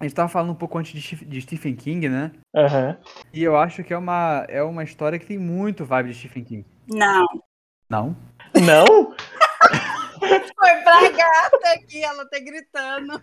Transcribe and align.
A 0.00 0.04
gente 0.04 0.14
tava 0.14 0.28
falando 0.30 0.50
um 0.52 0.54
pouco 0.54 0.78
antes 0.78 0.92
de, 0.92 1.02
Steph- 1.02 1.28
de 1.28 1.40
Stephen 1.42 1.76
King, 1.76 2.08
né? 2.08 2.32
Aham. 2.56 2.96
E 3.34 3.42
eu 3.44 3.54
acho 3.56 3.84
que 3.84 3.92
é 3.92 3.98
uma, 3.98 4.46
é 4.48 4.62
uma 4.62 4.82
história 4.82 5.18
que 5.18 5.26
tem 5.26 5.36
muito 5.38 5.84
vibe 5.84 6.08
de 6.10 6.14
Stephen 6.18 6.42
King. 6.42 6.66
Não. 6.88 7.26
Não? 7.88 8.16
Não? 8.64 8.86
Foi 10.20 10.74
pra 10.82 11.08
gata 11.10 11.68
aqui, 11.74 12.02
ela 12.02 12.24
tá 12.28 12.38
gritando. 12.38 13.20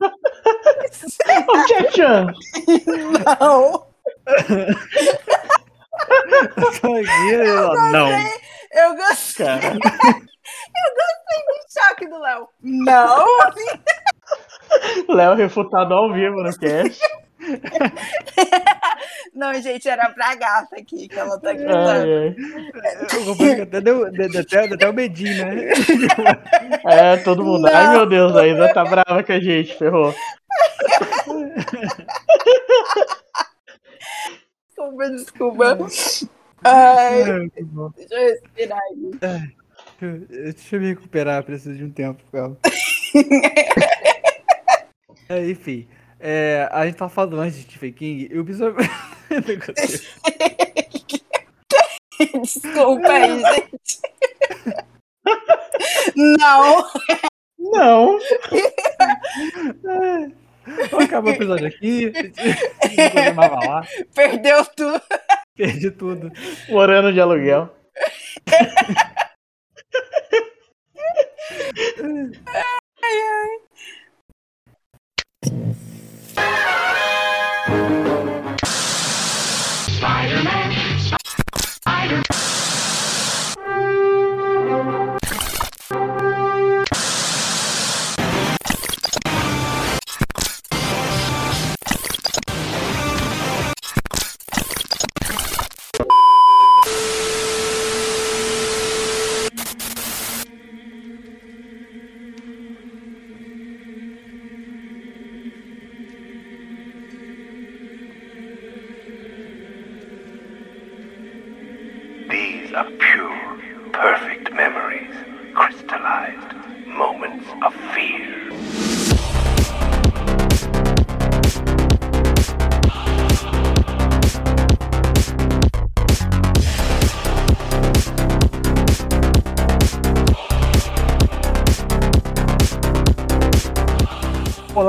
Ô, 0.00 1.64
Tchan, 1.90 2.26
Não. 3.36 3.86
Eu 6.82 6.96
aqui, 6.96 7.34
ela, 7.34 7.90
não. 7.90 8.08
Eu 8.72 8.96
gostei 8.96 9.46
cara. 9.46 9.74
do 9.74 9.80
choque 11.72 12.06
do 12.08 12.18
Léo. 12.18 12.48
Não. 12.62 13.26
Léo 15.08 15.34
refutado 15.34 15.94
ao 15.94 16.12
vivo 16.12 16.42
no 16.42 16.56
cast. 16.58 17.00
Não, 19.34 19.52
gente, 19.60 19.86
era 19.88 20.08
pra 20.10 20.34
gata 20.34 20.76
aqui 20.76 21.08
que 21.08 21.18
ela 21.18 21.38
tá 21.38 21.50
Ai, 21.50 21.56
gritando. 21.56 22.10
ai. 22.10 22.36
Confesso 23.24 23.56
que 23.56 23.60
até 23.62 23.80
deu, 23.80 24.10
deu, 24.10 24.28
deu 24.30 24.40
até, 24.40 24.66
deu 24.66 24.74
até 24.76 24.88
o 24.88 24.92
medinho, 24.94 25.44
né? 25.44 25.72
É, 26.86 27.16
todo 27.18 27.44
mundo. 27.44 27.66
Ai, 27.66 27.84
Não. 27.86 27.92
meu 27.94 28.06
Deus, 28.06 28.36
a 28.36 28.46
Isa 28.46 28.72
tá 28.72 28.84
brava 28.84 29.22
com 29.22 29.32
a 29.32 29.40
gente, 29.40 29.76
ferrou. 29.76 30.14
Desculpa, 34.68 35.10
desculpa. 35.10 35.78
Ai, 36.64 37.24
deixa 37.24 37.70
eu 38.10 38.28
respirar 38.30 38.78
aqui. 38.78 39.10
Deixa 40.30 40.76
eu 40.76 40.80
me 40.80 40.86
recuperar, 40.88 41.42
preciso 41.44 41.76
de 41.76 41.84
um 41.84 41.90
tempo, 41.90 42.22
calma. 42.32 42.56
É, 45.28 45.50
enfim, 45.50 45.88
é, 46.20 46.68
a 46.70 46.86
gente 46.86 46.96
tava 46.96 47.10
falando 47.10 47.40
antes 47.40 47.56
de 47.56 47.62
Stephen 47.62 47.92
King 47.92 48.28
e 48.30 48.36
o 48.36 48.42
episódio. 48.42 48.76
Desculpa 52.42 53.08
aí, 53.08 53.40
gente. 53.40 54.00
Não. 56.16 56.90
Não. 57.58 58.18
Acabou 61.00 61.32
o 61.32 61.34
episódio 61.34 61.66
aqui. 61.66 62.12
Lá. 63.36 63.86
Perdeu 64.14 64.64
tudo. 64.66 65.02
Perdi 65.56 65.90
tudo. 65.90 66.30
Morando 66.68 67.12
de 67.12 67.20
aluguel. 67.20 67.74
These 73.04 73.63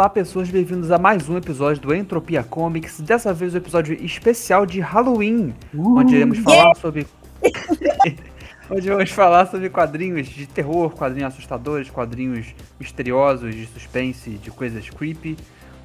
Olá, 0.05 0.09
pessoas, 0.11 0.51
bem-vindos 0.51 0.91
a 0.91 0.99
mais 0.99 1.27
um 1.27 1.35
episódio 1.35 1.81
do 1.81 1.91
Entropia 1.91 2.43
Comics. 2.43 3.01
Dessa 3.01 3.33
vez, 3.33 3.55
o 3.55 3.57
episódio 3.57 3.91
especial 4.05 4.63
de 4.63 4.79
Halloween, 4.79 5.55
onde 5.75 6.15
iremos 6.15 6.37
falar 6.37 6.75
sobre. 6.75 7.07
onde 8.69 8.87
vamos 8.87 9.09
falar 9.09 9.47
sobre 9.47 9.67
quadrinhos 9.67 10.27
de 10.27 10.45
terror, 10.45 10.91
quadrinhos 10.91 11.33
assustadores, 11.33 11.89
quadrinhos 11.89 12.53
misteriosos, 12.79 13.55
de 13.55 13.65
suspense, 13.65 14.29
de 14.29 14.51
coisas 14.51 14.87
creepy. 14.91 15.35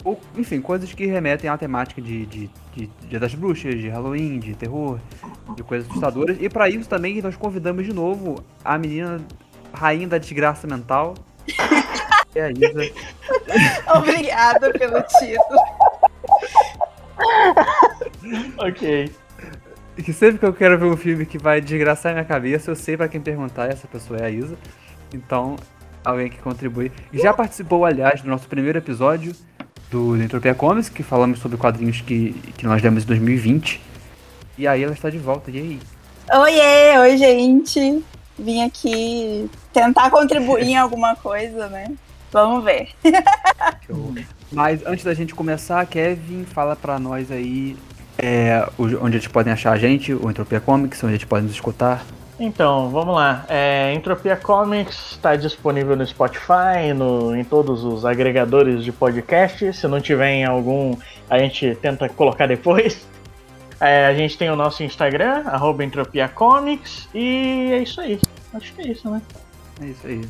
Ou, 0.05 0.21
enfim, 0.37 0.61
coisas 0.61 0.93
que 0.93 1.07
remetem 1.07 1.49
à 1.49 1.57
temática 1.57 2.03
de, 2.03 2.27
de, 2.27 2.51
de 2.75 2.91
Dia 3.09 3.19
das 3.19 3.35
Bruxas, 3.35 3.75
de 3.75 3.89
Halloween, 3.89 4.39
de 4.39 4.55
terror, 4.55 5.01
de 5.57 5.63
coisas 5.63 5.89
assustadoras. 5.89 6.37
E 6.39 6.51
para 6.51 6.69
isso 6.69 6.87
também 6.87 7.23
nós 7.23 7.37
convidamos 7.37 7.87
de 7.87 7.95
novo 7.95 8.45
a 8.63 8.77
menina 8.77 9.19
rainha 9.73 10.07
da 10.07 10.19
desgraça 10.19 10.67
mental. 10.67 11.15
É 12.35 12.43
a 12.43 12.51
Isa. 12.51 12.93
Obrigada 13.97 14.73
pelo 14.73 15.03
título. 15.03 15.61
Ok. 18.59 19.13
E 19.97 20.03
que 20.03 20.13
sempre 20.13 20.39
que 20.39 20.47
eu 20.47 20.53
quero 20.53 20.79
ver 20.79 20.87
um 20.87 20.97
filme 20.97 21.27
que 21.27 21.39
vai 21.39 21.61
desgraçar 21.61 22.13
minha 22.13 22.25
cabeça, 22.25 22.71
eu 22.71 22.77
sei 22.77 22.97
pra 22.97 23.09
quem 23.09 23.21
perguntar, 23.21 23.71
essa 23.71 23.89
pessoa 23.89 24.21
é 24.21 24.27
a 24.27 24.31
Isa. 24.31 24.57
Então, 25.13 25.57
alguém 26.05 26.31
que 26.31 26.39
contribui. 26.39 26.93
Já 27.13 27.33
participou, 27.33 27.85
aliás, 27.85 28.23
do 28.23 28.29
nosso 28.29 28.49
primeiro 28.49 28.79
episódio 28.79 29.35
do 29.91 30.17
Entropia 30.17 30.55
Comics, 30.55 30.89
que 30.89 31.03
falamos 31.03 31.41
sobre 31.41 31.59
quadrinhos 31.59 32.01
que, 32.01 32.33
que 32.57 32.65
nós 32.65 32.81
demos 32.81 33.03
em 33.03 33.07
2020. 33.07 33.81
E 34.57 34.67
aí 34.67 34.83
ela 34.85 34.93
está 34.93 35.11
de 35.11 35.19
volta, 35.19 35.51
e 35.51 35.59
aí? 35.59 35.81
Oiê, 36.33 36.99
oi, 36.99 37.17
gente. 37.17 38.05
Vim 38.39 38.63
aqui 38.63 39.51
tentar 39.73 40.11
contribuir 40.11 40.65
em 40.65 40.77
alguma 40.77 41.17
coisa, 41.17 41.69
né? 41.69 41.93
Vamos 42.33 42.65
ver. 42.65 42.89
Mas 44.53 44.85
antes 44.87 45.05
da 45.05 45.15
gente 45.15 45.35
começar, 45.35 45.85
Kevin, 45.87 46.45
fala 46.45 46.75
pra 46.75 46.99
nós 46.99 47.31
aí 47.31 47.77
é, 48.19 48.69
onde 48.79 49.17
eles 49.17 49.27
podem 49.27 49.53
achar 49.53 49.73
a 49.73 49.79
gente, 49.79 50.13
o 50.13 50.31
Entropia 50.31 50.61
Comics, 50.61 51.03
onde 51.03 51.15
eles 51.15 51.25
podem 51.25 51.45
nos 51.45 51.55
escutar. 51.55 52.05
Então, 52.39 52.89
vamos 52.91 53.15
lá. 53.15 53.45
É, 53.49 53.93
Entropia 53.95 54.35
Comics 54.35 55.13
está 55.13 55.37
disponível 55.37 55.95
no 55.95 56.07
Spotify, 56.07 56.95
no, 56.95 57.37
em 57.37 57.45
todos 57.45 57.85
os 57.85 58.05
agregadores 58.05 58.83
de 58.83 58.91
podcast. 58.91 59.73
Se 59.75 59.87
não 59.87 60.01
tiver 60.01 60.31
em 60.31 60.45
algum, 60.45 60.97
a 61.29 61.39
gente 61.39 61.75
tenta 61.77 62.09
colocar 62.09 62.47
depois. 62.47 63.07
É, 63.83 64.05
a 64.05 64.13
gente 64.13 64.37
tem 64.37 64.51
o 64.51 64.57
nosso 64.57 64.83
Instagram, 64.83 65.43
arroba 65.47 65.83
Entropia 65.83 66.29
Comics, 66.29 67.09
e 67.15 67.71
é 67.73 67.79
isso 67.79 67.99
aí. 67.99 68.21
Acho 68.53 68.75
que 68.75 68.83
é 68.83 68.89
isso, 68.89 69.11
né? 69.11 69.23
É 69.81 69.87
isso 69.87 70.07
aí. 70.07 70.21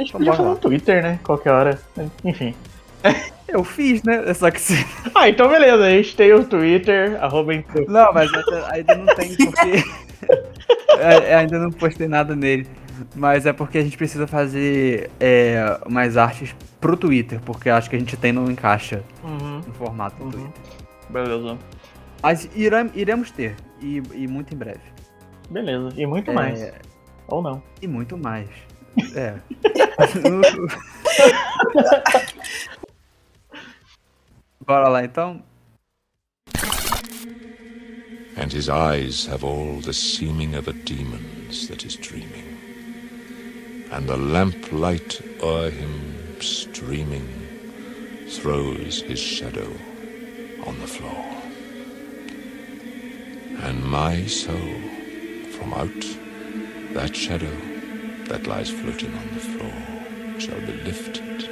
A 0.00 0.02
gente 0.02 0.10
Então 0.16 0.20
podia 0.26 0.42
lá. 0.42 0.50
no 0.50 0.56
Twitter, 0.56 1.02
né? 1.02 1.18
Qualquer 1.22 1.50
hora. 1.50 1.78
Enfim. 2.24 2.54
Eu 3.46 3.64
fiz, 3.64 4.02
né? 4.02 4.32
Só 4.32 4.50
que 4.50 4.60
se... 4.60 4.74
Ah, 5.14 5.28
então 5.28 5.48
beleza. 5.48 5.84
A 5.84 5.90
gente 5.90 6.16
tem 6.16 6.32
o 6.32 6.44
Twitter, 6.44 7.22
arroba. 7.22 7.52
Não, 7.88 8.12
mas 8.12 8.30
ainda, 8.70 8.94
não 8.94 9.14
tem 9.14 9.36
porque. 9.36 9.84
É, 10.98 11.34
ainda 11.34 11.58
não 11.58 11.70
postei 11.70 12.06
nada 12.06 12.36
nele. 12.36 12.66
Mas 13.14 13.46
é 13.46 13.52
porque 13.54 13.78
a 13.78 13.82
gente 13.82 13.96
precisa 13.96 14.26
fazer 14.26 15.10
é, 15.18 15.78
umas 15.86 16.16
artes 16.16 16.54
pro 16.80 16.96
Twitter, 16.96 17.40
porque 17.40 17.70
acho 17.70 17.88
que 17.88 17.96
a 17.96 17.98
gente 17.98 18.16
tem 18.18 18.30
não 18.32 18.50
encaixa 18.50 19.02
Uhum, 19.24 19.62
no 19.66 19.72
formato 19.74 20.16
do 20.16 20.24
Uhum. 20.24 20.30
Twitter. 20.30 20.62
beleza. 21.08 21.58
Mas 22.22 22.48
irem- 22.54 22.90
iremos 22.94 23.30
ter, 23.30 23.56
e, 23.80 24.02
e 24.14 24.28
muito 24.28 24.52
em 24.54 24.58
breve. 24.58 24.80
Beleza. 25.48 25.88
E 25.96 26.04
muito 26.06 26.30
É, 26.30 26.34
mais. 26.34 26.72
Ou 27.28 27.40
não. 27.40 27.62
E 27.80 27.86
muito 27.86 28.18
mais. 28.18 28.48
É. 29.14 29.40
Bora 34.66 34.88
lá 34.88 35.04
então? 35.04 35.42
and 38.40 38.50
his 38.50 38.70
eyes 38.70 39.26
have 39.26 39.44
all 39.44 39.80
the 39.80 39.92
seeming 39.92 40.54
of 40.54 40.66
a 40.66 40.72
demon's 40.72 41.68
that 41.68 41.84
is 41.84 41.94
dreaming. 41.94 42.56
And 43.92 44.08
the 44.08 44.16
lamplight 44.16 45.20
o'er 45.42 45.68
him 45.68 46.40
streaming 46.40 47.28
throws 48.28 49.02
his 49.02 49.18
shadow 49.18 49.70
on 50.66 50.78
the 50.80 50.86
floor. 50.86 51.26
And 53.62 53.84
my 53.84 54.24
soul, 54.24 54.74
from 55.52 55.74
out 55.74 56.04
that 56.94 57.14
shadow 57.14 57.54
that 58.30 58.46
lies 58.46 58.70
floating 58.70 59.12
on 59.12 59.26
the 59.34 59.40
floor, 59.40 60.40
shall 60.40 60.60
be 60.60 60.72
lifted 60.84 61.48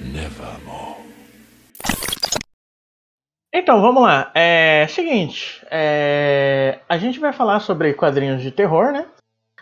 nevermore. 0.00 0.96
Então, 3.52 3.82
vamos 3.82 4.02
lá. 4.02 4.30
É 4.34 4.86
seguinte, 4.88 5.62
é, 5.70 6.80
a 6.88 6.96
gente 6.96 7.20
vai 7.20 7.34
falar 7.34 7.60
sobre 7.60 7.92
quadrinhos 7.92 8.40
de 8.40 8.50
terror, 8.50 8.92
né? 8.92 9.06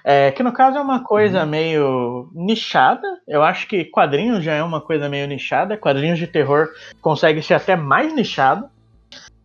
É, 0.04 0.30
que 0.30 0.44
no 0.44 0.52
caso 0.52 0.78
é 0.78 0.80
uma 0.80 1.02
coisa 1.02 1.44
meio 1.44 2.30
nichada. 2.32 3.06
Eu 3.26 3.42
acho 3.42 3.66
que 3.66 3.84
quadrinhos 3.84 4.44
já 4.44 4.54
é 4.54 4.62
uma 4.62 4.80
coisa 4.80 5.08
meio 5.08 5.26
nichada. 5.26 5.76
Quadrinhos 5.76 6.20
de 6.20 6.28
terror 6.28 6.68
consegue 7.00 7.42
ser 7.42 7.54
até 7.54 7.74
mais 7.74 8.14
nichado. 8.14 8.68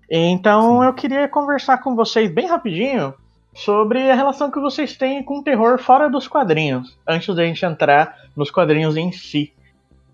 Então 0.07 0.81
Sim. 0.81 0.85
eu 0.85 0.93
queria 0.93 1.27
conversar 1.27 1.79
com 1.79 1.95
vocês 1.95 2.29
bem 2.29 2.45
rapidinho 2.45 3.15
sobre 3.53 4.09
a 4.09 4.15
relação 4.15 4.49
que 4.49 4.59
vocês 4.59 4.95
têm 4.95 5.23
com 5.23 5.39
o 5.39 5.43
terror 5.43 5.77
fora 5.77 6.09
dos 6.09 6.27
quadrinhos, 6.27 6.97
antes 7.07 7.33
da 7.35 7.43
gente 7.45 7.65
entrar 7.65 8.15
nos 8.35 8.49
quadrinhos 8.49 8.95
em 8.97 9.11
si. 9.11 9.53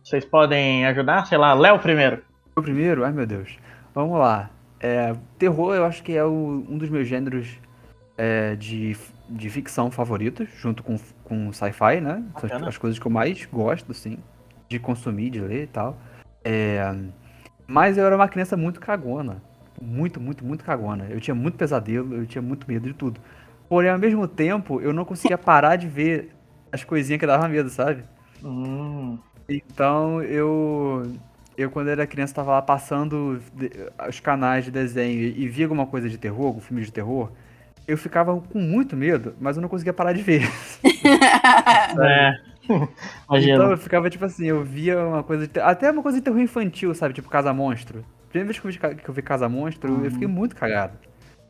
Vocês 0.04 0.26
podem 0.26 0.86
ajudar? 0.88 1.26
Sei 1.26 1.38
lá, 1.38 1.54
Léo 1.54 1.80
primeiro. 1.80 2.22
O 2.56 2.62
primeiro, 2.62 3.04
ai 3.06 3.12
meu 3.12 3.26
Deus. 3.26 3.58
Vamos 3.94 4.18
lá. 4.20 4.50
É, 4.80 5.14
terror 5.38 5.76
eu 5.76 5.86
acho 5.86 6.02
que 6.04 6.16
é 6.16 6.24
o- 6.24 6.66
um 6.70 6.78
dos 6.78 6.90
meus 6.90 7.08
gêneros 7.08 7.58
é, 8.18 8.56
de, 8.56 8.96
de 9.30 9.50
ficção 9.50 9.92
favoritos, 9.92 10.48
junto 10.58 10.82
com, 10.82 10.98
com 11.24 11.52
sci-fi, 11.54 12.02
né? 12.02 12.24
São 12.40 12.50
as- 12.58 12.68
as 12.70 12.78
coisas 12.78 12.98
que 12.98 13.06
eu 13.06 13.12
mais 13.12 13.46
gosto, 13.46 13.92
assim, 13.92 14.18
de 14.68 14.80
consumir, 14.80 15.30
de 15.30 15.40
ler 15.40 15.64
e 15.64 15.68
tal. 15.68 15.96
É, 16.44 16.96
mas 17.68 17.98
eu 17.98 18.06
era 18.06 18.16
uma 18.16 18.28
criança 18.28 18.58
muito 18.58 18.80
cagona. 18.80 19.42
Muito, 19.80 20.20
muito, 20.20 20.44
muito 20.46 20.64
cagona. 20.64 21.08
Eu 21.10 21.20
tinha 21.22 21.36
muito 21.36 21.58
pesadelo, 21.58 22.16
eu 22.16 22.26
tinha 22.26 22.42
muito 22.42 22.68
medo 22.68 22.88
de 22.88 22.94
tudo. 22.94 23.22
Porém, 23.70 23.92
ao 23.92 24.00
mesmo 24.00 24.28
tempo, 24.28 24.82
eu 24.82 24.94
não 24.94 25.06
conseguia 25.06 25.38
parar 25.38 25.76
de 25.76 25.88
ver 25.88 26.36
as 26.72 26.84
coisinhas 26.84 27.20
que 27.20 27.28
davam 27.28 27.48
medo, 27.50 27.70
sabe? 27.70 28.04
Hum, 28.44 29.20
Então 29.50 30.22
eu. 30.24 31.04
Eu, 31.56 31.72
quando 31.72 31.88
era 31.90 32.06
criança, 32.06 32.36
tava 32.36 32.52
lá 32.52 32.62
passando 32.62 33.42
os 34.08 34.20
canais 34.20 34.66
de 34.66 34.70
desenho 34.72 35.20
e 35.20 35.48
via 35.48 35.66
alguma 35.66 35.88
coisa 35.88 36.08
de 36.08 36.16
terror, 36.18 36.46
algum 36.48 36.62
filme 36.62 36.84
de 36.84 36.92
terror. 36.92 37.32
Eu 37.88 37.98
ficava 37.98 38.40
com 38.42 38.60
muito 38.60 38.96
medo, 38.96 39.36
mas 39.40 39.56
eu 39.58 39.62
não 39.62 39.70
conseguia 39.70 39.94
parar 39.94 40.14
de 40.14 40.22
ver. 40.22 40.44
é. 42.04 42.32
Então 43.40 43.70
Imagina. 43.70 43.72
eu 43.72 43.78
ficava 43.78 44.10
tipo 44.10 44.26
assim, 44.26 44.46
eu 44.48 44.64
via 44.64 45.00
uma 45.06 45.24
coisa 45.24 45.48
de 45.48 45.54
ter- 45.54 45.62
Até 45.62 45.92
uma 45.92 46.02
coisa 46.04 46.18
de 46.18 46.24
terror 46.24 46.40
infantil, 46.40 46.94
sabe? 46.96 47.14
Tipo 47.14 47.30
Casa 47.30 47.54
Monstro. 47.54 48.04
Primeira 48.38 48.46
vez 48.46 48.60
que 48.60 48.68
eu 48.68 48.72
vi, 48.72 48.96
que 48.98 49.10
eu 49.10 49.14
vi 49.14 49.22
Casa 49.22 49.50
Monstro, 49.50 50.06
eu 50.06 50.12
fiquei 50.12 50.28
muito 50.28 50.56
cagado. 50.56 50.98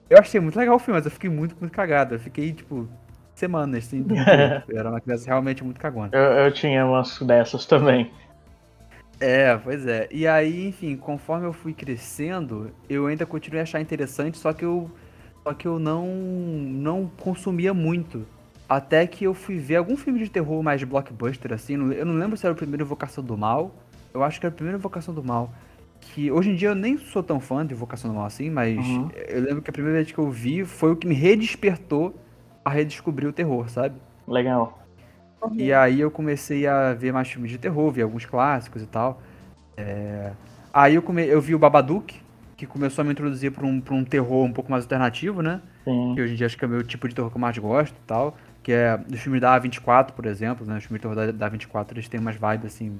Eu 0.10 0.18
achei 0.20 0.40
muito 0.40 0.58
legal 0.58 0.78
o 0.78 0.80
filme, 0.80 0.98
mas 0.98 1.06
eu 1.06 1.12
fiquei 1.12 1.30
muito, 1.30 1.56
muito 1.60 1.74
cagado. 1.74 2.16
Eu 2.16 2.20
fiquei, 2.20 2.54
tipo, 2.54 2.88
semanas 3.36 3.84
sem 3.86 4.02
dormir. 4.04 4.64
Eu 4.70 4.78
era 4.78 4.90
uma 4.90 5.02
criança 5.02 5.26
realmente 5.26 5.64
muito 5.64 5.80
cagona. 5.80 6.10
Eu, 6.14 6.22
eu 6.22 6.52
tinha 6.54 6.86
umas 6.86 7.20
dessas 7.20 7.66
também. 7.66 8.10
É, 9.20 9.58
pois 9.58 9.86
é. 9.86 10.08
E 10.12 10.26
aí, 10.26 10.68
enfim, 10.68 10.96
conforme 10.96 11.46
eu 11.46 11.52
fui 11.52 11.74
crescendo, 11.74 12.72
eu 12.88 13.08
ainda 13.08 13.26
continuei 13.26 13.60
a 13.60 13.64
achar 13.64 13.82
interessante, 13.82 14.38
só 14.38 14.54
que 14.54 14.64
eu 14.64 14.90
só 15.44 15.54
que 15.54 15.68
eu 15.68 15.80
não 15.80 16.08
não 16.08 17.12
consumia 17.18 17.74
muito. 17.74 18.26
Até 18.70 19.06
que 19.08 19.26
eu 19.26 19.34
fui 19.34 19.58
ver 19.58 19.78
algum 19.78 19.98
filme 19.98 20.20
de 20.20 20.30
terror 20.30 20.62
mais 20.62 20.82
blockbuster 20.84 21.54
assim, 21.54 21.74
eu 21.74 22.06
não 22.06 22.16
lembro 22.16 22.38
se 22.38 22.46
era 22.46 22.54
o 22.54 22.58
primeiro 22.58 22.84
Invocação 22.84 23.24
do 23.24 23.38
Mal. 23.38 23.74
Eu 24.14 24.24
acho 24.24 24.40
que 24.40 24.46
era 24.46 24.54
o 24.54 24.56
primeiro 24.56 24.78
Invocação 24.78 25.14
do 25.14 25.24
Mal. 25.24 25.52
Que 26.00 26.32
hoje 26.32 26.50
em 26.52 26.56
dia 26.56 26.70
eu 26.70 26.76
nem 26.76 26.98
sou 26.98 27.22
tão 27.22 27.40
fã 27.40 27.66
de 27.66 27.74
Invocação 27.74 28.10
do 28.12 28.16
Mal 28.16 28.26
assim, 28.26 28.50
mas 28.50 28.78
Uhum. 28.78 29.10
eu 29.28 29.42
lembro 29.42 29.62
que 29.62 29.70
a 29.70 29.74
primeira 29.74 29.98
vez 30.00 30.12
que 30.12 30.18
eu 30.18 30.30
vi 30.30 30.64
foi 30.66 30.92
o 30.92 30.96
que 30.96 31.08
me 31.08 31.14
redespertou 31.16 32.16
a 32.64 32.70
redescobrir 32.70 33.28
o 33.28 33.34
terror, 33.34 33.70
sabe? 33.70 33.96
Legal. 34.28 34.84
E 35.54 35.72
aí 35.72 36.00
eu 36.02 36.10
comecei 36.10 36.66
a 36.68 36.94
ver 36.94 37.14
mais 37.14 37.28
filmes 37.30 37.52
de 37.52 37.58
terror, 37.58 37.92
vi 37.92 38.02
alguns 38.02 38.26
clássicos 38.26 38.82
e 38.82 38.88
tal. 38.88 39.22
É, 39.78 40.32
Aí 40.74 40.96
eu, 40.96 41.02
come... 41.02 41.26
eu 41.26 41.40
vi 41.42 41.56
o 41.56 41.60
Babadook, 41.60 42.20
que 42.56 42.66
começou 42.66 43.02
a 43.02 43.06
me 43.06 43.12
introduzir 43.12 43.52
para 43.52 43.66
um, 43.66 43.80
pra 43.80 43.94
um 43.94 44.04
terror 44.04 44.44
um 44.44 44.52
pouco 44.52 44.70
mais 44.72 44.84
alternativo, 44.84 45.42
né? 45.42 45.62
Sim. 45.84 46.14
Que 46.16 46.22
hoje 46.22 46.34
em 46.34 46.36
dia 46.36 46.46
acho 46.48 46.58
que 46.58 46.66
é 46.66 46.68
o 46.68 46.72
meu 46.72 46.84
tipo 46.84 47.08
de 47.08 47.16
terror 47.16 47.30
que 47.30 47.38
eu 47.38 47.42
mais 47.42 47.58
gosto 47.58 47.96
e 47.96 48.06
tal. 48.08 48.36
Que 48.64 48.72
é 48.74 48.98
dos 48.98 49.20
filmes 49.20 49.40
da 49.40 49.60
A24, 49.60 50.12
por 50.12 50.26
exemplo, 50.26 50.66
né? 50.66 50.78
Os 50.78 50.84
filmes 50.84 51.02
de 51.02 51.08
terror 51.08 51.16
da, 51.16 51.32
da 51.32 51.52
A24, 51.52 51.92
eles 51.92 52.10
têm 52.10 52.20
umas 52.20 52.36
vibes, 52.36 52.66
assim, 52.66 53.00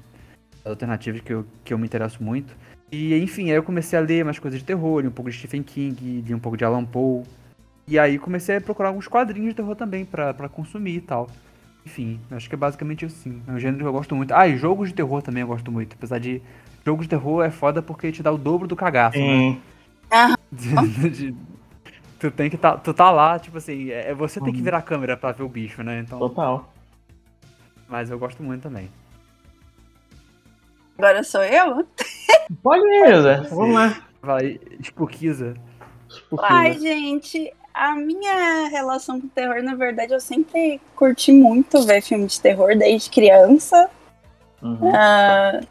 alternativas 0.64 1.22
que 1.22 1.34
eu, 1.34 1.46
que 1.64 1.74
eu 1.74 1.78
me 1.78 1.86
interesso 1.86 2.24
muito. 2.24 2.56
E, 2.92 3.16
enfim, 3.22 3.50
aí 3.52 3.58
eu 3.58 3.64
comecei 3.64 3.98
a 4.00 4.02
ler 4.02 4.24
mais 4.24 4.40
coisas 4.40 4.60
de 4.60 4.66
terror, 4.66 5.02
li 5.02 5.08
um 5.08 5.12
pouco 5.12 5.30
de 5.30 5.38
Stephen 5.38 5.62
King, 5.64 6.22
li 6.22 6.34
um 6.34 6.40
pouco 6.40 6.58
de 6.58 6.64
Alan 6.64 6.86
Poe. 6.86 7.24
E 7.88 7.98
aí 8.00 8.18
comecei 8.18 8.58
a 8.58 8.62
procurar 8.62 8.90
alguns 8.90 9.08
quadrinhos 9.08 9.50
de 9.50 9.56
terror 9.56 9.76
também 9.76 10.06
pra, 10.06 10.34
pra 10.34 10.48
consumir 10.50 10.96
e 10.96 11.02
tal. 11.02 11.28
Enfim, 11.86 12.20
acho 12.32 12.50
que 12.50 12.56
é 12.56 12.58
basicamente 12.58 13.06
assim. 13.06 13.42
É 13.48 13.52
um 13.52 13.60
gênero 13.60 13.80
que 13.84 13.88
eu 13.88 13.94
gosto 13.94 14.16
muito. 14.16 14.34
Ah, 14.34 14.48
e 14.48 14.58
jogos 14.58 14.90
de 14.90 14.96
terror 14.96 15.22
também 15.22 15.42
eu 15.42 15.48
gosto 15.48 15.72
muito. 15.72 15.96
Apesar 15.96 16.20
de. 16.20 16.42
Jogos 16.86 17.06
de 17.06 17.10
terror 17.10 17.44
é 17.44 17.50
foda 17.52 17.82
porque 17.82 18.12
te 18.12 18.24
dá 18.24 18.32
o 18.32 18.38
dobro 18.38 18.68
do 18.68 18.76
cagaço, 18.76 19.18
né? 19.18 19.26
Sim. 19.26 19.62
De- 20.52 21.36
tu 22.20 22.32
tem 22.32 22.50
que 22.50 22.58
tá, 22.58 22.78
tu 22.78 22.94
tá 22.94 23.12
lá, 23.12 23.38
tipo 23.38 23.58
assim, 23.58 23.90
é 23.90 24.10
é 24.12 24.14
você 24.14 24.40
tem 24.40 24.52
que 24.54 24.60
Uhum. 24.60 24.64
virar 24.66 24.78
a 24.78 24.82
câmera 24.82 25.18
pra 25.18 25.34
ver 25.34 25.44
o 25.44 25.50
bicho, 25.50 25.84
né? 25.84 26.00
Então, 26.00 26.18
Total. 26.18 26.74
mas 27.90 28.10
eu 28.10 28.18
gosto 28.18 28.42
muito 28.42 28.64
também. 28.64 28.90
Agora 30.98 31.24
sou 31.24 31.44
eu? 31.44 31.86
Pode 32.62 32.88
ir, 32.88 33.22
Zé. 33.22 33.36
Vamos 33.50 33.76
lá. 33.76 34.02
Vai, 34.22 34.60
Spookiza. 34.84 35.56
Ai, 36.40 36.78
gente, 36.80 37.54
a 37.74 37.96
minha 37.96 38.68
relação 38.70 39.22
com 39.22 39.28
terror, 39.28 39.62
na 39.62 39.76
verdade, 39.76 40.14
eu 40.14 40.20
sempre 40.20 40.82
curti 40.96 41.32
muito 41.32 41.86
ver 41.86 42.02
filme 42.02 42.26
de 42.26 42.40
terror 42.42 42.76
desde 42.76 43.10
criança. 43.10 43.90
Uhum. 44.62 44.92
Ah, 44.96 45.62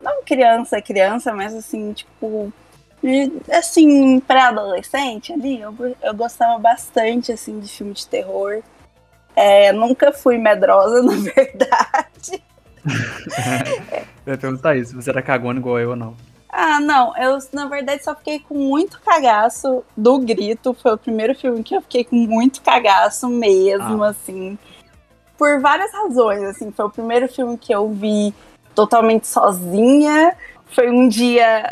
não 0.00 0.22
criança, 0.22 0.82
criança, 0.82 1.32
mas 1.32 1.54
assim, 1.54 1.92
tipo. 1.92 2.52
Assim, 3.52 4.18
pré-adolescente 4.20 5.32
ali, 5.32 5.60
eu, 5.60 5.74
eu 6.02 6.14
gostava 6.14 6.58
bastante, 6.58 7.30
assim, 7.30 7.60
de 7.60 7.68
filme 7.68 7.92
de 7.92 8.06
terror. 8.06 8.62
É, 9.34 9.70
nunca 9.72 10.12
fui 10.12 10.38
medrosa, 10.38 11.00
na 11.04 11.14
verdade. 11.16 12.42
Eu 14.26 14.32
ia 14.32 14.38
perguntar 14.38 14.76
isso, 14.76 14.94
você 14.94 15.10
era 15.10 15.22
cagona 15.22 15.58
igual 15.58 15.78
eu 15.78 15.90
ou 15.90 15.96
não. 15.96 16.16
Ah, 16.48 16.80
não, 16.80 17.14
eu 17.18 17.38
na 17.52 17.66
verdade 17.66 18.02
só 18.02 18.14
fiquei 18.14 18.38
com 18.40 18.54
muito 18.54 18.98
cagaço 19.00 19.84
do 19.96 20.18
Grito. 20.18 20.72
Foi 20.72 20.94
o 20.94 20.98
primeiro 20.98 21.34
filme 21.34 21.62
que 21.62 21.76
eu 21.76 21.82
fiquei 21.82 22.02
com 22.02 22.16
muito 22.16 22.62
cagaço 22.62 23.28
mesmo, 23.28 24.02
assim. 24.02 24.58
Por 25.36 25.60
várias 25.60 25.92
razões, 25.92 26.42
assim. 26.44 26.72
Foi 26.72 26.86
o 26.86 26.90
primeiro 26.90 27.28
filme 27.28 27.58
que 27.58 27.74
eu 27.74 27.90
vi 27.90 28.34
totalmente 28.74 29.26
sozinha. 29.26 30.34
Foi 30.70 30.88
um 30.90 31.08
dia 31.08 31.68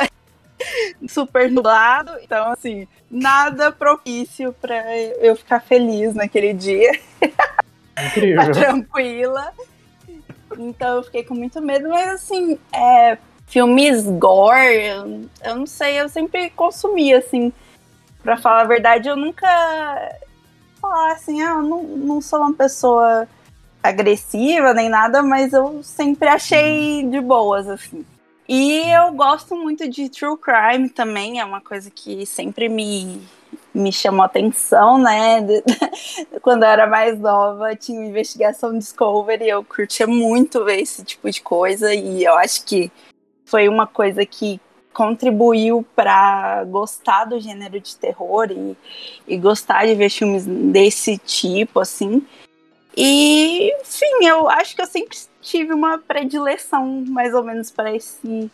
super 1.09 1.50
nublado. 1.50 2.12
Então, 2.23 2.53
assim, 2.53 2.87
nada 3.11 3.73
propício 3.73 4.55
pra 4.61 4.85
eu 4.99 5.35
ficar 5.35 5.61
feliz 5.61 6.15
naquele 6.15 6.53
dia. 6.53 6.93
Incrível. 7.99 8.53
tranquila. 8.53 9.50
Então 10.59 10.97
eu 10.97 11.03
fiquei 11.03 11.25
com 11.25 11.35
muito 11.35 11.61
medo, 11.61 11.89
mas 11.89 12.09
assim, 12.09 12.59
é, 12.73 13.19
filmes 13.47 14.05
gore, 14.05 14.87
eu, 14.87 15.29
eu 15.43 15.57
não 15.57 15.67
sei, 15.67 16.01
eu 16.01 16.09
sempre 16.09 16.51
consumi, 16.51 17.13
assim. 17.13 17.53
Pra 18.23 18.37
falar 18.37 18.63
a 18.63 18.67
verdade, 18.67 19.09
eu 19.09 19.17
nunca 19.17 19.47
falar 20.81 21.13
assim, 21.13 21.43
ah, 21.43 21.57
eu 21.57 21.63
não, 21.63 21.83
não 21.83 22.21
sou 22.21 22.41
uma 22.41 22.55
pessoa 22.55 23.29
agressiva 23.83 24.73
nem 24.73 24.89
nada, 24.89 25.23
mas 25.23 25.53
eu 25.53 25.83
sempre 25.83 26.29
achei 26.29 27.07
de 27.07 27.21
boas, 27.21 27.69
assim. 27.69 28.05
E 28.49 28.83
eu 28.91 29.13
gosto 29.13 29.55
muito 29.55 29.89
de 29.89 30.09
true 30.09 30.37
crime 30.37 30.89
também, 30.89 31.41
é 31.41 31.45
uma 31.45 31.61
coisa 31.61 31.91
que 31.91 32.27
sempre 32.27 32.69
me, 32.69 33.21
me 33.75 33.93
chamou 33.93 34.25
atenção, 34.25 34.99
né? 34.99 35.40
Quando 36.40 36.62
eu 36.62 36.69
era 36.69 36.87
mais 36.87 37.19
nova, 37.19 37.75
tinha 37.75 38.07
investigação 38.07 38.78
Discovery, 38.78 39.49
eu 39.49 39.64
curtia 39.64 40.07
muito 40.07 40.64
ver 40.64 40.81
esse 40.81 41.04
tipo 41.04 41.31
de 41.31 41.43
coisa, 41.43 41.93
e 41.93 42.23
eu 42.23 42.35
acho 42.35 42.64
que 42.64 42.93
foi 43.45 43.69
uma 43.69 43.87
coisa 43.87 44.25
que 44.25 44.61
contribuiu 44.93 45.85
para 45.97 46.64
gostar 46.64 47.25
do 47.25 47.40
gênero 47.40 47.81
de 47.81 47.97
terror 47.97 48.49
e, 48.50 48.76
e 49.26 49.37
gostar 49.37 49.87
de 49.87 49.95
ver 49.95 50.09
filmes 50.09 50.47
desse 50.47 51.19
tipo, 51.19 51.81
assim. 51.81 52.25
E, 52.97 53.73
enfim, 53.81 54.25
eu 54.25 54.49
acho 54.49 54.76
que 54.76 54.83
eu 54.83 54.87
sempre 54.87 55.19
tive 55.43 55.73
uma 55.73 55.99
predileção, 55.99 57.04
mais 57.09 57.35
ou 57.35 57.43
menos, 57.43 57.73
para 57.73 57.95
esse 57.95 58.49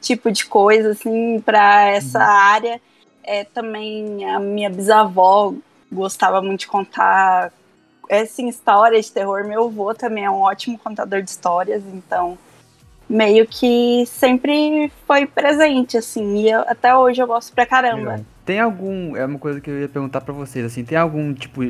tipo 0.00 0.30
de 0.30 0.44
coisa, 0.44 0.90
assim, 0.90 1.40
para 1.40 1.88
essa 1.88 2.20
área. 2.20 2.80
É, 3.30 3.44
também 3.44 4.24
a 4.24 4.40
minha 4.40 4.70
bisavó 4.70 5.52
gostava 5.92 6.40
muito 6.40 6.60
de 6.60 6.66
contar 6.66 7.52
assim, 8.10 8.48
histórias 8.48 9.04
de 9.04 9.12
terror. 9.12 9.44
Meu 9.44 9.66
avô 9.66 9.92
também 9.94 10.24
é 10.24 10.30
um 10.30 10.40
ótimo 10.40 10.78
contador 10.78 11.20
de 11.20 11.28
histórias, 11.28 11.82
então 11.92 12.38
meio 13.06 13.46
que 13.46 14.04
sempre 14.06 14.90
foi 15.06 15.26
presente, 15.26 15.98
assim, 15.98 16.38
e 16.38 16.50
eu- 16.50 16.64
até 16.66 16.96
hoje 16.96 17.20
eu 17.20 17.26
gosto 17.26 17.52
pra 17.52 17.66
caramba. 17.66 18.24
Tem 18.46 18.60
algum. 18.60 19.14
É 19.14 19.26
uma 19.26 19.38
coisa 19.38 19.60
que 19.60 19.68
eu 19.68 19.78
ia 19.78 19.88
perguntar 19.90 20.22
pra 20.22 20.32
vocês, 20.32 20.64
assim, 20.64 20.82
tem 20.82 20.96
algum 20.96 21.34
tipo 21.34 21.60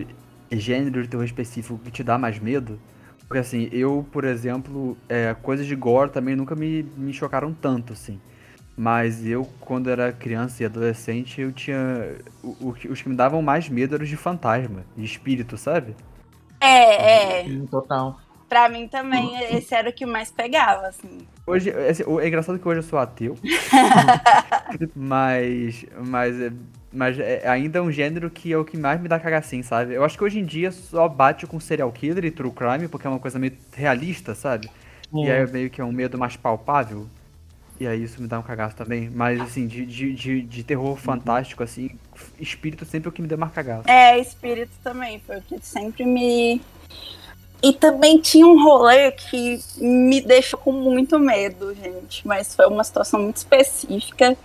gênero 0.52 1.02
de 1.02 1.08
terror 1.08 1.24
específico 1.24 1.78
que 1.84 1.90
te 1.90 2.04
dá 2.04 2.16
mais 2.16 2.38
medo? 2.38 2.78
Porque 3.26 3.38
assim, 3.38 3.68
eu, 3.72 4.06
por 4.12 4.24
exemplo, 4.24 4.96
é, 5.08 5.34
coisas 5.42 5.66
de 5.66 5.74
gore 5.74 6.10
também 6.10 6.36
nunca 6.36 6.54
me, 6.54 6.84
me 6.96 7.12
chocaram 7.12 7.52
tanto, 7.52 7.92
assim. 7.92 8.20
Mas 8.78 9.26
eu, 9.26 9.44
quando 9.60 9.90
era 9.90 10.12
criança 10.12 10.62
e 10.62 10.66
adolescente, 10.66 11.40
eu 11.40 11.50
tinha. 11.52 12.16
O, 12.42 12.68
o, 12.68 12.70
os 12.90 13.02
que 13.02 13.08
me 13.08 13.16
davam 13.16 13.42
mais 13.42 13.68
medo 13.68 13.96
eram 13.96 14.04
os 14.04 14.08
de 14.08 14.16
fantasma, 14.16 14.84
de 14.96 15.04
espírito, 15.04 15.58
sabe? 15.58 15.96
É, 16.60 17.40
é. 17.40 17.44
Sim, 17.44 17.66
total. 17.66 18.20
Pra 18.48 18.68
mim 18.68 18.88
também, 18.88 19.36
esse 19.56 19.74
era 19.74 19.90
o 19.90 19.92
que 19.92 20.06
mais 20.06 20.30
pegava, 20.30 20.86
assim. 20.86 21.18
Hoje, 21.46 21.70
o- 22.06 22.20
é 22.20 22.28
engraçado 22.28 22.58
que 22.58 22.68
hoje 22.68 22.78
eu 22.80 22.82
sou 22.84 22.98
ateu. 22.98 23.36
mas. 24.94 25.84
Mas, 26.06 26.40
é- 26.40 26.52
mas 26.92 27.18
é 27.18 27.46
ainda 27.48 27.78
é 27.78 27.82
um 27.82 27.90
gênero 27.92 28.30
que 28.30 28.52
é 28.52 28.56
o 28.56 28.64
que 28.64 28.76
mais 28.76 29.00
me 29.00 29.08
dá 29.08 29.18
cagacinho, 29.18 29.62
sabe? 29.64 29.94
Eu 29.94 30.04
acho 30.04 30.16
que 30.16 30.24
hoje 30.24 30.38
em 30.38 30.44
dia 30.44 30.70
só 30.72 31.08
bate 31.08 31.46
com 31.46 31.58
serial 31.60 31.90
killer 31.92 32.24
e 32.24 32.30
true 32.30 32.50
crime, 32.50 32.88
porque 32.88 33.06
é 33.06 33.10
uma 33.10 33.18
coisa 33.18 33.38
meio 33.38 33.52
realista, 33.74 34.34
sabe? 34.34 34.70
E 35.20 35.30
aí 35.30 35.46
meio 35.50 35.68
que 35.70 35.80
é 35.80 35.84
um 35.84 35.92
medo 35.92 36.16
mais 36.18 36.36
palpável. 36.36 37.06
E 37.80 37.86
aí 37.86 38.02
isso 38.02 38.20
me 38.20 38.26
dá 38.26 38.38
um 38.38 38.42
cagaço 38.42 38.76
também. 38.76 39.08
Mas 39.08 39.40
assim, 39.40 39.66
de, 39.66 39.86
de, 39.86 40.12
de, 40.12 40.42
de 40.42 40.64
terror 40.64 40.96
fantástico, 40.96 41.62
assim, 41.62 41.90
espírito 42.38 42.84
sempre 42.84 43.08
é 43.08 43.10
o 43.10 43.12
que 43.12 43.22
me 43.22 43.28
deu 43.28 43.38
mais 43.38 43.52
cagaço. 43.52 43.88
É, 43.88 44.18
espírito 44.18 44.72
também, 44.82 45.20
foi 45.20 45.38
o 45.38 45.42
que 45.42 45.58
sempre 45.64 46.04
me. 46.04 46.60
E 47.62 47.72
também 47.72 48.20
tinha 48.20 48.46
um 48.46 48.62
rolê 48.62 49.10
que 49.12 49.60
me 49.78 50.20
deixou 50.20 50.58
com 50.58 50.72
muito 50.72 51.18
medo, 51.18 51.74
gente. 51.74 52.26
Mas 52.26 52.54
foi 52.54 52.66
uma 52.66 52.84
situação 52.84 53.20
muito 53.20 53.36
específica. 53.36 54.36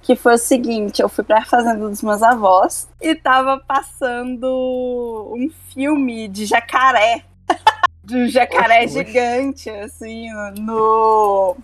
Que 0.00 0.14
foi 0.14 0.34
o 0.34 0.38
seguinte, 0.38 1.02
eu 1.02 1.08
fui 1.08 1.24
pra 1.24 1.44
fazenda 1.44 1.86
dos 1.86 2.00
meus 2.02 2.22
avós 2.22 2.88
e 3.00 3.14
tava 3.14 3.58
passando 3.58 5.32
um 5.34 5.50
filme 5.72 6.28
de 6.28 6.46
jacaré. 6.46 7.24
De 8.08 8.16
um 8.16 8.26
jacaré 8.26 8.88
gigante, 8.88 9.68
assim, 9.68 10.30
no. 10.58 11.54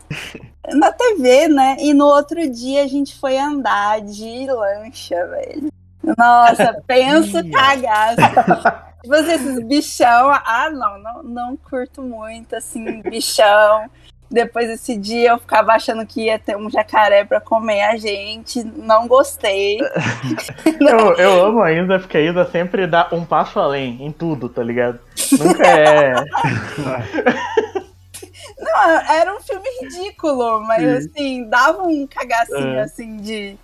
Na 0.75 0.93
TV, 0.93 1.49
né? 1.49 1.77
E 1.81 1.95
no 1.95 2.05
outro 2.05 2.47
dia 2.51 2.85
a 2.85 2.87
gente 2.87 3.15
foi 3.19 3.39
andar 3.39 4.03
de 4.03 4.47
lancha, 4.47 5.27
velho. 5.27 5.73
Nossa, 6.19 6.81
penso 6.87 7.39
cagaço. 7.51 8.17
Tipo 9.03 9.15
assim, 9.15 9.33
esses 9.33 9.65
bichão. 9.65 10.31
Ah, 10.45 10.69
não, 10.71 10.99
não, 10.99 11.23
não 11.23 11.57
curto 11.57 12.03
muito, 12.03 12.55
assim, 12.55 13.01
bichão. 13.01 13.91
Depois 14.31 14.67
desse 14.69 14.97
dia 14.97 15.31
eu 15.31 15.39
ficava 15.39 15.73
achando 15.73 16.05
que 16.07 16.23
ia 16.25 16.39
ter 16.39 16.57
um 16.57 16.69
jacaré 16.69 17.25
pra 17.25 17.41
comer 17.41 17.83
a 17.83 17.97
gente. 17.97 18.65
Não 18.65 19.07
gostei. 19.07 19.79
Eu, 20.81 21.15
eu 21.15 21.45
amo 21.47 21.63
a 21.63 21.73
Isa 21.73 21.99
porque 21.99 22.17
a 22.17 22.21
Isa 22.21 22.45
sempre 22.51 22.87
dá 22.87 23.09
um 23.13 23.25
passo 23.25 23.59
além 23.61 24.05
em 24.05 24.11
tudo, 24.13 24.49
tá 24.49 24.63
ligado? 24.63 24.99
Nunca 25.39 25.67
é. 25.67 26.15
Não, 28.59 28.91
era 29.11 29.35
um 29.35 29.41
filme 29.41 29.69
ridículo, 29.83 30.61
mas 30.61 31.07
assim, 31.07 31.49
dava 31.49 31.83
um 31.83 32.07
cagacinho 32.07 32.77
É. 32.79 32.83
assim 32.83 33.17
de. 33.19 33.57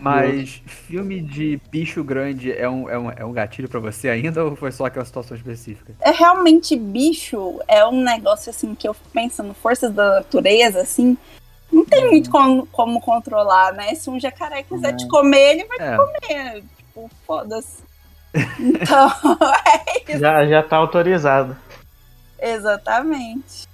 Mas 0.00 0.62
filme 0.66 1.20
de 1.20 1.60
bicho 1.70 2.02
grande 2.04 2.52
é 2.52 2.68
um, 2.68 2.88
é 2.88 2.98
um, 2.98 3.10
é 3.10 3.24
um 3.24 3.32
gatilho 3.32 3.68
pra 3.68 3.80
você 3.80 4.08
ainda 4.08 4.44
ou 4.44 4.56
foi 4.56 4.70
só 4.72 4.86
aquela 4.86 5.04
situação 5.04 5.36
específica? 5.36 5.94
É 6.00 6.10
realmente 6.10 6.76
bicho, 6.76 7.60
é 7.66 7.84
um 7.86 8.02
negócio 8.02 8.50
assim 8.50 8.74
que 8.74 8.86
eu 8.86 8.94
penso 9.12 9.42
no 9.42 9.54
forças 9.54 9.92
da 9.92 10.16
natureza, 10.16 10.80
assim. 10.80 11.16
Não 11.72 11.84
tem 11.84 12.08
muito 12.08 12.30
como, 12.30 12.66
como 12.66 13.00
controlar, 13.00 13.72
né? 13.72 13.94
Se 13.94 14.08
um 14.08 14.20
jacaré 14.20 14.62
quiser 14.62 14.94
te 14.94 15.08
comer, 15.08 15.54
ele 15.56 15.64
vai 15.64 15.78
É, 15.80 15.96
comer. 15.96 16.64
Tipo, 16.76 17.10
foda-se. 17.26 17.82
Então, 18.60 19.10
é 19.66 20.12
isso. 20.12 20.20
Já, 20.20 20.46
já 20.46 20.62
tá 20.62 20.76
autorizado. 20.76 21.56
Exatamente. 22.40 23.66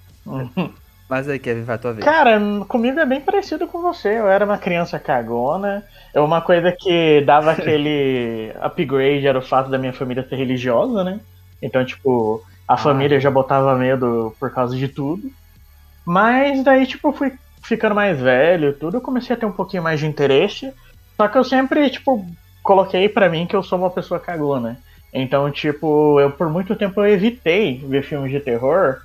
Mas 1.11 1.29
aí, 1.29 1.41
Kevin, 1.41 1.65
vai 1.65 1.75
a 1.75 1.79
tua 1.79 1.93
vez. 1.93 2.05
Cara, 2.05 2.41
comigo 2.69 3.01
é 3.01 3.05
bem 3.05 3.21
parecido 3.21 3.67
com 3.67 3.83
você. 3.83 4.21
Eu 4.21 4.29
era 4.29 4.45
uma 4.45 4.57
criança 4.57 4.97
cagona. 4.97 5.85
É 6.15 6.21
uma 6.21 6.41
coisa 6.41 6.71
que 6.71 7.21
dava 7.23 7.51
aquele 7.53 8.53
upgrade 8.61 9.27
era 9.27 9.39
o 9.39 9.43
fato 9.43 9.69
da 9.69 9.77
minha 9.77 9.93
família 9.93 10.25
ser 10.29 10.37
religiosa, 10.37 11.03
né? 11.03 11.19
Então, 11.61 11.85
tipo, 11.85 12.41
a 12.67 12.77
família 12.77 13.19
já 13.19 13.29
botava 13.29 13.77
medo 13.77 14.33
por 14.39 14.53
causa 14.53 14.77
de 14.77 14.87
tudo. 14.87 15.31
Mas 16.07 16.63
daí, 16.63 16.87
tipo, 16.87 17.13
fui 17.13 17.33
ficando 17.61 17.95
mais 17.95 18.19
velho, 18.19 18.71
e 18.71 18.73
tudo, 18.73 18.99
eu 18.99 19.01
comecei 19.01 19.35
a 19.35 19.39
ter 19.39 19.47
um 19.47 19.53
pouquinho 19.53 19.83
mais 19.83 19.99
de 19.99 20.07
interesse. 20.07 20.73
Só 21.17 21.27
que 21.27 21.37
eu 21.37 21.43
sempre, 21.43 21.91
tipo, 21.91 22.25
coloquei 22.63 23.09
pra 23.09 23.29
mim 23.29 23.47
que 23.47 23.57
eu 23.57 23.65
sou 23.65 23.81
uma 23.81 23.91
pessoa 23.91 24.21
cagona. 24.21 24.79
Então, 25.13 25.51
tipo, 25.51 26.21
eu 26.21 26.31
por 26.31 26.49
muito 26.49 26.77
tempo 26.77 27.01
eu 27.01 27.09
evitei 27.09 27.79
ver 27.85 28.05
filmes 28.05 28.31
de 28.31 28.39
terror, 28.39 29.01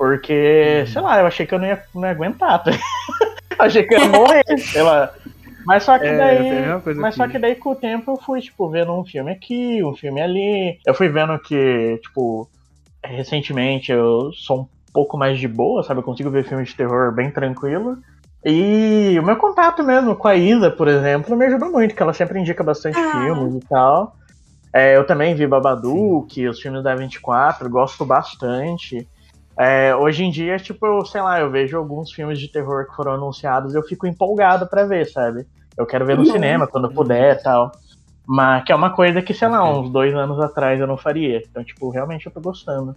porque, 0.00 0.86
sei 0.86 1.02
lá, 1.02 1.20
eu 1.20 1.26
achei 1.26 1.44
que 1.44 1.54
eu 1.54 1.58
não 1.58 1.66
ia, 1.66 1.82
não 1.94 2.04
ia 2.04 2.10
aguentar. 2.10 2.64
tá? 2.64 2.70
achei 3.58 3.82
que 3.82 3.94
eu 3.94 3.98
ia 4.00 4.08
morrer, 4.08 4.42
sei 4.56 4.80
lá. 4.80 5.10
Mas 5.66 5.82
só 5.82 5.98
que 5.98 6.06
É, 6.06 6.16
daí. 6.16 6.64
Mas 6.96 7.14
que- 7.14 7.20
só 7.22 7.28
que 7.28 7.38
daí 7.38 7.54
com 7.54 7.72
o 7.72 7.76
tempo 7.76 8.12
eu 8.12 8.16
fui, 8.16 8.40
tipo, 8.40 8.66
vendo 8.70 8.94
um 8.98 9.04
filme 9.04 9.30
aqui, 9.30 9.84
um 9.84 9.94
filme 9.94 10.22
ali. 10.22 10.78
Eu 10.86 10.94
fui 10.94 11.10
vendo 11.10 11.38
que, 11.38 11.98
tipo, 12.02 12.48
recentemente 13.04 13.92
eu 13.92 14.32
sou 14.32 14.60
um 14.62 14.66
pouco 14.90 15.18
mais 15.18 15.38
de 15.38 15.46
boa, 15.46 15.82
sabe? 15.82 16.00
Eu 16.00 16.04
consigo 16.04 16.30
ver 16.30 16.44
filmes 16.48 16.70
de 16.70 16.76
terror 16.76 17.12
bem 17.14 17.30
tranquilo. 17.30 17.98
E 18.42 19.18
o 19.20 19.22
meu 19.22 19.36
contato 19.36 19.84
mesmo 19.84 20.16
com 20.16 20.28
a 20.28 20.34
Isa, 20.34 20.70
por 20.70 20.88
exemplo, 20.88 21.36
me 21.36 21.44
ajudou 21.44 21.70
muito, 21.70 21.94
que 21.94 22.02
ela 22.02 22.14
sempre 22.14 22.40
indica 22.40 22.64
bastante 22.64 22.98
Ah. 22.98 23.10
filmes 23.20 23.54
e 23.62 23.68
tal. 23.68 24.16
É, 24.72 24.96
eu 24.96 25.04
também 25.06 25.34
vi 25.34 25.46
Babadook, 25.46 26.48
os 26.48 26.58
filmes 26.58 26.82
da 26.82 26.94
24, 26.94 27.68
gosto 27.68 28.06
bastante. 28.06 29.06
É, 29.60 29.94
hoje 29.94 30.24
em 30.24 30.30
dia, 30.30 30.56
tipo, 30.56 30.86
eu, 30.86 31.04
sei 31.04 31.20
lá, 31.20 31.38
eu 31.38 31.50
vejo 31.50 31.76
alguns 31.76 32.10
filmes 32.12 32.38
de 32.40 32.50
terror 32.50 32.86
que 32.88 32.96
foram 32.96 33.12
anunciados 33.12 33.74
e 33.74 33.76
eu 33.76 33.82
fico 33.82 34.06
empolgado 34.06 34.66
pra 34.66 34.86
ver, 34.86 35.04
sabe? 35.04 35.44
Eu 35.76 35.84
quero 35.84 36.06
ver 36.06 36.16
no 36.16 36.22
Uhum. 36.24 36.30
cinema 36.32 36.66
quando 36.66 36.90
puder 36.94 37.36
e 37.36 37.42
tal. 37.42 37.70
Mas 38.26 38.64
que 38.64 38.72
é 38.72 38.74
uma 38.74 38.88
coisa 38.90 39.20
que, 39.20 39.34
sei 39.34 39.48
lá, 39.48 39.62
uns 39.68 39.90
dois 39.90 40.14
anos 40.14 40.40
atrás 40.40 40.80
eu 40.80 40.86
não 40.86 40.96
faria. 40.96 41.42
Então, 41.46 41.62
tipo, 41.62 41.90
realmente 41.90 42.24
eu 42.24 42.32
tô 42.32 42.40
gostando. 42.40 42.96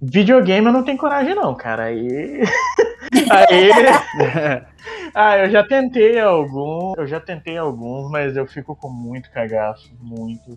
Videogame 0.00 0.66
eu 0.68 0.72
não 0.72 0.84
tenho 0.84 0.96
coragem, 0.96 1.34
não, 1.34 1.54
cara. 1.56 1.84
Aí. 1.84 2.40
Aí. 3.30 3.70
Ah, 5.12 5.38
eu 5.38 5.50
já 5.50 5.64
tentei 5.66 6.20
alguns. 6.20 6.96
Eu 6.96 7.04
já 7.06 7.18
tentei 7.18 7.58
alguns, 7.58 8.08
mas 8.12 8.36
eu 8.36 8.46
fico 8.46 8.76
com 8.76 8.88
muito 8.88 9.28
cagaço. 9.32 9.90
Muito. 10.00 10.56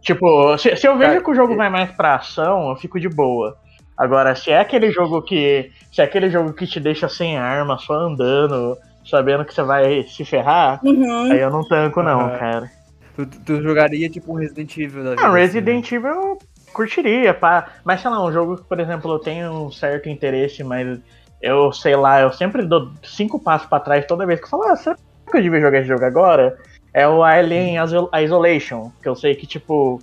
Tipo, 0.00 0.58
se, 0.58 0.74
se 0.76 0.88
eu 0.88 0.98
vejo 0.98 1.22
que 1.22 1.30
o 1.30 1.34
jogo 1.34 1.54
vai 1.54 1.70
mais 1.70 1.92
pra 1.92 2.16
ação, 2.16 2.70
eu 2.70 2.76
fico 2.76 2.98
de 2.98 3.08
boa. 3.08 3.56
Agora, 4.02 4.34
se 4.34 4.50
é 4.50 4.58
aquele 4.58 4.90
jogo 4.90 5.22
que. 5.22 5.70
Se 5.92 6.00
é 6.00 6.04
aquele 6.04 6.28
jogo 6.28 6.52
que 6.52 6.66
te 6.66 6.80
deixa 6.80 7.08
sem 7.08 7.38
arma, 7.38 7.78
só 7.78 7.94
andando, 7.94 8.76
sabendo 9.08 9.44
que 9.44 9.54
você 9.54 9.62
vai 9.62 10.02
se 10.02 10.24
ferrar, 10.24 10.80
Uhum. 10.82 11.30
aí 11.30 11.38
eu 11.38 11.50
não 11.52 11.62
tanco, 11.62 12.02
não, 12.02 12.22
Aham. 12.22 12.38
cara. 12.38 12.70
tu, 13.14 13.24
tu 13.26 13.62
jogaria 13.62 14.10
tipo 14.10 14.32
um 14.32 14.36
Resident 14.40 14.76
Evil 14.76 15.04
da 15.04 15.10
vida. 15.10 15.22
Não, 15.22 15.28
assim, 15.30 15.38
Resident 15.38 15.92
Evil 15.92 16.10
eu 16.10 16.38
curtiria, 16.72 17.32
pá. 17.32 17.68
Mas 17.84 18.00
sei 18.00 18.10
lá, 18.10 18.24
um 18.26 18.32
jogo 18.32 18.56
que, 18.56 18.64
por 18.64 18.80
exemplo, 18.80 19.12
eu 19.12 19.20
tenho 19.20 19.52
um 19.52 19.70
certo 19.70 20.08
interesse, 20.08 20.64
mas 20.64 20.98
eu 21.40 21.70
sei 21.72 21.94
lá, 21.94 22.22
eu 22.22 22.32
sempre 22.32 22.62
dou 22.66 22.90
cinco 23.04 23.38
passos 23.38 23.68
pra 23.68 23.78
trás 23.78 24.04
toda 24.04 24.26
vez 24.26 24.40
que 24.40 24.46
eu 24.46 24.50
falo, 24.50 24.64
ah, 24.64 24.74
será 24.74 24.96
que 25.30 25.36
eu 25.38 25.42
devia 25.42 25.60
jogar 25.60 25.78
esse 25.78 25.88
jogo 25.88 26.04
agora? 26.04 26.56
É 26.92 27.06
o 27.06 27.22
Alien 27.22 27.76
Iso- 27.84 28.10
Isolation, 28.12 28.90
que 29.00 29.08
eu 29.08 29.14
sei 29.14 29.36
que, 29.36 29.46
tipo, 29.46 30.02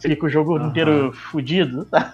fica 0.00 0.26
o 0.26 0.28
jogo 0.28 0.56
Aham. 0.56 0.66
inteiro 0.66 1.12
fudido, 1.12 1.84
tá? 1.84 2.12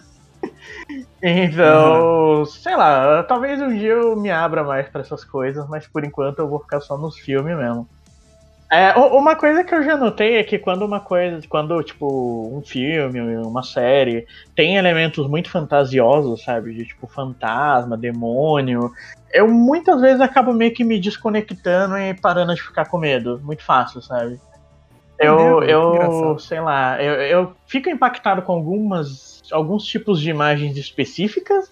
Então, 1.23 2.45
sei 2.47 2.75
lá, 2.77 3.23
talvez 3.23 3.61
um 3.61 3.69
dia 3.69 3.93
eu 3.93 4.17
me 4.17 4.31
abra 4.31 4.65
mais 4.65 4.89
pra 4.89 5.03
essas 5.03 5.25
coisas, 5.25 5.69
mas 5.69 5.87
por 5.87 6.05
enquanto 6.05 6.41
eu 6.41 6.49
vou 6.49 6.61
ficar 6.61 6.81
só 6.81 6.99
nos 6.99 7.17
filmes 7.17 7.57
mesmo. 7.57 7.89
É, 8.73 8.95
uma 8.95 9.37
coisa 9.37 9.63
que 9.63 9.75
eu 9.75 9.83
já 9.83 9.99
notei 9.99 10.37
é 10.39 10.43
que 10.43 10.59
quando 10.59 10.83
uma 10.83 10.99
coisa, 10.99 11.47
quando, 11.47 11.83
tipo, 11.83 12.51
um 12.57 12.63
filme, 12.63 13.21
uma 13.37 13.63
série, 13.63 14.27
tem 14.57 14.77
elementos 14.77 15.29
muito 15.29 15.51
fantasiosos, 15.51 16.43
sabe? 16.43 16.73
De 16.73 16.87
tipo 16.87 17.07
fantasma, 17.07 17.99
demônio, 17.99 18.91
eu 19.31 19.47
muitas 19.47 20.01
vezes 20.01 20.23
acabo 20.23 20.55
meio 20.55 20.73
que 20.73 20.85
me 20.85 20.99
desconectando 20.99 21.99
e 21.99 22.15
parando 22.15 22.55
de 22.55 22.63
ficar 22.63 22.87
com 22.87 22.97
medo. 22.97 23.39
Muito 23.45 23.63
fácil, 23.63 24.01
sabe? 24.01 24.41
Eu, 25.19 25.63
eu 25.63 26.39
sei 26.39 26.61
lá, 26.61 27.01
eu, 27.03 27.15
eu 27.15 27.53
fico 27.67 27.89
impactado 27.89 28.41
com 28.41 28.53
algumas, 28.53 29.32
alguns 29.53 29.85
tipos 29.85 30.21
de 30.21 30.31
imagens 30.31 30.77
específicas, 30.77 31.71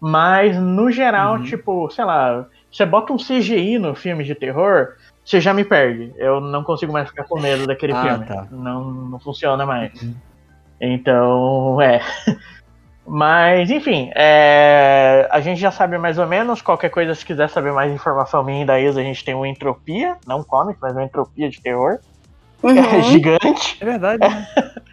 mas 0.00 0.56
no 0.60 0.90
geral, 0.90 1.36
Uhum. 1.36 1.42
tipo, 1.44 1.90
sei 1.90 2.04
lá, 2.04 2.46
você 2.70 2.84
bota 2.84 3.12
um 3.12 3.16
CGI 3.18 3.78
no 3.78 3.94
filme 3.94 4.24
de 4.24 4.34
terror, 4.34 4.88
você 5.24 5.40
já 5.40 5.54
me 5.54 5.64
perde. 5.64 6.12
Eu 6.16 6.40
não 6.40 6.64
consigo 6.64 6.92
mais 6.92 7.08
ficar 7.08 7.24
com 7.24 7.40
medo 7.40 7.66
daquele 7.66 7.92
Ah, 7.92 8.02
filme. 8.02 8.26
tá. 8.26 8.46
Não, 8.50 8.84
não 8.90 9.20
funciona 9.20 9.64
mais. 9.64 10.00
Uhum. 10.02 10.14
Então, 10.80 11.80
é. 11.80 12.00
Mas, 13.06 13.68
enfim, 13.70 14.10
é, 14.14 15.26
a 15.30 15.40
gente 15.40 15.60
já 15.60 15.72
sabe 15.72 15.98
mais 15.98 16.18
ou 16.18 16.26
menos. 16.26 16.62
Qualquer 16.62 16.88
coisa, 16.88 17.14
se 17.16 17.26
quiser 17.26 17.48
saber 17.48 17.72
mais 17.72 17.92
informação 17.92 18.44
minha 18.44 18.62
e 18.62 18.64
da 18.64 18.78
Isa, 18.80 19.00
a 19.00 19.02
gente 19.02 19.24
tem 19.24 19.34
o 19.34 19.44
Entropia, 19.44 20.16
não 20.26 20.38
um 20.40 20.44
comic, 20.44 20.78
mas 20.80 20.92
uma 20.92 21.02
Entropia 21.04 21.48
de 21.50 21.60
terror. 21.60 21.98
É 22.64 22.68
Uhum. 22.68 23.02
gigante. 23.02 23.76
É 23.80 23.84
verdade, 23.84 24.20
né? 24.20 24.46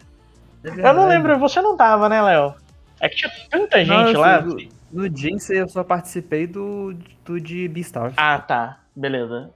É 0.63 0.89
Eu 0.89 0.93
não 0.93 1.07
lembro, 1.07 1.37
você 1.39 1.61
não 1.61 1.75
tava, 1.77 2.09
né, 2.09 2.21
Léo? 2.21 2.53
É 2.99 3.07
que 3.07 3.15
tinha 3.15 3.31
tanta 3.49 3.83
Não, 3.85 4.05
gente 4.07 4.15
eu 4.15 4.21
lá. 4.21 4.41
sou 4.43 4.55
do- 4.57 4.67
No 4.91 5.17
Jinx 5.17 5.49
eu 5.51 5.67
só 5.69 5.83
participei 5.83 6.45
do, 6.47 6.93
do 7.25 7.39
de 7.39 7.67
Beastars. 7.67 8.13
Ah, 8.17 8.39
tá. 8.39 8.79
Beleza. 8.95 9.51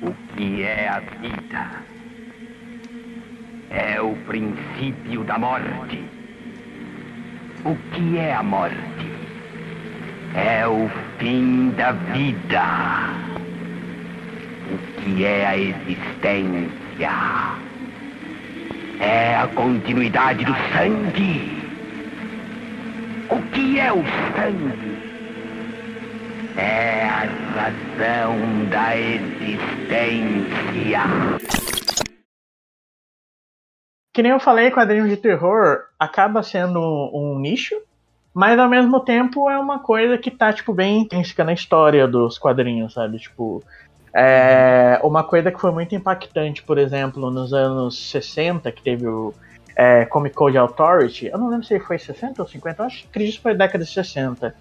O 0.00 0.12
que 0.36 0.62
é 0.62 0.88
a 0.88 1.00
vida? 1.00 1.82
É 3.70 4.00
o 4.00 4.14
princípio 4.26 5.24
da 5.24 5.38
morte. 5.38 6.04
O 7.64 7.76
que 7.94 8.18
é 8.18 8.34
a 8.34 8.42
morte? 8.42 8.76
É 10.34 10.66
o 10.66 10.88
fim 11.18 11.70
da 11.70 11.92
vida. 11.92 12.62
O 14.72 14.78
que 15.02 15.24
é 15.26 15.46
a 15.46 15.58
existência? 15.58 17.10
É 18.98 19.36
a 19.36 19.46
continuidade 19.48 20.46
do 20.46 20.54
sangue. 20.72 21.60
O 23.28 23.36
que 23.52 23.78
é 23.78 23.92
o 23.92 24.02
sangue? 24.34 24.96
É 26.56 27.04
a 27.04 27.24
razão 27.54 28.34
da 28.70 28.96
existência. 28.96 29.42
Que 34.14 34.22
nem 34.22 34.32
eu 34.32 34.40
falei, 34.40 34.70
quadrinhos 34.70 35.10
de 35.10 35.18
terror 35.18 35.80
acaba 35.98 36.42
sendo 36.42 36.80
um, 36.80 37.34
um 37.34 37.38
nicho, 37.38 37.74
mas 38.32 38.58
ao 38.58 38.70
mesmo 38.70 39.00
tempo 39.00 39.50
é 39.50 39.58
uma 39.58 39.80
coisa 39.80 40.16
que 40.16 40.30
tá, 40.30 40.50
tipo, 40.50 40.72
bem 40.72 41.00
intrínseca 41.00 41.44
na 41.44 41.52
história 41.52 42.08
dos 42.08 42.38
quadrinhos, 42.38 42.94
sabe? 42.94 43.18
Tipo, 43.18 43.62
é, 44.14 45.00
uma 45.02 45.24
coisa 45.24 45.50
que 45.50 45.60
foi 45.60 45.70
muito 45.72 45.94
impactante, 45.94 46.62
por 46.62 46.78
exemplo, 46.78 47.30
nos 47.30 47.52
anos 47.52 48.10
60, 48.10 48.70
que 48.72 48.82
teve 48.82 49.06
o 49.06 49.32
é, 49.74 50.04
Comic 50.04 50.34
Code 50.34 50.58
Authority, 50.58 51.26
eu 51.26 51.38
não 51.38 51.48
lembro 51.48 51.64
se 51.66 51.78
foi 51.80 51.98
60 51.98 52.42
ou 52.42 52.48
50, 52.48 52.82
eu 52.82 52.86
acho 52.86 52.98
que 53.02 53.08
acredito 53.08 53.36
que 53.36 53.42
foi 53.42 53.54
década 53.54 53.84
de 53.84 53.90
60. 53.90 54.54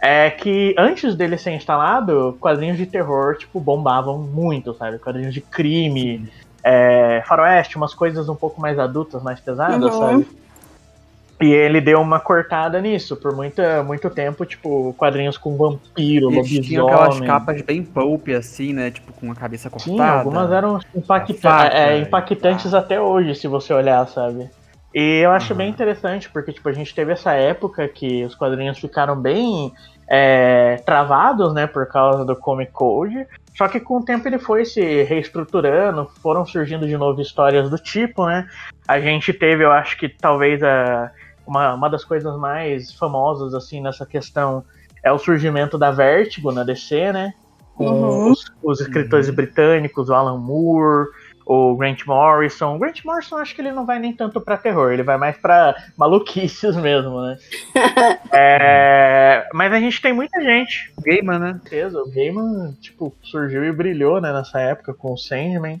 É 0.00 0.30
que 0.30 0.74
antes 0.78 1.14
dele 1.14 1.38
ser 1.38 1.52
instalado, 1.52 2.36
quadrinhos 2.40 2.76
de 2.76 2.86
terror, 2.86 3.36
tipo, 3.38 3.58
bombavam 3.58 4.18
muito, 4.18 4.74
sabe? 4.74 4.98
Quadrinhos 4.98 5.32
de 5.32 5.40
crime, 5.40 6.30
é, 6.62 7.22
faroeste, 7.26 7.76
umas 7.76 7.94
coisas 7.94 8.28
um 8.28 8.34
pouco 8.36 8.60
mais 8.60 8.78
adultas, 8.78 9.22
mais 9.22 9.40
pesadas, 9.40 9.94
Uhum. 9.94 9.98
sabe? 9.98 10.26
E 11.44 11.52
ele 11.52 11.78
deu 11.78 12.00
uma 12.00 12.18
cortada 12.18 12.80
nisso, 12.80 13.16
por 13.16 13.36
muita, 13.36 13.82
muito 13.82 14.08
tempo, 14.08 14.46
tipo, 14.46 14.94
quadrinhos 14.94 15.36
com 15.36 15.58
vampiro, 15.58 16.30
Eles 16.30 16.48
tinham 16.48 16.86
aquelas 16.86 17.08
lobisomem. 17.08 17.28
capas 17.28 17.60
bem 17.60 17.82
pulp, 17.84 18.28
assim, 18.30 18.72
né? 18.72 18.90
Tipo, 18.90 19.12
com 19.12 19.30
a 19.30 19.34
cabeça 19.34 19.68
cortada. 19.68 19.92
Sim, 19.92 20.00
algumas 20.00 20.50
eram 20.50 20.78
impacta 20.94 21.34
faca, 21.34 21.76
é, 21.76 21.98
e 21.98 22.00
impactantes 22.00 22.70
pá. 22.70 22.78
até 22.78 22.98
hoje, 22.98 23.34
se 23.34 23.46
você 23.46 23.74
olhar, 23.74 24.08
sabe? 24.08 24.48
E 24.94 25.20
eu 25.22 25.32
acho 25.32 25.52
Aham. 25.52 25.58
bem 25.58 25.70
interessante, 25.70 26.30
porque 26.30 26.50
tipo, 26.50 26.66
a 26.66 26.72
gente 26.72 26.94
teve 26.94 27.12
essa 27.12 27.32
época 27.34 27.86
que 27.88 28.24
os 28.24 28.34
quadrinhos 28.34 28.78
ficaram 28.78 29.20
bem 29.20 29.70
é, 30.08 30.76
travados, 30.86 31.52
né, 31.52 31.66
por 31.66 31.86
causa 31.88 32.24
do 32.24 32.34
Comic 32.36 32.72
Code. 32.72 33.26
Só 33.54 33.68
que 33.68 33.80
com 33.80 33.98
o 33.98 34.04
tempo 34.04 34.26
ele 34.26 34.38
foi 34.38 34.64
se 34.64 35.02
reestruturando, 35.02 36.08
foram 36.22 36.46
surgindo 36.46 36.86
de 36.86 36.96
novo 36.96 37.20
histórias 37.20 37.68
do 37.68 37.76
tipo, 37.76 38.26
né? 38.26 38.46
A 38.88 38.98
gente 38.98 39.32
teve, 39.32 39.62
eu 39.62 39.72
acho 39.72 39.96
que 39.98 40.08
talvez 40.08 40.62
a, 40.62 41.10
uma, 41.46 41.74
uma 41.74 41.88
das 41.88 42.04
coisas 42.04 42.36
mais 42.38 42.92
famosas, 42.92 43.54
assim, 43.54 43.80
nessa 43.80 44.04
questão 44.06 44.64
é 45.02 45.12
o 45.12 45.18
surgimento 45.18 45.76
da 45.78 45.90
Vertigo 45.90 46.50
na 46.52 46.64
DC, 46.64 47.12
né? 47.12 47.32
Com 47.74 47.86
Uhum. 47.86 48.30
os, 48.30 48.44
os 48.62 48.80
escritores 48.80 49.28
britânicos, 49.30 50.08
o 50.08 50.14
Alan 50.14 50.38
Moore, 50.38 51.08
o 51.46 51.76
Grant 51.76 52.06
Morrison. 52.06 52.76
O 52.76 52.78
Grant 52.78 53.04
Morrison 53.04 53.36
acho 53.36 53.54
que 53.54 53.60
ele 53.60 53.72
não 53.72 53.84
vai 53.84 53.98
nem 53.98 54.14
tanto 54.14 54.40
pra 54.40 54.56
terror, 54.56 54.92
ele 54.92 55.02
vai 55.02 55.18
mais 55.18 55.36
pra 55.36 55.74
maluquices 55.96 56.76
mesmo, 56.76 57.20
né? 57.20 57.36
É, 58.36 59.46
mas 59.52 59.72
a 59.72 59.78
gente 59.78 60.00
tem 60.00 60.12
muita 60.12 60.40
gente. 60.42 60.92
Gaiman, 61.04 61.38
né? 61.38 61.52
Certeza, 61.62 62.02
o 62.02 62.10
Gaiman, 62.10 62.72
tipo, 62.80 63.14
surgiu 63.22 63.64
e 63.64 63.70
brilhou, 63.72 64.20
né, 64.20 64.32
nessa 64.32 64.60
época 64.60 64.92
com 64.92 65.12
o 65.12 65.16
Sandman. 65.16 65.80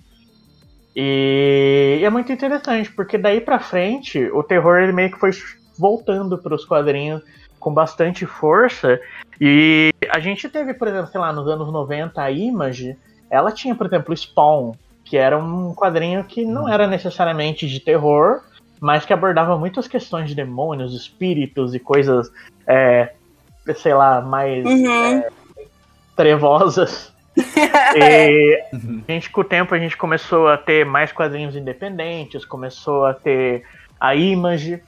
E, 0.94 1.98
e 2.00 2.04
é 2.04 2.10
muito 2.10 2.32
interessante, 2.32 2.92
porque 2.92 3.18
daí 3.18 3.40
pra 3.40 3.58
frente, 3.58 4.30
o 4.32 4.42
terror 4.42 4.78
ele 4.78 4.92
meio 4.92 5.10
que 5.10 5.18
foi 5.18 5.30
voltando 5.78 6.38
pros 6.38 6.64
quadrinhos 6.64 7.22
com 7.58 7.72
bastante 7.72 8.26
força. 8.26 9.00
E 9.40 9.90
a 10.10 10.20
gente 10.20 10.48
teve, 10.48 10.74
por 10.74 10.86
exemplo, 10.88 11.08
sei 11.10 11.20
lá, 11.20 11.32
nos 11.32 11.48
anos 11.48 11.72
90, 11.72 12.20
a 12.20 12.30
Image, 12.30 12.96
ela 13.30 13.50
tinha, 13.50 13.74
por 13.74 13.86
exemplo, 13.86 14.16
Spawn, 14.16 14.74
que 15.04 15.16
era 15.16 15.36
um 15.38 15.74
quadrinho 15.74 16.24
que 16.24 16.44
não 16.44 16.68
era 16.68 16.86
necessariamente 16.86 17.66
de 17.68 17.80
terror, 17.80 18.40
mas 18.80 19.04
que 19.04 19.12
abordava 19.12 19.56
muitas 19.58 19.88
questões 19.88 20.28
de 20.28 20.34
demônios, 20.34 20.94
espíritos 20.94 21.74
e 21.74 21.78
coisas, 21.78 22.30
é, 22.66 23.12
sei 23.74 23.94
lá, 23.94 24.20
mais 24.20 24.64
Uhum. 24.64 25.22
trevosas. 26.16 27.12
E 27.96 28.60
a 29.08 29.12
gente, 29.12 29.30
com 29.30 29.40
o 29.40 29.44
tempo, 29.44 29.74
a 29.74 29.78
gente 29.78 29.96
começou 29.96 30.48
a 30.48 30.56
ter 30.56 30.84
mais 30.84 31.12
quadrinhos 31.12 31.54
independentes, 31.56 32.44
começou 32.44 33.04
a 33.06 33.14
ter 33.14 33.64
a 34.00 34.14
Image, 34.14 34.82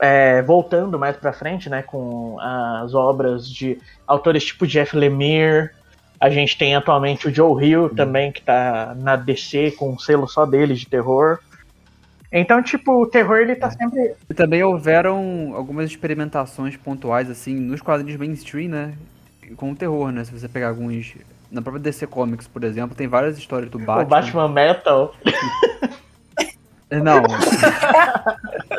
é, 0.00 0.42
voltando 0.42 0.98
mais 0.98 1.16
pra 1.16 1.32
frente, 1.32 1.68
né, 1.68 1.82
com 1.82 2.38
as 2.40 2.94
obras 2.94 3.48
de 3.48 3.78
autores 4.06 4.44
tipo 4.44 4.66
Jeff 4.66 4.96
Lemire. 4.96 5.70
A 6.18 6.30
gente 6.30 6.56
tem 6.56 6.74
atualmente 6.74 7.28
o 7.28 7.34
Joe 7.34 7.62
Hill 7.62 7.90
também, 7.94 8.32
que 8.32 8.40
tá 8.42 8.94
na 8.98 9.16
DC 9.16 9.72
com 9.72 9.90
um 9.90 9.98
selo 9.98 10.26
só 10.26 10.46
dele 10.46 10.74
de 10.74 10.86
terror. 10.86 11.38
Então, 12.32 12.62
tipo, 12.62 13.02
o 13.02 13.06
terror 13.06 13.38
ele 13.38 13.54
tá 13.54 13.70
sempre. 13.70 14.14
E 14.28 14.34
também 14.34 14.62
houveram 14.62 15.52
algumas 15.54 15.90
experimentações 15.90 16.76
pontuais, 16.76 17.30
assim, 17.30 17.54
nos 17.54 17.80
quadrinhos 17.80 18.18
mainstream, 18.18 18.68
né? 18.68 18.94
Com 19.56 19.72
o 19.72 19.76
terror, 19.76 20.10
né? 20.10 20.24
Se 20.24 20.32
você 20.32 20.48
pegar 20.48 20.68
alguns. 20.68 21.14
Na 21.50 21.62
própria 21.62 21.82
DC 21.82 22.06
Comics, 22.08 22.48
por 22.48 22.64
exemplo, 22.64 22.96
tem 22.96 23.06
várias 23.06 23.38
histórias 23.38 23.70
do 23.70 23.78
Batman. 23.78 24.02
O 24.02 24.06
Batman 24.06 24.48
Metal. 24.48 25.14
Não, 26.90 27.22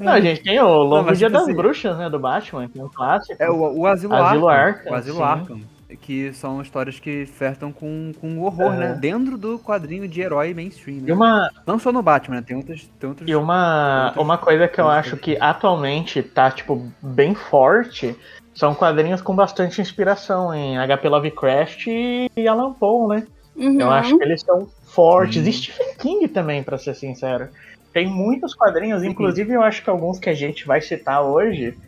Não, 0.00 0.12
a 0.12 0.20
gente 0.20 0.42
tem 0.42 0.60
o 0.60 0.66
Longo 0.82 1.06
mas 1.06 1.18
Dia 1.18 1.28
tipo 1.28 1.38
das 1.38 1.48
assim- 1.48 1.56
Bruxas, 1.56 1.96
né, 1.98 2.10
do 2.10 2.18
Batman, 2.18 2.68
que 2.68 2.78
é 2.78 2.84
um 2.84 2.88
clássico. 2.88 3.42
é 3.42 3.50
o, 3.50 3.78
o 3.80 3.86
Asilo, 3.86 4.14
Asilo 4.14 4.48
Arkham. 4.48 4.92
O 4.92 4.94
Asilo 4.94 5.16
sim. 5.16 5.22
Arkham. 5.22 5.60
Que 6.00 6.32
são 6.32 6.60
histórias 6.60 6.98
que 6.98 7.24
flertam 7.24 7.70
com, 7.70 8.10
com 8.20 8.40
horror, 8.40 8.74
É. 8.74 8.76
né? 8.78 8.98
Dentro 9.00 9.38
do 9.38 9.58
quadrinho 9.60 10.08
de 10.08 10.20
herói 10.20 10.52
mainstream, 10.52 10.98
né? 10.98 11.04
E 11.08 11.12
uma, 11.12 11.48
Não 11.66 11.78
só 11.78 11.92
no 11.92 12.02
Batman, 12.02 12.36
né? 12.36 12.42
Tem 12.44 12.56
outros. 12.56 12.90
Tem 12.98 13.08
outros... 13.08 13.28
E 13.28 13.34
uma, 13.36 14.06
Outros- 14.06 14.24
uma 14.24 14.36
coisa 14.36 14.66
que 14.66 14.80
eu 14.80 14.88
acho 14.88 15.16
que 15.16 15.38
atualmente 15.40 16.20
tá, 16.22 16.50
tipo, 16.50 16.90
bem 17.00 17.34
forte 17.34 18.16
são 18.52 18.74
quadrinhos 18.74 19.22
com 19.22 19.34
bastante 19.36 19.80
inspiração 19.80 20.52
em 20.52 20.76
HP 20.76 21.08
Lovecraft 21.08 21.86
e 21.86 22.48
Alan 22.48 22.72
Poe, 22.72 23.16
né? 23.16 23.26
Uhum. 23.56 23.80
Eu 23.80 23.90
acho 23.90 24.18
que 24.18 24.24
eles 24.24 24.40
são 24.42 24.68
fortes. 24.82 25.46
E 25.46 25.52
Stephen 25.52 25.94
King 25.96 26.26
também, 26.26 26.62
pra 26.62 26.76
ser 26.76 26.94
sincero. 26.94 27.48
Tem 27.94 28.08
muitos 28.08 28.56
quadrinhos, 28.56 29.02
Sim. 29.02 29.08
inclusive 29.10 29.52
eu 29.52 29.62
acho 29.62 29.80
que 29.82 29.88
alguns 29.88 30.18
que 30.18 30.28
a 30.28 30.34
gente 30.34 30.66
vai 30.66 30.80
citar 30.80 31.22
hoje, 31.22 31.78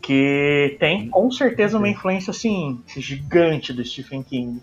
que 0.00 0.74
tem 0.80 1.10
com 1.10 1.30
certeza 1.30 1.76
uma 1.76 1.86
influência, 1.86 2.30
assim, 2.30 2.82
gigante 2.96 3.70
do 3.70 3.84
Stephen 3.84 4.22
King. 4.22 4.58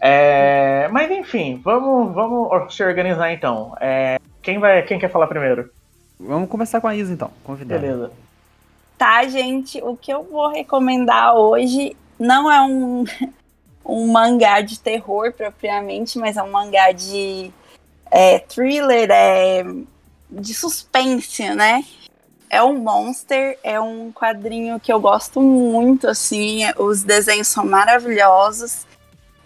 É, 0.00 0.88
mas 0.90 1.08
enfim, 1.12 1.60
vamos, 1.62 2.12
vamos 2.12 2.74
se 2.74 2.82
organizar 2.82 3.32
então. 3.32 3.72
É, 3.80 4.18
quem, 4.42 4.58
vai, 4.58 4.82
quem 4.82 4.98
quer 4.98 5.10
falar 5.10 5.28
primeiro? 5.28 5.70
Vamos 6.18 6.48
começar 6.48 6.80
com 6.80 6.88
a 6.88 6.96
Isa, 6.96 7.12
então. 7.12 7.30
Convidada. 7.44 7.80
Beleza. 7.80 8.10
Tá, 8.98 9.26
gente, 9.28 9.80
o 9.80 9.96
que 9.96 10.12
eu 10.12 10.24
vou 10.24 10.48
recomendar 10.50 11.36
hoje 11.36 11.96
não 12.18 12.50
é 12.50 12.60
um, 12.62 13.04
um 13.86 14.10
mangá 14.10 14.60
de 14.60 14.80
terror 14.80 15.32
propriamente, 15.32 16.18
mas 16.18 16.36
é 16.36 16.42
um 16.42 16.50
mangá 16.50 16.90
de 16.90 17.52
é, 18.10 18.40
thriller, 18.40 19.08
é, 19.08 19.64
de 20.30 20.54
suspense, 20.54 21.48
né? 21.54 21.84
É 22.48 22.62
um 22.62 22.78
Monster, 22.78 23.58
é 23.62 23.80
um 23.80 24.10
quadrinho 24.12 24.80
que 24.80 24.92
eu 24.92 25.00
gosto 25.00 25.40
muito, 25.40 26.08
assim, 26.08 26.62
os 26.76 27.02
desenhos 27.02 27.48
são 27.48 27.64
maravilhosos. 27.64 28.86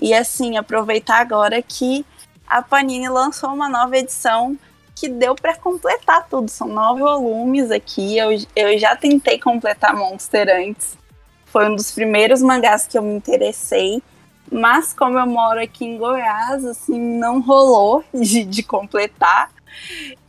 E 0.00 0.12
assim, 0.14 0.56
aproveitar 0.56 1.20
agora 1.20 1.60
que 1.62 2.04
a 2.46 2.62
Panini 2.62 3.08
lançou 3.08 3.50
uma 3.52 3.68
nova 3.68 3.96
edição 3.96 4.56
que 4.94 5.08
deu 5.08 5.34
pra 5.34 5.56
completar 5.56 6.26
tudo. 6.28 6.48
São 6.48 6.68
nove 6.68 7.00
volumes 7.00 7.70
aqui. 7.70 8.16
Eu, 8.16 8.30
eu 8.54 8.78
já 8.78 8.94
tentei 8.96 9.38
completar 9.38 9.94
Monster 9.94 10.48
antes. 10.48 10.96
Foi 11.46 11.68
um 11.68 11.76
dos 11.76 11.90
primeiros 11.90 12.42
mangás 12.42 12.86
que 12.86 12.96
eu 12.96 13.02
me 13.02 13.14
interessei. 13.14 14.02
Mas 14.50 14.92
como 14.92 15.18
eu 15.18 15.26
moro 15.26 15.60
aqui 15.60 15.84
em 15.84 15.98
Goiás, 15.98 16.64
assim, 16.64 16.98
não 16.98 17.40
rolou 17.40 18.04
de, 18.14 18.44
de 18.44 18.62
completar. 18.62 19.50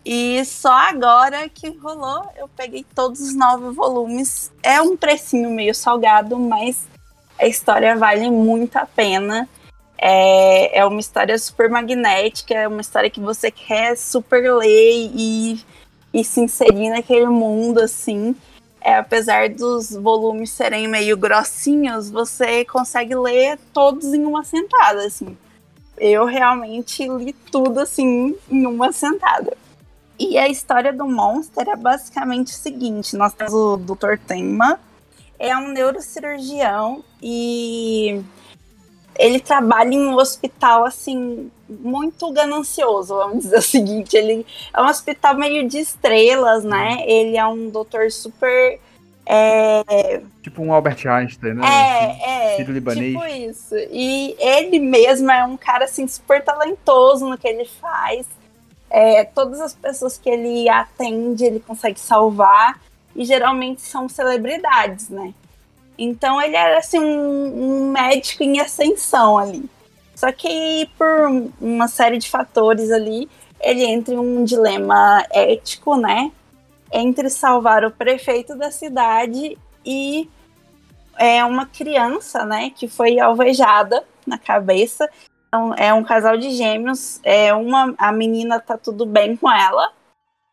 E 0.05 0.45
só 0.45 0.71
agora 0.71 1.49
que 1.49 1.69
rolou, 1.69 2.29
eu 2.37 2.47
peguei 2.47 2.85
todos 2.93 3.21
os 3.21 3.33
nove 3.33 3.73
volumes. 3.73 4.51
É 4.61 4.79
um 4.79 4.95
precinho 4.95 5.49
meio 5.49 5.73
salgado, 5.73 6.37
mas 6.37 6.85
a 7.39 7.47
história 7.47 7.95
vale 7.95 8.29
muito 8.29 8.77
a 8.77 8.85
pena. 8.85 9.49
É, 9.97 10.77
é 10.77 10.85
uma 10.85 10.99
história 10.99 11.35
super 11.39 11.69
magnética, 11.71 12.53
é 12.53 12.67
uma 12.67 12.81
história 12.81 13.09
que 13.09 13.19
você 13.19 13.49
quer 13.49 13.97
super 13.97 14.53
ler 14.53 15.09
e, 15.15 15.59
e 16.13 16.23
se 16.23 16.39
inserir 16.39 16.91
naquele 16.91 17.25
mundo, 17.25 17.79
assim. 17.79 18.35
É, 18.81 18.97
apesar 18.97 19.49
dos 19.49 19.89
volumes 19.89 20.51
serem 20.51 20.87
meio 20.87 21.17
grossinhos, 21.17 22.11
você 22.11 22.63
consegue 22.65 23.15
ler 23.15 23.57
todos 23.73 24.13
em 24.13 24.23
uma 24.23 24.43
sentada, 24.43 25.03
assim. 25.03 25.35
Eu 25.97 26.25
realmente 26.25 27.07
li 27.07 27.33
tudo, 27.33 27.79
assim, 27.79 28.35
em 28.51 28.67
uma 28.67 28.91
sentada. 28.91 29.57
E 30.19 30.37
a 30.37 30.47
história 30.47 30.93
do 30.93 31.07
Monster 31.07 31.67
é 31.67 31.75
basicamente 31.75 32.53
o 32.53 32.55
seguinte: 32.55 33.15
nós 33.15 33.33
temos 33.33 33.53
o 33.53 33.77
Dr. 33.77 34.17
Tenma, 34.25 34.79
é 35.37 35.55
um 35.57 35.69
neurocirurgião 35.69 37.03
e 37.21 38.21
ele 39.17 39.39
trabalha 39.39 39.93
em 39.93 40.07
um 40.07 40.15
hospital 40.15 40.85
assim 40.85 41.49
muito 41.67 42.31
ganancioso, 42.31 43.15
vamos 43.15 43.43
dizer 43.43 43.57
o 43.59 43.61
seguinte, 43.61 44.15
ele 44.15 44.45
é 44.73 44.81
um 44.81 44.87
hospital 44.87 45.35
meio 45.35 45.67
de 45.67 45.79
estrelas, 45.79 46.63
né? 46.63 47.03
Ele 47.05 47.37
é 47.37 47.45
um 47.45 47.69
doutor 47.69 48.11
super 48.11 48.79
é... 49.25 50.21
Tipo 50.43 50.61
um 50.61 50.71
Albert 50.71 51.07
Einstein, 51.07 51.55
né? 51.55 51.65
É, 51.65 52.05
assim, 52.05 52.23
é. 52.23 52.57
Filho 52.57 52.73
libanês. 52.73 53.13
Tipo 53.13 53.25
isso. 53.25 53.75
E 53.91 54.35
ele 54.39 54.79
mesmo 54.79 55.31
é 55.31 55.43
um 55.43 55.57
cara 55.57 55.85
assim 55.85 56.07
super 56.07 56.43
talentoso 56.43 57.27
no 57.27 57.37
que 57.37 57.47
ele 57.47 57.65
faz. 57.65 58.27
É, 58.97 59.25
todas 59.25 59.59
as 59.59 59.73
pessoas 59.73 60.17
que 60.17 60.29
ele 60.29 60.69
atende, 60.69 61.43
ele 61.43 61.59
consegue 61.59 61.99
salvar. 61.99 62.79
E 63.13 63.25
geralmente 63.25 63.81
são 63.81 64.07
celebridades, 64.07 65.09
né? 65.09 65.33
Então 65.97 66.41
ele 66.41 66.55
era 66.55 66.77
assim 66.77 66.99
um, 66.99 67.87
um 67.87 67.91
médico 67.91 68.43
em 68.43 68.59
ascensão 68.59 69.37
ali. 69.37 69.69
Só 70.15 70.31
que 70.31 70.89
por 70.97 71.07
uma 71.59 71.89
série 71.89 72.17
de 72.17 72.29
fatores 72.29 72.89
ali, 72.89 73.29
ele 73.59 73.83
entra 73.83 74.13
em 74.13 74.17
um 74.17 74.45
dilema 74.45 75.25
ético, 75.29 75.97
né? 75.97 76.31
Entre 76.91 77.29
salvar 77.29 77.83
o 77.83 77.91
prefeito 77.91 78.55
da 78.55 78.71
cidade 78.71 79.57
e 79.85 80.29
é 81.17 81.43
uma 81.43 81.65
criança, 81.65 82.45
né, 82.45 82.71
que 82.75 82.87
foi 82.87 83.19
alvejada 83.19 84.03
na 84.25 84.37
cabeça. 84.37 85.09
Então, 85.55 85.73
é 85.75 85.93
um 85.93 86.03
casal 86.03 86.35
de 86.37 86.49
gêmeos. 86.49 87.21
É 87.23 87.53
uma, 87.53 87.95
a 87.97 88.11
menina 88.11 88.59
tá 88.59 88.77
tudo 88.77 89.05
bem 89.05 89.37
com 89.37 89.49
ela, 89.49 89.89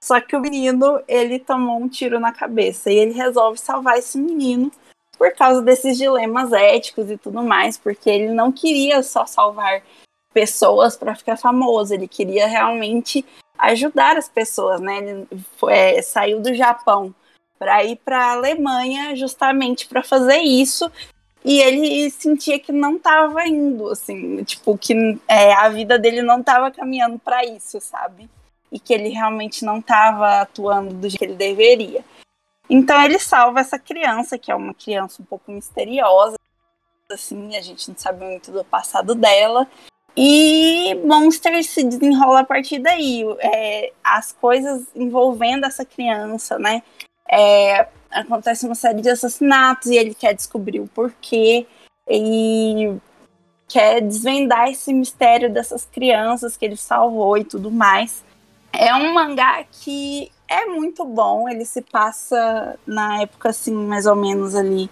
só 0.01 0.21
que 0.21 0.37
o 0.37 0.41
menino 0.41 1.03
ele 1.09 1.41
tomou 1.41 1.77
um 1.77 1.88
tiro 1.88 2.21
na 2.21 2.33
cabeça 2.33 2.88
e 2.88 2.95
ele 2.95 3.12
resolve 3.12 3.59
salvar 3.59 3.99
esse 3.99 4.17
menino 4.17 4.71
por 5.19 5.35
causa 5.35 5.61
desses 5.61 5.99
dilemas 5.99 6.53
éticos 6.53 7.11
e 7.11 7.17
tudo 7.17 7.43
mais, 7.43 7.77
porque 7.77 8.09
ele 8.09 8.33
não 8.33 8.53
queria 8.53 9.03
só 9.03 9.27
salvar 9.27 9.83
pessoas 10.33 10.97
para 10.97 11.17
ficar 11.17 11.37
famoso, 11.37 11.93
ele 11.93 12.07
queria 12.07 12.47
realmente 12.47 13.25
ajudar 13.59 14.17
as 14.17 14.29
pessoas, 14.29 14.81
né? 14.81 14.99
Ele 14.99 15.29
foi, 15.57 15.73
é, 15.73 16.01
saiu 16.03 16.41
do 16.41 16.55
Japão 16.55 17.12
para 17.59 17.85
ir 17.85 17.97
para 17.97 18.19
a 18.19 18.33
Alemanha 18.35 19.17
justamente 19.17 19.88
para 19.88 20.03
fazer 20.03 20.38
isso 20.38 20.91
e 21.44 21.61
ele 21.61 22.11
sentia 22.11 22.59
que 22.59 22.72
não 22.72 22.96
estava 22.96 23.46
indo, 23.46 23.88
assim, 23.88 24.42
tipo 24.44 24.78
que 24.78 24.94
é, 25.26 25.52
a 25.55 25.68
vida 25.68 25.98
dele 25.98 26.22
não 26.22 26.40
estava 26.40 26.70
caminhando 26.70 27.18
para 27.18 27.44
isso, 27.44 27.81
sabe? 27.81 28.28
E 28.70 28.78
que 28.78 28.94
ele 28.94 29.09
realmente 29.09 29.64
não 29.64 29.78
estava 29.78 30.40
atuando 30.40 30.94
do 30.94 31.09
jeito 31.09 31.18
que 31.18 31.24
ele 31.24 31.35
deveria. 31.35 32.05
Então 32.70 33.02
ele 33.02 33.18
salva 33.18 33.61
essa 33.61 33.78
criança, 33.78 34.38
que 34.38 34.50
é 34.50 34.55
uma 34.55 34.72
criança 34.72 35.20
um 35.20 35.24
pouco 35.24 35.50
misteriosa, 35.50 36.37
assim, 37.11 37.57
a 37.57 37.61
gente 37.61 37.88
não 37.88 37.96
sabe 37.96 38.24
muito 38.24 38.50
do 38.50 38.64
passado 38.64 39.14
dela. 39.14 39.68
E 40.16 40.94
Monster 41.05 41.62
se 41.64 41.83
desenrola 41.85 42.40
a 42.40 42.44
partir 42.44 42.78
daí. 42.78 43.24
É, 43.40 43.92
as 44.05 44.33
coisas 44.33 44.87
envolvendo 44.94 45.64
essa 45.64 45.85
criança, 45.85 46.59
né? 46.59 46.83
É, 47.33 47.88
acontece 48.11 48.66
uma 48.66 48.75
série 48.75 49.01
de 49.01 49.09
assassinatos 49.09 49.87
e 49.90 49.97
ele 49.97 50.14
quer 50.14 50.35
descobrir 50.35 50.81
o 50.81 50.87
porquê 50.87 51.66
e 52.07 52.95
quer 53.66 54.03
desvendar 54.03 54.68
esse 54.68 54.92
mistério 54.92 55.51
dessas 55.51 55.87
crianças 55.87 56.57
que 56.57 56.64
ele 56.64 56.77
salvou 56.77 57.38
e 57.38 57.45
tudo 57.45 57.71
mais. 57.71 58.23
É 58.71 58.95
um 58.95 59.14
mangá 59.14 59.64
que 59.71 60.31
é 60.47 60.66
muito 60.66 61.05
bom. 61.05 61.49
Ele 61.49 61.64
se 61.64 61.81
passa 61.81 62.79
na 62.87 63.23
época, 63.23 63.49
assim, 63.49 63.73
mais 63.73 64.07
ou 64.07 64.14
menos 64.14 64.55
ali, 64.55 64.90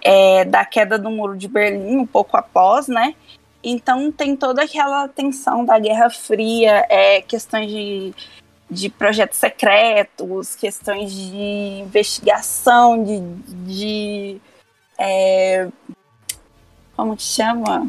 é, 0.00 0.44
da 0.44 0.64
queda 0.64 0.96
do 0.96 1.10
Muro 1.10 1.36
de 1.36 1.48
Berlim, 1.48 1.96
um 1.96 2.06
pouco 2.06 2.36
após, 2.36 2.86
né? 2.86 3.16
Então 3.62 4.12
tem 4.12 4.36
toda 4.36 4.62
aquela 4.62 5.08
tensão 5.08 5.64
da 5.64 5.78
Guerra 5.78 6.08
Fria, 6.10 6.86
é, 6.88 7.20
questões 7.20 7.68
de, 7.68 8.14
de 8.70 8.88
projetos 8.88 9.38
secretos, 9.38 10.54
questões 10.54 11.12
de 11.12 11.80
investigação, 11.80 13.02
de. 13.02 13.20
de 13.66 14.40
é, 14.98 15.68
como 16.96 17.16
que 17.16 17.22
chama? 17.22 17.88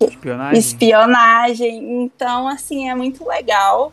Espionagem. 0.00 0.58
Espionagem. 0.58 2.02
Então, 2.02 2.48
assim, 2.48 2.88
é 2.88 2.94
muito 2.94 3.26
legal 3.26 3.92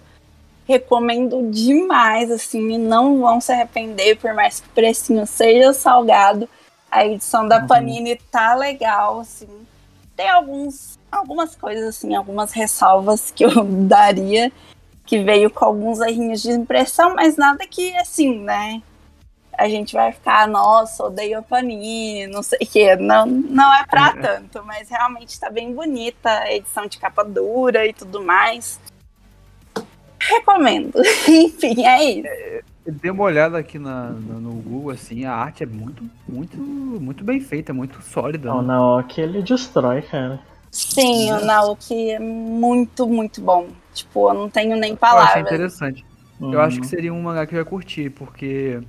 recomendo 0.68 1.50
demais, 1.50 2.30
assim, 2.30 2.78
não 2.78 3.22
vão 3.22 3.40
se 3.40 3.52
arrepender, 3.54 4.18
por 4.18 4.34
mais 4.34 4.60
que 4.60 4.68
o 4.68 4.72
precinho 4.72 5.26
seja 5.26 5.72
salgado. 5.72 6.48
A 6.92 7.06
edição 7.06 7.48
da 7.48 7.62
uhum. 7.62 7.68
Panini 7.68 8.18
tá 8.30 8.54
legal, 8.54 9.22
assim. 9.22 9.48
Tem 10.16 10.30
alguns, 10.30 11.00
algumas 11.12 11.56
coisas, 11.56 11.96
assim, 11.96 12.14
algumas 12.16 12.52
ressalvas 12.52 13.32
que 13.32 13.46
eu 13.46 13.64
daria, 13.88 14.52
que 15.08 15.24
veio 15.24 15.50
com 15.50 15.64
alguns 15.64 16.02
errinhos 16.02 16.42
de 16.42 16.52
impressão, 16.52 17.16
mas 17.16 17.38
nada 17.38 17.66
que, 17.66 17.96
assim, 17.96 18.42
né? 18.42 18.84
A 19.58 19.68
gente 19.70 19.94
vai 19.94 20.12
ficar, 20.12 20.48
nossa, 20.48 21.06
odeio 21.06 21.40
a 21.40 21.42
Panini, 21.42 22.28
não 22.28 22.44
sei 22.44 22.60
o 22.62 22.68
quê. 22.68 22.96
Não, 22.98 23.26
não 23.26 23.74
é 23.74 23.86
pra 23.86 24.14
uhum. 24.14 24.22
tanto, 24.22 24.64
mas 24.66 24.90
realmente 24.90 25.40
tá 25.40 25.50
bem 25.50 25.74
bonita 25.74 26.30
a 26.30 26.54
edição 26.54 26.86
de 26.86 27.00
capa 27.00 27.24
dura 27.24 27.88
e 27.88 27.94
tudo 27.94 28.22
mais. 28.22 28.80
Recomendo. 30.20 31.02
Enfim, 31.28 31.86
é 31.86 32.04
isso. 32.04 32.28
É, 32.28 32.62
dê 32.86 33.10
uma 33.10 33.24
olhada 33.24 33.58
aqui 33.58 33.80
na, 33.80 34.10
no, 34.10 34.42
no 34.42 34.52
Google, 34.62 34.92
assim, 34.92 35.24
a 35.24 35.34
arte 35.34 35.64
é 35.64 35.66
muito, 35.66 36.04
muito, 36.28 36.58
muito 36.58 37.24
bem 37.24 37.40
feita, 37.40 37.74
muito 37.74 38.02
sólida. 38.04 38.54
O 38.54 38.62
né? 38.62 38.68
Naoki, 38.68 39.22
ele 39.22 39.42
destrói, 39.42 40.02
cara. 40.02 40.40
Sim, 40.72 41.32
o 41.34 41.46
Naoki 41.46 42.12
é 42.12 42.20
muito, 42.20 43.08
muito 43.08 43.42
bom. 43.42 43.68
Tipo, 43.94 44.30
eu 44.30 44.34
não 44.34 44.50
tenho 44.50 44.76
nem 44.78 44.96
palavras. 44.96 45.36
Eu 45.36 45.42
acho 45.42 45.54
interessante. 45.54 46.06
Uhum. 46.40 46.54
Eu 46.54 46.62
acho 46.62 46.80
que 46.80 46.88
seria 46.88 47.14
um 47.14 47.22
mangá 47.22 47.46
que 47.46 47.56
eu 47.56 47.60
ia 47.60 47.66
curtir, 47.66 48.10
porque 48.12 48.80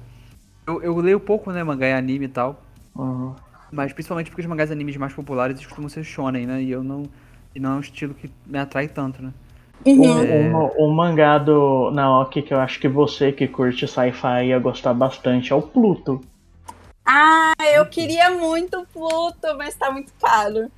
eu, 0.67 0.83
eu 0.83 0.97
leio 0.99 1.19
pouco, 1.19 1.51
né, 1.51 1.65
mangá 1.65 1.87
e 1.87 1.93
anime 1.93 2.27
e 2.27 2.29
tal. 2.29 2.63
Uhum. 2.95 3.35
Mas 3.71 3.93
principalmente 3.93 4.31
porque 4.31 4.43
os 4.43 4.47
mangás 4.47 4.71
e 4.71 4.73
animes 4.73 4.97
mais 4.97 5.13
populares 5.13 5.65
costumam 5.65 5.89
ser 5.89 6.05
shonen, 6.05 6.47
né? 6.47 6.63
E 6.63 6.71
eu 6.71 6.83
não. 6.83 7.05
E 7.55 7.61
não 7.61 7.73
é 7.73 7.75
um 7.77 7.81
estilo 7.81 8.15
que 8.15 8.31
me 8.47 8.59
atrai 8.59 8.89
tanto, 8.89 9.23
né? 9.23 9.33
Uhum. 9.87 10.57
Um, 10.57 10.87
um, 10.87 10.93
mangá 10.93 11.39
do 11.39 11.91
Naoki 11.93 12.43
que 12.43 12.53
eu 12.53 12.59
acho 12.59 12.81
que 12.81 12.89
você 12.89 13.31
que 13.31 13.47
curte 13.47 13.87
sci-fi 13.87 14.47
ia 14.47 14.59
gostar 14.59 14.93
bastante 14.93 15.53
é 15.53 15.57
o 15.57 15.63
Pluto. 15.63 16.21
Ah, 17.07 17.55
eu 17.75 17.87
queria 17.87 18.31
muito 18.31 18.87
Pluto, 18.93 19.57
mas 19.57 19.75
tá 19.75 19.91
muito 19.91 20.13
caro. 20.21 20.71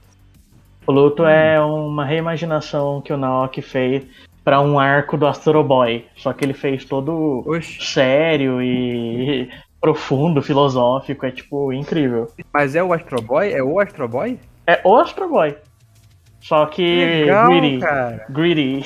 Pluto 0.93 1.23
hum. 1.23 1.29
é 1.29 1.61
uma 1.61 2.05
reimaginação 2.05 3.01
que 3.01 3.13
o 3.13 3.17
Naoki 3.17 3.63
fez 3.63 4.05
para 4.43 4.61
um 4.61 4.79
arco 4.79 5.17
do 5.17 5.27
Astro 5.27 5.63
Boy. 5.63 6.05
Só 6.17 6.33
que 6.33 6.45
ele 6.45 6.53
fez 6.53 6.85
todo 6.85 7.45
Oxi. 7.47 7.85
sério 7.85 8.61
e 8.61 9.49
profundo, 9.81 10.43
filosófico. 10.43 11.25
É 11.25 11.31
tipo 11.31 11.73
incrível. 11.73 12.29
Mas 12.53 12.75
é 12.75 12.83
o 12.83 12.93
Astro 12.93 13.23
Boy? 13.23 13.53
É 13.53 13.63
o 13.63 13.79
Astro 13.79 14.09
Boy? 14.09 14.39
É 14.67 14.81
o 14.85 14.97
Astro 14.97 15.29
Boy. 15.29 15.57
Só 16.41 16.67
que 16.67 16.83
Legal, 16.83 17.49
greedy. 17.49 17.79
Cara. 17.79 18.27
Greedy. 18.29 18.85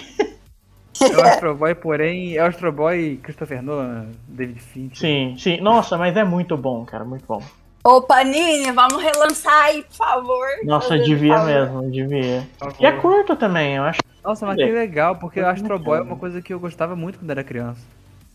É 1.01 1.17
o 1.17 1.23
Astro 1.23 1.55
Boy, 1.57 1.75
porém, 1.75 2.37
é 2.37 2.43
o 2.43 2.47
Astro 2.47 2.71
Boy 2.71 3.19
Christopher 3.23 3.63
Nolan, 3.63 4.11
David 4.29 4.61
Fincher. 4.61 4.97
Sim, 4.97 5.35
sim. 5.37 5.61
Nossa, 5.61 5.99
mas 5.99 6.17
é 6.17 6.23
muito 6.23 6.57
bom, 6.57 6.85
cara, 6.85 7.05
muito 7.05 7.25
bom. 7.27 7.43
Ô, 7.87 8.01
Panini, 8.01 8.73
vamos 8.73 9.03
relançar 9.03 9.65
aí, 9.65 9.83
por 9.83 9.95
favor. 9.95 10.47
Nossa, 10.65 10.99
devia 10.99 11.39
mesmo, 11.45 11.91
devia. 11.91 12.49
E 12.81 12.87
é 12.87 12.93
curto 12.93 13.37
também, 13.37 13.77
eu 13.77 13.83
acho. 13.83 14.01
Nossa, 14.25 14.47
mas 14.47 14.57
que 14.57 14.65
legal, 14.65 15.17
porque 15.17 15.39
o 15.39 15.47
Astro 15.47 15.79
Boy 15.79 15.99
é 15.99 16.03
uma 16.03 16.17
coisa 16.17 16.41
que 16.41 16.55
eu 16.55 16.59
gostava 16.59 16.97
muito 16.97 17.19
quando 17.19 17.31
era 17.31 17.45
criança. 17.45 17.83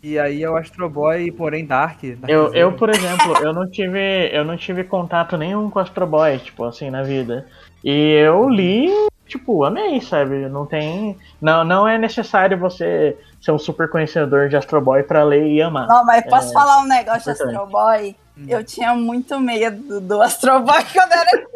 E 0.03 0.19
aí 0.19 0.43
é 0.43 0.49
o 0.49 0.55
Astro 0.55 0.87
Boy, 0.87 1.31
porém 1.31 1.65
Dark. 1.65 2.03
eu, 2.27 2.53
eu, 2.53 2.73
por 2.73 2.91
exemplo, 2.91 3.37
eu 3.41 3.51
não 3.51 3.67
tive, 3.67 4.29
eu 4.31 4.45
não 4.45 4.55
tive 4.55 4.83
contato 4.83 5.35
nenhum 5.35 5.67
com 5.67 5.79
o 5.79 5.81
Astro 5.81 6.05
Boy, 6.05 6.37
tipo 6.37 6.63
assim, 6.63 6.91
na 6.91 7.01
vida. 7.01 7.47
E 7.83 8.13
eu 8.13 8.47
li, 8.47 8.87
tipo, 9.27 9.63
amei, 9.65 9.99
sabe? 9.99 10.47
Não 10.47 10.67
tem. 10.67 11.17
Não, 11.41 11.63
não 11.63 11.87
é 11.87 11.97
necessário 11.97 12.55
você 12.55 13.17
ser 13.41 13.51
um 13.51 13.57
super 13.57 13.89
conhecedor 13.89 14.47
de 14.47 14.55
Astro 14.55 14.79
Boy 14.79 15.01
pra 15.01 15.23
ler 15.23 15.47
e 15.47 15.59
amar. 15.59 15.87
Não, 15.87 16.05
mas 16.05 16.23
posso 16.29 16.51
é, 16.51 16.53
falar 16.53 16.81
um 16.81 16.87
negócio 16.87 17.23
de 17.23 17.31
Astro 17.31 17.65
Boy? 17.65 18.15
Hum. 18.39 18.45
Eu 18.47 18.63
tinha 18.63 18.95
muito 18.95 19.37
medo 19.39 19.99
do 19.99 20.21
Astro 20.21 20.61
Boy 20.61 20.83
quando 20.93 21.11
era. 21.11 21.47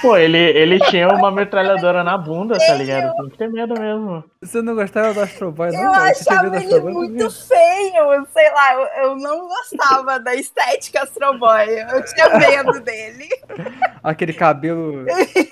Pô, 0.00 0.16
ele, 0.16 0.38
ele 0.38 0.80
tinha 0.86 1.08
uma 1.08 1.30
metralhadora 1.30 2.02
na 2.02 2.16
bunda, 2.16 2.56
tá 2.58 2.74
ligado? 2.74 3.14
Tem 3.14 3.28
que 3.28 3.36
ter 3.36 3.50
medo 3.50 3.78
mesmo. 3.78 4.24
Você 4.40 4.62
não 4.62 4.74
gostava 4.74 5.12
do 5.12 5.20
Astro 5.20 5.52
Boy, 5.52 5.70
não? 5.70 5.82
Eu 5.84 5.90
cara? 5.92 6.10
Achava 6.10 6.46
ele 6.46 6.56
Astro 6.56 6.80
Boy 6.80 6.92
muito 6.92 7.30
feio, 7.30 8.26
sei 8.32 8.50
lá, 8.50 8.74
eu, 8.74 9.04
eu 9.04 9.16
não 9.16 9.46
gostava 9.46 10.18
da 10.18 10.34
estética 10.34 11.02
Astro 11.02 11.38
Boy. 11.38 11.80
Eu 11.92 12.04
tinha 12.06 12.38
medo 12.38 12.80
dele. 12.80 13.28
Aquele 14.02 14.32
cabelo. 14.32 15.04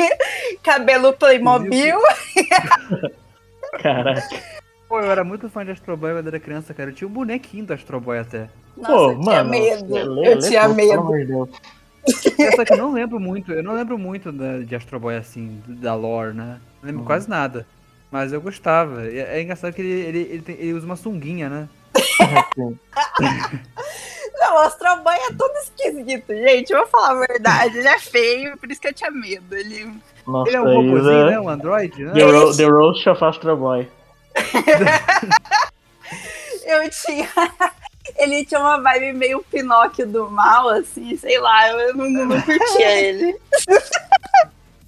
Cabelo 0.65 1.13
Playmobil. 1.13 2.01
Caraca. 3.81 4.60
Pô, 4.91 4.99
eu 5.01 5.09
era 5.11 5.23
muito 5.23 5.49
fã 5.49 5.65
de 5.65 5.71
Astro 5.71 5.97
Boy 5.97 6.13
quando 6.15 6.27
era 6.27 6.41
criança, 6.41 6.75
cara. 6.75 6.91
Eu 6.91 6.95
tinha 6.95 7.07
um 7.07 7.13
bonequinho 7.13 7.65
do 7.65 7.73
Astro 7.73 8.01
Boy 8.01 8.19
até. 8.19 8.49
Nossa, 8.77 8.93
Pô, 8.93 9.13
eu 9.13 9.21
tinha 9.21 9.45
mano. 9.45 9.51
medo. 9.51 9.95
lê- 9.95 10.03
eu 10.03 10.15
lê 10.15 10.49
tinha 10.49 10.69
medo. 10.69 10.93
amor 11.01 11.17
de 11.19 11.25
Deus. 11.27 11.49
Só 12.57 12.65
que 12.65 12.73
eu 12.73 12.77
não 12.79 12.93
lembro 12.93 13.21
muito, 13.21 13.53
eu 13.53 13.63
não 13.63 13.75
lembro 13.75 13.97
muito 13.97 14.33
da- 14.33 14.59
de 14.59 14.75
Astro 14.75 14.99
Boy 14.99 15.17
assim, 15.17 15.63
da 15.69 15.95
lore, 15.95 16.35
né? 16.35 16.59
Não 16.83 16.89
lembro 16.91 17.05
quase 17.05 17.31
nada. 17.31 17.65
Mas 18.11 18.33
eu 18.33 18.41
gostava. 18.41 19.07
É, 19.07 19.39
é 19.39 19.43
engraçado 19.43 19.73
que 19.73 19.81
ele, 19.81 19.93
ele, 19.93 20.19
ele, 20.33 20.43
tem- 20.43 20.57
ele 20.59 20.73
usa 20.73 20.85
uma 20.87 20.97
sunguinha, 20.97 21.49
né? 21.49 21.69
Não, 24.41 24.55
o 24.55 24.59
Astro 24.59 24.97
Boy 25.05 25.15
é 25.15 25.33
todo 25.35 25.53
esquisito, 25.59 26.35
gente. 26.35 26.73
Eu 26.73 26.79
vou 26.81 26.87
falar 26.89 27.11
a 27.11 27.27
verdade. 27.27 27.79
Ele 27.79 27.87
é 27.89 27.99
feio, 27.99 28.57
por 28.59 28.71
isso 28.71 28.81
que 28.81 28.89
eu 28.89 28.95
tinha 28.95 29.11
medo. 29.11 29.55
Ele. 29.55 29.93
Nossa, 30.27 30.49
Ele 30.51 30.57
é 30.57 30.61
um 30.61 30.65
robôzinho, 30.75 30.99
Isa. 30.99 31.31
né? 31.31 31.41
Um 31.41 31.49
android, 31.49 32.05
né? 32.05 32.13
The, 32.13 32.23
Ro 32.25 32.57
The 32.57 32.65
Roast 32.65 33.09
of 33.09 33.25
Astro 33.25 33.57
Boy. 33.57 33.89
Eu 36.65 36.89
tinha. 36.91 37.29
Ele 38.17 38.45
tinha 38.45 38.61
uma 38.61 38.81
vibe 38.81 39.13
meio 39.13 39.43
Pinóquio 39.43 40.07
do 40.07 40.31
mal, 40.31 40.69
assim, 40.69 41.17
sei 41.17 41.39
lá, 41.39 41.69
eu 41.69 41.95
não, 41.95 42.09
não 42.11 42.41
curtia 42.41 42.91
ele. 43.01 43.37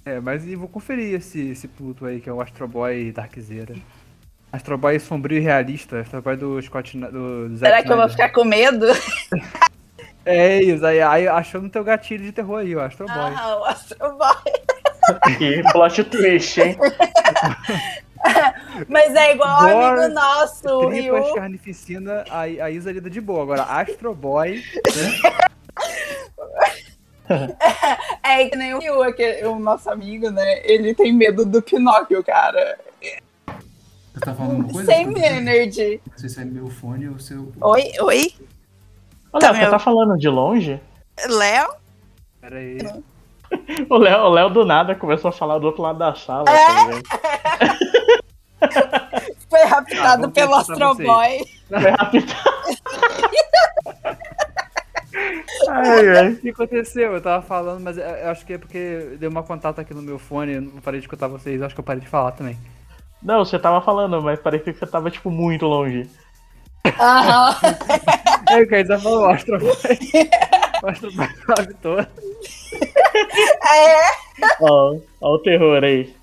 É, 0.05 0.19
mas 0.19 0.45
e 0.45 0.55
vou 0.55 0.67
conferir 0.67 1.15
esse, 1.15 1.49
esse 1.49 1.67
Pluto 1.67 2.05
aí, 2.05 2.19
que 2.19 2.29
é 2.29 2.33
o 2.33 2.41
Astro 2.41 2.67
Boy 2.67 3.11
Darkzeira. 3.11 3.75
Astro 4.51 4.77
Boy 4.77 4.99
sombrio 4.99 5.37
e 5.37 5.41
realista, 5.41 6.01
Astro 6.01 6.21
Boy 6.21 6.37
do 6.37 6.61
Scott 6.61 6.97
do 6.97 7.49
Zack 7.55 7.59
Será 7.59 7.83
que 7.83 7.91
eu 7.91 7.97
vou 7.97 8.09
ficar 8.09 8.29
com 8.29 8.43
medo? 8.43 8.87
É 10.25 10.63
isso, 10.63 10.85
aí, 10.85 11.01
aí 11.01 11.27
achou 11.27 11.61
no 11.61 11.69
teu 11.69 11.83
gatilho 11.83 12.23
de 12.23 12.31
terror 12.31 12.59
aí, 12.59 12.73
o 12.73 12.79
Astro 12.79 13.05
Boy. 13.05 13.33
Ah, 13.35 13.57
o 13.59 13.65
Astro 13.65 14.17
Boy. 14.17 15.37
Que 15.37 15.61
plot 15.73 16.01
twist, 16.05 16.61
hein? 16.61 16.77
Mas 18.87 19.13
é 19.15 19.33
igual 19.33 19.57
o 19.57 19.69
Gore, 19.69 19.73
amigo 20.01 20.13
nosso, 20.13 20.67
o 20.67 20.89
Tripas, 20.89 21.23
Ryu. 21.25 21.33
carnificina, 21.35 22.23
a, 22.29 22.41
a 22.41 22.71
Isa 22.71 22.91
lida 22.91 23.09
de 23.09 23.19
boa. 23.21 23.43
Agora, 23.43 23.63
Astro 23.63 24.13
Boy, 24.15 24.61
É 28.23 28.45
que 28.49 28.55
nem 28.55 28.73
o 28.73 28.79
Ryu, 28.79 29.01
aquele- 29.03 29.45
o 29.47 29.57
nosso 29.57 29.89
amigo, 29.89 30.29
né? 30.29 30.61
Ele 30.65 30.93
tem 30.93 31.11
medo 31.13 31.45
do 31.45 31.61
Pinóquio, 31.61 32.23
cara. 32.23 32.77
Você 33.01 34.19
tá 34.19 34.33
falando 34.33 34.55
uma 34.65 34.71
coisa? 34.73 34.91
Sem 34.91 35.07
energy. 35.23 36.01
Não 36.11 36.17
sei 36.17 36.29
se 36.29 36.41
é 36.41 36.45
meu 36.45 36.67
fone 36.69 37.09
ou 37.09 37.17
seu. 37.19 37.51
Oi, 37.61 37.91
oi? 38.01 38.33
Olha, 39.31 39.41
Tá 39.47 39.53
você 39.53 39.59
meu- 39.61 39.69
tá 39.71 39.79
falando 39.79 40.17
de 40.17 40.29
longe? 40.29 40.79
Léo? 41.27 41.67
pera 42.41 42.57
aí. 42.57 42.77
O 43.87 43.97
Léo, 43.97 44.21
o 44.23 44.29
Léo 44.29 44.49
do 44.49 44.65
nada 44.65 44.95
começou 44.95 45.29
a 45.29 45.31
falar 45.31 45.59
do 45.59 45.67
outro 45.67 45.83
lado 45.83 45.99
da 45.99 46.15
sala. 46.15 46.45
É? 46.49 46.55
tá 46.65 46.83
ligado? 46.85 47.03
Foi 49.49 49.63
raptado 49.65 50.21
vamos 50.21 50.33
pelo 50.33 50.57
testar 50.57 50.73
Astro 50.73 50.95
vocês. 50.95 51.07
Boy. 51.07 51.39
Foi 51.69 51.89
rápido. 51.91 52.33
ai, 55.69 56.17
ai. 56.17 56.27
O 56.29 56.35
que 56.37 56.49
aconteceu? 56.49 57.13
Eu 57.13 57.21
tava 57.21 57.45
falando, 57.45 57.81
mas 57.81 57.97
eu 57.97 58.03
eu 58.03 58.29
acho 58.29 58.45
que 58.45 58.53
é 58.53 58.57
porque 58.57 59.15
deu 59.19 59.29
uma 59.29 59.43
contato 59.43 59.79
aqui 59.79 59.93
no 59.93 60.01
meu 60.01 60.17
fone, 60.17 60.53
eu 60.53 60.61
não 60.61 60.81
parei 60.81 60.99
de 60.99 61.05
escutar 61.05 61.27
vocês, 61.27 61.59
eu 61.59 61.65
acho 61.65 61.75
que 61.75 61.81
eu 61.81 61.85
parei 61.85 62.01
de 62.01 62.07
falar 62.07 62.31
também. 62.31 62.57
Não, 63.21 63.45
você 63.45 63.57
tava 63.57 63.81
falando, 63.81 64.21
mas 64.21 64.39
parecia 64.39 64.73
que 64.73 64.79
você 64.79 64.85
tava, 64.85 65.09
tipo, 65.09 65.29
muito 65.29 65.65
longe. 65.65 66.09
Aham. 66.99 67.55
É 68.49 68.61
o 68.61 68.67
que 68.67 68.75
a 68.75 68.81
Isa 68.81 68.99
falou, 68.99 69.21
o 69.21 69.29
Astro 69.29 69.57
Boy. 69.59 69.71
O 70.83 70.87
Astro 70.89 71.11
Boy 71.13 71.27
sabe 71.47 71.73
todo. 71.75 72.05
É 73.65 74.11
Ó, 74.61 74.97
ó 75.21 75.35
o 75.35 75.39
terror 75.39 75.83
aí. 75.83 76.13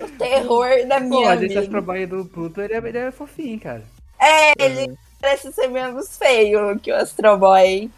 O 0.00 0.08
terror 0.18 0.86
da 0.86 1.00
Pô, 1.00 1.06
minha 1.06 1.28
mas 1.28 1.42
esse 1.42 1.48
vida. 1.48 1.60
Astro 1.60 1.82
Boy 1.82 2.06
do 2.06 2.24
Pluto, 2.24 2.60
ele 2.60 2.74
é, 2.74 2.78
ele 2.78 2.98
é 2.98 3.10
fofinho, 3.10 3.60
cara. 3.60 3.82
É, 4.20 4.52
ele 4.58 4.96
parece 5.20 5.52
ser 5.52 5.68
menos 5.68 6.16
feio 6.16 6.78
que 6.78 6.92
o 6.92 6.96
Astro 6.96 7.36
Boy 7.38 7.90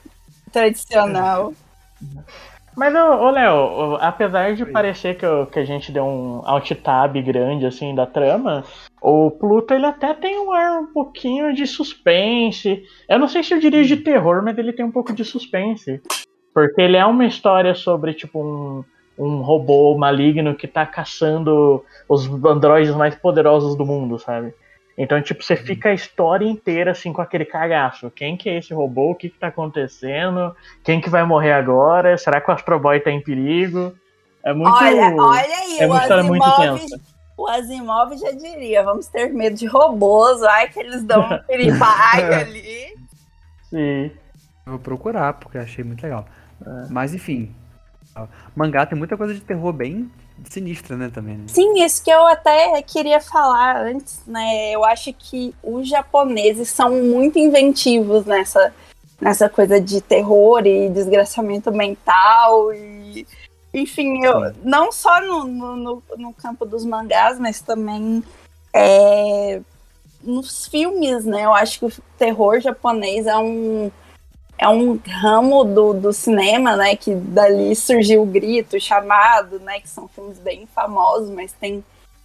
tradicional. 0.53 1.53
Mas, 2.79 2.95
ô, 2.95 3.31
Léo, 3.31 3.97
apesar 3.97 4.55
de 4.55 4.63
Oi. 4.63 4.71
parecer 4.71 5.17
que, 5.17 5.27
que 5.51 5.59
a 5.59 5.65
gente 5.65 5.91
deu 5.91 6.05
um 6.05 6.43
alt 6.45 6.71
tab 6.77 7.21
grande, 7.23 7.67
assim, 7.67 7.93
da 7.93 8.07
trama, 8.07 8.63
o 9.03 9.33
Pluto, 9.33 9.75
ele 9.75 9.85
até 9.85 10.15
tem 10.15 10.39
um 10.39 10.53
ar 10.53 10.83
um 10.83 10.87
pouquinho 10.87 11.53
de 11.53 11.67
suspense. 11.67 12.85
Eu 13.09 13.19
não 13.19 13.27
sei 13.27 13.43
se 13.43 13.53
eu 13.53 13.59
diria 13.59 13.83
de 13.83 13.97
terror, 13.97 14.45
mas 14.45 14.57
ele 14.57 14.73
tem 14.73 14.85
um 14.85 14.93
pouco 14.93 15.13
de 15.13 15.25
suspense. 15.25 16.01
Porque 16.55 16.81
ele 16.81 16.97
é 16.97 17.05
uma 17.05 17.27
história 17.27 17.75
sobre, 17.75 18.15
tipo, 18.15 18.41
um, 18.41 18.85
um 19.19 19.43
robô 19.43 19.97
maligno 19.99 20.55
que 20.55 20.69
tá 20.69 20.87
caçando 20.87 21.85
os 22.09 22.27
androides 22.45 22.95
mais 22.95 23.15
poderosos 23.15 23.75
do 23.77 23.85
mundo, 23.85 24.19
sabe? 24.19 24.55
Então, 24.97 25.21
tipo, 25.23 25.45
você 25.45 25.55
fica 25.55 25.91
a 25.91 25.95
história 25.95 26.45
inteira, 26.45 26.91
assim, 26.91 27.13
com 27.13 27.23
aquele 27.23 27.45
cagaço. 27.45 28.11
Quem 28.11 28.37
que 28.37 28.49
é 28.49 28.59
esse 28.59 28.75
robô? 28.75 29.13
O 29.13 29.15
que 29.15 29.29
que 29.29 29.39
tá 29.39 29.47
acontecendo? 29.47 30.55
Quem 30.83 31.01
que 31.01 31.09
vai 31.09 31.25
morrer 31.25 31.53
agora? 31.53 32.19
Será 32.19 32.41
que 32.41 32.51
o 32.51 32.55
Astro 32.55 32.81
Boy 32.81 32.99
tá 32.99 33.11
em 33.11 33.21
perigo? 33.21 33.95
É 34.45 34.53
muito. 34.53 34.75
Olha, 34.75 35.15
olha 35.15 35.41
aí, 35.41 35.79
é 35.79 35.87
o 35.87 35.91
uma 35.91 36.03
história 36.03 36.25
muito 36.25 36.45
Asimov, 36.45 36.81
tensa. 36.81 37.01
o 37.37 37.47
Asimov 37.49 38.17
já 38.17 38.33
diria, 38.33 38.83
vamos 38.83 39.07
ter 39.07 39.33
medo 39.33 39.57
de 39.57 39.67
robôs, 39.67 40.41
vai 40.41 40.69
que 40.69 40.81
eles 40.81 41.05
dão 41.05 41.23
um 41.23 41.39
piripaque 41.47 42.23
ali. 42.35 42.97
Sim. 43.71 44.11
Vou 44.67 44.79
procurar, 44.81 45.35
porque 45.35 45.59
achei 45.59 45.85
muito 45.85 46.03
legal. 46.03 46.27
Mas 46.91 47.15
enfim. 47.15 47.55
Mangá 48.57 48.87
tem 48.87 48.97
muita 48.99 49.17
coisa 49.17 49.35
de 49.35 49.41
terror 49.41 49.73
bem 49.73 50.11
sinistra, 50.49 50.97
né, 50.97 51.11
também. 51.13 51.37
Né? 51.37 51.45
Sim, 51.49 51.83
isso 51.83 52.03
que 52.03 52.11
eu 52.11 52.27
até 52.27 52.81
queria 52.83 53.21
falar 53.21 53.77
antes, 53.77 54.21
né? 54.27 54.71
Eu 54.73 54.85
acho 54.85 55.13
que 55.13 55.55
os 55.63 55.89
japoneses 55.89 56.69
são 56.71 56.91
muito 56.91 57.39
inventivos 57.39 58.25
nessa, 58.25 58.73
nessa 59.21 59.49
coisa 59.49 59.81
de 59.81 60.01
terror 60.01 60.65
e 60.67 60.89
desgraçamento 60.91 61.73
mental 61.73 62.73
e 62.73 63.27
enfim, 63.75 64.25
eu, 64.25 64.55
não 64.65 64.91
só 64.91 65.21
no, 65.21 65.45
no, 65.45 65.77
no- 65.77 66.03
no 66.17 66.33
campo 66.33 66.65
dos 66.65 66.85
mangás, 66.87 67.39
mas 67.39 67.61
também 67.61 68.23
é, 68.73 69.61
nos 70.23 70.67
filmes, 70.67 71.25
né? 71.25 71.45
Eu 71.45 71.53
acho 71.53 71.79
que 71.81 71.85
o 71.87 71.93
terror 72.17 72.61
japonês 72.61 73.27
é 73.27 73.37
um 73.37 73.91
é 74.59 74.69
um 74.69 74.99
ramo 75.07 75.65
do, 75.65 75.95
do 75.95 76.13
cinema, 76.13 76.77
né? 76.77 76.97
Que 76.97 77.15
dali 77.15 77.75
surgiu 77.77 78.23
o 78.23 78.27
Grito, 78.27 78.77
o 78.77 78.81
Chamado, 78.81 79.59
né? 79.61 79.81
Que 79.81 79.89
são 79.89 80.09
filmes 80.09 80.39
bem 80.39 80.67
famosos, 80.75 81.31
mas 81.31 81.53
tem 81.53 81.83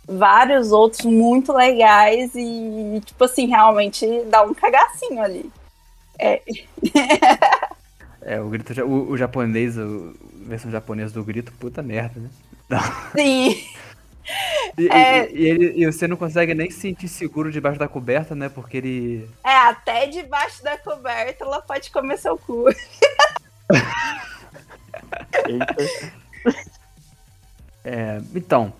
vários 0.08 0.72
outros 0.72 1.06
muito 1.06 1.54
legais 1.54 2.32
e, 2.36 3.02
tipo 3.06 3.24
assim, 3.24 3.48
realmente 3.48 4.06
dá 4.26 4.42
um 4.44 4.54
cagacinho 4.54 5.22
ali. 5.22 5.50
É, 8.22 8.40
o 8.40 8.48
grito, 8.50 8.74
o, 8.84 9.12
o 9.12 9.18
japonês, 9.18 9.78
o- 9.78 10.14
a 10.46 10.50
versão 10.50 10.72
japonesa 10.72 11.14
do 11.14 11.24
grito, 11.24 11.52
puta 11.54 11.82
merda, 11.82 12.20
né? 12.20 12.30
Sim, 13.16 13.64
E, 14.78 14.88
É. 14.88 15.30
e- 15.32 15.36
e 15.38 15.46
ele- 15.48 15.74
e 15.84 15.86
você 15.86 16.08
não 16.08 16.18
consegue 16.18 16.54
nem 16.54 16.70
se 16.72 16.80
sentir 16.80 17.08
seguro 17.08 17.52
debaixo 17.52 17.78
da 17.78 17.88
coberta, 17.88 18.34
né? 18.34 18.50
Porque 18.50 18.78
ele. 18.78 19.30
é, 19.44 19.50
até 19.68 20.08
debaixo 20.08 20.64
da 20.64 20.78
coberta 20.78 21.44
ela 21.44 21.62
pode 21.62 21.92
comer 21.92 22.18
seu 22.18 22.38
cu. 22.38 22.66
É, 27.86 28.22
então, 28.34 28.72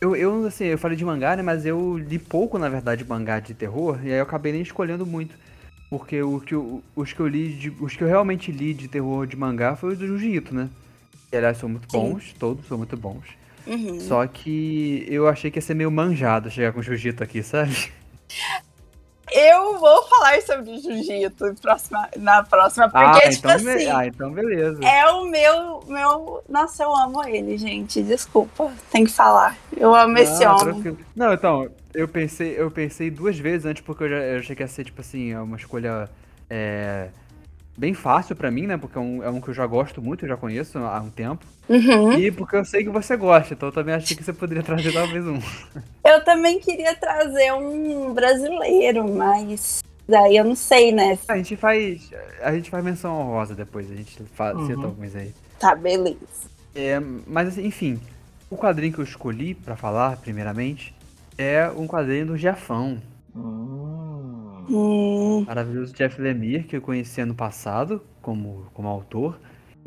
eu, 0.00 0.14
eu, 0.14 0.46
assim, 0.46 0.64
eu 0.64 0.76
falei 0.78 0.96
de 0.96 1.04
mangá, 1.04 1.34
né? 1.36 1.42
Mas 1.42 1.64
eu 1.64 1.96
li 1.96 2.18
pouco, 2.18 2.58
na 2.58 2.68
verdade, 2.68 3.04
mangá 3.04 3.40
de 3.40 3.54
terror, 3.54 3.98
e 4.04 4.12
aí 4.12 4.18
eu 4.18 4.22
acabei 4.22 4.52
nem 4.52 4.60
escolhendo 4.62 5.06
muito. 5.06 5.34
Porque 5.88 6.22
o 6.22 6.40
que 6.40 6.54
eu- 6.54 6.82
os 6.96 7.12
que 7.12 7.20
eu 7.20 7.26
li, 7.26 7.52
de- 7.54 7.76
os 7.80 7.96
que 7.96 8.02
eu 8.04 8.08
realmente 8.08 8.50
li 8.52 8.72
de 8.74 8.88
terror 8.88 9.26
de 9.26 9.36
mangá 9.36 9.76
foi 9.76 9.92
os 9.92 9.98
do 9.98 10.06
Jiu-Jitsu, 10.06 10.54
né? 10.54 10.68
Que 11.30 11.36
aliás 11.36 11.56
são 11.58 11.68
muito 11.68 11.90
Sim. 11.90 11.98
bons, 11.98 12.32
todos 12.38 12.66
são 12.66 12.76
muito 12.78 12.96
bons. 12.96 13.24
Uhum. 13.66 14.00
Só 14.00 14.26
que 14.26 15.06
eu 15.08 15.28
achei 15.28 15.50
que 15.50 15.58
ia 15.58 15.62
ser 15.62 15.74
meio 15.74 15.90
manjado 15.90 16.50
chegar 16.50 16.72
com 16.72 16.82
Jiu-Jitsu 16.82 17.22
aqui, 17.22 17.42
sabe? 17.42 17.92
Eu 19.34 19.78
vou 19.78 20.02
falar 20.08 20.42
sobre 20.42 20.76
jiu-jitsu 20.78 21.54
próxima- 21.62 22.08
na 22.18 22.42
próxima, 22.42 22.90
porque, 22.90 23.06
ah, 23.26 23.30
tipo 23.30 23.48
então, 23.48 23.50
assim, 23.72 23.86
ah, 23.86 24.06
então 24.06 24.30
beleza. 24.32 24.84
é 24.84 25.06
o 25.06 25.24
meu, 25.24 25.80
meu. 25.86 26.44
Nossa, 26.48 26.82
eu 26.82 26.94
amo 26.94 27.24
ele, 27.26 27.56
gente. 27.56 28.02
Desculpa, 28.02 28.70
tem 28.90 29.04
que 29.06 29.10
falar. 29.10 29.56
Eu 29.74 29.94
amo 29.94 30.18
esse 30.18 30.44
Não, 30.44 30.52
homem. 30.56 30.64
tranquilo. 30.74 30.98
Não, 31.16 31.32
então, 31.32 31.70
eu 31.94 32.06
pensei, 32.06 32.54
eu 32.58 32.70
pensei 32.70 33.10
duas 33.10 33.38
vezes 33.38 33.64
antes, 33.64 33.82
porque 33.82 34.04
eu 34.04 34.08
já 34.10 34.16
eu 34.16 34.38
achei 34.40 34.54
que 34.54 34.62
ia 34.62 34.68
ser, 34.68 34.84
tipo 34.84 35.00
assim, 35.00 35.34
uma 35.34 35.56
escolha 35.56 36.10
é, 36.50 37.08
bem 37.76 37.94
fácil 37.94 38.36
pra 38.36 38.50
mim, 38.50 38.66
né? 38.66 38.76
Porque 38.76 38.98
é 38.98 39.00
um, 39.00 39.22
é 39.22 39.30
um 39.30 39.40
que 39.40 39.48
eu 39.48 39.54
já 39.54 39.66
gosto 39.66 40.00
muito, 40.02 40.24
eu 40.24 40.28
já 40.28 40.36
conheço 40.36 40.78
há 40.78 41.00
um 41.00 41.10
tempo. 41.10 41.44
Uhum. 41.68 42.12
E 42.14 42.30
porque 42.30 42.56
eu 42.56 42.64
sei 42.64 42.84
que 42.84 42.90
você 42.90 43.16
gosta, 43.16 43.54
então 43.54 43.68
eu 43.68 43.72
também 43.72 43.94
achei 43.94 44.16
que 44.16 44.22
você 44.22 44.32
poderia 44.32 44.62
trazer 44.62 44.92
talvez 44.92 45.26
um. 45.26 45.38
Eu 46.04 46.22
também 46.24 46.58
queria 46.58 46.94
trazer 46.96 47.52
um 47.52 48.12
brasileiro, 48.12 49.08
mas 49.08 49.82
daí 50.06 50.36
eu 50.36 50.44
não 50.44 50.56
sei, 50.56 50.90
né? 50.92 51.16
A 51.28 51.36
gente 51.36 51.56
faz. 51.56 52.10
A 52.42 52.52
gente 52.52 52.68
faz 52.68 52.84
menção 52.84 53.18
honrosa 53.20 53.54
depois, 53.54 53.90
a 53.90 53.94
gente 53.94 54.20
fala, 54.34 54.58
Uhum. 54.58 54.66
cita 54.66 54.84
alguns 54.84 55.14
aí. 55.14 55.32
Tá, 55.60 55.74
beleza. 55.76 56.18
É, 56.74 57.00
mas 57.26 57.48
assim, 57.48 57.64
enfim, 57.64 58.00
o 58.50 58.56
quadrinho 58.56 58.92
que 58.92 58.98
eu 58.98 59.04
escolhi 59.04 59.54
pra 59.54 59.76
falar, 59.76 60.16
primeiramente, 60.16 60.92
é 61.38 61.70
um 61.74 61.86
quadrinho 61.86 62.26
do 62.26 62.36
Jefão. 62.36 63.00
Hum. 63.34 64.41
Hum, 64.68 65.44
Maravilhoso 65.46 65.92
Jeff 65.94 66.20
Lemire, 66.20 66.64
que 66.64 66.76
eu 66.76 66.80
conheci 66.80 67.20
ano 67.20 67.34
passado 67.34 68.02
como, 68.20 68.66
como 68.72 68.88
autor, 68.88 69.38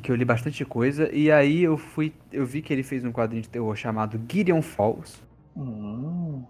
que 0.02 0.12
eu 0.12 0.16
li 0.16 0.26
bastante 0.26 0.64
coisa, 0.66 1.10
e 1.14 1.32
aí 1.32 1.64
eu 1.64 1.78
fui. 1.78 2.14
Eu 2.32 2.46
vi 2.46 2.62
que 2.62 2.74
ele 2.74 2.84
fez 2.84 3.04
um 3.04 3.12
quadrinho 3.12 3.42
de 3.42 3.50
terror 3.50 3.76
chamado 3.76 4.20
Gideon 4.30 4.62
Falls. 4.62 5.24
Hum. 5.56 6.44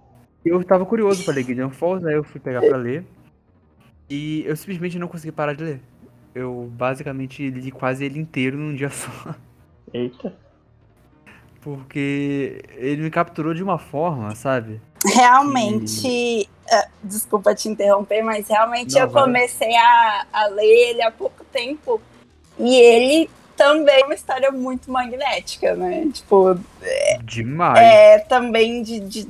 Eu 0.43 0.63
tava 0.63 0.85
curioso 0.85 1.23
pra 1.23 1.33
ler 1.33 1.43
Gideon 1.43 1.69
Falls, 1.69 2.05
aí 2.05 2.15
eu 2.15 2.23
fui 2.23 2.39
pegar 2.39 2.61
pra 2.61 2.77
ler. 2.77 3.05
E 4.09 4.43
eu 4.45 4.55
simplesmente 4.55 4.99
não 4.99 5.07
consegui 5.07 5.31
parar 5.31 5.53
de 5.53 5.63
ler. 5.63 5.81
Eu 6.33 6.69
basicamente 6.73 7.49
li 7.49 7.71
quase 7.71 8.05
ele 8.05 8.19
inteiro 8.19 8.57
num 8.57 8.75
dia 8.75 8.89
só. 8.91 9.35
Eita. 9.93 10.35
Porque 11.61 12.61
ele 12.75 13.01
me 13.01 13.09
capturou 13.09 13.53
de 13.53 13.63
uma 13.63 13.79
forma, 13.79 14.35
sabe? 14.35 14.79
Realmente. 15.13 16.49
ah, 16.71 16.87
desculpa 17.03 17.53
te 17.53 17.69
interromper, 17.69 18.23
mas 18.23 18.47
realmente 18.47 18.95
Não, 18.95 19.01
eu 19.01 19.09
vai. 19.09 19.23
comecei 19.23 19.75
a, 19.75 20.25
a 20.33 20.47
ler 20.47 20.89
ele 20.89 21.01
há 21.01 21.11
pouco 21.11 21.43
tempo. 21.45 22.01
E 22.57 22.75
ele 22.75 23.29
também 23.55 24.01
é 24.01 24.05
uma 24.05 24.13
história 24.15 24.51
muito 24.51 24.91
magnética, 24.91 25.75
né? 25.75 26.07
Tipo, 26.13 26.59
Demais. 27.23 27.77
é 27.79 28.19
também 28.19 28.81
de, 28.83 28.99
de 28.99 29.27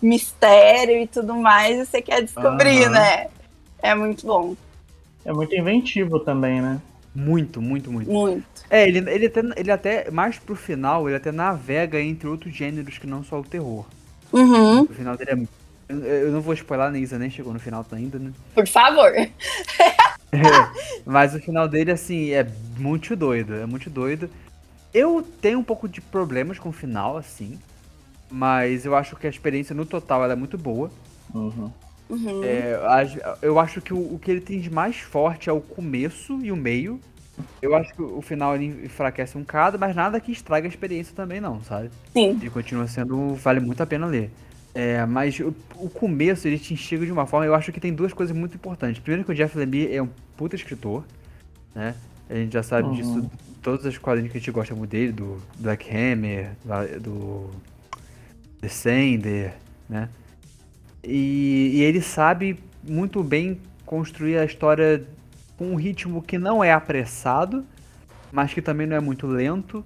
mistério 0.00 0.98
e 0.98 1.06
tudo 1.06 1.34
mais, 1.34 1.78
e 1.78 1.86
você 1.86 2.02
quer 2.02 2.22
descobrir, 2.22 2.88
né? 2.90 3.28
É 3.82 3.94
muito 3.94 4.26
bom, 4.26 4.54
É 5.24 5.32
muito 5.32 5.54
inventivo 5.54 6.20
também, 6.20 6.60
né? 6.60 6.80
Muito, 7.14 7.62
muito, 7.62 7.90
muito. 7.90 8.10
muito. 8.10 8.46
É, 8.68 8.86
ele, 8.86 8.98
ele, 9.10 9.26
até, 9.26 9.40
ele 9.56 9.70
até, 9.70 10.10
mais 10.10 10.38
pro 10.38 10.54
final, 10.54 11.08
ele 11.08 11.16
até 11.16 11.32
navega 11.32 11.98
entre 12.00 12.28
outros 12.28 12.54
gêneros 12.54 12.98
que 12.98 13.06
não 13.06 13.24
só 13.24 13.40
o 13.40 13.44
terror. 13.44 13.86
Uhum, 14.36 14.82
O 14.82 14.88
final 14.88 15.16
dele 15.16 15.30
é. 15.30 15.66
Eu, 15.88 15.98
eu 16.04 16.32
não 16.32 16.40
vou 16.40 16.52
spoiler, 16.52 16.88
a 16.88 16.90
Neisa 16.90 17.18
nem 17.18 17.30
chegou 17.30 17.52
no 17.52 17.60
final 17.60 17.86
ainda, 17.92 18.18
né? 18.18 18.32
por 18.54 18.66
favor. 18.66 19.12
Mas 21.06 21.34
o 21.34 21.38
final 21.38 21.68
dele, 21.68 21.92
assim, 21.92 22.30
é 22.30 22.46
muito 22.76 23.14
doido. 23.14 23.54
É 23.54 23.66
muito 23.66 23.88
doido. 23.88 24.28
Eu 24.92 25.22
tenho 25.40 25.58
um 25.60 25.64
pouco 25.64 25.88
de 25.88 26.00
problemas 26.00 26.58
com 26.58 26.70
o 26.70 26.72
final, 26.72 27.16
assim. 27.16 27.58
Mas 28.30 28.84
eu 28.84 28.96
acho 28.96 29.14
que 29.14 29.26
a 29.26 29.30
experiência 29.30 29.74
no 29.74 29.86
total 29.86 30.24
ela 30.24 30.32
é 30.32 30.36
muito 30.36 30.58
boa. 30.58 30.90
Uhum. 31.32 31.70
Uhum. 32.08 32.44
É, 32.44 32.78
eu 33.42 33.58
acho 33.58 33.80
que 33.80 33.92
o, 33.92 34.14
o 34.14 34.18
que 34.18 34.30
ele 34.30 34.40
tem 34.40 34.60
de 34.60 34.70
mais 34.70 34.96
forte 34.96 35.48
é 35.48 35.52
o 35.52 35.60
começo 35.60 36.38
e 36.42 36.50
o 36.50 36.56
meio. 36.56 37.00
Eu 37.60 37.74
acho 37.74 37.94
que 37.94 38.02
o 38.02 38.20
final 38.22 38.54
ele 38.54 38.84
enfraquece 38.86 39.36
um 39.36 39.40
bocado, 39.40 39.78
mas 39.78 39.94
nada 39.94 40.20
que 40.20 40.32
estraga 40.32 40.66
a 40.66 40.70
experiência 40.70 41.14
também 41.14 41.40
não, 41.40 41.62
sabe? 41.62 41.90
Sim. 42.12 42.38
Ele 42.40 42.50
continua 42.50 42.86
sendo. 42.86 43.34
vale 43.34 43.60
muito 43.60 43.82
a 43.82 43.86
pena 43.86 44.06
ler. 44.06 44.30
É, 44.74 45.04
mas 45.06 45.38
o, 45.40 45.54
o 45.76 45.88
começo 45.88 46.46
ele 46.46 46.58
te 46.58 46.74
instiga 46.74 47.04
de 47.06 47.10
uma 47.12 47.26
forma. 47.26 47.46
Eu 47.46 47.54
acho 47.54 47.72
que 47.72 47.80
tem 47.80 47.92
duas 47.94 48.12
coisas 48.12 48.36
muito 48.36 48.54
importantes. 48.56 49.00
Primeiro, 49.00 49.24
que 49.24 49.32
o 49.32 49.34
Jeff 49.34 49.56
Lemire 49.56 49.94
é 49.94 50.02
um 50.02 50.08
puta 50.36 50.54
escritor, 50.54 51.02
né? 51.74 51.94
A 52.28 52.34
gente 52.34 52.52
já 52.52 52.62
sabe 52.62 52.88
Uhum. 52.88 52.94
disso. 52.94 53.30
Todos 53.62 53.84
os 53.86 53.98
quadrinhos 53.98 54.30
que 54.30 54.38
a 54.38 54.40
gente 54.40 54.50
gosta 54.50 54.74
muito 54.74 54.90
dele, 54.90 55.12
do 55.12 55.40
Black 55.58 55.88
Hammer, 55.90 56.50
do 57.00 57.50
Descender, 58.60 59.54
né? 59.88 60.08
E, 61.02 61.72
e 61.74 61.82
ele 61.82 62.00
sabe 62.00 62.58
muito 62.82 63.22
bem 63.22 63.60
construir 63.84 64.38
a 64.38 64.44
história 64.44 65.04
com 65.56 65.66
um 65.72 65.76
ritmo 65.76 66.22
que 66.22 66.38
não 66.38 66.62
é 66.62 66.72
apressado, 66.72 67.66
mas 68.32 68.52
que 68.54 68.62
também 68.62 68.86
não 68.86 68.96
é 68.96 69.00
muito 69.00 69.26
lento 69.26 69.84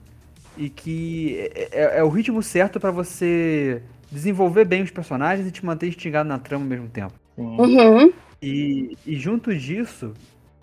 e 0.56 0.70
que 0.70 1.36
é, 1.54 1.96
é- 1.96 1.98
é 2.00 2.04
o 2.04 2.08
ritmo 2.08 2.42
certo 2.42 2.80
pra 2.80 2.90
você 2.90 3.82
desenvolver 4.10 4.64
bem 4.64 4.82
os 4.82 4.90
personagens 4.90 5.46
e 5.48 5.52
te 5.52 5.64
manter 5.64 5.88
instigado 5.88 6.28
na 6.28 6.38
trama 6.38 6.64
ao 6.64 6.68
mesmo 6.70 6.88
tempo. 6.88 7.14
Sim. 7.36 7.60
Uhum. 7.60 8.12
E, 8.42 8.96
e 9.06 9.16
junto 9.18 9.54
disso, 9.56 10.14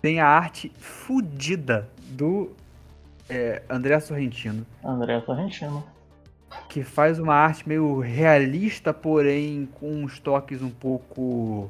tem 0.01 0.19
a 0.19 0.27
arte 0.27 0.71
fudida 0.77 1.89
do 2.09 2.55
é, 3.29 3.63
André 3.69 3.99
Sorrentino, 3.99 4.65
André 4.83 5.21
Sorrentino. 5.21 5.83
que 6.69 6.83
faz 6.83 7.19
uma 7.19 7.35
arte 7.35 7.67
meio 7.67 7.99
realista, 7.99 8.93
porém 8.93 9.67
com 9.73 10.03
uns 10.03 10.19
toques 10.19 10.61
um 10.61 10.69
pouco 10.69 11.69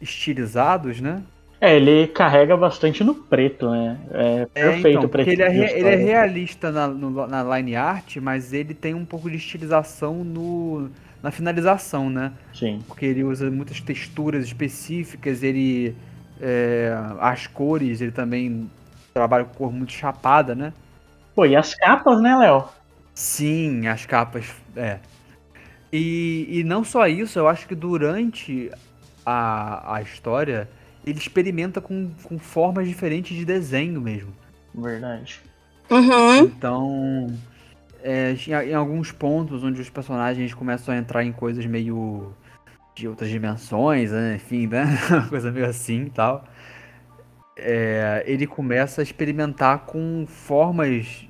estilizados, 0.00 1.00
né? 1.00 1.22
É, 1.66 1.76
ele 1.76 2.08
carrega 2.08 2.56
bastante 2.56 3.02
no 3.04 3.14
preto, 3.14 3.70
né? 3.70 3.98
É 4.10 4.46
É, 4.54 4.76
perfeito 4.76 4.86
então, 4.86 5.08
pra 5.08 5.22
porque 5.22 5.30
esse 5.30 5.32
ele 5.32 5.42
é, 5.42 5.48
tipo 5.48 5.76
ele 5.76 5.88
é 5.88 5.96
realista 5.96 6.70
na, 6.70 6.86
no- 6.86 7.26
na 7.26 7.42
line 7.58 7.74
art, 7.74 8.16
mas 8.18 8.52
ele 8.52 8.72
tem 8.72 8.94
um 8.94 9.04
pouco 9.04 9.28
de 9.28 9.36
estilização 9.36 10.22
no, 10.22 10.90
na 11.22 11.30
finalização, 11.32 12.08
né? 12.08 12.32
Sim. 12.52 12.86
Porque 12.86 13.04
ele 13.04 13.24
usa 13.24 13.50
muitas 13.50 13.80
texturas 13.80 14.44
específicas, 14.44 15.42
ele. 15.42 15.96
é, 16.40 16.92
as 17.20 17.46
cores, 17.48 18.00
ele 18.00 18.12
também 18.12 18.70
trabalha 19.12 19.44
com 19.44 19.54
cor 19.54 19.72
muito 19.72 19.92
chapada, 19.92 20.54
né? 20.54 20.72
Pô, 21.34 21.44
e 21.46 21.54
as 21.56 21.74
capas, 21.74 22.20
né, 22.20 22.36
Léo? 22.36 22.68
Sim, 23.14 23.86
as 23.86 24.06
capas. 24.06 24.46
É. 24.76 25.00
E, 25.92 26.46
e 26.60 26.64
não 26.64 26.84
só 26.84 27.06
isso, 27.08 27.38
eu 27.38 27.48
acho 27.48 27.68
que 27.68 27.74
durante 27.74 28.70
a, 29.26 29.96
a 29.96 30.02
história 30.02 30.68
ele 31.06 31.18
experimenta 31.18 31.80
com, 31.80 32.10
com 32.22 32.38
formas 32.38 32.88
diferentes 32.88 33.36
de 33.36 33.44
desenho 33.44 34.00
mesmo. 34.00 34.32
Verdade. 34.74 35.40
Uhum. 35.90 36.38
Então, 36.44 37.38
é, 38.02 38.32
em, 38.32 38.70
em 38.70 38.74
alguns 38.74 39.12
pontos 39.12 39.62
onde 39.62 39.80
os 39.80 39.90
personagens 39.90 40.52
começam 40.54 40.94
a 40.94 40.98
entrar 40.98 41.24
em 41.24 41.32
coisas 41.32 41.64
meio 41.66 42.32
de 42.94 43.08
outras 43.08 43.28
dimensões, 43.28 44.12
né? 44.12 44.36
enfim, 44.36 44.66
né? 44.66 44.84
Uma 45.10 45.28
coisa 45.28 45.50
meio 45.50 45.66
assim 45.66 46.04
e 46.04 46.10
tal. 46.10 46.44
é, 47.56 48.22
ele 48.26 48.46
começa 48.46 49.00
a 49.00 49.04
experimentar 49.04 49.80
com 49.80 50.24
formas 50.26 51.26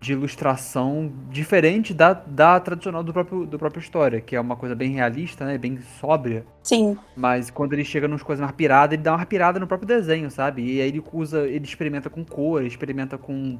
de 0.00 0.12
ilustração 0.12 1.12
diferente 1.30 1.92
da, 1.92 2.14
da 2.14 2.58
tradicional 2.58 3.04
do 3.04 3.12
próprio, 3.12 3.44
do 3.44 3.58
próprio 3.58 3.80
história, 3.80 4.18
que 4.18 4.34
é 4.34 4.40
uma 4.40 4.56
coisa 4.56 4.74
bem 4.74 4.92
realista, 4.92 5.44
né? 5.44 5.58
Bem 5.58 5.78
sóbria. 6.00 6.46
Sim. 6.62 6.96
Mas 7.14 7.50
quando 7.50 7.74
ele 7.74 7.84
chega 7.84 8.08
nas 8.08 8.22
coisas 8.22 8.42
mais 8.42 8.56
piradas, 8.56 8.94
ele 8.94 9.02
dá 9.02 9.14
uma 9.14 9.26
pirada 9.26 9.60
no 9.60 9.66
próprio 9.66 9.86
desenho, 9.86 10.30
sabe? 10.30 10.62
E 10.62 10.80
aí 10.80 10.88
ele 10.88 11.04
usa, 11.12 11.46
ele 11.46 11.66
experimenta 11.66 12.08
com 12.08 12.24
cor, 12.24 12.64
experimenta 12.64 13.18
com, 13.18 13.58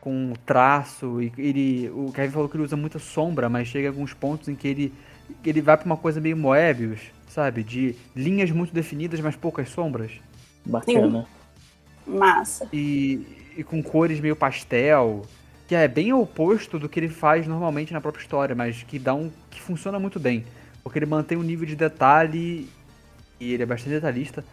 com 0.00 0.32
traço. 0.46 1.20
E 1.20 1.32
ele, 1.36 1.90
o 1.90 2.12
Kevin 2.12 2.30
falou 2.30 2.48
que 2.48 2.56
ele 2.56 2.62
usa 2.62 2.76
muita 2.76 3.00
sombra, 3.00 3.48
mas 3.48 3.66
chega 3.66 3.88
a 3.88 3.90
alguns 3.90 4.14
pontos 4.14 4.48
em 4.48 4.54
que 4.54 4.68
ele, 4.68 4.94
ele 5.44 5.60
vai 5.60 5.76
pra 5.76 5.84
uma 5.84 5.96
coisa 5.96 6.20
meio 6.20 6.36
Moebius, 6.36 7.00
sabe? 7.28 7.64
De 7.64 7.96
linhas 8.14 8.52
muito 8.52 8.72
definidas, 8.72 9.18
mas 9.18 9.34
poucas 9.34 9.68
sombras. 9.68 10.12
Bacana. 10.64 11.26
Massa. 12.06 12.68
E, 12.72 13.26
e 13.56 13.64
com 13.64 13.82
cores 13.82 14.20
meio 14.20 14.36
pastel, 14.36 15.22
que 15.72 15.76
é 15.76 15.88
bem 15.88 16.12
oposto 16.12 16.78
do 16.78 16.86
que 16.86 17.00
ele 17.00 17.08
faz 17.08 17.46
normalmente 17.46 17.94
na 17.94 18.00
própria 18.02 18.20
história, 18.20 18.54
mas 18.54 18.82
que 18.82 18.98
dá 18.98 19.14
um 19.14 19.30
que 19.50 19.58
funciona 19.58 19.98
muito 19.98 20.20
bem, 20.20 20.44
porque 20.84 20.98
ele 20.98 21.06
mantém 21.06 21.38
um 21.38 21.42
nível 21.42 21.64
de 21.66 21.74
detalhe 21.74 22.68
e 23.40 23.54
ele 23.54 23.62
é 23.62 23.64
bastante 23.64 23.92
detalhista. 23.94 24.44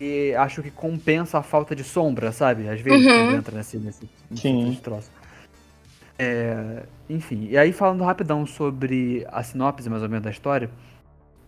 E 0.00 0.34
acho 0.34 0.60
que 0.60 0.68
compensa 0.72 1.38
a 1.38 1.44
falta 1.44 1.76
de 1.76 1.84
sombra, 1.84 2.32
sabe? 2.32 2.68
Às 2.68 2.80
vezes 2.80 3.06
Uhum. 3.06 3.14
quando 3.14 3.36
entra 3.36 3.56
nesse, 3.56 3.76
nesse, 3.76 4.10
nesse 4.28 4.42
Sim. 4.42 4.64
nesse 4.70 4.80
troço. 4.80 5.12
É, 6.18 6.82
enfim, 7.08 7.46
e 7.48 7.56
aí 7.56 7.72
falando 7.72 8.02
rapidão 8.02 8.44
sobre 8.44 9.24
a 9.30 9.44
sinopse 9.44 9.88
mais 9.88 10.02
ou 10.02 10.08
menos 10.08 10.24
da 10.24 10.30
história, 10.30 10.68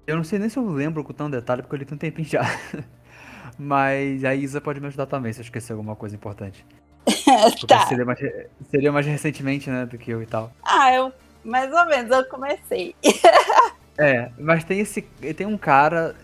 eu 0.06 0.14
não 0.14 0.22
sei 0.22 0.38
nem 0.38 0.48
se 0.48 0.56
eu 0.56 0.70
lembro 0.70 1.02
com 1.02 1.12
tanto 1.12 1.32
detalhe, 1.32 1.62
porque 1.62 1.74
eu 1.74 1.78
li 1.80 1.84
tanto 1.84 1.98
tempinho 1.98 2.28
já. 2.28 2.42
Mas 3.58 4.24
a 4.24 4.36
Isa 4.36 4.60
pode 4.60 4.80
me 4.80 4.86
ajudar 4.86 5.06
também 5.06 5.32
se 5.32 5.40
eu 5.40 5.42
esquecer 5.42 5.72
alguma 5.72 5.96
coisa 5.96 6.14
importante. 6.14 6.64
Porque 7.50 7.66
tá. 7.66 7.86
seria, 7.86 8.04
mais, 8.04 8.18
seria 8.70 8.92
mais 8.92 9.06
recentemente, 9.06 9.70
né, 9.70 9.86
do 9.86 9.98
que 9.98 10.10
eu 10.10 10.22
e 10.22 10.26
tal. 10.26 10.52
Ah, 10.62 10.92
eu 10.92 11.12
mais 11.44 11.70
ou 11.72 11.86
menos 11.86 12.10
eu 12.10 12.24
comecei. 12.26 12.94
É, 13.96 14.28
mas 14.36 14.64
tem 14.64 14.80
esse. 14.80 15.02
Tem 15.02 15.46
um 15.46 15.56
cara. 15.56 16.16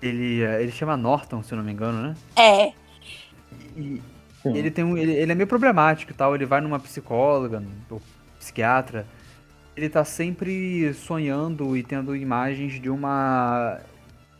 Ele, 0.00 0.44
é, 0.44 0.62
ele 0.62 0.70
chama 0.70 0.96
Norton, 0.96 1.42
se 1.42 1.52
eu 1.52 1.58
não 1.58 1.64
me 1.64 1.72
engano, 1.72 2.00
né? 2.00 2.14
É. 2.36 2.72
E 3.76 4.00
Sim. 4.40 4.56
ele 4.56 4.70
tem 4.70 4.84
um. 4.84 4.96
Ele, 4.96 5.12
ele 5.12 5.32
é 5.32 5.34
meio 5.34 5.48
problemático 5.48 6.12
e 6.12 6.14
tal. 6.14 6.36
Ele 6.36 6.46
vai 6.46 6.60
numa 6.60 6.78
psicóloga, 6.78 7.60
ou 7.90 8.00
psiquiatra. 8.38 9.04
Ele 9.76 9.88
tá 9.88 10.04
sempre 10.04 10.94
sonhando 10.94 11.76
e 11.76 11.82
tendo 11.82 12.14
imagens 12.14 12.80
de 12.80 12.88
uma. 12.88 13.80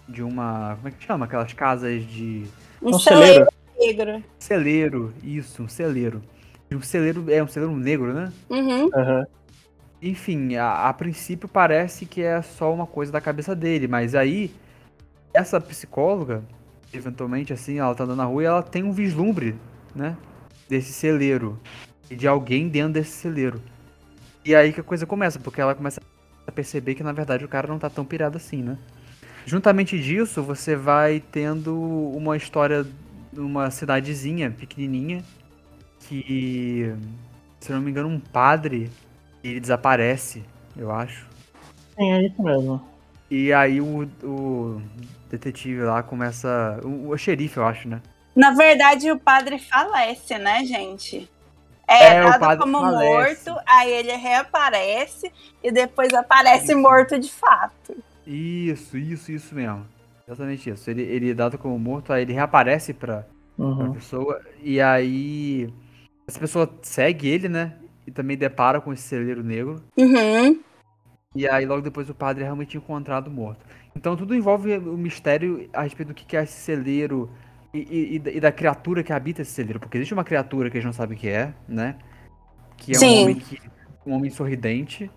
De 0.08 0.22
uma. 0.22 0.76
Como 0.76 0.86
é 0.86 0.90
que 0.92 1.04
chama? 1.04 1.24
Aquelas 1.24 1.52
casas 1.54 2.06
de. 2.06 2.46
Um 2.80 2.90
Um 2.90 2.98
celeiro. 3.00 3.48
Negro. 3.86 4.24
Celeiro, 4.38 5.14
isso, 5.22 5.62
um 5.62 5.68
celeiro. 5.68 6.22
E 6.70 6.74
um 6.74 6.82
celeiro 6.82 7.30
é 7.30 7.42
um 7.42 7.48
celeiro 7.48 7.74
negro, 7.76 8.12
né? 8.12 8.32
Uhum. 8.50 8.88
Aham. 8.94 9.26
Enfim, 10.02 10.56
a, 10.56 10.88
a 10.88 10.92
princípio 10.92 11.48
parece 11.48 12.04
que 12.04 12.22
é 12.22 12.42
só 12.42 12.72
uma 12.72 12.86
coisa 12.86 13.10
da 13.10 13.20
cabeça 13.20 13.54
dele, 13.54 13.88
mas 13.88 14.14
aí 14.14 14.52
essa 15.32 15.60
psicóloga, 15.60 16.44
eventualmente 16.92 17.52
assim, 17.52 17.78
ela 17.78 17.94
tá 17.94 18.04
andando 18.04 18.18
na 18.18 18.24
rua 18.24 18.42
e 18.42 18.46
ela 18.46 18.62
tem 18.62 18.82
um 18.82 18.92
vislumbre, 18.92 19.56
né? 19.94 20.16
Desse 20.68 20.92
celeiro. 20.92 21.58
E 22.10 22.14
de 22.14 22.28
alguém 22.28 22.68
dentro 22.68 22.94
desse 22.94 23.12
celeiro. 23.12 23.60
E 24.44 24.54
aí 24.54 24.72
que 24.72 24.80
a 24.80 24.84
coisa 24.84 25.06
começa, 25.06 25.38
porque 25.40 25.60
ela 25.60 25.74
começa 25.74 26.02
a 26.46 26.52
perceber 26.52 26.94
que 26.94 27.02
na 27.02 27.12
verdade 27.12 27.44
o 27.44 27.48
cara 27.48 27.66
não 27.66 27.78
tá 27.78 27.88
tão 27.88 28.04
pirado 28.04 28.36
assim, 28.36 28.62
né? 28.62 28.76
Juntamente 29.46 29.98
disso, 29.98 30.42
você 30.42 30.76
vai 30.76 31.22
tendo 31.32 31.74
uma 32.14 32.36
história 32.36 32.86
numa 33.34 33.70
cidadezinha 33.70 34.50
pequenininha 34.50 35.24
que, 36.00 36.94
se 37.60 37.72
eu 37.72 37.76
não 37.76 37.82
me 37.84 37.90
engano, 37.90 38.08
um 38.08 38.20
padre 38.20 38.90
ele 39.44 39.60
desaparece, 39.60 40.44
eu 40.76 40.92
acho. 40.92 41.30
Sim, 41.96 42.12
é 42.12 42.22
isso 42.26 42.42
mesmo. 42.42 42.80
E 43.30 43.52
aí 43.52 43.80
o, 43.80 44.02
o 44.22 44.82
detetive 45.30 45.82
lá 45.82 46.02
começa. 46.02 46.80
O, 46.84 47.10
o 47.10 47.18
xerife, 47.18 47.56
eu 47.56 47.66
acho, 47.66 47.88
né? 47.88 48.02
Na 48.34 48.50
verdade, 48.52 49.10
o 49.12 49.18
padre 49.18 49.58
falece, 49.58 50.38
né, 50.38 50.64
gente? 50.64 51.30
É, 51.88 52.14
É, 52.16 52.26
o 52.26 52.34
dado 52.34 52.34
padre 52.34 52.56
como 52.56 52.78
falece. 52.78 52.94
morto, 52.94 53.50
aí 53.66 53.90
ele 53.92 54.12
reaparece 54.16 55.32
e 55.62 55.72
depois 55.72 56.14
aparece 56.14 56.74
morto 56.74 57.18
de 57.18 57.30
fato. 57.32 57.96
Isso, 58.26 58.96
isso, 58.96 59.32
isso 59.32 59.54
mesmo. 59.54 59.86
Exatamente 60.26 60.70
isso. 60.70 60.90
Ele, 60.90 61.02
ele 61.02 61.30
é 61.30 61.34
dado 61.34 61.58
como 61.58 61.78
morto, 61.78 62.12
aí 62.12 62.22
ele 62.22 62.32
reaparece 62.32 62.94
pra, 62.94 63.26
pra 63.56 63.64
Uhum. 63.66 63.92
pessoa. 63.92 64.40
E 64.62 64.80
aí. 64.80 65.72
Essa 66.26 66.40
pessoa 66.40 66.72
segue 66.82 67.28
ele, 67.28 67.48
né? 67.48 67.74
E 68.06 68.10
também 68.10 68.36
depara 68.36 68.80
com 68.80 68.92
esse 68.92 69.02
celeiro 69.02 69.42
negro. 69.44 69.82
Uhum. 69.98 70.60
E 71.36 71.48
aí 71.48 71.66
logo 71.66 71.82
depois 71.82 72.08
o 72.08 72.14
padre 72.14 72.42
é 72.42 72.46
realmente 72.46 72.76
encontrado 72.76 73.30
morto. 73.30 73.64
Então 73.94 74.16
tudo 74.16 74.34
envolve 74.34 74.76
o 74.78 74.96
mistério 74.96 75.68
a 75.72 75.82
respeito 75.82 76.08
do 76.08 76.14
que 76.14 76.24
que 76.24 76.36
é 76.36 76.42
esse 76.44 76.52
celeiro 76.60 77.28
e, 77.74 77.78
e- 77.80 78.36
e 78.36 78.40
da- 78.40 78.52
criatura 78.52 79.02
que 79.02 79.12
habita 79.12 79.42
esse 79.42 79.50
celeiro. 79.50 79.80
Porque 79.80 79.98
existe 79.98 80.14
uma 80.14 80.24
criatura 80.24 80.70
que 80.70 80.78
a 80.78 80.80
gente 80.80 80.86
não 80.86 80.92
sabe 80.94 81.14
o 81.14 81.16
que 81.18 81.28
é, 81.28 81.52
né? 81.68 81.96
Que 82.76 82.92
é 82.92 82.96
um 82.96 82.98
Sim. 83.00 83.22
homem 83.24 83.34
que. 83.36 83.58
um 84.06 84.12
homem 84.14 84.30
sorridente. 84.30 85.10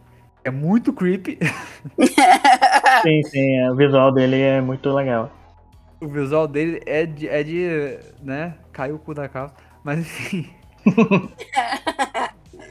É 0.48 0.50
muito 0.50 0.94
creepy. 0.94 1.38
Sim, 3.04 3.22
sim, 3.24 3.58
é, 3.60 3.70
o 3.70 3.76
visual 3.76 4.14
dele 4.14 4.40
é 4.40 4.62
muito 4.62 4.90
legal. 4.94 5.30
O 6.00 6.08
visual 6.08 6.48
dele 6.48 6.82
é 6.86 7.06
de. 7.06 7.28
É 7.28 7.44
de 7.44 8.00
né? 8.24 8.54
Caiu 8.72 8.96
o 8.96 9.00
cu 9.00 9.14
da 9.14 9.28
calça. 9.28 9.54
Mas 9.84 10.00
enfim. 10.00 10.50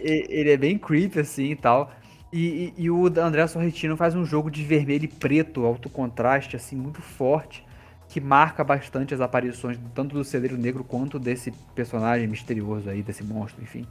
Ele 0.00 0.50
é 0.52 0.56
bem 0.56 0.78
creepy, 0.78 1.20
assim 1.20 1.50
e 1.50 1.56
tal. 1.56 1.90
E, 2.32 2.72
e- 2.78 2.84
e 2.84 2.90
o 2.90 3.06
André 3.20 3.46
Sorrentino 3.46 3.94
faz 3.94 4.14
um 4.14 4.24
jogo 4.24 4.50
de 4.50 4.64
vermelho 4.64 5.04
e 5.04 5.08
preto, 5.08 5.64
alto 5.66 5.90
contraste, 5.90 6.56
assim, 6.56 6.76
muito 6.76 7.02
forte. 7.02 7.62
Que 8.08 8.20
marca 8.22 8.64
bastante 8.64 9.12
as 9.12 9.20
aparições 9.20 9.78
tanto 9.94 10.14
do 10.14 10.24
Celeiro 10.24 10.56
Negro 10.56 10.82
quanto 10.82 11.18
desse 11.18 11.52
personagem 11.74 12.26
misterioso 12.26 12.88
aí, 12.88 13.02
desse 13.02 13.22
monstro, 13.22 13.62
enfim. 13.62 13.86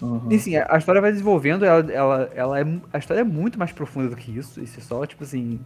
Uhum. 0.00 0.28
E 0.30 0.34
assim, 0.36 0.56
a 0.56 0.66
a 0.70 0.78
história 0.78 1.00
vai 1.00 1.12
desenvolvendo, 1.12 1.64
ela, 1.64 1.92
ela, 1.92 2.30
ela 2.34 2.60
é, 2.60 2.64
a 2.92 2.98
história 2.98 3.20
é 3.20 3.24
muito 3.24 3.58
mais 3.58 3.72
profunda 3.72 4.08
do 4.08 4.16
que 4.16 4.36
isso. 4.36 4.62
Isso 4.62 4.78
é 4.80 4.82
só, 4.82 5.04
tipo 5.06 5.22
assim, 5.24 5.60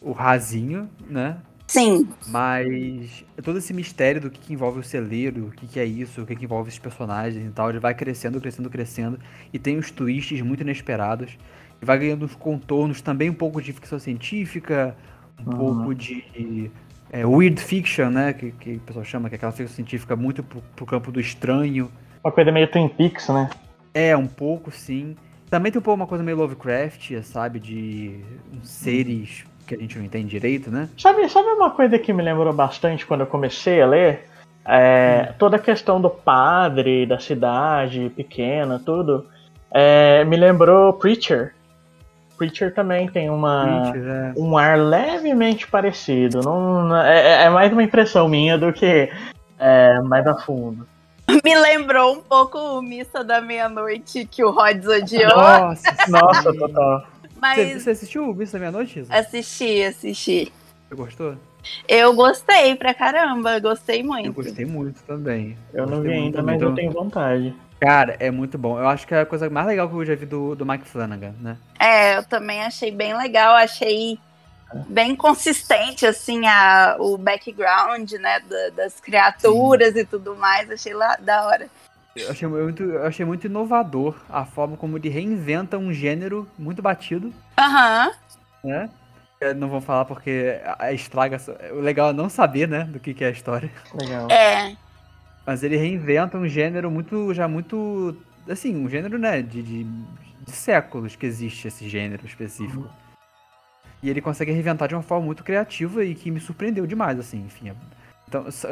o 0.00 0.12
rasinho, 0.12 0.88
né? 1.08 1.38
Sim. 1.66 2.08
Mas 2.28 3.24
todo 3.42 3.58
esse 3.58 3.74
mistério 3.74 4.20
do 4.20 4.30
que, 4.30 4.38
que 4.38 4.52
envolve 4.52 4.78
o 4.78 4.82
celeiro, 4.84 5.46
o 5.46 5.50
que, 5.50 5.66
que 5.66 5.80
é 5.80 5.84
isso, 5.84 6.22
o 6.22 6.26
que, 6.26 6.36
que 6.36 6.44
envolve 6.44 6.68
esses 6.68 6.78
personagens 6.78 7.44
e 7.44 7.50
tal, 7.50 7.70
ele 7.70 7.80
vai 7.80 7.92
crescendo, 7.94 8.40
crescendo, 8.40 8.70
crescendo. 8.70 9.18
E 9.52 9.58
tem 9.58 9.76
uns 9.78 9.90
twists 9.90 10.40
muito 10.42 10.60
inesperados. 10.60 11.36
E 11.82 11.84
vai 11.84 11.98
ganhando 11.98 12.24
uns 12.24 12.34
contornos 12.36 13.00
também 13.00 13.28
um 13.28 13.34
pouco 13.34 13.60
de 13.60 13.72
ficção 13.72 13.98
científica, 13.98 14.96
um 15.44 15.50
Uhum. 15.50 15.56
pouco 15.58 15.94
de 15.94 16.70
é, 17.10 17.26
weird 17.26 17.60
fiction, 17.60 18.10
né? 18.10 18.32
Que, 18.32 18.52
que 18.52 18.74
o 18.74 18.80
pessoal 18.80 19.04
chama, 19.04 19.28
que 19.28 19.34
é 19.34 19.36
aquela 19.36 19.52
ficção 19.52 19.74
científica 19.74 20.16
muito 20.16 20.42
pro, 20.42 20.62
pro 20.74 20.86
campo 20.86 21.10
do 21.12 21.20
estranho. 21.20 21.90
Uma 22.26 22.32
coisa 22.32 22.50
meio 22.50 22.66
Twin 22.66 22.88
Peaks, 22.88 23.28
né? 23.28 23.48
É, 23.94 24.16
um 24.16 24.26
pouco, 24.26 24.72
sim. 24.72 25.14
Também 25.48 25.70
tem 25.70 25.78
um 25.78 25.82
pouco 25.82 25.94
uma 25.94 26.08
coisa 26.08 26.24
meio 26.24 26.36
Lovecraft, 26.36 27.22
sabe? 27.22 27.60
De 27.60 28.18
seres 28.64 29.44
que 29.64 29.76
a 29.76 29.78
gente 29.78 29.96
não 29.96 30.04
entende 30.04 30.30
direito, 30.30 30.68
né? 30.68 30.88
Sabe, 30.98 31.28
sabe 31.28 31.46
uma 31.50 31.70
coisa 31.70 31.96
que 32.00 32.12
me 32.12 32.24
lembrou 32.24 32.52
bastante 32.52 33.06
quando 33.06 33.20
eu 33.20 33.28
comecei 33.28 33.80
a 33.80 33.86
ler? 33.86 34.26
É, 34.66 35.34
Toda 35.38 35.54
a 35.54 35.60
questão 35.60 36.00
do 36.00 36.10
padre, 36.10 37.06
da 37.06 37.20
cidade 37.20 38.10
pequena, 38.16 38.82
tudo. 38.84 39.24
é, 39.70 40.24
me 40.24 40.36
lembrou 40.36 40.94
Preacher. 40.94 41.54
Preacher 42.36 42.74
também 42.74 43.08
tem 43.08 43.30
uma, 43.30 43.92
Preacher, 43.92 44.04
é. 44.04 44.32
um 44.36 44.58
ar 44.58 44.76
levemente 44.76 45.68
parecido. 45.68 46.40
Não, 46.40 46.96
é, 46.96 47.44
é 47.44 47.50
mais 47.50 47.72
uma 47.72 47.84
impressão 47.84 48.28
minha 48.28 48.58
do 48.58 48.72
que 48.72 49.08
é, 49.60 50.00
mais 50.00 50.26
a 50.26 50.34
fundo. 50.34 50.84
Me 51.44 51.58
lembrou 51.58 52.14
um 52.14 52.20
pouco 52.20 52.58
o 52.58 52.82
Missa 52.82 53.24
da 53.24 53.40
Meia-Noite 53.40 54.26
que 54.26 54.44
o 54.44 54.50
Rods 54.50 54.86
odiou, 54.86 55.28
Nossa, 55.28 55.96
Nossa, 56.08 56.52
total. 56.52 57.06
Você, 57.22 57.28
mas 57.40 57.82
você 57.82 57.90
assistiu 57.90 58.28
o 58.28 58.34
Bicho 58.34 58.52
da 58.52 58.58
Meia-Noite, 58.58 59.04
assisti, 59.08 59.82
assisti. 59.82 60.52
Você 60.88 60.94
gostou? 60.94 61.36
Eu 61.88 62.14
gostei 62.14 62.76
pra 62.76 62.94
caramba, 62.94 63.58
gostei 63.58 64.02
muito. 64.02 64.26
Eu 64.26 64.32
gostei 64.32 64.64
muito 64.64 65.02
também. 65.02 65.56
Eu 65.74 65.86
não 65.86 66.00
vi 66.00 66.12
ainda, 66.12 66.42
mas 66.42 66.62
eu 66.62 66.74
tenho 66.74 66.92
vontade. 66.92 67.54
Cara, 67.80 68.16
é 68.18 68.30
muito 68.30 68.56
bom. 68.56 68.78
Eu 68.78 68.88
acho 68.88 69.06
que 69.06 69.14
é 69.14 69.20
a 69.20 69.26
coisa 69.26 69.50
mais 69.50 69.66
legal 69.66 69.88
que 69.88 69.94
eu 69.94 70.04
já 70.04 70.14
vi 70.14 70.24
do, 70.24 70.54
do 70.54 70.64
Mike 70.64 70.88
Flanagan, 70.88 71.34
né? 71.40 71.56
É, 71.78 72.16
eu 72.16 72.24
também 72.24 72.62
achei 72.62 72.90
bem 72.90 73.16
legal, 73.16 73.54
achei 73.54 74.18
bem 74.88 75.14
consistente, 75.16 76.06
assim, 76.06 76.46
a, 76.46 76.96
o 76.98 77.16
background, 77.16 78.12
né, 78.12 78.40
da- 78.40 78.70
das 78.70 79.00
criaturas 79.00 79.94
e 79.96 80.04
tudo 80.04 80.36
mais, 80.36 80.70
achei 80.70 80.94
lá 80.94 81.16
da 81.16 81.46
hora. 81.46 81.68
Eu 82.14 82.30
achei 82.30 82.48
muito, 82.48 82.82
eu 82.82 83.06
achei 83.06 83.26
muito 83.26 83.46
inovador 83.46 84.16
a 84.30 84.44
forma 84.44 84.76
como 84.76 84.96
ele 84.96 85.08
reinventa 85.08 85.76
um 85.76 85.92
gênero 85.92 86.48
muito 86.58 86.80
batido, 86.80 87.32
Aham, 87.58 88.10
né? 88.64 88.88
Eu 89.38 89.54
não 89.54 89.68
vou 89.68 89.82
falar 89.82 90.06
porque 90.06 90.58
estraga. 90.94 91.36
O 91.72 91.80
legal 91.80 92.08
é 92.08 92.12
não 92.14 92.28
saber, 92.30 92.66
né, 92.66 92.84
do 92.84 92.98
que, 92.98 93.12
que 93.12 93.22
é 93.22 93.28
a 93.28 93.30
história. 93.30 93.70
Legal. 93.92 94.30
é, 94.30 94.74
Mas 95.46 95.62
ele 95.62 95.76
reinventa 95.76 96.38
um 96.38 96.48
gênero 96.48 96.90
muito, 96.90 97.34
já 97.34 97.46
muito, 97.46 98.16
assim, 98.48 98.74
um 98.74 98.88
gênero, 98.88 99.18
né, 99.18 99.42
de, 99.42 99.62
de, 99.62 99.84
de 99.84 100.52
séculos 100.52 101.14
que 101.16 101.26
existe 101.26 101.68
esse 101.68 101.86
gênero 101.86 102.24
específico. 102.24 102.88
E 104.02 104.10
ele 104.10 104.20
consegue 104.20 104.52
reinventar 104.52 104.88
de 104.88 104.94
uma 104.94 105.02
forma 105.02 105.26
muito 105.26 105.42
criativa 105.44 106.04
e 106.04 106.14
que 106.14 106.30
me 106.30 106.40
surpreendeu 106.40 106.86
demais, 106.86 107.18
assim, 107.18 107.44
enfim. 107.44 107.72
Então, 108.28 108.50
só, 108.50 108.68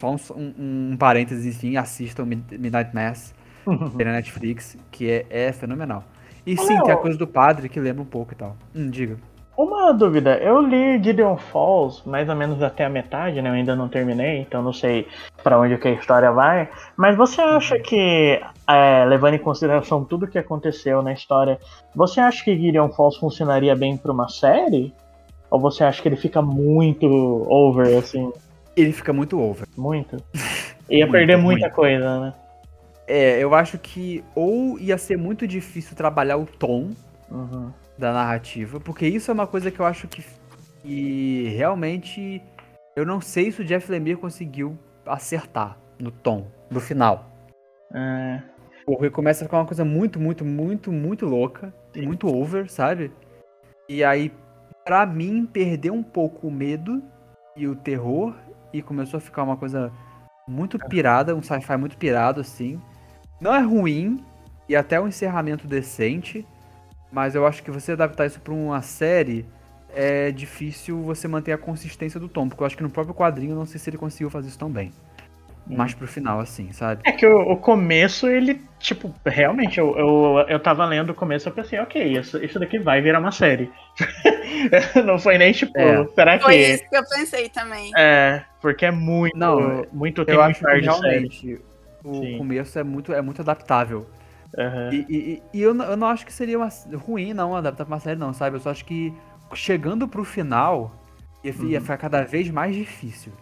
só 0.00 0.12
um, 0.12 0.16
um, 0.36 0.92
um 0.92 0.96
parênteses, 0.96 1.46
enfim, 1.56 1.76
assistam 1.76 2.24
Mid- 2.24 2.52
Midnight 2.58 2.94
Mass, 2.94 3.34
na 3.92 4.12
Netflix, 4.12 4.76
que 4.90 5.10
é, 5.10 5.26
é 5.48 5.52
fenomenal. 5.52 6.04
E 6.46 6.56
sim, 6.56 6.80
tem 6.82 6.92
a 6.94 6.96
coisa 6.96 7.18
do 7.18 7.26
padre 7.26 7.68
que 7.68 7.80
lembra 7.80 8.02
um 8.02 8.06
pouco 8.06 8.32
e 8.32 8.36
tal. 8.36 8.56
Hum, 8.74 8.90
diga. 8.90 9.18
Uma 9.62 9.92
dúvida, 9.92 10.38
eu 10.38 10.62
li 10.62 11.02
Gideon 11.02 11.36
Falls 11.36 12.02
mais 12.08 12.26
ou 12.30 12.34
menos 12.34 12.62
até 12.62 12.86
a 12.86 12.88
metade, 12.88 13.42
né? 13.42 13.50
Eu 13.50 13.54
ainda 13.54 13.76
não 13.76 13.90
terminei, 13.90 14.38
então 14.38 14.62
não 14.62 14.72
sei 14.72 15.06
pra 15.42 15.58
onde 15.60 15.76
que 15.76 15.86
a 15.86 15.90
história 15.90 16.32
vai. 16.32 16.66
Mas 16.96 17.14
você 17.14 17.42
acha 17.42 17.78
que, 17.78 18.40
é, 18.66 19.04
levando 19.04 19.34
em 19.34 19.38
consideração 19.38 20.02
tudo 20.02 20.26
que 20.26 20.38
aconteceu 20.38 21.02
na 21.02 21.12
história, 21.12 21.58
você 21.94 22.20
acha 22.20 22.42
que 22.42 22.56
Gideon 22.56 22.88
Falls 22.88 23.18
funcionaria 23.18 23.76
bem 23.76 23.98
pra 23.98 24.10
uma 24.12 24.28
série? 24.30 24.94
Ou 25.50 25.60
você 25.60 25.84
acha 25.84 26.00
que 26.00 26.08
ele 26.08 26.16
fica 26.16 26.40
muito 26.40 27.06
over, 27.46 27.98
assim, 27.98 28.32
Ele 28.74 28.92
fica 28.92 29.12
muito 29.12 29.38
over. 29.38 29.66
muito? 29.76 30.16
Ia 30.88 31.04
Muito, 31.06 31.12
perder 31.12 31.36
muita 31.36 31.66
muito. 31.66 31.74
coisa, 31.74 32.20
né? 32.20 32.34
É, 33.06 33.38
eu 33.38 33.54
acho 33.54 33.76
que 33.78 34.24
ou 34.34 34.78
ia 34.78 34.96
ser 34.96 35.18
muito 35.18 35.46
difícil 35.46 35.94
trabalhar 35.94 36.36
o 36.38 36.46
tom 36.46 36.90
Uhum. 37.30 37.70
Da 38.00 38.12
narrativa, 38.12 38.80
porque 38.80 39.06
isso 39.06 39.30
é 39.30 39.34
uma 39.34 39.46
coisa 39.46 39.70
que 39.70 39.78
eu 39.78 39.86
acho 39.86 40.08
que, 40.08 40.24
que 40.82 41.48
realmente 41.56 42.42
eu 42.96 43.06
não 43.06 43.20
sei 43.20 43.52
se 43.52 43.60
o 43.60 43.64
Jeff 43.64 43.90
Lemire 43.90 44.16
conseguiu 44.16 44.76
acertar 45.06 45.78
no 45.98 46.10
tom 46.10 46.50
do 46.70 46.80
final. 46.80 47.30
É, 47.94 48.42
Porque 48.86 49.10
começa 49.10 49.44
a 49.44 49.46
ficar 49.46 49.58
uma 49.58 49.66
coisa 49.66 49.84
muito, 49.84 50.18
muito, 50.18 50.44
muito, 50.44 50.90
muito 50.90 51.26
louca 51.26 51.72
e 51.94 52.02
muito 52.02 52.26
over, 52.26 52.70
sabe? 52.70 53.12
E 53.88 54.02
aí, 54.02 54.32
pra 54.84 55.04
mim, 55.06 55.46
perdeu 55.46 55.92
um 55.92 56.02
pouco 56.02 56.48
o 56.48 56.50
medo 56.50 57.02
e 57.56 57.66
o 57.66 57.76
terror 57.76 58.34
e 58.72 58.80
começou 58.80 59.18
a 59.18 59.20
ficar 59.20 59.42
uma 59.42 59.56
coisa 59.56 59.92
muito 60.48 60.78
pirada, 60.78 61.34
um 61.34 61.42
sci-fi 61.42 61.76
muito 61.76 61.96
pirado, 61.96 62.40
assim. 62.40 62.80
Não 63.40 63.54
é 63.54 63.60
ruim 63.60 64.24
e 64.68 64.76
até 64.76 65.00
um 65.00 65.08
encerramento 65.08 65.66
decente, 65.66 66.46
mas 67.12 67.34
eu 67.34 67.46
acho 67.46 67.62
que 67.62 67.70
você 67.70 67.92
adaptar 67.92 68.26
isso 68.26 68.40
pra 68.40 68.52
uma 68.52 68.82
série 68.82 69.44
é 69.94 70.30
difícil 70.30 71.02
você 71.02 71.26
manter 71.26 71.52
a 71.52 71.58
consistência 71.58 72.20
do 72.20 72.28
tom, 72.28 72.48
porque 72.48 72.62
eu 72.62 72.66
acho 72.66 72.76
que 72.76 72.82
no 72.82 72.90
próprio 72.90 73.14
quadrinho 73.14 73.52
eu 73.52 73.56
não 73.56 73.66
sei 73.66 73.78
se 73.80 73.90
ele 73.90 73.96
conseguiu 73.98 74.30
fazer 74.30 74.48
isso 74.48 74.58
tão 74.58 74.70
bem. 74.70 74.92
mais 75.66 75.94
pro 75.94 76.06
final, 76.08 76.40
assim, 76.40 76.72
sabe? 76.72 77.02
É 77.04 77.12
que 77.12 77.24
o, 77.26 77.52
o 77.52 77.56
começo, 77.56 78.26
ele, 78.28 78.60
tipo, 78.78 79.12
realmente, 79.24 79.78
eu, 79.78 79.96
eu, 79.96 80.44
eu 80.48 80.58
tava 80.60 80.84
lendo 80.84 81.10
o 81.10 81.14
começo 81.14 81.48
e 81.48 81.52
pensei, 81.52 81.78
ok, 81.78 82.18
isso, 82.18 82.38
isso 82.42 82.58
daqui 82.58 82.78
vai 82.78 83.00
virar 83.00 83.20
uma 83.20 83.30
série. 83.32 83.70
Não 85.04 85.18
foi 85.18 85.38
nem 85.38 85.52
tipo, 85.52 85.78
É. 85.78 86.04
será 86.14 86.38
que. 86.38 86.44
Foi 86.44 86.56
isso 86.56 86.88
que 86.88 86.96
eu 86.96 87.04
pensei 87.08 87.48
também. 87.48 87.90
É, 87.96 88.42
porque 88.60 88.86
é 88.86 88.90
muito, 88.90 89.36
Não, 89.36 89.84
muito 89.92 90.22
Eu 90.22 90.26
tempo 90.26 90.40
acho 90.40 90.60
que 90.60 90.64
de 90.66 90.70
série. 90.70 90.84
realmente 90.86 91.60
o 92.04 92.14
Sim. 92.14 92.38
começo 92.38 92.78
é 92.78 92.82
muito, 92.82 93.12
é 93.12 93.22
muito 93.22 93.40
adaptável. 93.42 94.06
Aham. 94.58 94.90
E, 94.92 95.06
e- 95.08 95.42
e 95.54 95.62
eu, 95.62 95.72
não- 95.72 95.84
eu 95.84 95.96
não 95.96 96.06
acho 96.08 96.26
que 96.26 96.32
seria 96.32 96.58
uma, 96.58 96.68
ruim, 97.06 97.32
não, 97.32 97.54
adaptar 97.54 97.84
pra 97.84 97.94
uma 97.94 98.00
série, 98.00 98.18
não, 98.18 98.32
sabe? 98.32 98.56
Eu 98.56 98.60
só 98.60 98.70
acho 98.70 98.84
que 98.84 99.14
chegando 99.54 100.06
pro 100.08 100.24
final 100.24 100.92
ia, 101.44 101.52
fi- 101.52 101.66
ia 101.66 101.80
ficar 101.80 101.96
cada 101.98 102.22
vez 102.24 102.50
mais 102.50 102.74
difícil 102.74 103.32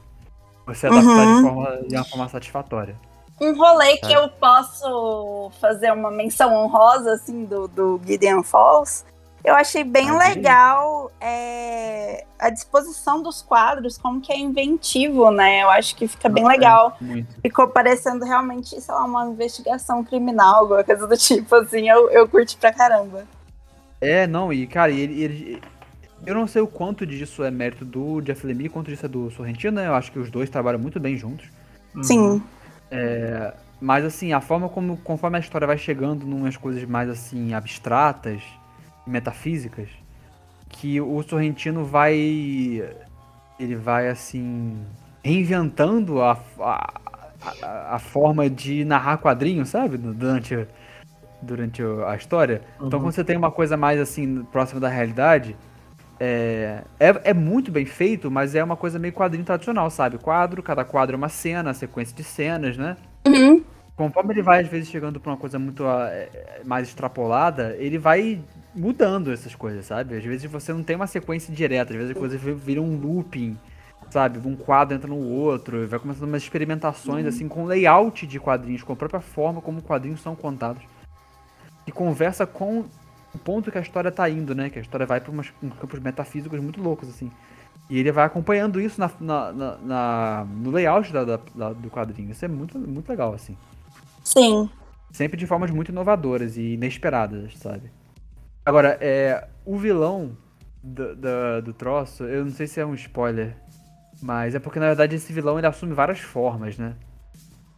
você 0.66 0.86
adaptar 0.86 1.26
de, 1.26 1.32
Uhum. 1.32 1.40
forma, 1.42 1.76
de 1.88 1.96
uma 1.96 2.04
forma 2.04 2.28
satisfatória. 2.28 2.94
Um 3.40 3.56
rolê 3.56 3.96
que 3.96 4.09
Tá. 4.09 4.12
eu 4.14 4.28
posso 4.28 5.50
fazer 5.61 5.92
uma 5.92 6.11
menção 6.11 6.52
honrosa, 6.54 7.12
assim, 7.12 7.44
do, 7.44 7.68
do 7.68 8.00
Gideon 8.04 8.42
Falls, 8.42 9.04
eu 9.49 9.55
achei 9.55 9.82
bem 9.82 10.11
Ah, 10.11 10.18
legal 10.18 11.11
é, 11.20 12.24
a 12.38 12.51
disposição 12.51 13.22
dos 13.22 13.40
quadros, 13.40 13.96
como 13.96 14.20
que 14.20 14.30
é 14.30 14.38
inventivo, 14.38 15.30
né? 15.30 15.62
Eu 15.62 15.70
acho 15.70 15.96
que 15.96 16.07
fica 16.07 16.28
bem 16.28 16.44
Ah, 16.44 16.49
é, 16.49 16.51
legal. 16.51 16.96
Muito. 17.01 17.34
Ficou 17.40 17.66
parecendo 17.68 18.24
realmente, 18.24 18.78
sei 18.80 18.94
lá, 18.94 19.05
uma 19.05 19.26
investigação 19.26 20.05
criminal, 20.05 20.57
alguma 20.61 20.84
coisa 20.84 21.07
do 21.07 21.16
tipo, 21.16 21.55
assim, 21.55 21.88
eu, 21.88 22.11
eu 22.11 22.28
curti 22.28 22.57
pra 22.59 22.72
caramba. 22.72 23.24
É, 24.01 24.26
não, 24.26 24.53
e 24.53 24.66
cara, 24.66 24.92
ele, 24.92 25.22
ele- 25.22 25.62
eu 26.26 26.34
não 26.34 26.46
sei 26.46 26.61
o 26.61 26.66
quanto 26.66 27.07
disso 27.07 27.42
é 27.42 27.51
mérito 27.51 27.84
do 27.84 28.20
Jeff 28.20 28.46
Lemire, 28.46 28.68
quanto 28.68 28.90
disso 28.90 29.07
é 29.07 29.09
do 29.09 29.30
Sorrentino, 29.30 29.76
né? 29.80 29.86
Eu 29.86 29.94
acho 29.94 30.12
que 30.12 30.18
os 30.18 30.30
dois 30.30 30.51
trabalham 30.51 30.78
muito 30.78 31.01
bem 31.01 31.16
juntos. 31.16 31.46
Uhum. 31.94 32.03
Sim. 32.03 32.42
Mas 33.80 34.05
assim, 34.05 34.32
a 34.32 34.40
forma 34.40 34.68
como, 34.68 34.96
conforme 34.99 35.36
a 35.36 35.40
história 35.40 35.66
vai 35.66 35.78
chegando 35.78 36.26
numas 36.26 36.57
coisas 36.57 36.84
mais 36.84 37.09
assim, 37.09 37.55
abstratas, 37.55 38.42
metafísicas, 39.09 39.88
que 40.68 41.00
o 41.00 41.22
Sorrentino 41.22 41.84
vai. 41.84 42.14
Ele 43.59 43.76
vai 43.76 44.09
assim. 44.09 44.86
reinventando 45.24 46.22
a, 46.22 46.32
a, 46.61 47.00
a, 47.62 47.96
a 47.96 47.98
forma 47.98 48.48
de 48.50 48.84
narrar 48.84 49.18
quadrinhos, 49.18 49.68
sabe? 49.70 49.96
Durante, 49.98 50.68
durante 51.40 51.82
a 52.06 52.16
história. 52.16 52.62
Então 52.86 53.00
Uhum. 53.00 53.00
quando 53.00 53.14
você 53.14 53.24
tem 53.24 53.36
uma 53.36 53.52
coisa 53.52 53.76
mais 53.76 54.00
assim, 54.00 54.44
próxima 54.46 54.80
da 54.80 54.88
realidade. 54.88 55.59
É, 56.20 56.84
é, 57.00 57.30
é 57.30 57.34
muito 57.34 57.72
bem 57.72 57.86
feito, 57.86 58.30
mas 58.30 58.54
é 58.54 58.64
uma 58.64 58.76
coisa 58.76 58.98
meio 58.98 59.14
quadrinho 59.14 59.44
tradicional, 59.44 59.90
sabe? 59.90 60.18
Quadro, 60.18 60.62
cada 60.62 60.84
quadro 60.84 61.14
é 61.16 61.18
uma 61.18 61.28
cena, 61.30 61.74
sequência 61.74 62.16
de 62.16 62.24
cenas, 62.24 62.76
né? 62.78 62.98
Uhum. 63.26 63.64
Conforme 63.96 64.32
ele 64.34 64.42
vai, 64.42 64.61
às 64.62 64.68
vezes, 64.68 64.88
chegando 64.88 65.20
pra 65.20 65.32
uma 65.32 65.38
coisa 65.38 65.59
muito 65.59 65.84
ah, 65.86 66.09
é, 66.11 66.62
mais 66.64 66.88
extrapolada, 66.88 67.74
ele 67.78 67.98
vai 67.98 68.44
mudando 68.78 69.32
essas 69.32 69.54
coisas, 69.54 69.86
sabe? 69.86 70.16
Às 70.16 70.24
vezes 70.24 70.50
você 70.50 70.72
não 70.72 70.82
tem 70.82 70.96
uma 70.96 71.06
sequência 71.06 71.54
direta, 71.54 71.92
às 71.92 71.98
vezes 71.98 72.16
a 72.16 72.18
coisa 72.18 72.38
vi- 72.38 72.52
vira 72.54 72.80
um 72.80 72.96
looping, 72.96 73.56
sabe? 74.10 74.38
Um 74.46 74.56
quadro 74.56 74.94
entra 74.96 75.08
no 75.08 75.18
outro, 75.18 75.86
vai 75.86 75.98
começando 75.98 76.28
umas 76.28 76.42
experimentações, 76.42 77.26
assim, 77.26 77.48
com 77.48 77.64
layout 77.64 78.26
de 78.26 78.38
quadrinhos, 78.40 78.82
com 78.82 78.92
a 78.92 78.96
própria 78.96 79.20
forma 79.20 79.60
como 79.60 79.82
quadrinhos 79.82 80.20
são 80.20 80.34
contados. 80.34 80.82
E 81.86 81.92
conversa 81.92 82.46
com 82.46 82.84
o 83.34 83.38
ponto 83.38 83.70
que 83.70 83.78
a 83.78 83.80
história 83.80 84.10
tá 84.10 84.28
indo, 84.28 84.54
né? 84.54 84.70
Que 84.70 84.78
a 84.78 84.82
história 84.82 85.04
vai 85.06 85.20
pra 85.20 85.30
umas, 85.30 85.52
uns 85.62 85.72
campos 85.74 86.00
metafísicos 86.00 86.60
muito 86.60 86.80
loucos, 86.82 87.08
assim. 87.08 87.30
E 87.90 87.98
ele 87.98 88.12
vai 88.12 88.24
acompanhando 88.24 88.80
isso 88.80 89.00
na, 89.00 89.10
na- 89.20 89.52
na- 89.52 89.76
na- 89.78 90.46
no 90.50 90.70
layout 90.70 91.10
da- 91.12 91.24
da- 91.24 91.40
da- 91.54 91.72
do 91.72 91.88
quadrinho. 91.90 92.30
Isso 92.30 92.44
é 92.44 92.48
muito, 92.48 92.78
muito 92.78 93.08
legal, 93.08 93.32
assim. 93.32 93.56
Sim. 94.22 94.68
Sempre 95.10 95.38
de 95.38 95.46
formas 95.46 95.70
muito 95.70 95.90
inovadoras 95.90 96.58
e 96.58 96.74
inesperadas, 96.74 97.56
sabe? 97.56 97.90
Agora, 98.68 98.98
é, 99.00 99.48
o 99.64 99.78
vilão 99.78 100.36
do, 100.82 101.16
do, 101.16 101.62
do 101.64 101.72
troço, 101.72 102.24
eu 102.24 102.44
não 102.44 102.52
sei 102.52 102.66
se 102.66 102.78
é 102.78 102.84
um 102.84 102.92
spoiler, 102.92 103.56
mas 104.20 104.54
é 104.54 104.58
porque 104.58 104.78
na 104.78 104.88
verdade 104.88 105.16
esse 105.16 105.32
vilão 105.32 105.56
ele 105.56 105.66
assume 105.66 105.94
várias 105.94 106.20
formas, 106.20 106.76
né? 106.76 106.92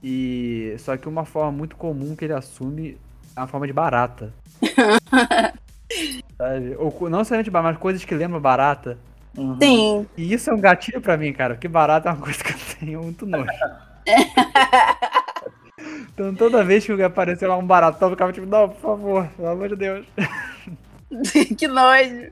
E 0.03 0.74
só 0.80 0.97
que 0.97 1.09
uma 1.09 1.24
forma 1.24 1.53
muito 1.53 1.76
comum 1.76 2.16
que 2.16 2.24
ele 2.24 2.32
assume 2.32 2.99
é 3.36 3.41
uma 3.41 3.47
forma 3.47 3.68
de 3.68 3.72
barata. 3.72 4.34
sabe? 6.36 6.74
Ou 6.76 6.93
não 7.09 7.18
necessariamente 7.18 7.53
barata, 7.53 7.74
mas 7.74 7.80
coisas 7.80 8.05
que 8.05 8.12
lembram 8.16 8.41
barata. 8.41 8.99
Uhum. 9.38 9.59
Sim. 9.62 10.07
E 10.16 10.32
isso 10.32 10.51
é 10.51 10.53
um 10.53 10.61
gatilho 10.61 11.01
pra 11.01 11.16
mim, 11.16 11.32
cara, 11.32 11.55
porque 11.55 11.68
barata 11.68 12.09
é 12.09 12.12
uma 12.12 12.20
coisa 12.20 12.43
que 12.43 12.53
eu 12.53 12.59
tenho 12.80 13.03
muito 13.05 13.24
nojo. 13.24 13.47
então 16.12 16.35
toda 16.35 16.64
vez 16.64 16.85
que 16.85 16.93
aparecer 17.03 17.47
lá 17.47 17.57
um 17.57 17.66
baratão, 17.66 18.09
eu 18.09 18.12
ficava 18.14 18.33
tipo, 18.33 18.47
não, 18.47 18.68
por 18.68 18.81
favor, 18.81 19.26
pelo 19.37 19.49
amor 19.49 19.68
de 19.68 19.76
Deus. 19.76 20.07
que 21.59 21.66
nojo. 21.68 22.31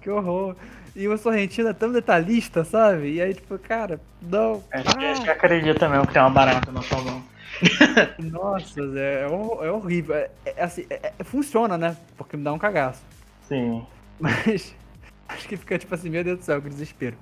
que 0.00 0.10
horror. 0.10 0.56
E 0.94 1.08
o 1.08 1.16
Sorrentino 1.16 1.70
é 1.70 1.72
tão 1.72 1.90
detalhista, 1.90 2.64
sabe? 2.64 3.14
E 3.14 3.22
aí, 3.22 3.32
tipo, 3.34 3.58
cara, 3.58 3.98
não. 4.20 4.62
Acho 4.70 4.96
que, 4.96 5.04
ah, 5.04 5.12
acho 5.12 5.22
que 5.22 5.30
acredita 5.30 5.88
mesmo 5.88 6.06
que 6.06 6.12
tem 6.12 6.20
uma 6.22 6.30
barata 6.30 6.70
sua 6.82 7.00
mão. 7.00 7.22
nossa, 8.18 8.80
é, 8.96 9.22
é 9.22 9.26
hor- 9.26 9.64
é 9.64 9.70
horrível. 9.70 10.14
É, 10.14 10.30
é 10.44 10.62
assim, 10.62 10.84
é- 10.90 11.12
é- 11.18 11.24
funciona, 11.24 11.78
né? 11.78 11.96
Porque 12.16 12.36
me 12.36 12.44
dá 12.44 12.52
um 12.52 12.58
cagaço. 12.58 13.02
Sim. 13.48 13.86
Mas 14.20 14.74
acho 15.28 15.48
que 15.48 15.56
fica 15.56 15.78
tipo 15.78 15.94
assim, 15.94 16.10
meu 16.10 16.22
Deus 16.22 16.38
do 16.40 16.44
céu, 16.44 16.60
que 16.60 16.68
desespero. 16.68 17.16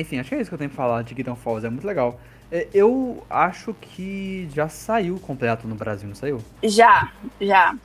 Enfim, 0.00 0.18
acho 0.18 0.28
que 0.28 0.34
é 0.34 0.40
isso 0.40 0.50
que 0.50 0.54
eu 0.54 0.58
tenho 0.58 0.70
pra 0.70 0.76
falar 0.76 1.02
de 1.02 1.14
Gideon 1.14 1.34
Falls, 1.36 1.64
é 1.66 1.70
muito 1.70 1.86
legal. 1.86 2.20
É, 2.50 2.66
Eu 2.72 3.22
acho 3.28 3.74
que 3.74 4.48
já 4.54 4.68
saiu 4.68 5.18
completo 5.20 5.66
no 5.68 5.74
Brasil, 5.74 6.08
não 6.08 6.14
saiu? 6.16 6.38
Já, 6.62 7.12
já. 7.40 7.76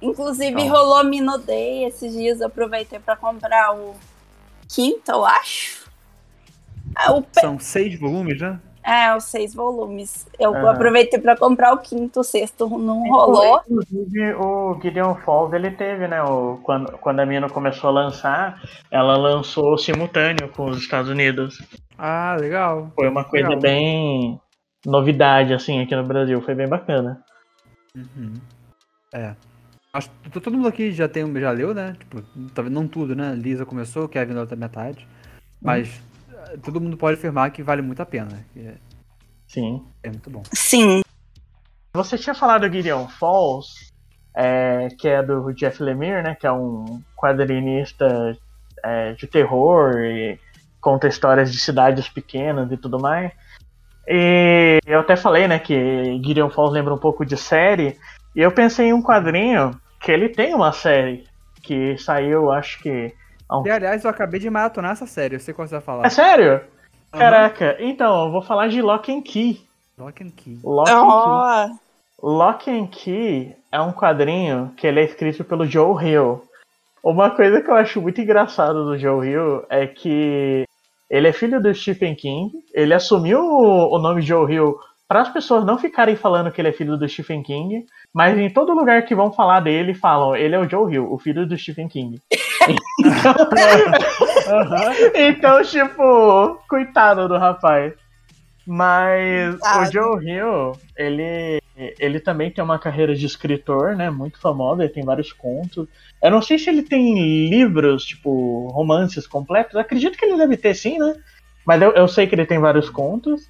Inclusive 0.00 0.50
Então. 0.62 0.68
rolou 0.68 1.02
Mino 1.04 1.36
Day 1.38 1.84
esses 1.84 2.12
dias, 2.12 2.40
eu 2.40 2.46
aproveitei 2.46 2.98
pra 3.00 3.16
comprar 3.16 3.74
o 3.74 3.94
quinto, 4.68 5.10
eu 5.10 5.24
acho. 5.24 5.88
Ah, 6.94 7.12
pe- 7.20 7.40
São 7.40 7.58
seis 7.58 7.98
volumes, 7.98 8.40
né? 8.40 8.60
É, 8.88 9.14
os 9.14 9.24
seis 9.24 9.54
volumes. 9.54 10.26
Eu 10.38 10.54
Aham. 10.54 10.70
aproveitei 10.70 11.20
pra 11.20 11.36
comprar 11.36 11.74
o 11.74 11.78
quinto, 11.78 12.20
o 12.20 12.24
sexto 12.24 12.66
não 12.78 13.06
rolou. 13.08 13.60
Inclusive, 13.68 14.34
o 14.34 14.78
Gideon 14.80 15.14
Falls, 15.16 15.54
ele 15.54 15.70
teve, 15.72 16.08
né? 16.08 16.22
O, 16.22 16.58
quando, 16.62 16.92
quando 16.98 17.20
a 17.20 17.26
Mino 17.26 17.50
começou 17.52 17.90
a 17.90 17.92
lançar, 17.92 18.62
ela 18.90 19.16
lançou 19.18 19.76
simultâneo 19.76 20.48
com 20.48 20.70
os 20.70 20.78
Estados 20.78 21.10
Unidos. 21.10 21.58
Ah, 21.98 22.34
legal. 22.40 22.90
Foi 22.94 23.08
uma 23.08 23.24
coisa 23.24 23.48
Legal. 23.48 23.60
bem 23.60 24.40
novidade, 24.86 25.52
assim, 25.52 25.82
aqui 25.82 25.94
no 25.94 26.04
Brasil. 26.04 26.40
Foi 26.40 26.54
bem 26.54 26.66
bacana. 26.68 27.22
Uhum. 27.94 28.34
É. 29.12 29.34
Acho 29.92 30.08
que 30.22 30.30
to- 30.30 30.40
todo 30.40 30.56
mundo 30.56 30.68
aqui 30.68 30.92
já 30.92 31.08
tem 31.08 31.30
já 31.40 31.50
leu, 31.50 31.74
né? 31.74 31.94
Tipo, 31.98 32.22
talvez 32.54 32.74
não 32.74 32.86
tudo, 32.86 33.14
né? 33.16 33.34
Lisa 33.34 33.66
começou, 33.66 34.08
Kevin 34.08 34.34
da 34.34 34.40
outra 34.40 34.56
metade. 34.56 35.06
Mas 35.60 35.88
eh, 35.88 36.07
todo 36.62 36.80
mundo 36.80 36.96
pode 36.96 37.18
afirmar 37.18 37.50
que 37.50 37.62
vale 37.62 37.82
muito 37.82 38.00
a 38.00 38.06
pena. 38.06 38.44
Que 38.52 38.60
é, 38.60 38.74
Sim. 39.46 39.84
é 40.02 40.08
muito 40.08 40.30
bom. 40.30 40.42
Sim. 40.52 41.02
Você 41.94 42.16
tinha 42.18 42.34
falado 42.34 42.68
do 42.68 42.72
Gideon 42.72 43.08
Falls, 43.08 43.92
é, 44.34 44.88
que 44.98 45.08
é 45.08 45.22
do 45.22 45.52
Jeff 45.52 45.82
Lemire, 45.82 46.22
né? 46.22 46.34
Que 46.34 46.46
é 46.46 46.52
um 46.52 47.02
quadrinista 47.16 48.36
é, 48.84 49.12
de 49.12 49.26
terror 49.26 49.96
e 49.98 50.38
conta 50.80 51.08
histórias 51.08 51.50
de 51.50 51.58
cidades 51.58 52.08
pequenas 52.08 52.70
e 52.70 52.76
tudo 52.76 52.98
mais. 52.98 53.32
E 54.06 54.78
eu 54.86 55.00
até 55.00 55.16
falei, 55.16 55.46
né, 55.46 55.58
que 55.58 56.18
Gideon 56.24 56.48
Falls 56.48 56.72
lembra 56.72 56.94
um 56.94 56.98
pouco 56.98 57.26
de 57.26 57.36
série. 57.36 57.98
E 58.34 58.40
eu 58.40 58.50
pensei 58.50 58.86
em 58.86 58.92
um 58.92 59.02
quadrinho 59.02 59.78
que 60.00 60.10
ele 60.10 60.28
tem 60.28 60.54
uma 60.54 60.72
série 60.72 61.24
que 61.62 61.98
saiu, 61.98 62.50
acho 62.50 62.80
que. 62.80 63.12
E 63.64 63.70
aliás, 63.70 64.04
eu 64.04 64.10
acabei 64.10 64.38
de 64.38 64.50
maratonar 64.50 64.92
essa 64.92 65.06
série, 65.06 65.36
eu 65.36 65.40
sei 65.40 65.54
qual 65.54 65.66
você 65.66 65.74
vai 65.76 65.82
falar. 65.82 66.06
É 66.06 66.10
sério? 66.10 66.60
Aham. 67.12 67.18
Caraca, 67.18 67.76
então, 67.80 68.26
eu 68.26 68.32
vou 68.32 68.42
falar 68.42 68.68
de 68.68 68.82
Lock 68.82 69.10
and 69.10 69.22
Key. 69.22 69.60
Lock 69.98 70.22
and 70.22 70.30
Key. 70.30 70.58
Lock 70.62 70.90
and 70.90 71.00
Key. 71.00 71.08
Ó, 71.08 71.68
Lock 72.22 72.70
and 72.70 72.86
Key 72.88 73.56
é 73.72 73.80
um 73.80 73.92
quadrinho 73.92 74.72
que 74.76 74.86
ele 74.86 75.00
é 75.00 75.04
escrito 75.04 75.44
pelo 75.44 75.64
Joe 75.64 76.04
Hill. 76.04 76.42
Uma 77.02 77.30
coisa 77.30 77.62
que 77.62 77.70
eu 77.70 77.74
acho 77.74 78.02
muito 78.02 78.20
engraçado 78.20 78.84
do 78.84 78.98
Joe 78.98 79.26
Hill 79.26 79.64
é 79.70 79.86
que 79.86 80.64
ele 81.08 81.28
é 81.28 81.32
filho 81.32 81.60
do 81.60 81.72
Stephen 81.72 82.14
King. 82.14 82.52
Ele 82.74 82.92
assumiu 82.92 83.40
o 83.40 83.96
o 83.96 83.98
nome 83.98 84.20
Joe 84.20 84.52
Hill 84.52 84.76
para 85.08 85.22
as 85.22 85.30
pessoas 85.30 85.64
não 85.64 85.78
ficarem 85.78 86.14
falando 86.14 86.52
que 86.52 86.60
ele 86.60 86.68
é 86.68 86.72
filho 86.72 86.98
do 86.98 87.08
Stephen 87.08 87.42
King, 87.42 87.86
mas 88.12 88.38
em 88.38 88.50
todo 88.50 88.74
lugar 88.74 89.06
que 89.06 89.14
vão 89.14 89.32
falar 89.32 89.60
dele, 89.60 89.94
falam 89.94 90.36
ele 90.36 90.54
é 90.54 90.58
o 90.58 90.68
Joe 90.68 90.92
Hill, 90.92 91.10
o 91.10 91.18
filho 91.18 91.46
do 91.46 91.56
Stephen 91.56 91.88
King. 91.88 92.20
então, 95.14 95.62
tipo, 95.62 96.60
coitado 96.68 97.26
do 97.26 97.38
rapaz. 97.38 97.94
Mas 98.66 99.54
o. 99.54 99.90
Joe 99.90 100.22
Hill, 100.22 100.72
ele, 100.94 101.62
ele 101.98 102.20
também 102.20 102.50
tem 102.50 102.62
uma 102.62 102.78
carreira 102.78 103.14
de 103.14 103.24
escritor, 103.24 103.96
né? 103.96 104.10
Muito 104.10 104.38
famosa, 104.38 104.84
ele 104.84 104.92
tem 104.92 105.02
vários 105.02 105.32
contos. 105.32 105.88
Eu 106.22 106.30
não 106.30 106.42
sei 106.42 106.58
se 106.58 106.68
ele 106.68 106.82
tem 106.82 107.48
livros, 107.48 108.04
tipo, 108.04 108.68
romances 108.68 109.26
completos. 109.26 109.72
Eu 109.72 109.80
acredito 109.80 110.18
que 110.18 110.26
ele 110.26 110.36
deve 110.36 110.58
ter 110.58 110.74
sim, 110.74 110.98
né? 110.98 111.14
Mas 111.66 111.80
eu, 111.80 111.92
eu 111.92 112.06
sei 112.06 112.26
que 112.26 112.34
ele 112.34 112.44
tem 112.44 112.58
vários 112.58 112.90
contos. 112.90 113.48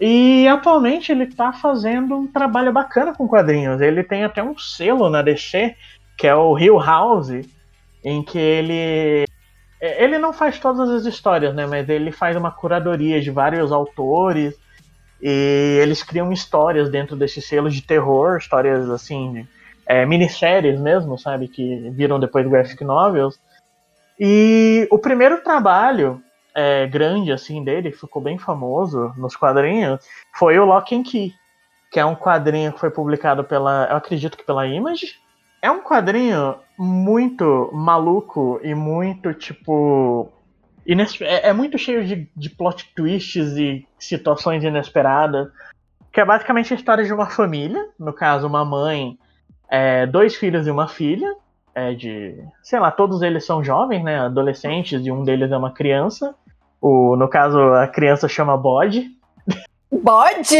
E 0.00 0.46
atualmente 0.46 1.10
ele 1.10 1.26
tá 1.26 1.52
fazendo 1.52 2.16
um 2.16 2.26
trabalho 2.26 2.72
bacana 2.72 3.14
com 3.14 3.26
quadrinhos. 3.26 3.80
Ele 3.80 4.02
tem 4.02 4.24
até 4.24 4.42
um 4.42 4.58
selo 4.58 5.08
na 5.08 5.22
DC, 5.22 5.74
que 6.16 6.26
é 6.26 6.34
o 6.34 6.58
Hill 6.58 6.78
House, 6.78 7.30
em 8.04 8.22
que 8.22 8.38
ele. 8.38 9.24
Ele 9.80 10.18
não 10.18 10.32
faz 10.32 10.58
todas 10.58 10.88
as 10.90 11.04
histórias, 11.04 11.54
né? 11.54 11.66
Mas 11.66 11.88
ele 11.88 12.10
faz 12.10 12.36
uma 12.36 12.50
curadoria 12.50 13.20
de 13.20 13.30
vários 13.30 13.72
autores. 13.72 14.54
E 15.20 15.78
eles 15.80 16.02
criam 16.02 16.30
histórias 16.32 16.90
dentro 16.90 17.16
desses 17.16 17.46
selos 17.46 17.74
de 17.74 17.80
terror, 17.80 18.36
histórias 18.36 18.90
assim, 18.90 19.46
é, 19.86 20.04
minisséries 20.04 20.78
mesmo, 20.78 21.18
sabe? 21.18 21.48
Que 21.48 21.90
viram 21.90 22.20
depois 22.20 22.46
graphic 22.46 22.84
novels. 22.84 23.38
E 24.20 24.86
o 24.90 24.98
primeiro 24.98 25.42
trabalho 25.42 26.22
é, 26.56 26.86
grande 26.86 27.30
assim 27.30 27.62
dele, 27.62 27.92
que 27.92 28.00
ficou 28.00 28.22
bem 28.22 28.38
famoso 28.38 29.12
nos 29.18 29.36
quadrinhos, 29.36 30.00
foi 30.34 30.58
o 30.58 30.64
Lock 30.64 30.96
and 30.96 31.02
Key, 31.02 31.34
que 31.92 32.00
é 32.00 32.04
um 32.04 32.16
quadrinho 32.16 32.72
que 32.72 32.80
foi 32.80 32.90
publicado 32.90 33.44
pela, 33.44 33.86
eu 33.90 33.96
acredito 33.96 34.38
que 34.38 34.44
pela 34.44 34.66
Image. 34.66 35.14
É 35.60 35.70
um 35.70 35.82
quadrinho 35.82 36.56
muito 36.78 37.70
maluco 37.72 38.58
e 38.62 38.74
muito 38.74 39.34
tipo 39.34 40.32
é, 41.20 41.48
é, 41.48 41.52
muito 41.52 41.76
cheio 41.76 42.04
de, 42.04 42.28
de 42.36 42.48
plot 42.48 42.92
twists 42.94 43.56
e 43.56 43.86
situações 43.98 44.62
inesperadas. 44.62 45.48
Que 46.12 46.20
é 46.20 46.24
basicamente 46.24 46.72
a 46.72 46.76
história 46.76 47.04
de 47.04 47.12
uma 47.12 47.26
família, 47.26 47.88
no 47.98 48.12
caso, 48.12 48.46
uma 48.46 48.64
mãe, 48.64 49.18
é, 49.68 50.06
dois 50.06 50.36
filhos 50.36 50.66
e 50.66 50.70
uma 50.70 50.88
filha, 50.88 51.34
é 51.74 51.92
de. 51.92 52.42
sei 52.62 52.78
lá, 52.78 52.90
todos 52.90 53.20
eles 53.20 53.44
são 53.44 53.62
jovens, 53.62 54.02
né? 54.02 54.20
Adolescentes, 54.20 55.04
e 55.04 55.10
um 55.10 55.24
deles 55.24 55.50
é 55.50 55.56
uma 55.56 55.72
criança. 55.72 56.34
O, 56.80 57.16
no 57.16 57.28
caso, 57.28 57.58
a 57.74 57.86
criança 57.86 58.28
chama 58.28 58.56
Bode. 58.56 59.10
Bode? 59.90 60.58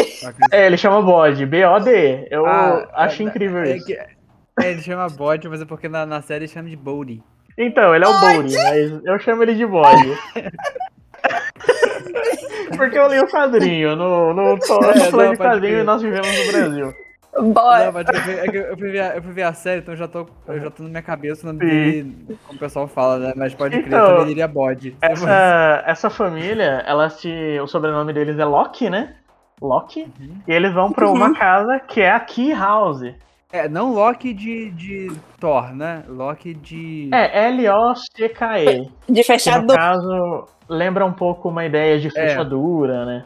É, 0.51 0.67
ele 0.67 0.77
chama 0.77 1.03
Bode, 1.03 1.47
B-O-D. 1.47 2.29
Eu 2.31 2.47
ah, 2.47 2.89
acho 2.95 3.23
é, 3.23 3.27
incrível 3.27 3.63
é, 3.63 3.77
isso. 3.77 3.93
É, 3.93 4.71
ele 4.71 4.83
chama 4.83 5.09
Bode, 5.09 5.49
mas 5.49 5.61
é 5.61 5.65
porque 5.65 5.89
na, 5.89 6.07
na 6.07 6.23
série 6.23 6.49
chama 6.49 6.69
de 6.69 6.77
Bodie. 6.77 7.23
Então, 7.59 7.95
ele 7.95 8.05
é 8.05 8.09
o 8.09 8.21
Bodie, 8.21 8.57
mas 8.57 9.01
eu 9.05 9.19
chamo 9.19 9.43
ele 9.43 9.55
de 9.55 9.67
Bode. 9.67 10.17
porque 12.77 12.99
eu 12.99 13.09
li 13.09 13.19
o 13.19 13.29
quadrinho, 13.29 13.97
no, 13.97 14.35
no, 14.35 14.59
tô, 14.59 14.79
é, 14.85 15.11
no 15.11 15.31
de 15.31 15.37
quadrinho 15.37 15.81
e 15.81 15.83
nós 15.83 16.03
vivemos 16.03 16.29
no 16.29 16.53
Brasil. 16.53 16.95
Bora. 17.43 17.87
Não, 17.87 17.93
mas 17.93 18.07
eu, 18.09 18.21
fui, 18.21 18.35
é 18.35 18.71
eu, 18.73 18.77
fui 18.77 18.91
ver, 18.91 19.17
eu 19.17 19.23
fui 19.23 19.33
ver 19.33 19.43
a 19.43 19.53
série, 19.53 19.81
então 19.81 19.95
eu 19.95 19.99
já 19.99 20.09
tô, 20.09 20.27
eu 20.47 20.61
já 20.61 20.71
tô 20.71 20.83
na 20.83 20.89
minha 20.89 21.03
cabeça 21.03 21.51
no 21.53 21.59
dele, 21.59 22.39
como 22.47 22.57
o 22.57 22.59
pessoal 22.59 22.87
fala, 22.87 23.19
né? 23.19 23.33
Mas 23.37 23.55
pode 23.55 23.77
crer, 23.77 23.87
então, 23.87 23.99
eu 23.99 24.07
também 24.07 24.27
diria 24.27 24.49
bode. 24.49 24.97
Essa, 25.01 25.83
essa 25.87 26.11
família, 26.11 26.83
ela 26.87 27.09
se. 27.11 27.59
O 27.61 27.67
sobrenome 27.67 28.13
deles 28.13 28.39
é 28.39 28.45
Loki, 28.45 28.89
né? 28.89 29.17
Loki. 29.61 30.03
Uhum. 30.21 30.37
E 30.47 30.53
eles 30.53 30.73
vão 30.73 30.93
pra 30.93 31.11
uma 31.11 31.29
uhum. 31.29 31.35
casa 31.35 31.81
que 31.81 32.01
é 32.01 32.11
a 32.11 32.21
Key 32.21 32.53
House. 32.53 33.15
É, 33.53 33.69
não 33.69 33.93
Loki 33.93 34.35
de, 34.35 34.71
de 34.71 35.13
Thor, 35.41 35.75
né? 35.75 36.03
Loki 36.09 36.53
de. 36.53 37.09
É, 37.13 37.47
L-O-C-K-E. 37.49 38.91
De 39.09 39.23
fechadura. 39.23 39.63
no 39.63 39.75
caso, 39.75 40.49
lembra 40.69 41.07
um 41.07 41.13
pouco 41.13 41.49
uma 41.49 41.65
ideia 41.65 41.99
de 41.99 42.09
é. 42.09 42.11
fechadura, 42.11 43.03
é. 43.03 43.05
né? 43.07 43.25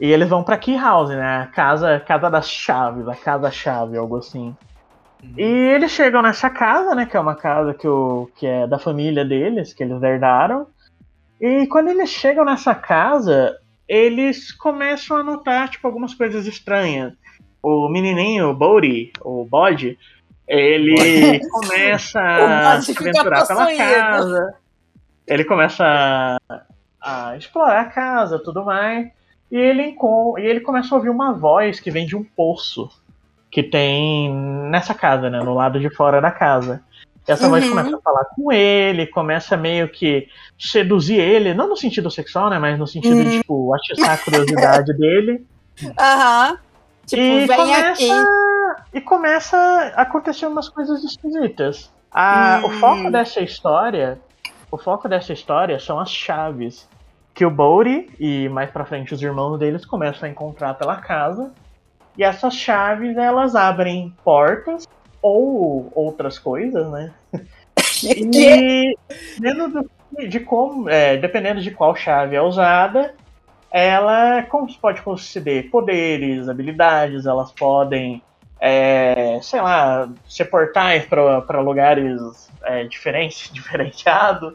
E 0.00 0.10
eles 0.10 0.28
vão 0.28 0.42
pra 0.42 0.56
Key 0.56 0.76
House, 0.76 1.10
né? 1.10 1.48
Casa, 1.54 2.00
casa 2.00 2.30
das 2.30 2.50
chaves, 2.50 3.06
a 3.08 3.14
casa-chave, 3.14 3.96
algo 3.96 4.16
assim. 4.16 4.56
Uhum. 5.22 5.34
E 5.36 5.42
eles 5.42 5.92
chegam 5.92 6.22
nessa 6.22 6.50
casa, 6.50 6.94
né? 6.94 7.06
Que 7.06 7.16
é 7.16 7.20
uma 7.20 7.36
casa 7.36 7.74
que, 7.74 7.86
o, 7.86 8.28
que 8.36 8.46
é 8.46 8.66
da 8.66 8.78
família 8.78 9.24
deles, 9.24 9.72
que 9.72 9.82
eles 9.82 10.02
herdaram. 10.02 10.66
E 11.40 11.66
quando 11.66 11.88
eles 11.88 12.08
chegam 12.08 12.44
nessa 12.44 12.74
casa, 12.74 13.56
eles 13.86 14.52
começam 14.52 15.16
a 15.16 15.22
notar, 15.22 15.68
tipo, 15.68 15.86
algumas 15.86 16.14
coisas 16.14 16.46
estranhas. 16.46 17.12
O 17.62 17.88
menininho, 17.88 18.48
o 18.48 18.54
Bodhi, 18.54 19.12
o 19.20 19.44
Bode, 19.44 19.98
ele 20.48 21.40
começa 21.50 22.20
a 22.20 22.80
se 22.80 22.96
aventurar 22.98 23.46
pela 23.46 23.76
casa. 23.76 24.54
Ele 25.26 25.44
começa 25.44 25.84
a, 25.84 26.62
a 27.00 27.36
explorar 27.36 27.82
a 27.82 27.90
casa 27.90 28.42
tudo 28.42 28.64
mais. 28.64 29.08
E 29.52 29.56
ele, 29.56 29.94
e 30.38 30.40
ele 30.40 30.60
começa 30.60 30.94
a 30.94 30.96
ouvir 30.96 31.10
uma 31.10 31.34
voz 31.34 31.78
que 31.78 31.90
vem 31.90 32.06
de 32.06 32.16
um 32.16 32.24
poço 32.24 32.88
que 33.50 33.62
tem 33.62 34.34
nessa 34.70 34.94
casa, 34.94 35.28
né? 35.28 35.42
No 35.42 35.52
lado 35.52 35.78
de 35.78 35.94
fora 35.94 36.22
da 36.22 36.30
casa. 36.30 36.80
E 37.28 37.30
essa 37.30 37.44
uhum. 37.44 37.50
voz 37.50 37.68
começa 37.68 37.94
a 37.94 38.00
falar 38.00 38.24
com 38.34 38.50
ele, 38.50 39.06
começa 39.06 39.54
meio 39.54 39.90
que 39.90 40.26
seduzir 40.58 41.20
ele, 41.20 41.52
não 41.52 41.68
no 41.68 41.76
sentido 41.76 42.10
sexual, 42.10 42.48
né? 42.48 42.58
Mas 42.58 42.78
no 42.78 42.86
sentido 42.86 43.16
uhum. 43.16 43.24
de, 43.24 43.38
tipo, 43.40 43.74
atiçar 43.74 44.14
a 44.14 44.18
curiosidade 44.18 44.96
dele. 44.96 45.46
Aham. 46.00 46.52
Uhum. 46.52 46.58
Tipo, 47.04 47.22
e 47.22 47.46
vem 47.46 47.56
começa, 47.56 47.90
aqui. 47.90 48.10
E 48.94 49.00
começa 49.02 49.56
a 49.94 50.00
acontecer 50.00 50.46
umas 50.46 50.70
coisas 50.70 51.04
esquisitas. 51.04 51.92
A, 52.10 52.62
O 52.64 52.70
foco 52.70 53.08
hum. 53.08 53.10
dessa 53.10 53.40
história. 53.40 54.18
O 54.70 54.78
foco 54.78 55.10
dessa 55.10 55.34
história 55.34 55.78
são 55.78 56.00
as 56.00 56.10
chaves 56.10 56.88
que 57.34 57.44
o 57.44 57.50
Bodhi 57.50 58.10
e 58.18 58.48
mais 58.48 58.70
para 58.70 58.84
frente 58.84 59.14
os 59.14 59.22
irmãos 59.22 59.58
deles 59.58 59.84
começam 59.84 60.28
a 60.28 60.32
encontrar 60.32 60.74
pela 60.74 60.96
casa. 60.96 61.52
E 62.16 62.22
essas 62.22 62.54
chaves 62.54 63.16
elas 63.16 63.54
abrem 63.54 64.14
portas 64.22 64.86
ou 65.20 65.90
outras 65.94 66.38
coisas, 66.38 66.90
né? 66.90 67.12
e 68.04 68.96
dependendo 69.08 69.90
de 70.28 70.40
como, 70.40 70.90
é, 70.90 71.16
dependendo 71.16 71.62
de 71.62 71.70
qual 71.70 71.96
chave 71.96 72.36
é 72.36 72.42
usada, 72.42 73.14
ela 73.70 74.46
pode 74.80 75.00
conceder 75.00 75.70
poderes, 75.70 76.48
habilidades, 76.48 77.24
elas 77.24 77.50
podem, 77.52 78.22
é, 78.60 79.38
sei 79.40 79.62
lá, 79.62 80.10
ser 80.28 80.44
portais 80.46 81.06
para 81.06 81.60
lugares 81.60 82.50
é, 82.64 82.84
diferentes, 82.84 83.48
diferenciados. 83.54 84.54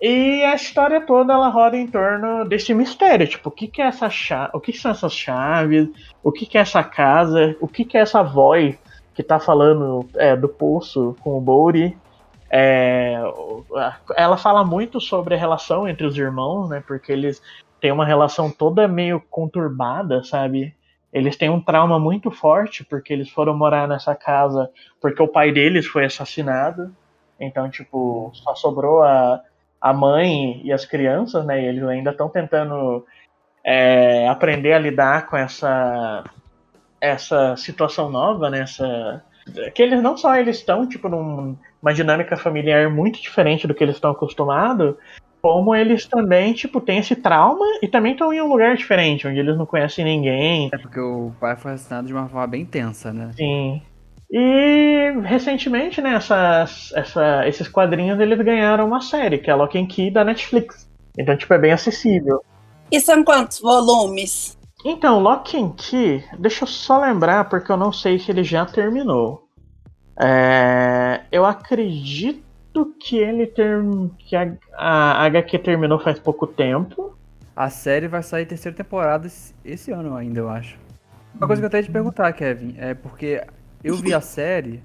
E 0.00 0.44
a 0.44 0.54
história 0.54 1.00
toda 1.00 1.32
ela 1.32 1.48
roda 1.48 1.76
em 1.76 1.86
torno 1.86 2.44
desse 2.44 2.74
mistério, 2.74 3.26
tipo, 3.26 3.48
o 3.48 3.52
que, 3.52 3.66
que 3.66 3.80
é 3.80 3.86
essa 3.86 4.10
chave, 4.10 4.50
o 4.52 4.60
que, 4.60 4.72
que, 4.72 4.78
são 4.78 4.90
essas 4.90 5.12
chaves, 5.12 5.88
o 6.22 6.30
que, 6.30 6.44
que 6.44 6.58
é 6.58 6.60
essa 6.60 6.84
casa, 6.84 7.56
o 7.60 7.66
que, 7.66 7.84
que 7.84 7.96
é 7.96 8.02
essa 8.02 8.22
voz 8.22 8.76
que 9.14 9.22
tá 9.22 9.40
falando 9.40 10.06
é, 10.16 10.36
do 10.36 10.48
poço 10.48 11.16
com 11.20 11.38
o 11.38 11.40
Bori. 11.40 11.96
É, 12.50 13.18
ela 14.14 14.36
fala 14.36 14.62
muito 14.62 15.00
sobre 15.00 15.34
a 15.34 15.38
relação 15.38 15.88
entre 15.88 16.06
os 16.06 16.16
irmãos, 16.18 16.68
né? 16.68 16.84
Porque 16.86 17.10
eles 17.10 17.42
têm 17.80 17.90
uma 17.90 18.04
relação 18.04 18.50
toda 18.50 18.86
meio 18.86 19.18
conturbada, 19.30 20.22
sabe? 20.22 20.76
Eles 21.10 21.34
têm 21.34 21.48
um 21.48 21.60
trauma 21.60 21.98
muito 21.98 22.30
forte 22.30 22.84
porque 22.84 23.10
eles 23.10 23.30
foram 23.30 23.56
morar 23.56 23.88
nessa 23.88 24.14
casa 24.14 24.70
porque 25.00 25.22
o 25.22 25.28
pai 25.28 25.50
deles 25.50 25.86
foi 25.86 26.04
assassinado. 26.04 26.94
Então, 27.40 27.70
tipo, 27.70 28.30
só 28.34 28.54
sobrou 28.54 29.02
a, 29.02 29.40
a 29.88 29.92
mãe 29.92 30.60
e 30.64 30.72
as 30.72 30.84
crianças, 30.84 31.46
né? 31.46 31.64
eles 31.64 31.84
ainda 31.84 32.10
estão 32.10 32.28
tentando 32.28 33.06
é, 33.62 34.28
aprender 34.28 34.72
a 34.72 34.78
lidar 34.80 35.28
com 35.28 35.36
essa 35.36 36.24
essa 37.00 37.56
situação 37.56 38.10
nova, 38.10 38.50
né? 38.50 38.60
Essa, 38.60 39.22
que 39.74 39.82
eles 39.82 40.02
não 40.02 40.16
só 40.16 40.34
eles 40.34 40.56
estão 40.56 40.88
tipo 40.88 41.08
numa 41.08 41.94
dinâmica 41.94 42.36
familiar 42.36 42.90
muito 42.90 43.22
diferente 43.22 43.66
do 43.66 43.74
que 43.74 43.84
eles 43.84 43.94
estão 43.94 44.10
acostumados, 44.10 44.96
como 45.40 45.72
eles 45.72 46.04
também 46.06 46.52
tipo 46.52 46.80
têm 46.80 46.98
esse 46.98 47.14
trauma 47.14 47.64
e 47.80 47.86
também 47.86 48.12
estão 48.12 48.32
em 48.32 48.40
um 48.40 48.48
lugar 48.48 48.76
diferente, 48.76 49.28
onde 49.28 49.38
eles 49.38 49.56
não 49.56 49.66
conhecem 49.66 50.04
ninguém. 50.04 50.68
É 50.72 50.78
porque 50.78 50.98
o 50.98 51.32
pai 51.38 51.54
foi 51.54 51.72
assassinado 51.74 52.08
de 52.08 52.12
uma 52.12 52.28
forma 52.28 52.46
bem 52.48 52.64
tensa, 52.64 53.12
né? 53.12 53.30
Sim. 53.36 53.82
E 54.30 55.12
recentemente, 55.22 56.00
né, 56.00 56.14
essas, 56.14 56.92
essa, 56.94 57.46
esses 57.46 57.68
quadrinhos 57.68 58.18
eles 58.18 58.38
ganharam 58.40 58.86
uma 58.86 59.00
série, 59.00 59.38
que 59.38 59.48
é 59.48 59.52
a 59.52 59.56
Lock 59.56 59.78
and 59.78 59.86
Key 59.86 60.10
da 60.10 60.24
Netflix. 60.24 60.88
Então, 61.16 61.36
tipo, 61.36 61.52
é 61.54 61.58
bem 61.58 61.72
acessível. 61.72 62.44
E 62.90 63.00
são 63.00 63.24
quantos 63.24 63.60
volumes? 63.60 64.58
Então, 64.84 65.20
Lock 65.20 65.56
and 65.56 65.70
Key, 65.76 66.24
deixa 66.38 66.64
eu 66.64 66.68
só 66.68 67.00
lembrar, 67.00 67.48
porque 67.48 67.70
eu 67.70 67.76
não 67.76 67.92
sei 67.92 68.18
se 68.18 68.30
ele 68.30 68.44
já 68.44 68.64
terminou. 68.66 69.48
É, 70.20 71.22
eu 71.30 71.44
acredito 71.44 72.94
que 73.00 73.16
ele 73.16 73.46
ter, 73.46 73.80
que 74.18 74.36
a, 74.36 74.52
a 74.76 75.24
HQ 75.24 75.58
terminou 75.60 75.98
faz 75.98 76.18
pouco 76.18 76.46
tempo. 76.46 77.16
A 77.54 77.70
série 77.70 78.06
vai 78.06 78.22
sair 78.22 78.46
terceira 78.46 78.76
temporada 78.76 79.28
esse 79.64 79.90
ano 79.90 80.14
ainda, 80.14 80.40
eu 80.40 80.48
acho. 80.48 80.78
Uma 81.34 81.46
coisa 81.46 81.60
que 81.60 81.64
eu 81.64 81.68
até 81.68 81.78
ia 81.78 81.84
te 81.84 81.90
perguntar, 81.90 82.32
Kevin, 82.32 82.74
é 82.78 82.94
porque 82.94 83.42
eu 83.82 83.96
vi 83.96 84.12
a 84.12 84.20
série, 84.20 84.82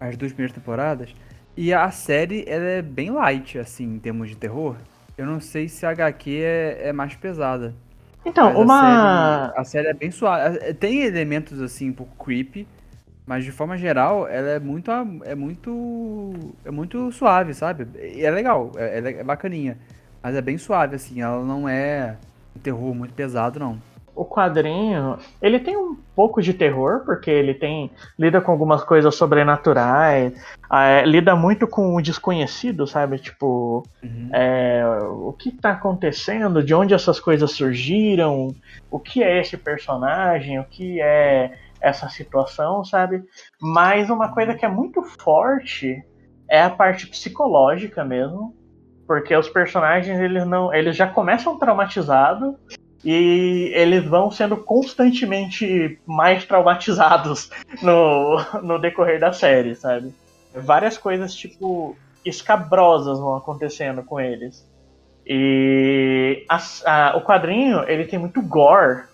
as 0.00 0.16
duas 0.16 0.32
primeiras 0.32 0.54
temporadas, 0.54 1.14
e 1.56 1.72
a 1.72 1.90
série 1.90 2.44
ela 2.46 2.64
é 2.64 2.82
bem 2.82 3.10
light, 3.10 3.58
assim, 3.58 3.84
em 3.84 3.98
termos 3.98 4.28
de 4.28 4.36
terror. 4.36 4.76
Eu 5.16 5.24
não 5.24 5.40
sei 5.40 5.68
se 5.68 5.86
a 5.86 5.90
HQ 5.90 6.42
é, 6.42 6.88
é 6.88 6.92
mais 6.92 7.14
pesada. 7.14 7.74
Então, 8.24 8.52
mas 8.52 8.60
uma. 8.60 9.46
A 9.46 9.48
série, 9.48 9.60
a 9.60 9.64
série, 9.64 9.88
é 9.88 9.94
bem 9.94 10.10
suave. 10.10 10.58
É, 10.58 10.72
tem 10.72 11.02
elementos, 11.02 11.62
assim, 11.62 11.90
um 11.90 11.92
pouco 11.92 12.24
creepy, 12.24 12.66
mas 13.24 13.44
de 13.44 13.52
forma 13.52 13.78
geral, 13.78 14.28
ela 14.28 14.50
é 14.50 14.58
muito. 14.58 14.90
É 15.24 15.34
muito. 15.34 16.34
É 16.64 16.70
muito 16.70 17.10
suave, 17.12 17.54
sabe? 17.54 17.86
E 17.98 18.24
é 18.24 18.30
legal, 18.30 18.72
é, 18.76 18.98
é 18.98 19.24
bacaninha. 19.24 19.78
Mas 20.22 20.34
é 20.34 20.42
bem 20.42 20.58
suave, 20.58 20.96
assim, 20.96 21.22
ela 21.22 21.42
não 21.44 21.68
é 21.68 22.16
um 22.54 22.58
terror 22.58 22.94
muito 22.94 23.14
pesado, 23.14 23.60
não. 23.60 23.80
O 24.16 24.24
quadrinho, 24.24 25.18
ele 25.42 25.60
tem 25.60 25.76
um 25.76 25.94
pouco 26.14 26.40
de 26.40 26.54
terror, 26.54 27.02
porque 27.04 27.30
ele 27.30 27.52
tem 27.52 27.90
lida 28.18 28.40
com 28.40 28.50
algumas 28.50 28.82
coisas 28.82 29.14
sobrenaturais, 29.14 30.32
é, 30.72 31.04
lida 31.04 31.36
muito 31.36 31.66
com 31.68 31.94
o 31.94 32.00
desconhecido, 32.00 32.86
sabe? 32.86 33.18
Tipo, 33.18 33.84
Uhum. 34.02 34.30
é, 34.32 34.82
o 35.10 35.32
que 35.32 35.50
tá 35.50 35.72
acontecendo, 35.72 36.62
de 36.62 36.74
onde 36.74 36.94
essas 36.94 37.20
coisas 37.20 37.50
surgiram, 37.52 38.54
o 38.90 38.98
que 38.98 39.22
é 39.22 39.38
esse 39.40 39.56
personagem, 39.58 40.58
o 40.58 40.64
que 40.64 41.00
é 41.00 41.52
essa 41.80 42.08
situação, 42.08 42.82
sabe? 42.84 43.22
Mas 43.60 44.08
uma 44.08 44.32
coisa 44.32 44.54
que 44.54 44.64
é 44.64 44.68
muito 44.68 45.02
forte 45.20 46.02
é 46.48 46.62
a 46.62 46.70
parte 46.70 47.06
psicológica 47.06 48.02
mesmo, 48.02 48.54
porque 49.06 49.36
os 49.36 49.48
personagens 49.48 50.18
eles 50.18 50.46
não, 50.46 50.72
eles 50.74 50.96
já 50.96 51.06
começam 51.06 51.58
traumatizados 51.58 52.54
e 53.08 53.70
eles 53.72 54.04
vão 54.04 54.30
sendo 54.32 54.56
constantemente 54.56 55.96
mais 56.04 56.44
traumatizados 56.44 57.48
no, 57.80 58.36
no 58.62 58.78
decorrer 58.80 59.20
da 59.20 59.32
série, 59.32 59.76
sabe? 59.76 60.12
Várias 60.54 60.98
coisas 60.98 61.32
tipo 61.34 61.96
escabrosas 62.24 63.20
vão 63.20 63.36
acontecendo 63.36 64.02
com 64.02 64.18
eles. 64.20 64.66
E 65.24 66.44
as- 66.48 66.84
a- 66.86 67.14
o 67.16 67.22
quadrinho 67.22 67.84
ele 67.88 68.04
tem 68.06 68.18
muito 68.18 68.42
gore. 68.42 69.04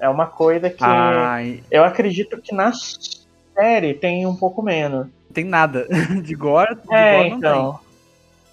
É 0.00 0.08
uma 0.08 0.26
coisa 0.26 0.68
que 0.68 0.84
Ai, 0.84 1.62
eu 1.70 1.82
acredito 1.84 2.40
que 2.42 2.54
na 2.54 2.72
série 2.72 3.94
tem 3.94 4.26
um 4.26 4.36
pouco 4.36 4.62
menos. 4.62 5.06
tem 5.32 5.44
nada. 5.44 5.86
De 6.22 6.34
gore, 6.34 6.74
de 6.74 6.94
É, 6.94 7.16
gore 7.16 7.30
não 7.30 7.36
então. 7.38 7.80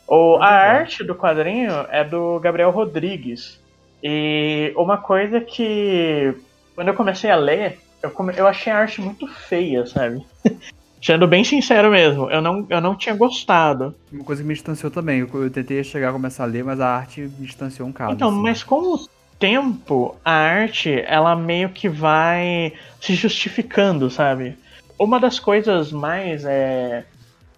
O, 0.08 0.38
Não 0.38 0.44
a 0.44 0.50
tem 0.50 0.58
arte 0.58 1.04
do 1.04 1.16
quadrinho 1.16 1.72
é 1.90 2.04
do 2.04 2.40
Gabriel 2.40 2.72
Rodrigues. 2.72 3.60
E 4.04 4.74
uma 4.76 4.98
coisa 4.98 5.40
que 5.40 6.36
quando 6.76 6.90
eu 6.90 6.94
comecei 6.94 7.32
a 7.32 7.36
ler, 7.38 7.80
eu, 8.02 8.12
come- 8.12 8.34
eu 8.36 8.46
achei 8.46 8.72
a 8.72 8.78
arte 8.80 9.00
muito 9.00 9.26
feia, 9.28 9.86
sabe? 9.86 10.26
Sendo 11.02 11.28
bem 11.28 11.44
sincero 11.44 11.92
mesmo, 11.92 12.30
eu 12.30 12.42
não, 12.42 12.66
eu 12.70 12.80
não 12.80 12.96
tinha 12.96 13.14
gostado. 13.16 13.94
Uma 14.12 14.24
coisa 14.24 14.42
que 14.42 14.48
me 14.48 14.54
distanciou 14.54 14.90
também. 14.90 15.20
Eu, 15.20 15.30
eu 15.34 15.50
tentei 15.50 15.84
chegar 15.84 16.10
a 16.10 16.14
começar 16.14 16.44
a 16.44 16.48
ler, 16.48 16.64
mas 16.64 16.80
a 16.80 16.88
arte 16.88 17.22
me 17.22 17.46
distanciou 17.46 17.88
um 17.88 17.92
caso. 17.92 18.14
Então, 18.14 18.30
assim. 18.30 18.42
mas 18.42 18.64
com 18.64 18.96
o 18.96 19.06
tempo, 19.38 20.16
a 20.24 20.32
arte, 20.32 21.04
ela 21.06 21.36
meio 21.36 21.70
que 21.70 21.90
vai 21.90 22.72
se 23.02 23.16
justificando, 23.16 24.10
sabe? 24.10 24.58
Uma 24.98 25.20
das 25.20 25.40
coisas 25.40 25.92
mais, 25.92 26.46
é, 26.46 27.04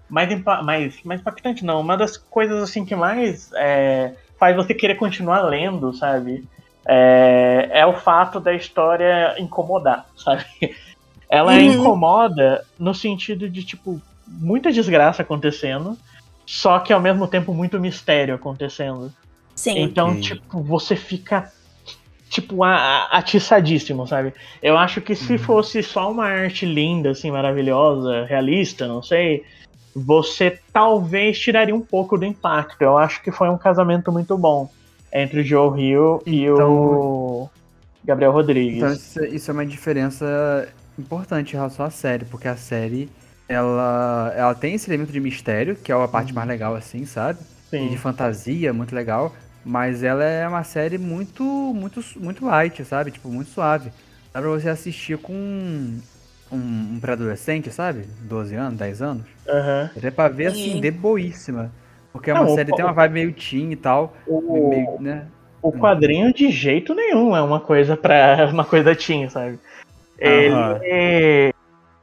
mais, 0.09 0.27
mais, 0.63 1.03
mais 1.03 1.21
impactante, 1.21 1.63
não, 1.63 1.81
uma 1.81 1.95
das 1.95 2.17
coisas, 2.17 2.63
assim, 2.63 2.83
que 2.83 2.95
mais 2.95 3.51
é, 3.53 4.15
faz 4.39 4.55
você 4.55 4.73
querer 4.73 4.95
continuar 4.95 5.41
lendo, 5.43 5.93
sabe? 5.93 6.43
É, 6.87 7.69
é 7.71 7.85
o 7.85 7.93
fato 7.93 8.39
da 8.39 8.53
história 8.53 9.35
incomodar, 9.39 10.05
sabe? 10.17 10.45
Ela 11.29 11.53
Uhum. 11.55 11.73
incomoda 11.73 12.63
no 12.79 12.93
sentido 12.93 13.49
de, 13.49 13.63
tipo, 13.65 13.99
muita 14.27 14.71
desgraça 14.71 15.21
acontecendo, 15.23 15.97
só 16.45 16.79
que 16.79 16.93
ao 16.93 17.01
mesmo 17.01 17.27
tempo 17.27 17.53
muito 17.53 17.79
mistério 17.79 18.35
acontecendo. 18.35 19.11
Sim. 19.55 19.81
Então, 19.83 20.11
Ok. 20.11 20.21
tipo, 20.21 20.61
você 20.63 20.95
fica, 20.95 21.51
tipo, 22.29 22.63
atiçadíssimo, 22.63 24.05
sabe? 24.05 24.33
Eu 24.61 24.77
acho 24.77 25.01
que 25.01 25.15
se 25.15 25.37
fosse 25.37 25.81
só 25.81 26.11
uma 26.11 26.25
arte 26.25 26.65
linda, 26.65 27.11
assim, 27.11 27.31
maravilhosa, 27.31 28.25
realista, 28.25 28.87
não 28.87 29.01
sei, 29.01 29.43
você 29.95 30.59
talvez 30.73 31.39
tiraria 31.39 31.73
um 31.73 31.79
pouco 31.79 32.17
do 32.17 32.25
impacto. 32.25 32.81
Eu 32.81 32.97
acho 32.97 33.23
que 33.23 33.31
foi 33.31 33.49
um 33.49 33.57
casamento 33.57 34.11
muito 34.11 34.37
bom 34.37 34.69
entre 35.13 35.39
o 35.39 35.43
Joe 35.43 35.81
Hill 35.81 36.21
e 36.25 36.49
o 36.49 37.49
Gabriel 38.03 38.33
Rodrigues. 38.33 38.75
Então 38.75 38.91
isso, 38.91 39.23
isso 39.23 39.51
é 39.51 39.53
uma 39.53 39.65
diferença 39.65 40.67
importante 40.99 41.53
em 41.53 41.55
relação 41.55 41.85
à 41.85 41.89
série, 41.89 42.25
porque 42.25 42.47
a 42.47 42.57
série 42.57 43.09
ela, 43.47 44.33
ela 44.35 44.53
tem 44.53 44.75
esse 44.75 44.89
elemento 44.89 45.13
de 45.13 45.19
mistério, 45.19 45.75
que 45.75 45.91
é 45.91 45.95
a 45.95 46.07
parte 46.07 46.33
mais 46.33 46.47
legal 46.47 46.75
assim, 46.75 47.05
sabe? 47.05 47.39
E 47.71 47.77
de 47.77 47.89
Sim. 47.91 47.97
fantasia, 47.97 48.73
muito 48.73 48.93
legal, 48.93 49.33
mas 49.63 50.03
ela 50.03 50.23
é 50.23 50.47
uma 50.47 50.63
série 50.63 50.97
muito 50.97 51.43
muito 51.43 52.03
muito 52.17 52.45
light, 52.45 52.83
sabe? 52.83 53.11
Tipo, 53.11 53.29
muito 53.29 53.49
suave. 53.49 53.91
Dá 54.33 54.41
pra 54.41 54.49
você 54.49 54.67
assistir 54.67 55.17
com 55.17 55.97
um, 56.51 56.57
um 56.95 56.99
pré-adolescente, 56.99 57.69
sabe? 57.71 58.05
12 58.21 58.55
anos, 58.55 58.77
10 58.77 59.01
anos. 59.01 59.23
Aham. 59.47 59.89
Até 59.95 60.11
pra 60.11 60.27
ver 60.27 60.47
assim, 60.47 60.73
Sim. 60.73 60.81
de 60.81 60.91
boíssima. 60.91 61.71
Porque 62.11 62.31
é 62.31 62.33
Não, 62.33 62.41
uma 62.43 62.51
o- 62.51 62.55
série 62.55 62.71
tem 62.73 62.85
uma 62.85 62.93
vibe 62.93 63.13
meio 63.13 63.33
teen 63.33 63.71
e 63.71 63.75
tal, 63.75 64.13
O, 64.27 64.69
meio, 64.69 65.01
né? 65.01 65.25
o 65.61 65.71
quadrinho 65.71 66.33
de 66.33 66.49
jeito 66.51 66.93
nenhum 66.93 67.35
é 67.35 67.41
uma 67.41 67.59
coisa 67.59 67.97
para 67.97 68.47
uma 68.53 68.63
coisa 68.63 68.95
teen, 68.95 69.27
sabe? 69.29 69.59
Ele, 70.17 71.53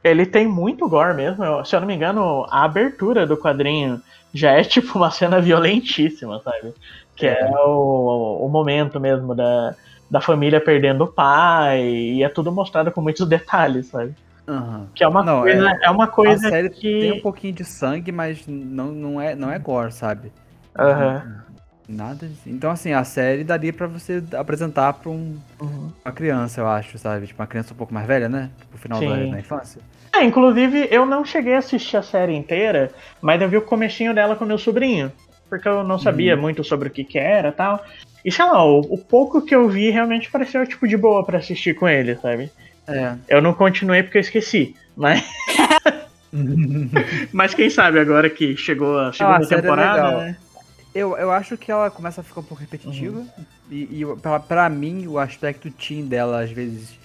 ele 0.03 0.25
tem 0.25 0.47
muito 0.47 0.87
gore 0.87 1.15
mesmo. 1.15 1.65
Se 1.65 1.75
eu 1.75 1.79
não 1.79 1.87
me 1.87 1.95
engano, 1.95 2.45
a 2.49 2.63
abertura 2.63 3.25
do 3.25 3.37
quadrinho 3.37 4.01
já 4.33 4.51
é 4.51 4.63
tipo 4.63 4.97
uma 4.97 5.09
cena 5.11 5.39
violentíssima, 5.41 6.39
sabe? 6.43 6.73
Que 7.15 7.27
é, 7.27 7.49
o, 7.65 8.45
o 8.45 8.49
momento 8.49 8.99
mesmo 8.99 9.33
da, 9.33 9.75
da 10.09 10.21
família 10.21 10.59
perdendo 10.61 11.05
o 11.05 11.07
pai, 11.07 11.81
e 11.83 12.23
é 12.23 12.29
tudo 12.29 12.51
mostrado 12.51 12.91
com 12.91 13.01
muitos 13.01 13.27
detalhes, 13.27 13.87
sabe? 13.87 14.13
Aham. 14.47 14.87
Que 14.93 15.03
é 15.03 15.07
uma 15.07 15.23
Não, 15.23 15.41
coisa, 15.41 15.79
é, 15.81 15.89
uma 15.89 16.03
A 16.05 16.07
coisa 16.07 16.49
série 16.49 16.69
tem 16.69 17.11
um 17.11 17.15
que. 17.15 17.21
pouquinho 17.21 17.53
de 17.53 17.63
sangue, 17.63 18.11
mas 18.11 18.45
não, 18.47 18.87
não, 18.91 19.21
é, 19.21 19.35
não 19.35 19.49
é 19.51 19.57
gore, 19.57 19.91
sabe? 19.91 20.31
Aham. 20.77 21.23
Nada. 21.87 22.27
de- 22.27 22.49
Então, 22.49 22.71
assim, 22.71 22.93
a 22.93 23.03
série 23.03 23.43
daria 23.43 23.73
pra 23.73 23.87
você 23.87 24.23
apresentar 24.37 24.93
pra 24.93 25.09
um, 25.09 25.37
Uhum. 25.61 25.91
uma 26.05 26.13
criança, 26.13 26.61
eu 26.61 26.67
acho, 26.67 26.97
sabe? 26.97 27.27
Tipo, 27.27 27.41
uma 27.41 27.47
criança 27.47 27.73
um 27.73 27.77
pouco 27.77 27.93
mais 27.93 28.07
velha, 28.07 28.29
né? 28.29 28.49
Tipo, 28.59 28.77
final 28.77 28.99
da, 29.01 29.25
da 29.31 29.39
infância. 29.39 29.81
Ah, 30.13 30.23
inclusive, 30.23 30.87
eu 30.91 31.05
não 31.05 31.25
cheguei 31.25 31.55
a 31.55 31.57
assistir 31.59 31.97
a 31.97 32.01
série 32.03 32.33
inteira, 32.35 32.91
mas 33.21 33.41
eu 33.41 33.49
vi 33.49 33.57
o 33.57 33.61
comecinho 33.61 34.13
dela 34.13 34.35
com 34.35 34.45
meu 34.45 34.57
sobrinho. 34.57 35.11
Porque 35.49 35.67
eu 35.67 35.83
não 35.83 35.99
sabia 35.99 36.35
muito 36.37 36.63
sobre 36.63 36.87
o 36.87 36.91
que 36.91 37.03
que 37.03 37.17
era 37.19 37.49
e 37.49 37.51
tal. 37.51 37.83
E 38.23 38.31
sei 38.31 38.45
lá, 38.45 38.63
o, 38.65 38.79
o 38.79 38.97
pouco 38.97 39.41
que 39.41 39.53
eu 39.53 39.67
vi 39.69 39.89
realmente 39.89 40.31
pareceu 40.31 40.65
tipo 40.65 40.87
de 40.87 40.95
boa 40.97 41.25
pra 41.25 41.37
assistir 41.39 41.75
com 41.75 41.87
ele, 41.87 42.15
sabe? 42.15 42.51
É. 42.87 43.15
Eu 43.27 43.41
não 43.41 43.53
continuei 43.53 44.03
porque 44.03 44.17
eu 44.17 44.21
esqueci. 44.21 44.75
Mas, 44.95 45.23
mas 47.31 47.53
quem 47.53 47.69
sabe 47.69 47.99
agora 47.99 48.29
que 48.29 48.55
chegou 48.57 48.99
a 48.99 49.13
segunda 49.13 49.37
Ah, 49.37 49.41
é 49.43 49.47
temporada, 49.61 50.03
legal. 50.03 50.17
né? 50.21 50.37
Eu, 50.93 51.17
eu 51.17 51.31
acho 51.31 51.57
que 51.57 51.71
ela 51.71 51.89
começa 51.89 52.21
a 52.21 52.23
ficar 52.23 52.41
um 52.41 52.43
pouco 52.43 52.61
repetitiva. 52.61 53.17
Uhum. 53.19 53.27
E, 53.71 54.01
e 54.01 54.05
pra, 54.21 54.39
pra 54.39 54.69
mim, 54.69 55.07
o 55.07 55.17
aspecto 55.17 55.71
teen 55.71 56.05
dela, 56.05 56.41
às 56.43 56.51
vezes, 56.51 56.99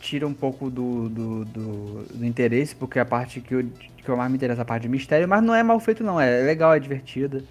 tira 0.00 0.26
um 0.26 0.32
pouco 0.32 0.70
do, 0.70 1.08
do, 1.10 1.44
do, 1.44 2.02
do 2.14 2.24
interesse, 2.24 2.74
porque 2.74 2.98
a 2.98 3.04
parte 3.04 3.40
que 3.40 3.54
eu, 3.54 3.64
que 4.02 4.08
eu 4.08 4.16
mais 4.16 4.30
me 4.30 4.36
interessa 4.36 4.62
é 4.62 4.62
a 4.62 4.66
parte 4.66 4.82
de 4.82 4.88
mistério, 4.88 5.28
mas 5.28 5.42
não 5.42 5.54
é 5.54 5.62
mal 5.62 5.78
feito, 5.80 6.02
não. 6.02 6.18
É 6.18 6.40
legal, 6.42 6.72
é 6.72 6.78
divertida. 6.80 7.44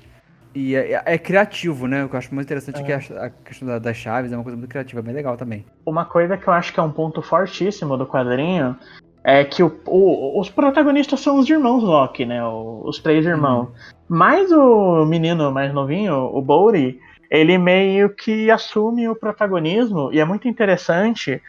E 0.56 0.74
é, 0.76 0.94
é- 0.94 1.04
é 1.06 1.18
criativo, 1.18 1.86
né? 1.86 2.06
O 2.06 2.10
que 2.10 2.16
eu 2.16 2.20
acho 2.20 2.34
muito 2.34 2.48
interessante 2.48 2.80
é, 2.82 2.84
que 2.84 2.94
a, 3.14 3.26
a 3.26 3.30
questão 3.30 3.68
da- 3.68 3.78
das 3.80 3.98
chaves 3.98 4.32
é 4.32 4.36
uma 4.38 4.44
coisa 4.44 4.58
muito 4.58 4.70
criativa, 4.70 5.02
bem 5.02 5.14
legal 5.14 5.36
também. 5.36 5.66
Uma 5.86 6.06
coisa 6.06 6.38
que 6.38 6.48
eu 6.48 6.54
acho 6.54 6.74
que 6.74 6.80
é 6.80 6.84
um 6.84 6.92
ponto 6.92 7.22
fortíssimo 7.22 7.98
do 7.98 8.06
quadrinho 8.08 8.76
é 9.24 9.44
que 9.44 9.62
o- 9.62 9.82
o- 9.86 10.40
os 10.40 10.50
protagonistas 10.50 11.20
são 11.20 11.38
os 11.40 11.50
irmãos 11.50 11.84
Locke, 11.84 12.26
né? 12.26 12.44
O- 12.46 12.84
os 12.86 13.00
três 13.00 13.26
irmãos. 13.26 13.70
Mas 14.08 14.52
o 14.52 15.04
menino 15.06 15.52
mais 15.52 15.74
novinho, 15.74 16.16
o 16.16 16.42
Bowry, 16.42 17.00
ele 17.30 17.58
meio 17.58 18.10
que 18.10 18.50
assume 18.50 19.10
o 19.10 19.16
protagonismo 19.16 20.10
e 20.14 20.20
é 20.20 20.26
muito 20.26 20.48
interessante 20.48 21.42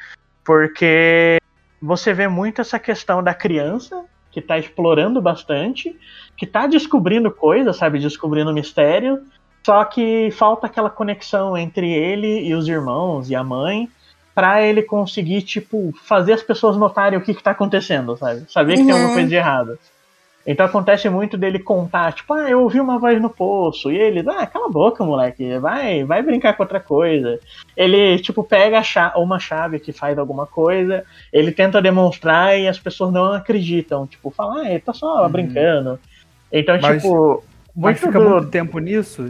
porque 0.45 1.37
você 1.83 2.15
vê 2.15 2.27
muito 2.27 2.61
essa 2.61 2.79
questão 2.79 3.23
da 3.23 3.35
criança 3.35 4.05
que 4.33 4.41
tá 4.41 4.59
explorando 4.59 5.21
bastante, 5.21 5.95
que 6.37 6.47
tá 6.47 6.67
descobrindo 6.67 7.31
coisas, 7.31 7.77
sabe? 7.77 7.99
Descobrindo 7.99 8.53
mistério. 8.53 9.21
Só 9.65 9.85
que 9.85 10.31
falta 10.31 10.67
aquela 10.67 10.89
conexão 10.91 11.57
entre 11.57 11.91
ele 11.93 12.47
e 12.47 12.55
os 12.55 12.69
irmãos 12.69 13.29
e 13.31 13.35
a 13.35 13.43
mãe 13.43 13.89
pra 14.35 14.63
ele 14.63 14.83
conseguir, 14.83 15.43
tipo, 15.43 15.93
fazer 16.05 16.35
as 16.35 16.43
pessoas 16.43 16.77
notarem 16.77 17.19
o 17.19 17.23
que, 17.23 17.35
que 17.35 17.43
tá 17.43 17.51
acontecendo, 17.53 18.17
sabe? 18.17 18.45
Saber 18.53 18.77
que 18.77 18.85
tem 18.85 18.93
Uhum. 18.93 19.01
alguma 19.01 19.13
coisa 19.15 19.29
de 19.29 19.35
errado. 19.35 19.79
Então 20.47 20.65
acontece 20.65 21.09
muito 21.09 21.37
dele 21.37 21.59
contar, 21.59 22.13
tipo, 22.13 22.33
ah, 22.33 22.49
eu 22.49 22.63
ouvi 22.63 22.79
uma 22.79 23.01
voz 23.01 23.21
no 23.21 23.29
poço. 23.29 23.91
E 23.91 23.97
ele, 23.99 24.23
ah, 24.31 24.47
cala 24.47 24.67
a 24.67 24.71
boca, 24.71 25.03
moleque, 25.03 25.59
vai, 25.59 26.05
vai 26.05 26.23
brincar 26.23 26.53
com 26.57 26.63
outra 26.63 26.79
coisa. 26.79 27.41
Ele, 27.77 28.17
tipo, 28.21 28.45
pega 28.45 28.79
a 28.79 28.83
cha- 28.85 29.15
uma 29.17 29.41
chave 29.41 29.81
que 29.81 29.93
faz 29.93 30.17
alguma 30.17 30.47
coisa, 30.47 31.03
ele 31.33 31.51
tenta 31.51 31.83
demonstrar 31.83 32.57
e 32.57 32.69
as 32.69 32.79
pessoas 32.79 33.13
não 33.13 33.33
acreditam. 33.33 34.07
Tipo, 34.07 34.31
fala, 34.31 34.61
ah, 34.61 34.71
ele 34.71 34.79
tá 34.79 34.93
só 34.93 35.25
Uhum. 35.25 35.29
brincando. 35.33 35.99
Então, 36.53 36.79
Mas- 36.81 37.03
tipo, 37.03 37.43
Mas 37.75 38.01
muito 38.01 38.07
fica 38.07 38.19
do- 38.19 38.31
muito 38.31 38.49
tempo 38.51 38.79
nisso, 38.79 39.23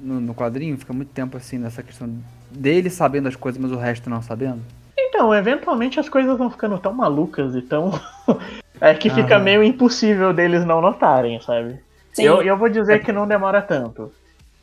no, 0.00 0.20
no 0.20 0.34
quadrinho, 0.34 0.76
fica 0.76 0.92
muito 0.92 1.10
tempo 1.12 1.36
assim 1.36 1.58
nessa 1.58 1.82
questão 1.82 2.08
dele 2.50 2.90
sabendo 2.90 3.28
as 3.28 3.36
coisas, 3.36 3.60
mas 3.60 3.72
o 3.72 3.76
resto 3.76 4.10
não 4.10 4.20
sabendo. 4.22 4.60
Então, 4.98 5.34
eventualmente 5.34 5.98
as 6.00 6.08
coisas 6.08 6.36
vão 6.36 6.50
ficando 6.50 6.78
tão 6.78 6.92
malucas 6.92 7.54
e 7.54 7.62
tão. 7.62 7.92
é 8.80 8.94
que 8.94 9.10
fica 9.10 9.36
Aham. 9.36 9.44
meio 9.44 9.62
impossível 9.64 10.32
deles 10.32 10.64
não 10.64 10.80
notarem, 10.80 11.40
sabe? 11.40 11.78
Sim. 12.12 12.24
Eu, 12.24 12.42
eu 12.42 12.56
vou 12.56 12.68
dizer 12.68 13.02
que 13.04 13.12
não 13.12 13.26
demora 13.26 13.62
tanto. 13.62 14.12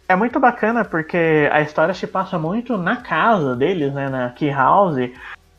É 0.09 0.15
muito 0.15 0.39
bacana 0.39 0.85
porque 0.85 1.49
a 1.51 1.61
história 1.61 1.93
se 1.93 2.07
passa 2.07 2.37
muito 2.39 2.77
na 2.77 2.97
casa 2.97 3.55
deles, 3.55 3.93
né? 3.93 4.09
Na 4.09 4.29
Key 4.29 4.49
House. 4.49 5.09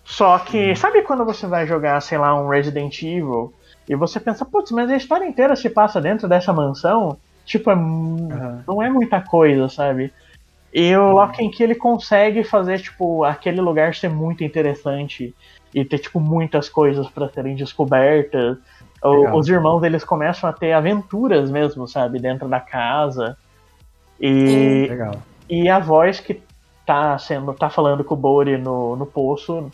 Só 0.04 0.38
que, 0.38 0.74
sabe 0.74 1.02
quando 1.02 1.24
você 1.24 1.46
vai 1.46 1.66
jogar, 1.66 2.00
sei 2.00 2.16
lá, 2.18 2.34
um 2.40 2.48
Resident 2.48 3.02
Evil 3.02 3.52
e 3.88 3.94
você 3.94 4.20
pensa, 4.20 4.44
putz, 4.44 4.70
mas 4.70 4.90
a 4.90 4.96
história 4.96 5.24
inteira 5.24 5.56
se 5.56 5.70
passa 5.70 6.00
dentro 6.00 6.28
dessa 6.28 6.52
mansão? 6.52 7.16
Tipo, 7.44 7.70
é, 7.70 7.74
Aham. 7.74 8.64
não 8.66 8.82
é 8.82 8.90
muita 8.90 9.20
coisa, 9.20 9.68
sabe? 9.68 10.12
E 10.72 10.94
o 10.94 11.12
Lock 11.12 11.42
and 11.42 11.50
Key 11.50 11.62
ele 11.62 11.74
consegue 11.74 12.44
fazer, 12.44 12.80
tipo, 12.80 13.24
aquele 13.24 13.60
lugar 13.60 13.94
ser 13.94 14.10
muito 14.10 14.44
interessante 14.44 15.34
e 15.74 15.84
ter, 15.84 15.98
tipo, 15.98 16.20
muitas 16.20 16.68
coisas 16.68 17.08
para 17.08 17.28
serem 17.30 17.56
descobertas. 17.56 18.58
Legal. 19.02 19.36
os 19.36 19.48
irmãos 19.48 19.82
eles 19.84 20.02
começam 20.02 20.50
a 20.50 20.52
ter 20.52 20.72
aventuras 20.72 21.50
mesmo, 21.50 21.86
sabe, 21.86 22.18
dentro 22.18 22.48
da 22.48 22.60
casa. 22.60 23.38
E, 24.20 24.86
Legal. 24.90 25.14
e 25.48 25.68
a 25.68 25.78
voz 25.78 26.20
que 26.20 26.42
tá 26.84 27.16
sendo, 27.18 27.54
tá 27.54 27.70
falando 27.70 28.02
com 28.02 28.14
o 28.14 28.16
Bori 28.16 28.58
no, 28.58 28.96
no 28.96 29.06
poço, 29.06 29.70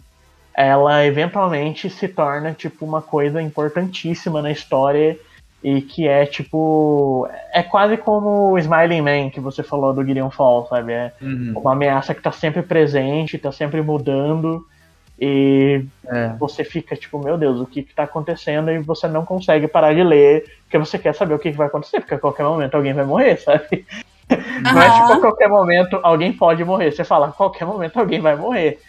ela 0.56 1.04
eventualmente 1.04 1.90
se 1.90 2.06
torna 2.08 2.52
tipo 2.52 2.84
uma 2.84 3.02
coisa 3.02 3.42
importantíssima 3.42 4.40
na 4.40 4.50
história 4.52 5.18
e 5.62 5.80
que 5.80 6.06
é 6.06 6.26
tipo 6.26 7.26
é 7.52 7.62
quase 7.62 7.96
como 7.96 8.52
o 8.52 8.58
Smiling 8.58 9.00
Man 9.00 9.30
que 9.30 9.40
você 9.40 9.62
falou 9.62 9.92
do 9.92 10.04
Gideon 10.04 10.30
Fall, 10.30 10.66
sabe? 10.68 10.92
É 10.92 11.12
Uhum. 11.20 11.54
uma 11.56 11.72
ameaça 11.72 12.14
que 12.14 12.22
tá 12.22 12.30
sempre 12.30 12.62
presente, 12.62 13.38
tá 13.38 13.50
sempre 13.50 13.80
mudando 13.82 14.64
e 15.18 15.84
É. 16.06 16.34
você 16.38 16.64
fica 16.64 16.94
tipo, 16.96 17.18
meu 17.18 17.38
Deus, 17.38 17.60
o 17.60 17.66
que 17.66 17.82
que 17.82 17.94
tá 17.94 18.02
acontecendo? 18.02 18.70
E 18.70 18.78
você 18.78 19.06
não 19.08 19.24
consegue 19.24 19.66
parar 19.68 19.94
de 19.94 20.02
ler, 20.02 20.44
porque 20.64 20.76
você 20.78 20.98
quer 20.98 21.14
saber 21.14 21.34
o 21.34 21.38
que, 21.38 21.50
que 21.50 21.56
vai 21.56 21.68
acontecer, 21.68 22.00
porque 22.00 22.14
a 22.14 22.18
qualquer 22.18 22.42
momento 22.44 22.74
alguém 22.74 22.92
vai 22.92 23.04
morrer, 23.04 23.36
sabe? 23.38 23.86
Não 24.60 24.80
é 24.82 24.90
tipo 24.90 25.12
a 25.12 25.20
qualquer 25.20 25.48
momento 25.48 25.98
alguém 26.02 26.32
pode 26.32 26.64
morrer. 26.64 26.90
Você 26.90 27.04
fala, 27.04 27.28
a 27.28 27.32
qualquer 27.32 27.64
momento 27.64 27.96
alguém 27.98 28.20
vai 28.20 28.34
morrer. 28.36 28.80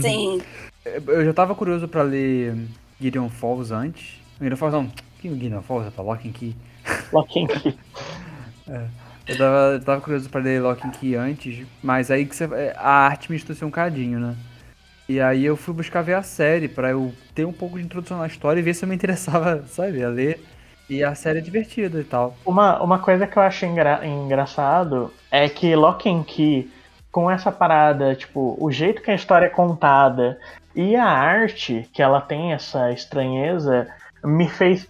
Sim. 0.00 0.40
Eu 0.84 1.24
já 1.24 1.32
tava 1.32 1.54
curioso 1.54 1.86
pra 1.88 2.02
ler 2.02 2.56
Gideon 3.00 3.28
Falls 3.28 3.72
antes. 3.72 4.20
Gideon 4.40 4.56
Falls 4.56 4.76
não. 4.76 4.90
Que 5.20 5.28
Gideon 5.28 5.62
Falls? 5.62 5.86
É 5.88 5.90
pra 5.90 6.02
Lock 6.04 6.28
and 6.28 6.32
Key. 6.32 6.56
Lock 7.12 7.40
and 7.42 7.46
Key. 7.46 7.78
Eu 9.28 9.36
tava, 9.36 9.56
eu 9.74 9.80
tava 9.84 10.00
curioso 10.00 10.30
pra 10.30 10.40
ler 10.40 10.62
Lock 10.62 10.86
and 10.86 10.90
Key 10.90 11.14
antes, 11.14 11.66
mas 11.82 12.10
aí 12.10 12.24
que 12.24 12.34
você, 12.34 12.44
é, 12.44 12.74
a 12.78 12.90
arte 12.90 13.30
me 13.30 13.36
distanciou 13.36 13.68
um 13.68 13.70
cadinho, 13.70 14.18
né? 14.18 14.34
E 15.06 15.20
aí 15.20 15.44
eu 15.44 15.54
fui 15.54 15.74
buscar 15.74 16.00
ver 16.00 16.14
a 16.14 16.22
série 16.22 16.66
pra 16.66 16.88
eu 16.92 17.12
ter 17.34 17.44
um 17.44 17.52
pouco 17.52 17.76
de 17.78 17.84
introdução 17.84 18.16
na 18.16 18.26
história 18.26 18.58
e 18.58 18.62
ver 18.62 18.72
se 18.72 18.86
eu 18.86 18.88
me 18.88 18.94
interessava, 18.96 19.62
sabe, 19.66 20.02
a 20.02 20.08
ler. 20.08 20.42
E 20.88 21.04
a 21.04 21.14
série 21.14 21.40
é 21.40 21.42
divertida 21.42 22.00
e 22.00 22.04
tal. 22.04 22.38
Uma, 22.46 22.82
uma 22.82 22.98
coisa 23.00 23.26
que 23.26 23.36
eu 23.36 23.42
acho 23.42 23.66
engra- 23.66 24.00
engraçado 24.06 25.12
é 25.30 25.46
que 25.46 25.76
Lock 25.76 26.08
and 26.08 26.22
Key, 26.22 26.70
com 27.12 27.30
essa 27.30 27.52
parada, 27.52 28.14
tipo, 28.14 28.56
o 28.58 28.70
jeito 28.70 29.02
que 29.02 29.10
a 29.10 29.14
história 29.14 29.44
é 29.44 29.50
contada 29.50 30.38
e 30.80 30.94
a 30.96 31.04
arte, 31.06 31.88
que 31.92 32.00
ela 32.00 32.20
tem 32.20 32.52
essa 32.52 32.92
estranheza, 32.92 33.88
me 34.24 34.48
fez, 34.48 34.88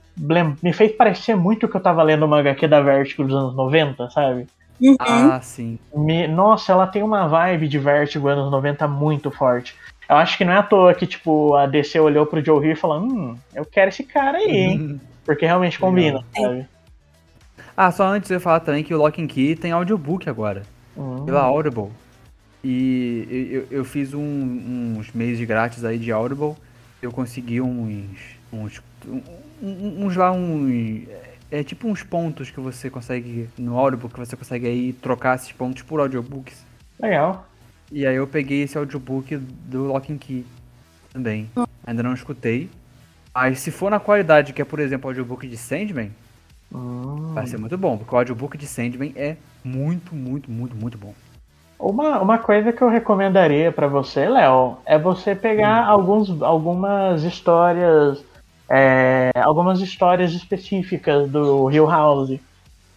me 0.62 0.72
fez 0.72 0.93
parecer 0.93 1.34
muito 1.34 1.66
que 1.66 1.76
eu 1.76 1.80
tava 1.80 2.03
lendo 2.03 2.26
uma 2.26 2.41
HQ 2.41 2.68
da 2.68 2.80
Vertigo 2.80 3.24
dos 3.24 3.34
anos 3.34 3.57
90, 3.57 4.11
sabe? 4.11 4.47
Uhum. 4.80 4.97
Ah, 5.01 5.41
sim. 5.41 5.78
Me- 5.95 6.28
nossa, 6.28 6.72
ela 6.72 6.86
tem 6.86 7.03
uma 7.03 7.26
vibe 7.26 7.68
de 7.68 7.78
Vertigo 7.78 8.28
anos 8.28 8.51
90 8.51 8.86
muito 8.86 9.30
forte. 9.30 9.74
Eu 10.09 10.16
acho 10.16 10.36
que 10.36 10.45
não 10.45 10.53
é 10.53 10.59
à 10.59 10.62
toa 10.62 10.93
que, 10.95 11.07
tipo, 11.07 11.55
a 11.55 11.66
DC 11.66 11.99
olhou 12.01 12.26
pro 12.26 12.45
Joe 12.45 12.62
Hill 12.64 12.72
e 12.72 12.76
falou, 12.76 13.01
hum, 13.01 13.36
eu 13.55 13.64
quero 13.64 13.89
esse 13.89 14.05
cara 14.05 14.39
aí, 14.39 14.51
hein? 14.51 15.01
Porque 15.24 15.45
realmente 15.47 15.78
combina, 15.78 16.22
sabe? 16.34 16.66
Ah, 17.76 17.91
só 17.91 18.05
antes 18.07 18.30
eu 18.30 18.34
ia 18.36 18.41
falar 18.41 18.61
também 18.61 18.82
que 18.84 18.93
o 18.95 18.99
Lock 18.99 19.22
and 19.22 19.26
Key 19.26 19.55
tem 19.57 19.72
audiobook 19.72 20.28
agora, 20.28 20.62
Hum. 20.97 21.24
pela 21.24 21.43
Audible. 21.43 21.91
E 22.63 23.27
eu, 23.53 23.67
eu- 23.79 23.85
fiz 23.85 24.13
um- 24.15 24.97
uns 24.99 25.13
meses 25.13 25.47
grátis 25.47 25.85
aí 25.85 25.99
de 25.99 26.11
Audible. 26.11 26.55
Eu 27.01 27.13
consegui 27.13 27.61
uns. 27.61 28.19
uns, 28.53 28.83
uns 29.63 30.17
lá, 30.17 30.33
uns. 30.33 31.07
É 31.51 31.63
tipo 31.63 31.89
uns 31.89 32.03
pontos 32.03 32.51
que 32.51 32.61
você 32.61 32.91
consegue 32.91 33.49
no 33.57 33.79
Audible, 33.79 34.09
que 34.11 34.19
você 34.19 34.37
consegue 34.37 34.67
aí 34.67 34.93
trocar 34.93 35.37
esses 35.37 35.53
pontos 35.53 35.83
por 35.83 36.01
audiobooks. 36.01 36.63
Legal. 37.01 37.47
E 37.91 38.07
aí 38.07 38.17
eu 38.17 38.27
peguei 38.27 38.63
esse 38.65 38.77
audiobook 38.77 39.35
do 39.37 39.85
Lock 39.85 40.13
and 40.13 40.19
Key 40.19 40.45
também. 41.13 41.49
Ainda 41.87 42.03
não 42.03 42.13
escutei. 42.13 42.69
Mas 43.35 43.61
se 43.61 43.71
for 43.71 43.91
na 43.91 43.99
qualidade 44.01 44.53
que 44.53 44.61
é, 44.61 44.65
por 44.65 44.79
exemplo, 44.81 45.07
o 45.07 45.11
audiobook 45.11 45.47
de 45.49 45.57
Sandman, 45.57 46.11
Hum. 46.71 47.33
vai 47.33 47.47
ser 47.47 47.57
muito 47.57 47.79
bom. 47.79 47.97
Porque 47.97 48.15
o 48.15 48.19
audiobook 48.19 48.59
de 48.59 48.67
Sandman 48.67 49.13
é 49.17 49.37
muito, 49.65 50.15
muito, 50.15 50.51
muito, 50.51 50.77
muito 50.77 50.99
bom. 50.99 51.15
Uma, 51.79 52.20
uma 52.20 52.39
coisa 52.39 52.72
que 52.72 52.83
eu 52.83 52.89
recomendaria 52.89 53.70
pra 53.70 53.87
você, 53.87 54.29
Léo, 54.29 54.79
é 54.85 54.99
você 54.99 55.35
pegar 55.35 55.85
alguns, 55.87 56.43
algumas 56.43 57.22
histórias, 57.22 58.24
é, 58.68 59.31
algumas 59.37 59.81
histórias 59.81 60.33
específicas 60.33 61.31
do 61.31 61.70
Hill 61.70 61.87
House, 61.87 62.39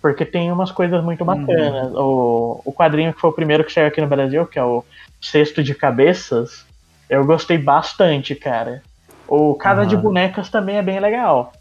porque 0.02 0.26
tem 0.26 0.52
umas 0.52 0.72
coisas 0.72 1.04
muito 1.04 1.24
bacanas. 1.24 1.94
O, 1.94 2.60
o 2.66 2.74
quadrinho 2.74 3.14
que 3.14 3.22
foi 3.22 3.30
o 3.30 3.34
primeiro 3.34 3.64
que 3.64 3.72
saiu 3.72 3.88
aqui 3.88 4.02
no 4.02 4.08
Brasil, 4.08 4.48
que 4.48 4.58
é 4.58 4.64
o 4.64 4.84
Cesto 5.22 5.64
de 5.64 5.76
Cabeças, 5.76 6.66
eu 7.08 7.24
gostei 7.24 7.60
bastante, 7.60 8.34
cara. 8.34 8.82
O 9.28 9.54
Casa 9.54 9.86
de 9.86 9.94
Aham. 9.96 10.04
Bonecas 10.04 10.50
também 10.50 10.78
é 10.78 10.82
bem 10.82 11.00
legal, 11.00 11.54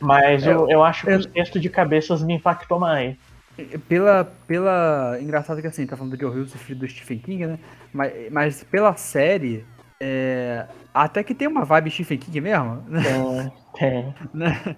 mas 0.00 0.46
É, 0.46 0.52
eu, 0.52 0.70
eu 0.70 0.84
acho 0.84 1.04
que 1.04 1.10
eu- 1.12 1.18
o 1.18 1.22
Cesto 1.22 1.58
de 1.58 1.68
Cabeças 1.68 2.22
me 2.22 2.34
impactou 2.34 2.78
mais. 2.78 3.16
Pela. 3.88 4.24
pela 4.46 5.18
engraçado 5.20 5.60
que 5.60 5.66
assim, 5.66 5.86
tá 5.86 5.96
falando 5.96 6.16
do 6.16 6.20
Joe 6.20 6.36
Hill, 6.36 6.46
filho 6.46 6.78
do 6.78 6.88
Stephen 6.88 7.18
King, 7.18 7.46
né? 7.46 7.58
Mas, 7.92 8.12
mas 8.30 8.64
pela 8.64 8.94
série. 8.96 9.64
é, 10.00 10.66
até 10.94 11.22
que 11.22 11.34
tem 11.34 11.48
uma 11.48 11.64
vibe 11.64 11.90
Stephen 11.90 12.18
King 12.18 12.40
mesmo, 12.40 12.82
né? 12.88 13.02
Tem, 13.02 13.52
tem. 14.02 14.14
Né? 14.34 14.76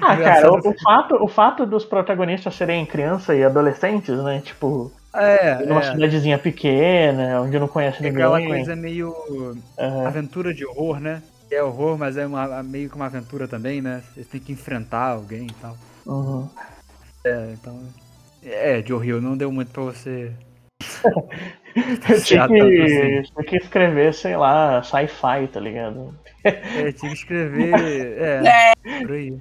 Ah, 0.00 0.16
cara, 0.16 0.52
o, 0.52 0.56
assim. 0.56 0.68
o 0.68 0.74
fato, 0.82 1.14
o 1.22 1.28
fato 1.28 1.64
dos 1.64 1.84
protagonistas 1.84 2.54
serem 2.54 2.84
criança 2.84 3.34
e 3.34 3.44
adolescentes, 3.44 4.16
né? 4.22 4.40
Tipo, 4.40 4.92
É, 5.14 5.64
numa 5.64 5.80
é, 5.80 5.82
cidadezinha 5.92 6.38
pequena, 6.38 7.40
onde 7.40 7.58
não 7.58 7.68
conhece 7.68 8.02
ninguém. 8.02 8.22
aquela 8.22 8.40
coisa 8.44 8.76
meio. 8.76 9.14
Aham. 9.78 10.06
aventura 10.06 10.52
de 10.52 10.66
horror, 10.66 11.00
né? 11.00 11.22
É 11.50 11.62
horror, 11.62 11.96
mas 11.96 12.16
é 12.16 12.26
uma, 12.26 12.62
meio 12.62 12.90
que 12.90 12.96
uma 12.96 13.06
aventura 13.06 13.48
também, 13.48 13.80
né? 13.80 14.02
Você 14.14 14.24
tem 14.24 14.40
que 14.40 14.52
enfrentar 14.52 15.12
alguém 15.12 15.46
e 15.46 15.54
tal. 15.54 15.76
Uhum. 16.06 16.48
É, 17.24 17.52
então. 17.52 17.80
É, 18.50 18.82
Joe 18.84 19.06
Hill 19.06 19.20
não 19.20 19.36
deu 19.36 19.52
muito 19.52 19.70
pra 19.70 19.82
você. 19.82 20.32
Eu 21.76 22.22
tinha 22.22 22.48
que, 22.48 22.60
assim. 22.60 23.22
tinha 23.22 23.44
que 23.44 23.56
escrever, 23.56 24.12
sei 24.14 24.36
lá, 24.36 24.82
sci-fi, 24.82 25.46
tá 25.52 25.60
ligado? 25.60 26.14
É, 26.42 26.92
tinha 26.92 27.12
que 27.12 27.18
escrever. 27.18 27.68
É, 28.18 28.72
por 29.02 29.12
aí. 29.12 29.30
Tinha 29.30 29.40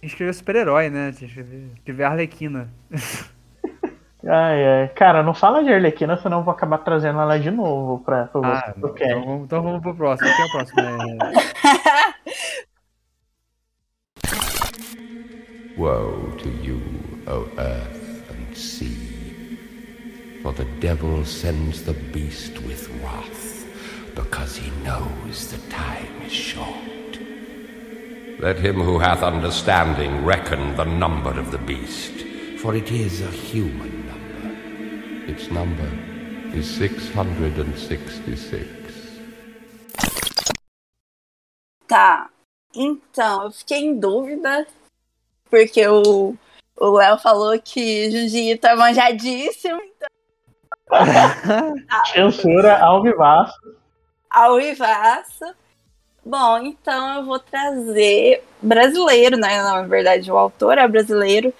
que 0.00 0.06
escrever 0.06 0.34
super-herói, 0.34 0.90
né? 0.90 1.12
Tinha 1.12 1.28
que 1.28 1.38
escrever, 1.38 1.70
escrever 1.76 2.04
Arlequina. 2.04 2.68
Ai, 4.26 4.66
ai. 4.66 4.88
Cara, 4.88 5.22
não 5.22 5.32
fala 5.32 5.62
de 5.62 5.72
Arlequina, 5.72 6.16
senão 6.16 6.38
eu 6.38 6.44
vou 6.44 6.52
acabar 6.52 6.78
trazendo 6.78 7.20
ela 7.20 7.38
de 7.38 7.52
novo 7.52 8.02
pra, 8.04 8.24
pra 8.26 8.40
você. 8.40 8.70
Ah, 8.70 8.74
pro 8.78 8.90
então, 8.90 9.24
vamos, 9.24 9.44
então 9.44 9.62
vamos 9.62 9.80
pro 9.80 9.94
próximo. 9.94 10.28
Quem 10.28 10.42
é 10.42 10.46
o 10.46 10.50
próximo? 10.50 10.80
É, 10.80 10.94
Woe 15.78 16.36
to 16.38 16.48
you, 16.64 16.80
O 17.28 17.46
earth 17.60 17.97
sea, 18.58 19.58
for 20.42 20.52
the 20.52 20.66
devil 20.80 21.24
sends 21.24 21.84
the 21.84 21.94
beast 21.94 22.58
with 22.62 22.88
wrath, 23.00 23.64
because 24.14 24.56
he 24.56 24.70
knows 24.82 25.50
the 25.50 25.58
time 25.70 26.22
is 26.26 26.32
short. 26.32 27.18
Let 28.40 28.58
him 28.58 28.80
who 28.80 28.98
hath 28.98 29.22
understanding 29.22 30.24
reckon 30.24 30.76
the 30.76 30.84
number 30.84 31.38
of 31.38 31.50
the 31.50 31.58
beast, 31.58 32.24
for 32.60 32.74
it 32.74 32.90
is 32.90 33.20
a 33.20 33.30
human 33.30 34.06
number. 34.06 35.32
Its 35.32 35.50
number 35.50 35.90
is 36.52 36.66
666. 36.68 38.68
Tá. 41.86 42.30
Então, 42.74 43.44
eu 43.44 43.50
fiquei 43.50 43.78
em 43.78 43.98
dúvida, 43.98 44.66
porque 45.50 45.86
o 45.86 46.36
o 46.80 46.90
Léo 46.96 47.18
falou 47.18 47.58
que 47.60 48.10
Jiu-Jitsu 48.10 48.66
é 48.66 48.76
manjadíssimo, 48.76 49.80
então 49.80 50.08
Censura 52.12 52.78
ao 52.78 53.02
vivaço. 53.02 53.58
ao 54.30 54.56
vivaço. 54.56 55.44
Bom, 56.24 56.58
então 56.58 57.16
eu 57.16 57.24
vou 57.24 57.38
trazer 57.38 58.44
brasileiro, 58.60 59.36
né? 59.36 59.62
Na 59.62 59.82
verdade, 59.82 60.30
o 60.30 60.36
autor 60.36 60.78
é 60.78 60.86
brasileiro, 60.86 61.52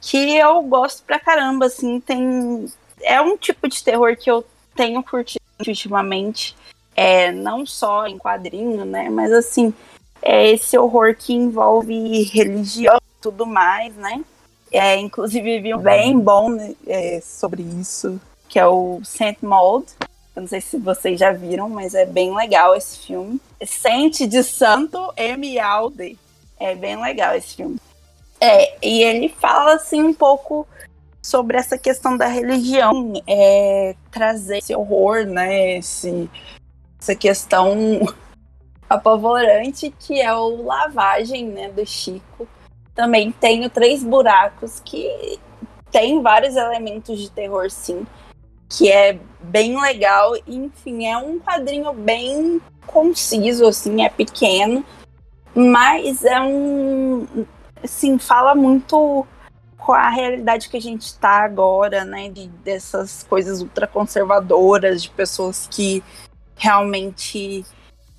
que 0.00 0.36
eu 0.36 0.62
gosto 0.62 1.02
pra 1.04 1.20
caramba, 1.20 1.66
assim, 1.66 2.00
tem. 2.00 2.66
É 3.02 3.20
um 3.20 3.36
tipo 3.36 3.68
de 3.68 3.82
terror 3.82 4.16
que 4.16 4.30
eu 4.30 4.44
tenho 4.74 5.02
curtido 5.02 5.42
ultimamente. 5.66 6.56
É, 6.96 7.30
não 7.32 7.64
só 7.64 8.06
em 8.06 8.18
quadrinho, 8.18 8.84
né? 8.84 9.08
Mas 9.08 9.32
assim, 9.32 9.72
é 10.22 10.50
esse 10.50 10.76
horror 10.76 11.14
que 11.14 11.32
envolve 11.32 12.22
religião 12.24 12.96
e 12.96 13.22
tudo 13.22 13.46
mais, 13.46 13.94
né? 13.96 14.22
É, 14.72 14.96
inclusive, 14.96 15.60
vi 15.60 15.74
um 15.74 15.78
bem 15.78 16.18
bom 16.18 16.50
né, 16.50 16.74
é, 16.86 17.20
sobre 17.20 17.62
isso, 17.62 18.20
que 18.48 18.58
é 18.58 18.66
o 18.66 19.00
Saint 19.04 19.38
Maud. 19.42 19.86
Eu 20.34 20.42
não 20.42 20.48
sei 20.48 20.60
se 20.60 20.78
vocês 20.78 21.18
já 21.18 21.32
viram, 21.32 21.68
mas 21.68 21.94
é 21.94 22.06
bem 22.06 22.34
legal 22.34 22.74
esse 22.74 22.98
filme. 23.06 23.40
Sente 23.66 24.26
de 24.26 24.42
Santo 24.44 25.12
M. 25.16 25.58
Alde. 25.58 26.16
É 26.58 26.74
bem 26.74 27.00
legal 27.00 27.34
esse 27.34 27.56
filme. 27.56 27.78
É, 28.40 28.78
e 28.86 29.02
ele 29.02 29.28
fala 29.28 29.74
assim 29.74 30.02
um 30.02 30.14
pouco 30.14 30.66
sobre 31.22 31.58
essa 31.58 31.76
questão 31.76 32.16
da 32.16 32.26
religião, 32.26 33.12
é, 33.26 33.94
trazer 34.10 34.58
esse 34.58 34.74
horror, 34.74 35.26
né? 35.26 35.78
Esse, 35.78 36.30
essa 36.98 37.14
questão 37.14 38.00
apavorante 38.88 39.92
que 39.98 40.20
é 40.20 40.32
o 40.34 40.62
lavagem, 40.64 41.48
né, 41.48 41.68
do 41.68 41.84
Chico. 41.84 42.48
Também 43.00 43.32
tem 43.32 43.64
o 43.64 43.70
Três 43.70 44.04
Buracos, 44.04 44.78
que 44.84 45.38
tem 45.90 46.20
vários 46.20 46.54
elementos 46.54 47.18
de 47.18 47.30
terror, 47.30 47.70
sim, 47.70 48.06
que 48.68 48.92
é 48.92 49.18
bem 49.40 49.80
legal. 49.80 50.34
Enfim, 50.46 51.06
é 51.06 51.16
um 51.16 51.40
quadrinho 51.40 51.94
bem 51.94 52.60
conciso, 52.86 53.66
assim, 53.66 54.04
é 54.04 54.10
pequeno, 54.10 54.84
mas 55.54 56.22
é 56.26 56.42
um, 56.42 57.26
assim, 57.82 58.18
fala 58.18 58.54
muito 58.54 59.26
com 59.78 59.92
a 59.92 60.10
realidade 60.10 60.68
que 60.68 60.76
a 60.76 60.82
gente 60.82 61.06
está 61.06 61.42
agora, 61.42 62.04
né, 62.04 62.28
de, 62.28 62.48
dessas 62.48 63.22
coisas 63.22 63.62
ultraconservadoras, 63.62 65.04
de 65.04 65.08
pessoas 65.08 65.66
que 65.70 66.04
realmente 66.54 67.64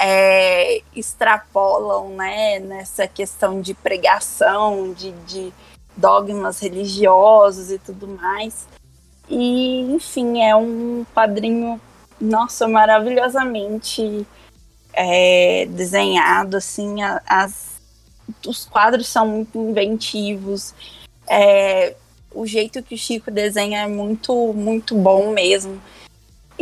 é, 0.03 0.81
extrapolam 0.95 2.09
né, 2.09 2.57
nessa 2.57 3.07
questão 3.07 3.61
de 3.61 3.75
pregação, 3.75 4.93
de, 4.93 5.11
de, 5.27 5.53
dogmas 5.95 6.59
religiosos 6.59 7.69
e 7.69 7.77
tudo 7.77 8.07
mais. 8.07 8.67
E, 9.29 9.81
enfim, 9.93 10.41
é 10.41 10.55
um 10.55 11.05
quadrinho, 11.13 11.79
nossa, 12.19 12.67
maravilhosamente 12.67 14.25
é, 14.93 15.67
desenhado, 15.69 16.57
assim, 16.57 17.03
as, 17.27 17.79
os 18.47 18.65
quadros 18.65 19.07
são 19.07 19.27
muito 19.27 19.59
inventivos, 19.59 20.73
é, 21.29 21.95
o 22.33 22.47
jeito 22.47 22.81
que 22.81 22.95
o 22.95 22.97
Chico 22.97 23.29
desenha 23.29 23.81
é 23.81 23.87
muito, 23.87 24.33
muito 24.53 24.95
bom 24.95 25.31
mesmo. 25.31 25.79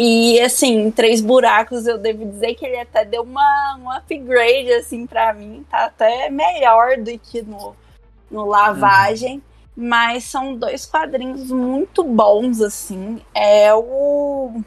E 0.01 0.39
assim, 0.39 0.89
Três 0.91 1.19
Buracos, 1.19 1.85
eu 1.85 1.97
devo 1.97 2.25
dizer 2.25 2.55
que 2.55 2.65
ele 2.65 2.79
até 2.79 3.03
deu 3.03 3.21
uma, 3.21 3.77
um 3.81 3.91
upgrade, 3.91 4.71
assim, 4.71 5.05
para 5.05 5.33
mim. 5.33 5.65
Tá 5.69 5.87
até 5.87 6.29
melhor 6.29 6.95
do 6.95 7.19
que 7.19 7.41
no, 7.41 7.75
no 8.31 8.45
Lavagem. 8.45 9.43
Uhum. 9.75 9.89
Mas 9.89 10.23
são 10.23 10.55
dois 10.55 10.85
quadrinhos 10.85 11.51
muito 11.51 12.01
bons, 12.05 12.61
assim. 12.61 13.21
É 13.35 13.73
o 13.73 14.61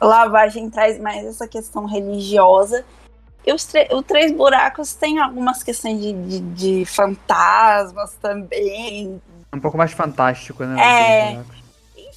Lavagem 0.00 0.68
traz 0.68 0.98
mais 0.98 1.24
essa 1.26 1.46
questão 1.46 1.86
religiosa. 1.86 2.84
E 3.46 3.52
os 3.52 3.68
o 3.92 4.02
Três 4.02 4.32
Buracos 4.32 4.94
tem 4.94 5.20
algumas 5.20 5.62
questões 5.62 6.00
de, 6.00 6.12
de, 6.12 6.40
de 6.40 6.84
fantasmas 6.86 8.16
também. 8.20 9.22
Um 9.54 9.60
pouco 9.60 9.78
mais 9.78 9.92
fantástico, 9.92 10.64
né? 10.64 11.36
É 11.38 11.61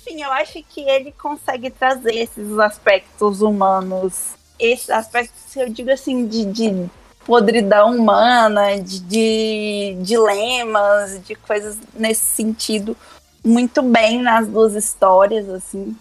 enfim, 0.05 0.21
eu 0.21 0.31
acho 0.31 0.61
que 0.63 0.81
ele 0.81 1.11
consegue 1.11 1.71
trazer 1.71 2.13
esses 2.13 2.59
aspectos 2.59 3.41
humanos, 3.41 4.35
esses 4.59 4.89
aspectos, 4.89 5.55
eu 5.55 5.67
digo 5.67 5.89
assim, 5.89 6.27
de, 6.27 6.45
de 6.45 6.89
podridão 7.25 7.97
humana, 7.97 8.79
de, 8.79 8.99
de 8.99 9.97
dilemas, 9.99 11.23
de 11.23 11.33
coisas 11.33 11.77
nesse 11.93 12.23
sentido, 12.23 12.95
muito 13.43 13.81
bem 13.81 14.21
nas 14.21 14.47
duas 14.47 14.75
histórias, 14.75 15.49
assim. 15.49 15.97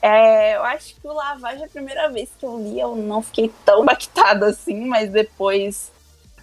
É, 0.00 0.56
eu 0.56 0.64
acho 0.64 0.96
que 0.96 1.06
o 1.06 1.12
Lavagem, 1.12 1.64
a 1.64 1.68
primeira 1.68 2.08
vez 2.10 2.30
que 2.38 2.44
eu 2.44 2.58
li, 2.58 2.80
eu 2.80 2.96
não 2.96 3.22
fiquei 3.22 3.52
tão 3.64 3.82
impactada 3.84 4.46
assim, 4.46 4.86
mas 4.86 5.10
depois, 5.10 5.92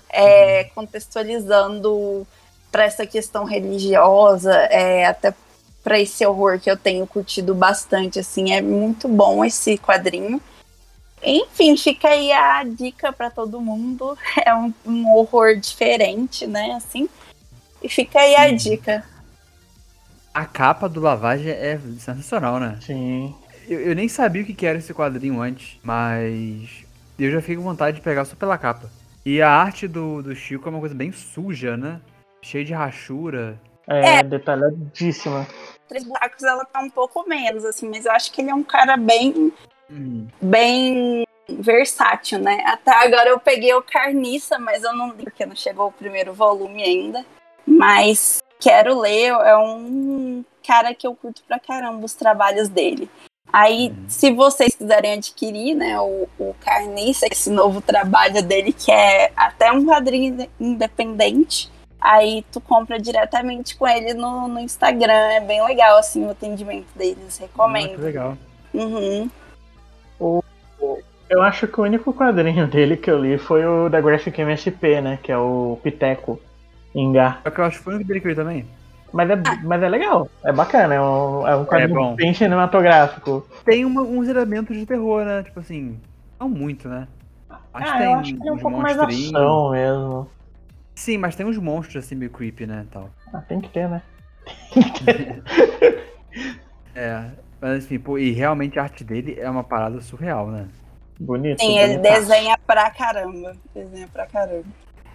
é, 0.09 0.65
contextualizando 0.75 2.25
para 2.71 2.83
essa 2.83 3.05
questão 3.05 3.45
religiosa, 3.45 4.53
é, 4.53 5.07
até 5.07 5.33
para 5.89 5.99
esse 5.99 6.23
horror 6.23 6.59
que 6.59 6.69
eu 6.69 6.77
tenho 6.77 7.07
curtido 7.07 7.55
bastante, 7.55 8.19
assim, 8.19 8.53
é 8.53 8.61
muito 8.61 9.07
bom 9.07 9.43
esse 9.43 9.75
quadrinho. 9.75 10.39
Enfim, 11.23 11.75
fica 11.75 12.09
aí 12.09 12.31
a 12.31 12.63
dica 12.63 13.11
para 13.11 13.31
todo 13.31 13.59
mundo. 13.59 14.15
É 14.45 14.53
um, 14.53 14.71
um, 14.85 15.09
horror 15.11 15.57
diferente, 15.57 16.45
né? 16.45 16.73
Assim. 16.73 17.09
E 17.81 17.89
fica 17.89 18.19
aí 18.19 18.35
a 18.35 18.51
dica. 18.51 19.03
A 20.31 20.45
capa 20.45 20.87
do 20.87 21.01
Lavagem 21.01 21.49
é 21.49 21.79
sensacional, 21.97 22.59
né? 22.59 22.77
Sim. 22.81 23.33
Eu, 23.67 23.79
eu 23.79 23.95
nem 23.95 24.07
sabia 24.07 24.43
o 24.43 24.45
que 24.45 24.67
era 24.67 24.77
esse 24.77 24.93
quadrinho 24.93 25.41
antes, 25.41 25.79
mas 25.81 26.85
eu 27.17 27.31
já 27.31 27.41
fiquei 27.41 27.55
com 27.55 27.63
vontade 27.63 27.97
de 27.97 28.03
pegar 28.03 28.25
só 28.25 28.35
pela 28.35 28.59
capa. 28.59 28.91
E 29.25 29.41
a 29.41 29.49
arte 29.49 29.87
do, 29.87 30.21
do 30.21 30.35
Chico 30.35 30.67
é 30.67 30.71
uma 30.71 30.79
coisa 30.79 30.93
bem 30.93 31.11
suja, 31.11 31.75
né? 31.75 31.99
Cheia 32.43 32.63
de 32.63 32.73
rachura. 32.73 33.59
É, 33.89 34.19
é. 34.19 34.23
detalhadíssima. 34.23 35.47
Três 35.87 36.03
Buracos 36.03 36.43
ela 36.43 36.63
tá 36.65 36.79
um 36.79 36.89
pouco 36.89 37.27
menos, 37.27 37.65
assim, 37.65 37.89
mas 37.89 38.05
eu 38.05 38.11
acho 38.11 38.31
que 38.31 38.41
ele 38.41 38.51
é 38.51 38.55
um 38.55 38.63
cara 38.63 38.95
bem. 38.95 39.51
Hum. 39.91 40.27
bem 40.39 41.25
versátil, 41.47 42.37
né? 42.37 42.61
Até 42.67 42.91
agora 42.91 43.29
eu 43.29 43.39
peguei 43.39 43.73
o 43.73 43.81
Carniça, 43.81 44.59
mas 44.59 44.83
eu 44.83 44.93
não 44.93 45.11
li 45.13 45.23
porque 45.23 45.47
não 45.47 45.55
chegou 45.55 45.87
o 45.87 45.91
primeiro 45.91 46.31
volume 46.31 46.83
ainda. 46.83 47.25
Mas 47.65 48.37
quero 48.59 48.99
ler, 48.99 49.29
é 49.29 49.57
um 49.57 50.45
cara 50.65 50.93
que 50.93 51.07
eu 51.07 51.15
curto 51.15 51.41
pra 51.47 51.59
caramba 51.59 52.05
os 52.05 52.13
trabalhos 52.13 52.69
dele. 52.69 53.09
Aí, 53.51 53.89
hum. 53.89 54.05
se 54.07 54.31
vocês 54.31 54.75
quiserem 54.75 55.13
adquirir, 55.13 55.73
né, 55.73 55.99
o, 55.99 56.27
o 56.37 56.55
Carniça, 56.59 57.25
esse 57.31 57.49
novo 57.49 57.81
trabalho 57.81 58.43
dele, 58.43 58.71
que 58.71 58.91
é 58.91 59.31
até 59.35 59.71
um 59.71 59.85
quadrinho 59.85 60.47
independente, 60.59 61.71
Aí 61.99 62.45
tu 62.51 62.61
compra 62.61 62.97
diretamente 62.97 63.75
com 63.75 63.87
ele 63.87 64.13
no, 64.13 64.47
no 64.47 64.59
Instagram. 64.59 65.31
É 65.31 65.41
bem 65.41 65.63
legal, 65.65 65.97
assim, 65.97 66.25
o 66.25 66.31
atendimento 66.31 66.87
deles. 66.95 67.37
Recomendo. 67.37 67.89
Muito 67.89 68.01
legal. 68.01 68.37
Uhum. 68.73 69.29
O, 70.19 70.43
eu 71.29 71.41
acho 71.41 71.67
que 71.67 71.79
o 71.79 71.83
único 71.83 72.13
quadrinho 72.13 72.65
dele 72.71 72.97
que 72.97 73.11
eu 73.11 73.19
li 73.19 73.37
foi 73.37 73.65
o 73.65 73.89
da 73.89 73.99
Graphic 73.99 74.39
MSP, 74.39 75.01
né? 75.01 75.19
Que 75.21 75.31
é 75.31 75.37
o 75.37 75.77
Piteco 75.83 76.39
Ingá. 76.95 77.39
É 77.43 77.51
que 77.51 77.59
eu 77.59 77.65
acho 77.65 77.77
que 77.77 77.83
foi 77.83 77.93
o 77.93 77.95
único 77.97 78.07
dele 78.07 78.21
que 78.21 78.27
eu 78.27 78.31
li 78.31 78.35
também. 78.35 78.65
Mas 79.11 79.29
é, 79.29 79.33
ah. 79.33 79.59
mas 79.63 79.81
é 79.81 79.89
legal, 79.89 80.29
é 80.43 80.51
bacana, 80.53 80.93
é 80.93 81.01
um, 81.01 81.47
é 81.47 81.55
um 81.55 81.65
quadrinho 81.65 82.11
é 82.11 82.15
bem 82.15 82.33
cinematográfico. 82.33 83.43
Tem 83.65 83.83
uma, 83.83 84.01
uns 84.01 84.27
elementos 84.27 84.77
de 84.77 84.85
terror, 84.85 85.25
né? 85.25 85.41
Tipo 85.41 85.59
assim, 85.59 85.99
não 86.39 86.47
muito, 86.47 86.87
né? 86.87 87.07
Acho 87.49 87.63
ah, 87.73 87.91
que 87.91 87.97
tem 87.97 88.05
eu 88.05 88.19
acho 88.19 88.33
que 88.35 88.39
tem 88.39 88.51
um 88.51 88.57
pouco 88.57 88.77
mais 88.77 88.99
ação 88.99 89.71
mesmo. 89.71 90.27
Sim, 90.99 91.17
mas 91.17 91.33
tem 91.33 91.45
uns 91.45 91.57
monstros 91.57 92.03
assim 92.03 92.13
meio 92.13 92.29
creepy, 92.29 92.67
né? 92.67 92.85
Tal. 92.91 93.09
Ah, 93.33 93.39
tem 93.39 93.61
que 93.61 93.69
ter, 93.69 93.87
né? 93.87 94.01
é, 96.93 97.31
mas 97.61 97.85
enfim, 97.85 97.97
pô, 97.97 98.17
e 98.17 98.31
realmente 98.31 98.77
a 98.77 98.83
arte 98.83 99.05
dele 99.05 99.39
é 99.39 99.49
uma 99.49 99.63
parada 99.63 100.01
surreal, 100.01 100.51
né? 100.51 100.67
Bonito. 101.17 101.61
Sim, 101.61 101.77
ele 101.77 101.99
desenha 101.99 102.59
pra 102.67 102.91
caramba. 102.91 103.55
Desenha 103.73 104.09
pra 104.09 104.25
caramba. 104.25 104.65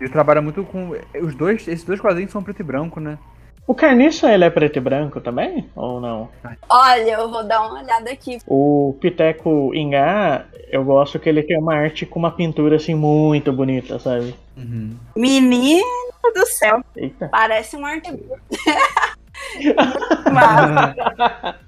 Ele 0.00 0.08
trabalha 0.08 0.40
muito 0.40 0.64
com. 0.64 0.92
Os 1.22 1.34
dois, 1.34 1.68
esses 1.68 1.84
dois 1.84 2.00
quadrinhos 2.00 2.32
são 2.32 2.42
preto 2.42 2.60
e 2.60 2.64
branco, 2.64 2.98
né? 2.98 3.18
O 3.66 3.74
Carniça, 3.74 4.30
ele 4.30 4.44
é 4.44 4.50
preto 4.50 4.76
e 4.76 4.80
branco 4.80 5.22
também? 5.22 5.70
Ou 5.74 5.98
não? 5.98 6.28
Olha, 6.68 7.12
eu 7.12 7.30
vou 7.30 7.42
dar 7.44 7.62
uma 7.62 7.80
olhada 7.80 8.10
aqui. 8.10 8.38
O 8.46 8.94
Piteco 9.00 9.74
Ingá, 9.74 10.44
eu 10.68 10.84
gosto 10.84 11.18
que 11.18 11.28
ele 11.28 11.42
tem 11.42 11.58
uma 11.58 11.74
arte 11.74 12.04
com 12.04 12.18
uma 12.18 12.30
pintura 12.30 12.76
assim 12.76 12.94
muito 12.94 13.50
bonita, 13.52 13.98
sabe? 13.98 14.34
Uhum. 14.54 14.96
Menino 15.16 15.82
do 16.34 16.46
céu. 16.46 16.84
Eita. 16.94 17.28
Parece 17.28 17.76
um 17.76 17.86
arquivo. 17.86 18.38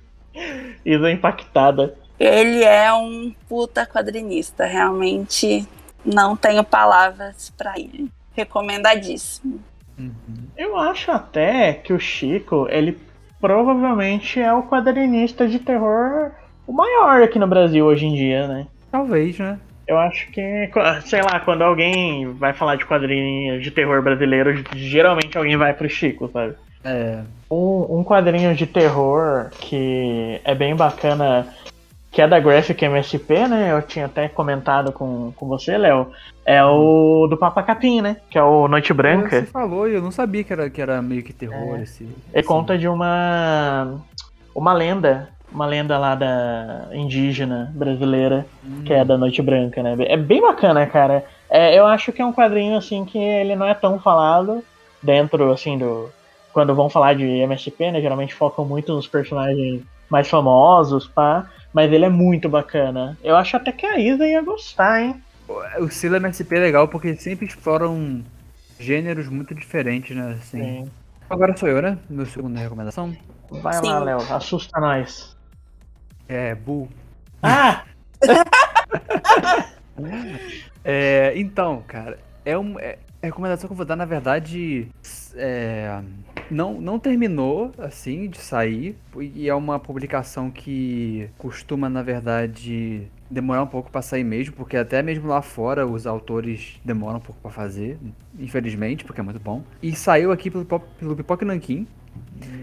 Isa 0.85 1.11
impactada. 1.11 1.97
Ele 2.19 2.63
é 2.63 2.93
um 2.93 3.35
puta 3.49 3.87
quadrinista. 3.87 4.67
Realmente 4.67 5.67
não 6.05 6.37
tenho 6.37 6.63
palavras 6.63 7.51
para 7.57 7.79
ele. 7.79 8.11
Recomendadíssimo. 8.35 9.61
Uhum. 9.99 10.49
Eu 10.57 10.77
acho 10.77 11.11
até 11.11 11.73
que 11.73 11.93
o 11.93 11.99
Chico, 11.99 12.67
ele 12.71 12.99
provavelmente 13.41 14.41
é 14.41 14.53
o 14.53 14.63
quadrinista 14.63 15.47
de 15.47 15.59
terror 15.59 16.33
o 16.67 16.73
maior 16.73 17.23
aqui 17.23 17.39
no 17.39 17.47
Brasil 17.47 17.85
hoje 17.85 18.07
em 18.07 18.15
dia, 18.15 18.49
né? 18.49 18.67
Talvez, 18.91 19.39
né? 19.39 19.59
Eu 19.87 19.97
acho 19.99 20.31
que, 20.33 20.69
sei 21.05 21.23
lá, 21.23 21.39
quando 21.39 21.63
alguém 21.63 22.27
vai 22.33 22.53
falar 22.53 22.75
de 22.75 22.85
quadrinhos 22.85 23.63
de 23.63 23.71
terror 23.71 24.03
brasileiro, 24.03 24.65
geralmente 24.75 25.39
alguém 25.39 25.57
vai 25.57 25.73
pro 25.73 25.89
Chico, 25.89 26.29
sabe? 26.33 26.57
É. 26.85 27.23
Um, 27.49 27.99
um 27.99 28.05
quadrinho 28.05 28.53
de 28.55 28.67
terror 28.67 29.51
que 29.61 30.41
é 30.45 30.55
bem 30.57 30.75
bacana, 30.75 31.47
que 32.17 32.23
é 32.23 32.27
da 32.27 32.41
Graphic 32.41 32.83
MSP, 32.83 33.47
né? 33.47 33.73
Eu 33.73 33.83
tinha 33.83 34.07
até 34.07 34.27
comentado 34.27 34.91
com, 34.91 35.33
com 35.37 35.47
você, 35.47 35.77
Léo. 35.77 36.09
É 36.47 36.65
o 36.65 37.27
do 37.29 37.37
Papa 37.37 37.63
Capim, 37.63 38.01
né? 38.01 38.17
Que 38.31 38.39
é 38.39 38.43
o 38.43 38.67
Noite 38.67 38.95
Branca. 38.95 39.29
Você 39.41 39.43
falou 39.49 39.87
e 39.87 39.95
eu 39.97 40.01
não 40.01 40.11
sabia 40.11 40.43
que 40.43 40.51
era, 40.51 40.71
que 40.71 40.81
era 40.81 41.03
meio 41.03 41.23
que 41.23 41.35
terror 41.35 41.79
É. 41.79 41.83
esse. 41.83 42.09
Esse- 42.33 42.49
conta 42.49 42.79
de 42.79 42.89
uma 42.89 43.99
uma 44.55 44.73
lenda, 44.73 45.29
uma 45.53 45.67
lenda 45.67 45.99
lá 45.99 46.15
da 46.15 46.87
indígena 46.95 47.71
brasileira, 47.75 48.47
que 48.87 48.95
é 48.95 49.05
da 49.05 49.19
Noite 49.19 49.43
Branca, 49.43 49.83
né? 49.83 49.95
É 50.09 50.17
bem 50.17 50.41
bacana, 50.41 50.87
cara. 50.87 51.23
É, 51.51 51.79
eu 51.79 51.85
acho 51.85 52.13
que 52.15 52.23
é 52.23 52.25
um 52.25 52.33
quadrinho 52.33 52.79
assim 52.79 53.05
que 53.05 53.19
ele 53.19 53.55
não 53.55 53.67
é 53.67 53.75
tão 53.75 53.99
falado 53.99 54.65
dentro 55.03 55.53
assim 55.53 55.77
do 55.77 56.09
quando 56.51 56.75
vão 56.75 56.89
falar 56.89 57.15
de 57.15 57.27
MSP, 57.27 57.91
né? 57.93 58.01
Geralmente 58.01 58.33
focam 58.33 58.65
muito 58.65 58.95
nos 58.95 59.07
personagens 59.07 59.83
mais 60.09 60.31
famosos, 60.31 61.07
pá. 61.07 61.45
Mas 61.77 61.93
ele 61.93 62.07
é 62.07 62.09
muito 62.09 62.49
bacana. 62.49 63.19
Eu 63.23 63.37
acho 63.37 63.55
até 63.55 63.71
que 63.71 63.85
a 63.85 63.99
Isa 63.99 64.27
ia 64.27 64.41
gostar, 64.41 65.03
hein? 65.03 65.23
O 65.79 65.91
selo 65.91 66.17
MSP 66.17 66.57
é 66.57 66.59
legal 66.59 66.89
porque 66.89 67.15
sempre 67.17 67.45
exploram 67.45 68.25
gêneros 68.81 69.29
muito 69.29 69.55
diferentes, 69.55 70.17
né? 70.17 70.39
Assim. 70.41 70.59
Sim. 70.59 70.91
Agora 71.29 71.55
sou 71.55 71.69
eu, 71.69 71.83
né? 71.83 71.99
Meu 72.09 72.25
segunda 72.25 72.61
recomendação. 72.61 73.15
Vai 73.51 73.75
Sim. 73.75 73.89
lá, 73.89 73.99
Léo. 73.99 74.17
Assusta 74.33 74.81
nós. 74.81 75.37
É 76.27 76.55
Bull. 76.55 76.89
Ah! 77.43 77.85
É, 80.89 81.33
então, 81.35 81.83
cara, 81.89 82.17
é 82.45 82.57
uma 82.57 82.81
é, 82.81 82.97
a 83.21 83.27
recomendação 83.27 83.67
que 83.67 83.73
eu 83.73 83.77
vou 83.77 83.85
dar, 83.85 83.97
na 83.97 84.05
verdade, 84.05 84.89
é, 85.35 86.01
não, 86.51 86.81
não 86.81 86.99
terminou, 86.99 87.73
assim, 87.79 88.29
de 88.29 88.39
sair. 88.39 88.97
E 89.19 89.49
é 89.49 89.55
uma 89.55 89.79
publicação 89.79 90.51
que 90.51 91.29
costuma, 91.39 91.89
na 91.89 92.03
verdade, 92.03 93.07
demorar 93.31 93.63
um 93.63 93.67
pouco 93.67 93.91
pra 93.91 94.03
sair 94.03 94.25
mesmo, 94.25 94.55
porque 94.55 94.77
até 94.77 95.03
mesmo 95.03 95.29
lá 95.29 95.43
fora 95.43 95.87
os 95.87 96.07
autores 96.07 96.81
demoram 96.85 97.19
um 97.19 97.21
pouco 97.21 97.41
pra 97.41 97.51
fazer, 97.51 97.99
infelizmente, 98.39 99.05
porque 99.05 99.21
é 99.21 99.25
muito 99.25 99.41
bom. 99.41 99.63
E 99.83 99.95
saiu 99.95 100.33
aqui 100.33 100.51
pelo, 100.51 100.65
pelo 100.65 101.17
Pipoca 101.17 101.45
Nankin. 101.45 101.87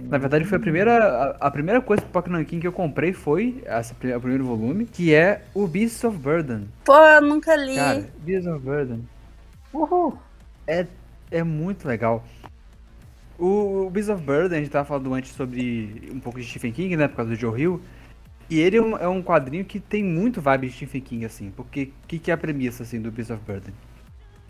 Na 0.09 0.17
verdade, 0.17 0.45
foi 0.45 0.57
a 0.57 0.61
primeira, 0.61 0.97
a, 1.39 1.47
a 1.47 1.51
primeira 1.51 1.81
coisa 1.81 2.01
do 2.01 2.07
Pipoca 2.07 2.29
Nankin 2.29 2.59
que 2.59 2.67
eu 2.67 2.71
comprei 2.71 3.13
foi 3.13 3.61
essa, 3.65 3.93
o 3.93 3.97
primeiro 3.97 4.45
volume, 4.45 4.86
que 4.86 5.13
é 5.13 5.43
o 5.53 5.67
Beasts 5.67 6.03
of 6.03 6.17
Burden. 6.17 6.67
Pô, 6.86 6.95
eu 6.95 7.21
nunca 7.21 7.55
li. 7.55 7.75
Cara, 7.75 8.07
Beasts 8.19 8.47
of 8.47 8.63
Burden 8.63 9.07
Uhul. 9.73 10.17
é, 10.67 10.86
é 11.31 11.43
muito 11.43 11.88
legal. 11.88 12.23
O, 13.38 13.86
o 13.86 13.89
Beasts 13.89 14.13
of 14.13 14.23
Burden, 14.23 14.57
a 14.57 14.61
gente 14.61 14.71
tava 14.71 14.86
falando 14.86 15.13
antes 15.13 15.31
sobre 15.31 16.09
um 16.11 16.19
pouco 16.19 16.39
de 16.39 16.45
Stephen 16.45 16.71
King, 16.71 16.95
né, 16.95 17.07
por 17.07 17.17
causa 17.17 17.31
do 17.31 17.39
Joe 17.39 17.59
Hill. 17.59 17.81
E 18.49 18.59
ele 18.59 18.77
é 18.77 18.81
um, 18.81 18.97
é 18.97 19.07
um 19.07 19.23
quadrinho 19.23 19.65
que 19.65 19.79
tem 19.79 20.03
muito 20.03 20.41
vibe 20.41 20.67
de 20.67 20.73
Stephen 20.73 21.01
King, 21.01 21.25
assim. 21.25 21.51
Porque 21.51 21.91
o 22.03 22.07
que, 22.07 22.19
que 22.19 22.31
é 22.31 22.34
a 22.34 22.38
premissa, 22.38 22.84
assim, 22.84 23.01
do 23.01 23.11
Beasts 23.11 23.36
of 23.36 23.43
Burden? 23.45 23.73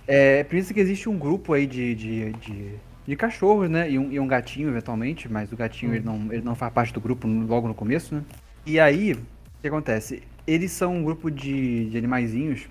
É 0.08 0.42
a 0.42 0.46
premissa 0.46 0.74
que 0.74 0.80
existe 0.80 1.08
um 1.08 1.18
grupo 1.18 1.54
aí 1.54 1.66
de, 1.66 1.96
de, 1.96 2.34
de, 2.34 2.76
de 3.08 3.16
cachorros, 3.16 3.70
né, 3.70 3.90
e 3.90 3.98
um, 3.98 4.12
e 4.12 4.20
um 4.20 4.28
gatinho, 4.28 4.70
eventualmente, 4.70 5.32
mas 5.32 5.52
o 5.52 5.56
gatinho, 5.56 5.94
ele, 5.94 6.04
não, 6.04 6.34
ele 6.34 6.42
não 6.42 6.56
faz 6.56 6.74
parte 6.74 6.94
do 6.94 7.00
grupo 7.00 7.28
logo 7.28 7.68
no 7.68 7.74
começo, 7.74 8.16
né. 8.16 8.24
E 8.66 8.80
aí, 8.80 9.14
o 9.14 9.20
que 9.62 9.68
acontece? 9.68 10.24
Eles 10.46 10.72
são 10.72 10.98
um 10.98 11.04
grupo 11.04 11.32
de, 11.32 11.90
de 11.90 11.98
animaizinhos 11.98 12.68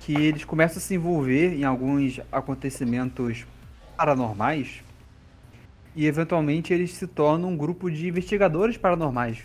que 0.00 0.14
eles 0.14 0.44
começam 0.44 0.78
a 0.78 0.80
se 0.80 0.94
envolver 0.94 1.54
em 1.54 1.64
alguns 1.64 2.20
acontecimentos 2.30 3.46
paranormais 3.96 4.83
e 5.94 6.06
eventualmente 6.06 6.72
eles 6.72 6.92
se 6.94 7.06
tornam 7.06 7.50
um 7.50 7.56
grupo 7.56 7.90
de 7.90 8.08
investigadores 8.08 8.76
paranormais 8.76 9.38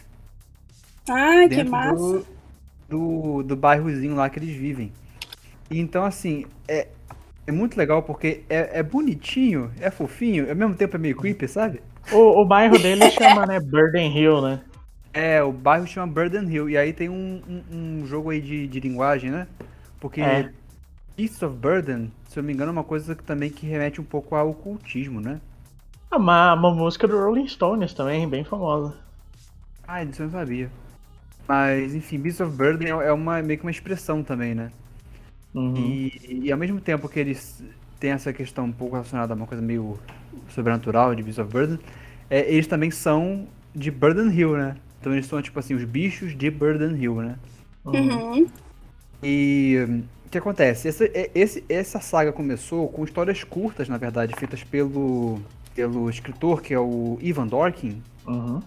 Ah, 1.10 1.48
que 1.52 1.64
dentro 1.64 1.70
massa. 1.70 2.20
do, 2.20 2.26
do, 2.90 3.44
do 3.44 3.56
bairrozinho 3.56 4.16
lá 4.16 4.30
que 4.30 4.40
eles 4.40 4.56
vivem. 4.56 4.94
E 5.70 5.80
Então, 5.80 6.06
assim, 6.06 6.46
é, 6.68 6.90
é 7.48 7.52
muito 7.52 7.78
legal 7.78 8.04
porque 8.04 8.46
é, 8.50 8.80
é 8.80 8.84
bonitinho, 8.84 9.72
é 9.80 9.92
fofinho, 9.92 10.50
ao 10.50 10.56
mesmo 10.56 10.76
tempo 10.76 10.96
é 10.98 11.00
meio 11.00 11.18
creepy, 11.18 11.48
sabe? 11.48 11.82
O, 12.12 12.42
o 12.42 12.46
bairro 12.46 12.78
dele 12.78 13.10
chama, 13.10 13.46
né, 13.48 13.60
Burden 13.60 14.16
Hill, 14.16 14.42
né? 14.42 14.62
É, 15.14 15.42
o 15.44 15.52
bairro 15.52 15.88
chama 15.88 16.12
Burden 16.12 16.48
Hill, 16.50 16.70
e 16.70 16.78
aí 16.78 16.94
tem 16.94 17.10
um, 17.10 17.42
um, 17.72 18.00
um 18.02 18.06
jogo 18.06 18.30
aí 18.30 18.42
de, 18.42 18.68
de 18.68 18.80
linguagem, 18.80 19.32
né? 19.32 19.48
Porque 20.00 20.22
É. 20.22 20.54
Beasts 21.18 21.42
of 21.44 21.56
Burden, 21.58 22.12
se 22.28 22.40
eu 22.40 22.44
não 22.44 22.48
me 22.48 22.54
engano, 22.54 22.70
é 22.72 22.74
uma 22.74 22.84
coisa 22.84 23.16
que 23.16 23.24
também 23.24 23.52
que 23.52 23.66
remete 23.68 24.02
um 24.02 24.06
pouco 24.06 24.36
ao 24.36 24.50
ocultismo, 24.52 25.22
né? 25.22 25.42
Ah, 26.12 26.18
Uma, 26.18 26.54
uma 26.54 26.72
música 26.72 27.08
do 27.08 27.18
Rolling 27.20 27.48
Stones 27.48 27.94
também, 27.96 28.30
bem 28.30 28.44
famosa. 28.44 28.96
Ah, 29.88 30.04
isso 30.04 30.22
eu 30.22 30.26
não 30.28 30.32
sabia. 30.32 30.72
Mas, 31.48 31.96
enfim, 31.96 32.20
Beasts 32.20 32.42
of 32.42 32.56
Burden 32.56 32.88
é 32.90 33.08
é 33.10 33.14
uma, 33.14 33.42
meio 33.42 33.60
que 33.60 33.66
uma 33.66 33.72
expressão 33.72 34.24
também, 34.24 34.56
né? 34.56 34.72
Uhum. 35.54 36.00
E, 36.28 36.42
e 36.46 36.52
ao 36.52 36.58
mesmo 36.58 36.82
tempo 36.82 37.08
que 37.10 37.20
eles 37.20 37.64
têm 38.00 38.12
essa 38.12 38.34
questão 38.34 38.66
um 38.66 38.72
pouco 38.74 38.96
relacionada 38.96 39.34
a 39.34 39.36
uma 39.36 39.48
coisa 39.48 39.64
meio 39.64 40.00
sobrenatural 40.50 41.16
de 41.16 41.24
Beasts 41.24 41.40
of 41.46 41.52
Burden, 41.52 41.80
é, 42.30 42.52
eles 42.52 42.68
também 42.68 42.92
são 42.92 43.48
de 43.76 43.92
Burden 43.92 44.32
Hill, 44.32 44.58
né? 44.58 44.78
Então 45.00 45.14
eles 45.14 45.28
são, 45.28 45.42
tipo 45.42 45.60
assim, 45.60 45.76
os 45.76 45.84
bichos 45.86 46.36
de 46.38 46.50
Burden 46.52 46.96
Hill, 47.02 47.16
né? 47.22 47.38
Uhum. 47.94 48.52
E 49.22 49.78
o 50.26 50.30
que 50.30 50.38
acontece? 50.38 50.88
Essa, 50.88 51.06
é- 51.06 51.32
esse, 51.36 51.64
essa 51.70 52.00
saga 52.00 52.32
começou 52.32 52.88
com 52.90 53.04
histórias 53.04 53.44
curtas, 53.44 53.90
na 53.90 53.98
verdade, 53.98 54.36
feitas 54.36 54.64
pelo, 54.64 55.42
pelo 55.76 56.10
escritor, 56.10 56.62
que 56.62 56.74
é 56.74 56.80
o 56.80 57.18
Ivan 57.22 57.48
Dorkin, 57.48 58.02
Uhum. 58.28 58.62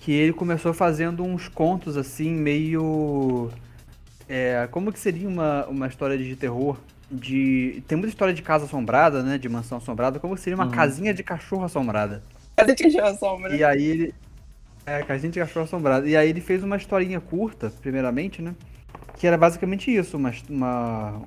que 0.00 0.12
ele 0.12 0.32
começou 0.32 0.72
fazendo 0.74 1.22
uns 1.24 1.48
contos 1.48 1.96
assim, 1.96 2.32
meio. 2.32 3.50
É, 4.28 4.68
como 4.70 4.92
que 4.92 4.98
seria 4.98 5.28
uma, 5.28 5.66
uma 5.66 5.86
história 5.86 6.16
de 6.18 6.36
terror? 6.36 6.76
De. 7.10 7.82
Tem 7.88 7.96
muita 7.96 8.10
história 8.10 8.34
de 8.34 8.42
casa 8.42 8.66
assombrada, 8.66 9.22
né? 9.22 9.38
De 9.38 9.48
mansão 9.48 9.78
assombrada, 9.78 10.18
como 10.20 10.34
que 10.34 10.40
seria 10.40 10.56
uma 10.56 10.66
Uhum. 10.66 10.70
casinha 10.70 11.14
de 11.14 11.22
cachorro 11.22 11.64
assombrada. 11.64 12.22
Cadê 12.56 12.74
que 12.74 12.90
chama 12.90 13.14
sombra? 13.14 13.54
E 13.56 13.64
aí 13.64 13.82
ele. 13.84 14.14
É, 14.84 15.02
casinha 15.02 15.30
de 15.30 15.38
cachorro 15.38 15.64
assombrada. 15.64 16.06
E 16.08 16.16
aí 16.16 16.28
ele 16.28 16.40
fez 16.40 16.62
uma 16.62 16.76
historinha 16.76 17.20
curta, 17.20 17.70
primeiramente, 17.80 18.42
né? 18.42 18.54
Que 19.16 19.26
era 19.26 19.36
basicamente 19.38 19.94
isso, 19.94 20.16
uma, 20.16 20.32
uma- 20.48 21.22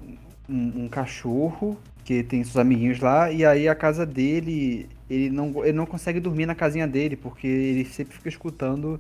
um, 0.49 0.84
um 0.86 0.88
cachorro 0.89 1.78
que 2.03 2.24
tem 2.24 2.43
seus 2.43 2.57
amiguinhos 2.57 2.99
lá, 2.99 3.32
e 3.32 3.45
aí 3.45 3.67
a 3.69 3.76
casa 3.76 4.05
dele, 4.05 4.88
ele 5.14 5.30
não, 5.30 5.64
ele 5.66 5.74
não 5.78 5.86
consegue 5.86 6.20
dormir 6.20 6.45
na 6.45 6.55
casinha 6.55 6.88
dele, 6.88 7.16
porque 7.16 7.45
ele 7.47 7.86
sempre 7.86 8.16
fica 8.16 8.30
escutando 8.30 8.99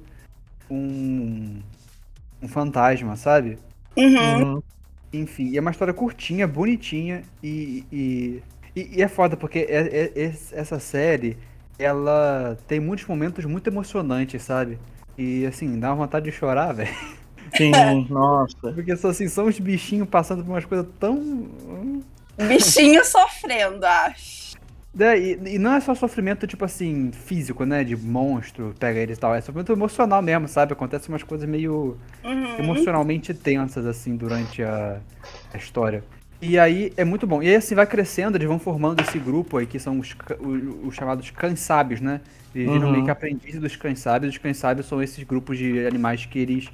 um, 0.69 1.59
um 2.41 2.47
fantasma, 2.47 3.15
sabe? 3.15 3.57
Uhum. 3.95 4.55
Uhum. 4.55 4.63
Enfim, 5.13 5.49
e 5.49 5.57
é 5.57 5.61
uma 5.61 5.71
história 5.71 5.93
curtinha, 5.93 6.47
bonitinha 6.47 7.23
e, 7.43 7.83
e, 7.91 8.41
e- 8.75 8.97
e 8.97 9.01
é 9.01 9.07
foda 9.07 9.35
porque 9.35 9.59
é- 9.59 10.11
é- 10.15 10.23
es- 10.27 10.53
essa 10.53 10.79
série 10.79 11.37
ela 11.77 12.57
tem 12.67 12.79
muitos 12.79 13.05
momentos 13.05 13.43
muito 13.45 13.67
emocionantes, 13.67 14.41
sabe? 14.43 14.77
E 15.17 15.45
assim, 15.45 15.79
dá 15.79 15.89
uma 15.89 16.05
vontade 16.05 16.25
de 16.25 16.31
chorar, 16.31 16.71
velho. 16.75 16.95
Sim, 17.57 17.71
nossa. 18.09 18.71
Porque 18.73 18.95
são, 18.95 19.09
assim, 19.11 19.27
são 19.27 19.45
os 19.47 19.59
bichinhos 19.59 20.07
passando 20.07 20.43
por 20.45 20.51
umas 20.51 20.63
coisas 20.65 20.87
tão. 20.99 21.49
Bichinho 22.47 23.03
sofrendo, 23.03 23.85
acho. 23.85 24.40
Né, 24.93 25.17
E, 25.19 25.55
e 25.55 25.59
não 25.59 25.73
é 25.73 25.79
só 25.81 25.95
sofrimento, 25.95 26.45
tipo 26.47 26.65
assim, 26.65 27.11
físico, 27.11 27.65
né? 27.65 27.83
De 27.83 27.95
monstro, 27.95 28.75
pega 28.79 28.99
eles 28.99 29.17
e 29.17 29.19
tal. 29.21 29.33
É 29.35 29.41
sofrimento 29.41 29.71
emocional 29.71 30.21
mesmo, 30.21 30.47
sabe? 30.47 30.73
Acontece 30.73 31.09
umas 31.09 31.23
coisas 31.23 31.47
meio. 31.47 31.97
Uhum. 32.23 32.57
emocionalmente 32.57 33.33
tensas, 33.33 33.85
assim, 33.85 34.17
durante 34.17 34.63
a, 34.63 35.01
a 35.53 35.57
história. 35.57 36.05
E 36.41 36.57
aí 36.57 36.91
é 36.97 37.05
muito 37.05 37.27
bom. 37.27 37.41
E 37.43 37.47
aí, 37.49 37.55
assim, 37.55 37.75
vai 37.75 37.85
crescendo, 37.85 38.35
eles 38.37 38.47
vão 38.47 38.57
formando 38.59 38.99
esse 38.99 39.19
grupo 39.19 39.57
aí, 39.57 39.67
que 39.67 39.79
são 39.79 39.99
os, 39.99 40.15
os, 40.39 40.87
os 40.87 40.95
chamados 40.95 41.29
cães 41.31 41.59
sábios, 41.59 42.01
né? 42.01 42.21
Eles 42.53 42.71
viram 42.71 42.87
Uhum. 42.87 42.91
meio 42.91 43.03
que 43.03 43.11
aprendizes 43.11 43.61
dos 43.61 43.75
cães 43.75 43.99
sábios. 43.99 44.33
Os 44.33 44.39
cães 44.39 44.57
sábios 44.57 44.87
são 44.87 45.01
esses 45.03 45.23
grupos 45.23 45.57
de 45.57 45.85
animais 45.85 46.25
que 46.25 46.39
eles 46.39 46.71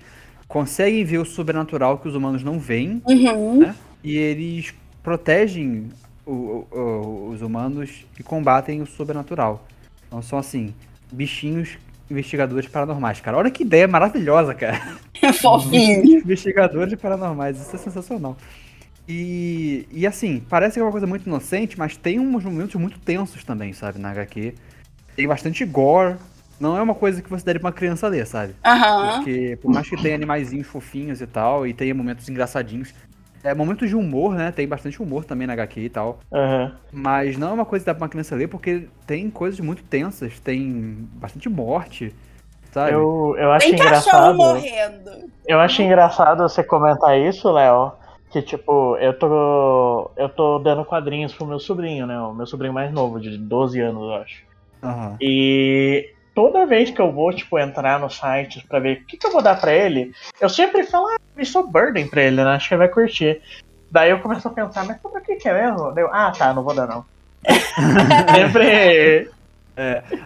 conseguem 0.47 1.03
ver 1.03 1.17
o 1.19 1.25
sobrenatural 1.25 1.99
que 1.99 2.07
os 2.07 2.15
humanos 2.15 2.43
não 2.43 2.59
veem, 2.59 3.03
Uhum. 3.05 3.57
né? 3.59 3.75
E 4.03 4.15
eles 4.17 4.73
protegem 5.03 5.89
o- 6.31 6.67
o- 6.71 7.29
os 7.29 7.41
humanos 7.41 8.05
e 8.19 8.23
combatem 8.23 8.81
o 8.81 8.85
sobrenatural. 8.85 9.65
Então 10.07 10.21
são, 10.21 10.37
assim, 10.39 10.73
bichinhos 11.11 11.77
investigadores 12.09 12.67
paranormais, 12.69 13.19
cara. 13.19 13.37
Olha 13.37 13.51
que 13.51 13.63
ideia 13.63 13.87
maravilhosa, 13.87 14.53
cara. 14.53 14.79
Fofinho. 15.41 16.05
Investigadores 16.19 16.95
paranormais, 16.95 17.59
isso 17.59 17.75
é 17.75 17.79
sensacional. 17.79 18.37
E, 19.09 19.87
e 19.91 20.05
assim, 20.05 20.43
parece 20.49 20.73
que 20.75 20.79
é 20.79 20.83
uma 20.83 20.91
coisa 20.91 21.07
muito 21.07 21.25
inocente, 21.27 21.77
mas 21.79 21.95
tem 21.95 22.19
uns 22.19 22.43
momentos 22.43 22.75
muito 22.75 22.99
tensos 22.99 23.43
também, 23.43 23.71
sabe, 23.73 23.99
na 23.99 24.11
HQ. 24.11 24.53
Tem 25.15 25.27
bastante 25.27 25.63
gore. 25.65 26.15
Não 26.59 26.75
é 26.77 26.81
uma 26.81 26.95
coisa 26.95 27.21
que 27.21 27.29
você 27.29 27.45
daria 27.45 27.59
pra 27.59 27.67
uma 27.67 27.73
criança 27.73 28.07
ler, 28.07 28.25
sabe? 28.25 28.53
Aham. 28.65 29.13
Porque 29.21 29.57
por 29.61 29.71
mais 29.71 29.87
que 29.87 29.95
tenha 30.01 30.15
animaizinhos 30.15 30.65
fofinhos 30.67 31.21
e 31.21 31.27
tal, 31.27 31.67
e 31.67 31.73
tenha 31.73 31.93
momentos 31.93 32.27
engraçadinhos. 32.27 32.93
É, 33.47 33.53
momentos 33.53 33.87
de 33.87 33.95
humor, 33.95 34.35
né? 34.35 34.51
Tem 34.51 34.67
bastante 34.67 35.01
humor 35.01 35.23
também 35.23 35.47
na 35.47 35.53
HQ 35.53 35.79
e 35.81 35.89
tal. 35.89 36.19
Aham. 36.33 36.75
Mas 36.91 37.37
não 37.37 37.49
é 37.49 37.53
uma 37.53 37.65
coisa 37.65 37.83
que 37.83 37.87
dá 37.87 37.95
pra 37.95 38.03
uma 38.03 38.09
criança 38.09 38.35
ler 38.35 38.47
porque 38.47 38.87
tem 39.05 39.29
coisas 39.29 39.59
muito 39.59 39.83
tensas, 39.83 40.39
tem 40.39 41.07
bastante 41.13 41.47
morte. 41.49 42.13
sabe? 42.71 42.91
Eu, 42.91 43.35
eu 43.37 43.51
acho 43.51 43.69
Tem 43.69 43.79
engraçado. 43.79 44.37
morrendo. 44.37 45.11
Eu 45.45 45.59
acho 45.59 45.81
engraçado 45.81 46.43
você 46.43 46.63
comentar 46.63 47.17
isso, 47.17 47.49
Léo. 47.51 47.93
Que 48.31 48.41
tipo, 48.41 48.97
eu 48.97 49.17
tô. 49.17 50.11
Eu 50.17 50.27
tô 50.27 50.59
dando 50.59 50.83
quadrinhos 50.83 51.33
pro 51.33 51.45
meu 51.47 51.59
sobrinho, 51.59 52.05
né? 52.05 52.19
O 52.19 52.33
meu 52.33 52.45
sobrinho 52.45 52.73
mais 52.73 52.91
novo, 52.91 53.19
de 53.21 53.37
12 53.37 53.79
anos, 53.79 54.03
eu 54.03 54.13
acho. 54.15 54.43
Aham. 54.83 55.15
E 55.21 56.13
toda 56.37 56.67
vez 56.67 56.91
que 56.91 57.01
eu 57.01 57.11
vou, 57.11 57.33
tipo, 57.33 57.57
entrar 57.57 57.99
nos 57.99 58.15
sites 58.15 58.61
pra 58.61 58.77
ver 58.77 58.99
o 59.01 59.05
que, 59.07 59.17
que 59.17 59.25
eu 59.25 59.31
vou 59.31 59.41
dar 59.41 59.59
pra 59.59 59.73
ele, 59.73 60.13
eu 60.39 60.47
sempre 60.47 60.83
falo, 60.83 61.07
ah, 61.07 61.17
isso 61.35 61.65
Burden 61.65 62.07
pra 62.07 62.21
ele, 62.21 62.43
né? 62.43 62.51
Acho 62.51 62.67
que 62.67 62.75
ele 62.75 62.79
vai 62.85 62.89
curtir. 62.89 63.41
Daí 63.89 64.11
eu 64.11 64.19
começo 64.19 64.47
a 64.47 64.51
pensar, 64.51 64.85
mas 64.85 65.01
sobre 65.01 65.19
o 65.19 65.23
que, 65.23 65.37
que 65.37 65.49
é 65.49 65.63
mesmo? 65.65 65.91
Daí 65.93 66.03
eu, 66.03 66.13
ah, 66.13 66.31
tá, 66.37 66.53
não 66.53 66.63
vou 66.63 66.75
dar 66.75 66.85
não. 66.85 67.03
sempre. 68.35 69.31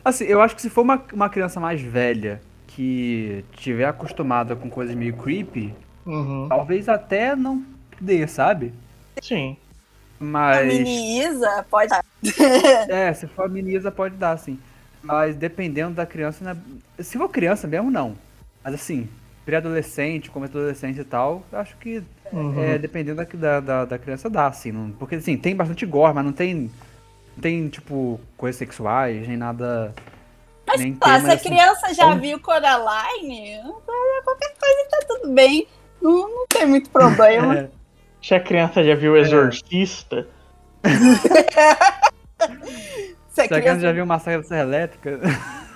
Assim, 0.04 0.26
eu 0.26 0.42
acho 0.42 0.54
que 0.54 0.62
se 0.62 0.70
for 0.70 0.82
uma, 0.82 1.02
uma 1.14 1.30
criança 1.30 1.62
mais 1.62 1.80
velha 1.80 2.42
que 2.68 3.46
tiver 3.54 3.86
acostumada 3.86 4.54
com 4.54 4.70
coisas 4.70 4.94
meio 4.94 5.16
creepy, 5.16 5.74
Uhum, 6.06 6.48
talvez 6.50 6.90
até 6.90 7.38
não 7.38 7.64
dê, 8.02 8.28
sabe? 8.28 8.74
sim. 9.22 9.56
A 10.20 10.24
Mas. 10.26 10.68
mini 10.68 11.22
Isa 11.22 11.66
pode. 11.70 11.94
É, 12.90 13.14
se 13.14 13.28
for 13.28 13.46
a 13.46 13.48
menina 13.48 13.90
pode 13.92 14.16
dar, 14.16 14.36
sim. 14.38 14.60
Mas 15.04 15.36
dependendo 15.36 15.96
da 15.96 16.06
criança, 16.06 16.44
né? 16.44 16.56
Se 17.00 17.18
for 17.18 17.28
criança 17.30 17.68
mesmo, 17.68 17.90
não. 17.90 18.16
Mas 18.64 18.76
assim, 18.76 19.10
pré-adolescente, 19.46 20.30
começo 20.30 20.54
da 20.54 20.60
adolescência 20.60 21.02
e 21.02 21.06
tal, 21.06 21.44
eu 21.52 21.58
acho 21.60 21.76
que 21.78 22.04
Uhum. 22.32 22.64
é, 22.64 22.78
dependendo 22.78 23.18
da, 23.18 23.26
da, 23.26 23.60
da, 23.60 23.86
da 23.86 23.98
criança 24.00 24.30
dá, 24.30 24.48
assim. 24.48 24.72
Não, 24.72 24.92
porque 24.92 25.16
assim, 25.16 25.36
tem 25.38 25.54
bastante 25.56 25.86
gore, 25.86 26.14
mas 26.14 26.24
não 26.24 26.32
tem. 26.32 26.72
Não 27.36 27.42
tem, 27.42 27.68
tipo, 27.70 28.20
coisas 28.38 28.58
sexuais, 28.58 29.28
nem 29.28 29.36
nada. 29.38 29.94
Mas 30.68 30.80
nem 30.80 30.94
tema, 30.94 31.20
se 31.22 31.30
a 31.30 31.34
assim. 31.34 31.50
criança 31.50 31.94
já 31.94 32.06
Então- 32.08 32.20
viu 32.20 32.40
Coraline, 32.40 33.60
qualquer 34.24 34.54
coisa 34.58 34.88
tá 34.92 35.00
tudo 35.08 35.34
bem. 35.34 35.68
Não, 36.02 36.30
não 36.30 36.46
tem 36.48 36.66
muito 36.66 36.90
problema. 36.90 37.56
É, 38.24 38.28
Se 38.28 38.34
a 38.36 38.40
criança 38.40 38.84
já 38.84 38.96
viu 38.96 39.14
o 39.14 39.18
Exorcista, 39.18 40.28
Se 43.42 43.46
a 43.46 43.48
se 43.48 43.54
a 43.56 43.62
criança 43.62 43.80
já 43.82 43.92
viu 43.92 44.06
Massacre 44.06 44.42
da 44.42 44.48
Serra 44.48 44.62
Elétrica. 44.62 45.20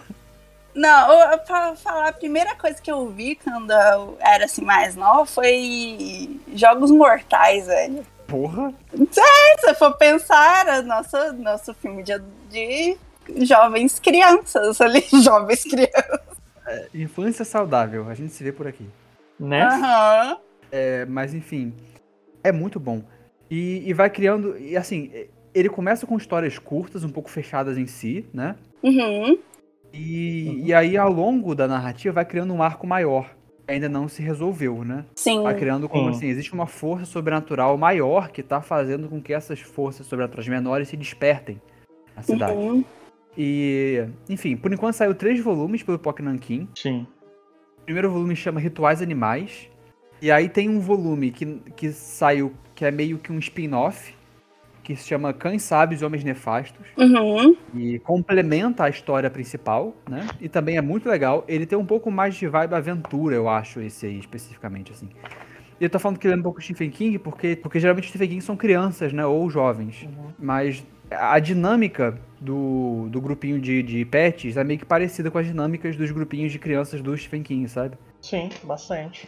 Não, 0.74 1.32
eu- 1.32 1.38
pra 1.40 1.76
falar, 1.76 2.10
a 2.10 2.14
primeira 2.14 2.54
coisa 2.56 2.82
que 2.82 2.92
eu 2.92 3.08
vi 3.10 3.36
quando 3.36 3.72
eu 3.72 4.18
era 4.20 4.44
assim 4.46 4.62
mais 4.64 4.96
nova 4.96 5.26
foi 5.26 6.38
Jogos 6.54 6.92
Mortais, 6.92 7.68
velho. 7.68 8.06
Porra! 8.28 8.74
Se 9.12 9.22
você 9.62 9.74
for 9.76 9.96
pensar, 9.98 10.68
era 10.68 10.82
nosso, 10.82 11.16
nosso 11.34 11.74
filme 11.76 12.04
de, 12.04 12.20
de 12.50 12.98
jovens 13.46 14.00
crianças 14.00 14.82
ali, 14.82 15.02
jovens 15.24 15.64
crianças. 15.64 16.20
Infância 16.94 17.46
saudável, 17.46 18.10
a 18.10 18.14
gente 18.16 18.34
se 18.34 18.44
vê 18.44 18.52
por 18.52 18.68
aqui. 18.68 18.90
né? 19.40 19.62
Aham. 19.64 20.38
É, 20.72 21.06
mas 21.06 21.34
enfim, 21.34 21.74
é 22.44 22.52
muito 22.52 22.80
bom. 22.82 23.02
E, 23.50 23.84
e 23.88 23.94
vai 23.94 24.10
criando. 24.10 24.58
E 24.58 24.76
assim, 24.76 25.10
ele 25.56 25.70
começa 25.70 26.06
com 26.06 26.18
histórias 26.18 26.60
curtas, 26.60 27.04
um 27.04 27.10
pouco 27.10 27.30
fechadas 27.30 27.78
em 27.78 27.88
si, 27.88 28.26
né? 28.34 28.56
Uhum. 28.84 29.40
E, 29.94 30.62
e 30.66 30.74
aí, 30.74 30.98
ao 30.98 31.12
longo 31.12 31.56
da 31.56 31.68
narrativa, 31.68 32.16
vai 32.16 32.26
criando 32.26 32.54
um 32.54 32.62
arco 32.62 32.86
maior. 32.86 33.34
que 33.66 33.74
Ainda 33.74 33.88
não 33.88 34.10
se 34.10 34.22
resolveu, 34.22 34.84
né? 34.84 35.06
Sim. 35.16 35.42
Vai 35.42 35.58
criando 35.58 35.88
como 35.88 36.12
Sim. 36.12 36.18
assim, 36.18 36.28
existe 36.28 36.54
uma 36.54 36.68
força 36.68 37.06
sobrenatural 37.06 37.78
maior 37.78 38.30
que 38.30 38.44
tá 38.44 38.62
fazendo 38.62 39.08
com 39.08 39.22
que 39.22 39.34
essas 39.34 39.62
forças 39.62 40.06
sobrenaturais 40.06 40.48
menores 40.50 40.90
se 40.90 40.98
despertem 40.98 41.62
na 42.14 42.22
cidade. 42.22 42.54
Uhum. 42.54 42.84
E, 43.38 44.06
enfim, 44.30 44.58
por 44.58 44.74
enquanto 44.74 44.96
saiu 44.96 45.16
três 45.16 45.40
volumes 45.40 45.82
pelo 45.82 45.98
Pock 45.98 46.22
Nankin. 46.22 46.68
Sim. 46.76 47.08
O 47.80 47.86
primeiro 47.86 48.12
volume 48.12 48.36
chama 48.36 48.60
Rituais 48.60 49.02
Animais. 49.02 49.70
E 50.22 50.32
aí 50.32 50.50
tem 50.50 50.70
um 50.70 50.80
volume 50.80 51.32
que, 51.32 51.46
que 51.76 51.92
saiu, 51.92 52.54
que 52.74 52.84
é 52.84 52.92
meio 52.92 53.18
que 53.18 53.32
um 53.32 53.40
spin-off, 53.40 54.16
que 54.86 54.96
se 54.96 55.08
chama 55.08 55.34
Cães 55.34 55.64
Sábios 55.64 56.02
e 56.02 56.06
Homens 56.06 56.24
Nefastos. 56.24 56.86
Uhum. 56.96 57.58
E 57.74 57.98
complementa 58.00 58.84
a 58.84 58.90
história 58.90 59.32
principal, 59.32 59.96
né? 60.08 60.28
E 60.40 60.48
também 60.48 60.78
é 60.78 60.82
muito 60.82 61.10
legal. 61.10 61.44
Ele 61.48 61.66
tem 61.66 61.76
um 61.76 61.86
pouco 61.86 62.12
mais 62.12 62.36
de 62.36 62.48
vibe 62.48 62.76
aventura, 62.76 63.36
eu 63.36 63.50
acho, 63.50 63.82
esse 63.82 64.06
aí, 64.06 64.20
especificamente, 64.20 64.92
assim. 64.92 65.10
E 65.82 65.84
eu 65.84 65.90
tô 65.90 65.98
falando 65.98 66.20
que 66.20 66.28
ele 66.28 66.36
é 66.36 66.38
um 66.38 66.44
pouco 66.44 66.62
Stephen 66.62 66.92
King, 66.92 67.18
porque, 67.18 67.56
porque 67.56 67.80
geralmente 67.80 68.10
Stephen 68.10 68.30
King 68.30 68.42
são 68.42 68.56
crianças, 68.56 69.12
né? 69.12 69.26
Ou 69.26 69.50
jovens. 69.50 70.08
Mas 70.38 70.86
a 71.10 71.40
dinâmica 71.40 72.20
do, 72.40 73.08
do 73.10 73.20
grupinho 73.20 73.60
de, 73.60 73.82
de 73.82 74.06
pets 74.06 74.56
é 74.56 74.64
meio 74.64 74.78
que 74.78 74.86
parecida 74.86 75.32
com 75.32 75.40
as 75.40 75.48
dinâmicas 75.48 75.96
dos 75.96 76.12
grupinhos 76.12 76.52
de 76.52 76.60
crianças 76.60 77.02
do 77.02 77.18
Stephen 77.18 77.42
King, 77.42 77.68
sabe? 77.68 77.98
Sim, 78.22 78.50
bastante. 78.64 79.28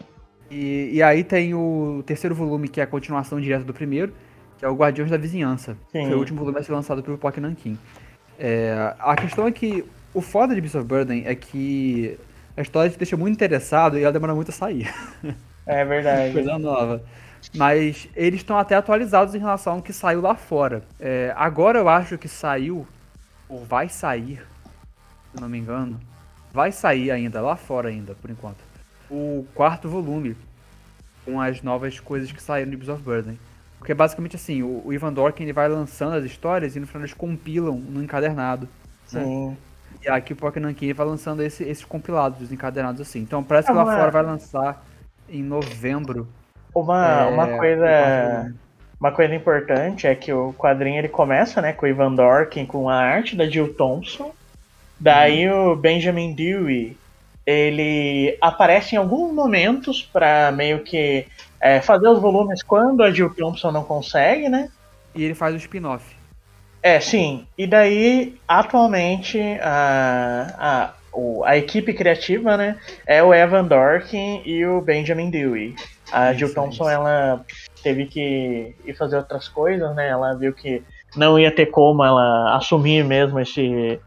E, 0.52 0.92
e 0.94 1.04
aí 1.04 1.24
tem 1.24 1.56
o 1.56 2.04
terceiro 2.06 2.36
volume, 2.36 2.68
que 2.70 2.80
é 2.80 2.84
a 2.84 2.88
continuação 2.88 3.42
direta 3.42 3.64
do 3.64 3.74
primeiro, 3.74 4.14
que 4.58 4.66
é 4.66 4.70
o 4.70 4.76
Guardiões 4.76 5.12
da 5.12 5.18
Vizinhança. 5.18 5.78
Sim. 5.92 6.06
Foi 6.06 6.16
o 6.16 6.20
último 6.20 6.40
volume 6.40 6.60
a 6.60 6.64
ser 6.64 6.74
lançado 6.74 7.04
pelo 7.04 7.18
Pock 7.18 7.40
Nankin. 7.40 7.78
É, 8.40 8.94
a 9.00 9.16
questão 9.16 9.48
é 9.48 9.52
que 9.52 9.86
o 10.14 10.22
foda 10.22 10.54
de 10.54 10.62
Beast 10.62 10.76
of 10.76 10.86
Burden 10.86 11.24
é 11.26 11.36
que 11.36 12.18
a 12.56 12.62
história 12.62 12.90
te 12.90 12.98
deixa 12.98 13.16
muito 13.16 13.36
interessado 13.36 13.98
e 13.98 14.04
ela 14.04 14.12
demora 14.12 14.34
muito 14.34 14.50
a 14.50 14.54
sair. 14.54 14.94
É 15.70 15.84
verdade. 15.84 16.32
Coisa 16.32 16.58
nova. 16.58 17.04
Mas 17.54 18.08
eles 18.16 18.40
estão 18.40 18.58
até 18.58 18.76
atualizados 18.76 19.36
em 19.36 19.38
relação 19.38 19.74
ao 19.74 19.82
que 19.82 19.92
saiu 19.92 20.22
lá 20.22 20.34
fora. 20.34 20.82
É, 20.98 21.34
agora 21.36 21.80
eu 21.80 21.90
acho 21.90 22.18
que 22.18 22.30
saiu, 22.30 22.88
ou 23.50 23.66
vai 23.66 23.90
sair, 23.90 24.42
se 25.34 25.42
não 25.42 25.50
me 25.50 25.58
engano, 25.58 26.00
vai 26.54 26.72
sair 26.72 27.12
ainda, 27.12 27.42
lá 27.42 27.58
fora 27.58 27.90
ainda, 27.90 28.16
por 28.16 28.30
enquanto, 28.30 28.58
o 29.12 29.46
quarto 29.54 29.90
volume 29.90 30.38
com 31.26 31.42
as 31.42 31.62
novas 31.62 32.00
coisas 32.00 32.32
que 32.32 32.42
saíram 32.42 32.72
de 32.72 32.78
Beast 32.78 32.92
of 32.92 33.04
Burden. 33.04 33.38
Porque 33.80 33.94
basicamente 33.94 34.36
assim, 34.36 34.64
o, 34.64 34.82
o 34.86 34.94
Ivan 34.94 35.14
Dorkin 35.14 35.44
ele 35.44 35.54
vai 35.54 35.68
lançando 35.68 36.16
as 36.16 36.26
histórias 36.26 36.76
e 36.76 36.80
no 36.80 36.88
final 36.88 37.02
eles 37.04 37.14
compilam 37.14 37.76
no 37.76 38.04
encadernado. 38.04 38.68
né? 39.12 39.24
Sim. 39.24 39.58
E 40.04 40.10
aqui 40.10 40.34
o 40.34 40.36
Pocket 40.36 40.62
Nankin 40.62 40.94
vai 40.94 41.06
lançando 41.08 41.42
esse- 41.42 41.64
esses 41.64 41.86
compilados, 41.86 42.42
os 42.42 42.52
encadernados 42.52 43.02
assim. 43.02 43.20
Então 43.20 43.44
parece 43.44 43.68
que 43.68 43.72
Ah, 43.72 43.76
lá 43.76 43.86
mas- 43.86 43.98
fora 43.98 44.12
vai 44.12 44.24
lançar 44.24 44.84
em 45.30 45.42
novembro. 45.44 46.28
Uma, 46.76 47.22
é, 47.22 47.26
uma 47.30 47.48
coisa. 47.58 48.54
Uma 49.00 49.12
coisa 49.12 49.36
importante 49.36 50.08
é 50.08 50.16
que 50.16 50.34
o 50.34 50.54
quadrinho 50.54 50.98
ele 50.98 51.08
começa, 51.08 51.62
né, 51.62 51.72
com 51.72 51.86
o 51.86 51.90
Ivan 51.90 52.14
Dorkin 52.16 52.66
com 52.66 52.90
a 52.90 52.96
arte 52.96 53.36
da 53.36 53.46
Jill 53.48 53.74
Thompson. 53.76 54.32
Daí 55.00 55.48
o 55.52 55.76
Benjamin 55.76 56.34
Dewey, 56.34 56.98
ele 57.48 58.38
aparece 58.42 58.96
em 58.96 58.98
alguns 58.98 59.34
momentos 59.34 60.04
para 60.04 60.52
meio 60.52 60.84
que 60.84 61.26
é, 61.62 61.80
fazer 61.80 62.10
os 62.10 62.20
volumes 62.22 62.62
quando 62.62 63.02
a 63.02 63.10
Jill 63.10 63.34
Thompson 63.34 63.72
não 63.72 63.84
consegue, 63.86 64.50
né? 64.50 64.70
E 65.16 65.24
ele 65.24 65.34
faz 65.34 65.54
o 65.56 65.58
spin-off. 65.58 66.04
É, 66.84 67.00
sim. 67.00 67.48
E 67.58 67.66
daí, 67.66 68.36
atualmente, 68.48 69.40
a, 69.62 70.54
a, 70.60 70.94
o- 71.18 71.44
a 71.46 71.58
equipe 71.58 71.94
criativa, 71.94 72.56
né, 72.58 72.78
é 73.06 73.24
o 73.24 73.34
Evan 73.34 73.64
Dorkin 73.66 74.42
e 74.46 74.66
o 74.66 74.82
Benjamin 74.82 75.30
Dewey. 75.30 75.74
A 76.12 76.32
Isso, 76.32 76.40
Jill 76.40 76.54
Thompson, 76.54 76.84
isso. 76.84 76.92
ela 76.92 77.46
teve 77.82 78.06
que 78.06 78.76
ir 78.86 78.94
fazer 78.96 79.18
outras 79.18 79.48
coisas, 79.48 79.96
né? 79.96 80.10
Ela 80.10 80.36
viu 80.36 80.54
que 80.54 80.84
não 81.16 81.40
ia 81.40 81.52
ter 81.52 81.68
como 81.68 82.04
ela 82.04 82.56
assumir 82.56 83.04
mesmo 83.04 83.40
esse, 83.40 84.00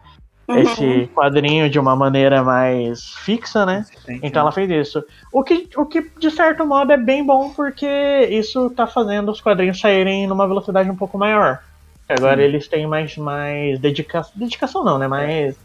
Uhum. 0.50 0.58
esse 0.60 1.10
quadrinho 1.14 1.70
de 1.70 1.78
uma 1.78 1.94
maneira 1.94 2.42
mais 2.42 3.14
fixa, 3.24 3.64
né? 3.64 3.84
Consistente, 3.86 4.20
Então 4.26 4.42
ela 4.42 4.52
fez 4.52 4.70
isso. 4.70 5.04
O 5.32 5.42
que, 5.42 5.68
o 5.76 5.86
que, 5.86 6.10
de 6.18 6.30
certo 6.30 6.66
modo, 6.66 6.92
é 6.92 6.96
bem 6.96 7.24
bom, 7.24 7.50
porque 7.50 7.86
isso 8.30 8.70
tá 8.70 8.86
fazendo 8.86 9.30
os 9.30 9.40
quadrinhos 9.40 9.80
saírem 9.80 10.26
numa 10.26 10.46
velocidade 10.46 10.90
um 10.90 10.96
pouco 10.96 11.16
maior. 11.16 11.60
Agora 12.08 12.38
Sim. 12.38 12.42
eles 12.42 12.66
têm 12.66 12.86
mais, 12.86 13.16
mais 13.16 13.78
dedicação. 13.78 14.32
Dedicação 14.34 14.84
não, 14.84 14.98
né? 14.98 15.06
Mais. 15.06 15.56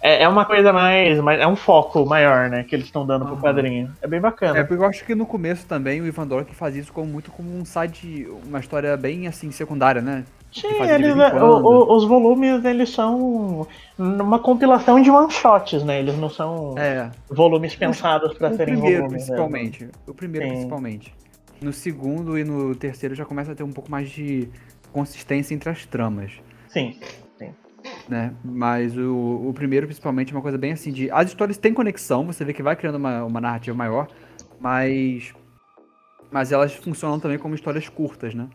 É, 0.00 0.22
é 0.22 0.28
uma 0.28 0.44
coisa 0.44 0.72
mais, 0.72 1.18
mais. 1.18 1.40
É 1.40 1.46
um 1.46 1.56
foco 1.56 2.06
maior, 2.06 2.48
né? 2.48 2.62
Que 2.62 2.76
eles 2.76 2.86
estão 2.86 3.04
dando 3.04 3.24
pro 3.24 3.34
Aham. 3.34 3.42
quadrinho. 3.42 3.92
É 4.00 4.06
bem 4.06 4.20
bacana. 4.20 4.60
É, 4.60 4.62
porque 4.62 4.80
eu 4.80 4.86
acho 4.86 5.04
que 5.04 5.14
no 5.14 5.26
começo 5.26 5.66
também 5.66 6.00
o 6.00 6.06
Ivan 6.06 6.26
Dorkin 6.26 6.54
fazia 6.54 6.80
isso 6.80 6.92
como 6.92 7.08
muito 7.08 7.32
como 7.32 7.52
um 7.52 7.64
side, 7.64 8.28
uma 8.46 8.60
história 8.60 8.96
bem 8.96 9.26
assim, 9.26 9.50
secundária, 9.50 10.00
né? 10.00 10.24
Sim, 10.52 10.80
eles, 10.82 11.14
em 11.14 11.38
o- 11.38 11.62
o- 11.62 11.96
os 11.96 12.04
volumes 12.06 12.64
eles 12.64 12.90
são 12.90 13.66
uma 13.98 14.38
compilação 14.38 15.00
de 15.00 15.10
one 15.10 15.30
shots, 15.30 15.82
né? 15.84 15.98
Eles 16.00 16.16
não 16.18 16.30
são 16.30 16.74
É. 16.78 17.10
volumes 17.28 17.74
pensados 17.76 18.32
para 18.34 18.50
o 18.50 18.56
serem 18.56 18.74
primeiro, 18.76 19.02
volumes. 19.04 19.28
né? 19.28 19.34
principalmente. 19.34 19.88
O 20.06 20.14
primeiro, 20.14 20.46
Sim. 20.46 20.52
principalmente. 20.54 21.14
No 21.60 21.72
segundo 21.72 22.38
e 22.38 22.44
no 22.44 22.74
terceiro 22.74 23.14
já 23.14 23.24
começa 23.24 23.52
a 23.52 23.54
ter 23.54 23.62
um 23.62 23.72
pouco 23.72 23.90
mais 23.90 24.08
de 24.08 24.48
consistência 24.92 25.54
entre 25.54 25.68
as 25.70 25.84
tramas. 25.84 26.32
Sim. 26.68 26.96
né? 28.08 28.32
Mas 28.44 28.96
o, 28.96 29.48
o 29.48 29.52
primeiro, 29.54 29.86
principalmente, 29.86 30.32
é 30.32 30.36
uma 30.36 30.42
coisa 30.42 30.58
bem 30.58 30.72
assim 30.72 30.90
de. 30.92 31.10
As 31.10 31.28
histórias 31.28 31.56
têm 31.58 31.72
conexão, 31.72 32.26
você 32.26 32.44
vê 32.44 32.52
que 32.52 32.62
vai 32.62 32.74
criando 32.74 32.96
uma, 32.96 33.24
uma 33.24 33.40
narrativa 33.40 33.76
maior, 33.76 34.08
mas. 34.60 35.32
Mas 36.30 36.52
elas 36.52 36.74
funcionam 36.74 37.18
também 37.20 37.38
como 37.38 37.54
histórias 37.54 37.88
curtas, 37.88 38.34
né? 38.34 38.48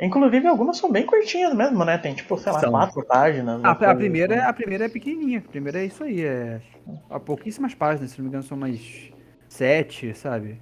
Inclusive, 0.00 0.46
algumas 0.46 0.78
são 0.78 0.90
bem 0.90 1.04
curtinhas 1.04 1.54
mesmo, 1.54 1.84
né? 1.84 1.98
Tem, 1.98 2.14
tipo, 2.14 2.38
sei 2.38 2.52
lá, 2.52 2.60
São. 2.60 2.70
quatro 2.70 3.04
páginas. 3.04 3.56
A, 3.56 3.58
uma 3.58 3.70
a 3.70 3.74
coisa 3.74 3.94
primeira, 3.94 4.34
assim. 4.36 4.44
a 4.46 4.52
primeira 4.52 4.84
é 4.86 4.88
pequenininha. 4.88 5.38
A 5.40 5.50
primeira 5.50 5.80
é 5.80 5.84
isso 5.84 6.02
aí. 6.02 6.24
É 6.24 6.60
há 7.08 7.20
pouquíssimas 7.20 7.74
páginas. 7.74 8.10
Se 8.10 8.18
não 8.18 8.24
me 8.24 8.28
engano, 8.28 8.42
são 8.42 8.56
mais 8.56 9.12
sete, 9.48 10.14
sabe? 10.14 10.60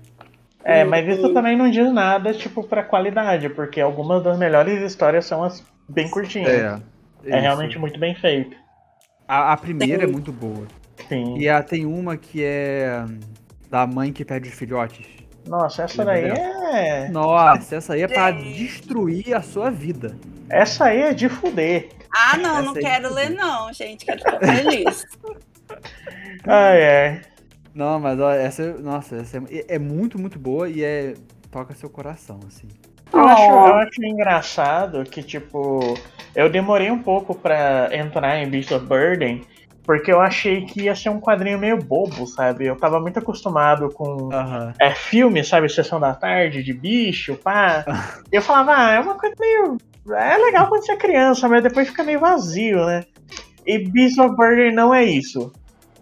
É, 0.65 0.85
mas 0.85 1.06
isso 1.09 1.32
também 1.32 1.56
não 1.56 1.70
diz 1.70 1.90
nada, 1.93 2.35
tipo, 2.35 2.65
pra 2.65 2.82
qualidade, 2.82 3.48
porque 3.48 3.81
algumas 3.81 4.23
das 4.23 4.36
melhores 4.39 4.82
histórias 4.82 5.24
são 5.24 5.43
as 5.43 5.65
bem 5.89 6.10
curtinhas. 6.10 6.51
É, 6.51 6.74
isso. 7.24 7.40
realmente 7.40 7.78
muito 7.78 7.98
bem 7.98 8.15
feito. 8.15 8.56
A, 9.27 9.52
a 9.52 9.56
primeira 9.56 10.05
é 10.05 10.06
muito 10.06 10.32
boa. 10.32 10.66
Sim. 11.09 11.39
E 11.39 11.48
a, 11.48 11.62
tem 11.62 11.86
uma 11.86 12.16
que 12.16 12.43
é 12.43 13.05
da 13.70 13.86
mãe 13.86 14.12
que 14.12 14.24
perde 14.24 14.48
os 14.48 14.55
filhotes. 14.55 15.06
Nossa, 15.49 15.83
essa 15.83 16.05
daí 16.05 16.25
é. 16.25 17.09
Nossa, 17.09 17.77
essa 17.77 17.95
aí 17.95 18.03
é 18.03 18.09
pra 18.09 18.31
Gente. 18.31 18.59
destruir 18.59 19.35
a 19.35 19.43
sua 19.43 19.70
vida. 19.70 20.16
Essa 20.51 20.87
aí 20.87 21.01
é 21.01 21.15
de 21.15 21.29
fuder. 21.29 21.89
Ah, 22.15 22.37
não, 22.37 22.53
Essa 22.53 22.62
não 22.62 22.75
aí 22.75 22.83
quero 22.83 23.12
ler, 23.15 23.31
não, 23.31 23.73
gente. 23.73 24.05
Quero 24.05 24.19
ficar 24.19 24.39
feliz. 24.41 25.07
Ai, 26.47 26.85
ai. 27.07 27.23
Não, 27.75 28.01
mas 28.01 28.19
ó, 28.19 28.33
essa, 28.33 28.73
nossa, 28.79 29.16
essa 29.16 29.39
é, 29.39 29.77
é 29.77 29.79
muito, 29.79 30.19
muito 30.19 30.39
boa 30.39 30.69
e 30.69 30.83
é 30.83 31.15
toca 31.51 31.75
seu 31.75 31.89
coração, 31.89 32.41
assim. 32.47 32.69
Eu, 33.12 33.20
acho, 33.20 33.43
eu 33.43 33.75
acho 33.75 34.05
engraçado 34.05 35.03
que, 35.05 35.23
tipo, 35.23 35.81
eu 36.35 36.51
demorei 36.51 36.91
um 36.91 37.03
pouco 37.03 37.35
pra 37.35 37.89
entrar 37.93 38.39
em 38.39 38.49
Beast 38.49 38.70
of 38.73 38.85
Burden, 38.85 39.43
porque 39.89 40.12
eu 40.12 40.20
achei 40.20 40.66
que 40.66 40.82
ia 40.82 40.94
ser 40.94 41.09
um 41.09 41.19
quadrinho 41.19 41.59
meio 41.59 41.78
bobo, 41.78 42.27
sabe? 42.27 42.66
Eu 42.66 42.77
tava 42.77 43.01
muito 43.01 43.20
acostumado 43.20 43.89
com 43.89 44.28
Aham. 44.31 44.74
é, 44.78 44.90
filme, 44.90 45.43
sabe? 45.43 45.66
Sessão 45.70 45.98
da 45.98 46.12
tarde, 46.12 46.62
de 46.62 46.74
bicho, 46.74 47.36
pá. 47.36 47.86
E 48.31 48.36
eu 48.36 48.43
falava, 48.43 48.74
ah, 48.77 48.93
é 48.97 49.01
uma 49.01 49.15
coisa 49.15 49.35
meio. 49.40 49.78
É 50.15 50.36
legal 50.36 50.69
quando 50.69 50.85
você 50.85 50.93
é 50.93 50.97
criança, 50.97 51.48
mas 51.48 51.62
depois 51.62 51.89
fica 51.89 52.05
meio 52.05 52.20
vazio, 52.20 52.85
né? 52.85 53.06
E 53.66 53.78
Beast 53.78 54.19
of 54.19 54.36
Burden 54.36 54.74
não 54.74 54.93
é 54.93 55.05
isso. 55.05 55.51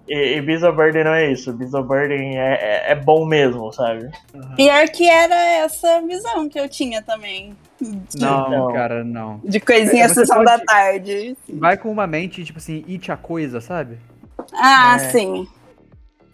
E, 0.08 0.36
e 0.36 0.42
Beast 0.42 0.64
of 0.64 0.74
Burden 0.74 1.04
não 1.04 1.14
é 1.14 1.30
isso. 1.30 1.52
Beast 1.52 1.74
of 1.74 1.86
Burden 1.86 2.40
é, 2.40 2.54
é, 2.54 2.90
é 2.90 2.94
bom 2.96 3.24
mesmo, 3.24 3.72
sabe? 3.72 4.10
Pior 4.56 4.88
que 4.88 5.08
era 5.08 5.36
essa 5.62 6.02
visão 6.02 6.48
que 6.48 6.58
eu 6.58 6.68
tinha 6.68 7.02
também. 7.02 7.56
De, 7.80 8.20
Não, 8.20 8.50
Não. 8.50 8.72
cara, 8.72 9.04
não. 9.04 9.40
de 9.44 9.60
coisinha 9.60 10.04
É, 10.04 10.08
sessão 10.08 10.36
pode- 10.36 10.46
da 10.46 10.58
tarde. 10.64 11.36
Vai 11.48 11.76
com 11.76 11.90
uma 11.90 12.06
mente, 12.06 12.42
tipo 12.44 12.58
assim, 12.58 12.84
it 12.88 13.10
a 13.12 13.16
coisa, 13.16 13.60
sabe? 13.60 13.98
Ah, 14.54 14.96
É. 14.96 14.98
sim. 15.10 15.46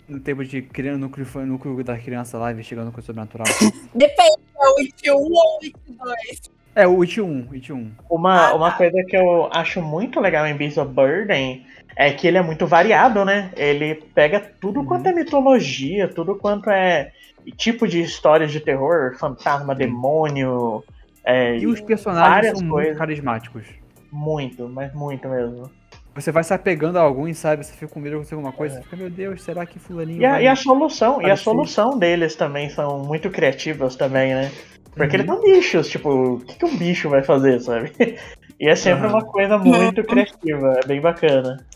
No 0.08 0.20
tempo 0.20 0.44
de 0.44 0.62
criando 0.62 0.98
núcleo, 1.00 1.26
núcleo 1.46 1.82
da 1.82 1.96
criança 1.96 2.36
lá, 2.38 2.52
investigando 2.52 2.92
coisa 2.92 3.06
sobrenatural. 3.06 3.46
Depende, 3.94 4.38
é 4.60 4.68
o 4.68 4.78
It 4.78 5.10
1 5.10 5.14
ou 5.14 5.22
o 5.30 5.58
It 5.62 5.74
2. 5.88 6.50
é, 6.74 6.86
o 6.86 7.00
It 7.02 7.20
1, 7.20 7.48
It 7.52 7.72
1. 7.72 7.90
Uma, 8.10 8.48
Ah, 8.48 8.54
uma 8.54 8.70
tá. 8.70 8.76
coisa 8.76 9.02
que 9.04 9.16
eu 9.16 9.48
acho 9.52 9.80
muito 9.80 10.20
legal 10.20 10.46
em 10.46 10.54
Beast 10.56 10.76
of 10.78 10.92
Burden 10.92 11.64
é 11.96 12.10
que 12.12 12.26
ele 12.26 12.36
é 12.38 12.42
muito 12.42 12.66
variado, 12.66 13.24
né? 13.24 13.50
Ele 13.56 13.94
pega 14.14 14.40
tudo 14.60 14.80
Uhum. 14.80 14.86
quanto 14.86 15.06
é 15.08 15.12
mitologia, 15.12 16.08
tudo 16.08 16.34
quanto 16.36 16.68
é 16.70 17.12
tipo 17.56 17.88
de 17.88 18.00
histórias 18.00 18.52
de 18.52 18.60
terror, 18.60 19.16
fantasma, 19.18 19.74
demônio, 19.74 20.84
é, 21.24 21.56
E 21.58 21.66
os 21.66 21.80
personagens 21.80 22.58
são 22.58 22.68
coisas. 22.68 22.90
muito 22.90 22.98
carismáticos. 22.98 23.66
muito, 24.10 24.68
mas 24.68 24.92
muito 24.94 25.28
mesmo. 25.28 25.70
Você 26.14 26.30
vai 26.30 26.44
se 26.44 26.52
apegando 26.52 26.98
a 26.98 27.00
alguns, 27.00 27.38
sabe? 27.38 27.64
Você 27.64 27.72
fica 27.72 27.88
com 27.88 27.98
medo 27.98 28.10
de 28.10 28.14
acontecer 28.16 28.34
alguma 28.34 28.52
coisa, 28.52 28.76
você 28.76 28.82
fica, 28.82 28.96
meu 28.96 29.08
Deus, 29.08 29.42
será 29.42 29.64
que 29.64 29.78
fulaninho 29.78 30.20
E 30.20 30.26
a, 30.26 30.32
vai... 30.32 30.44
e 30.44 30.48
a 30.48 30.54
solução, 30.54 31.22
e 31.22 31.30
a 31.30 31.36
solução 31.36 31.98
deles 31.98 32.36
também 32.36 32.68
são 32.68 32.98
muito 32.98 33.30
criativas 33.30 33.96
também, 33.96 34.34
né? 34.34 34.50
Porque 34.94 35.16
Uhum. 35.16 35.22
eles 35.22 35.26
são 35.34 35.42
bichos, 35.42 35.88
tipo, 35.88 36.10
o 36.34 36.40
que, 36.40 36.58
que 36.58 36.66
um 36.66 36.76
bicho 36.76 37.08
vai 37.08 37.22
fazer, 37.22 37.60
sabe? 37.60 37.92
E 38.60 38.68
é 38.68 38.76
sempre 38.76 39.06
Aham. 39.06 39.14
uma 39.16 39.24
coisa 39.24 39.58
muito 39.58 40.04
criativa, 40.04 40.78
é 40.84 40.86
bem 40.86 41.00
bacana. 41.00 41.66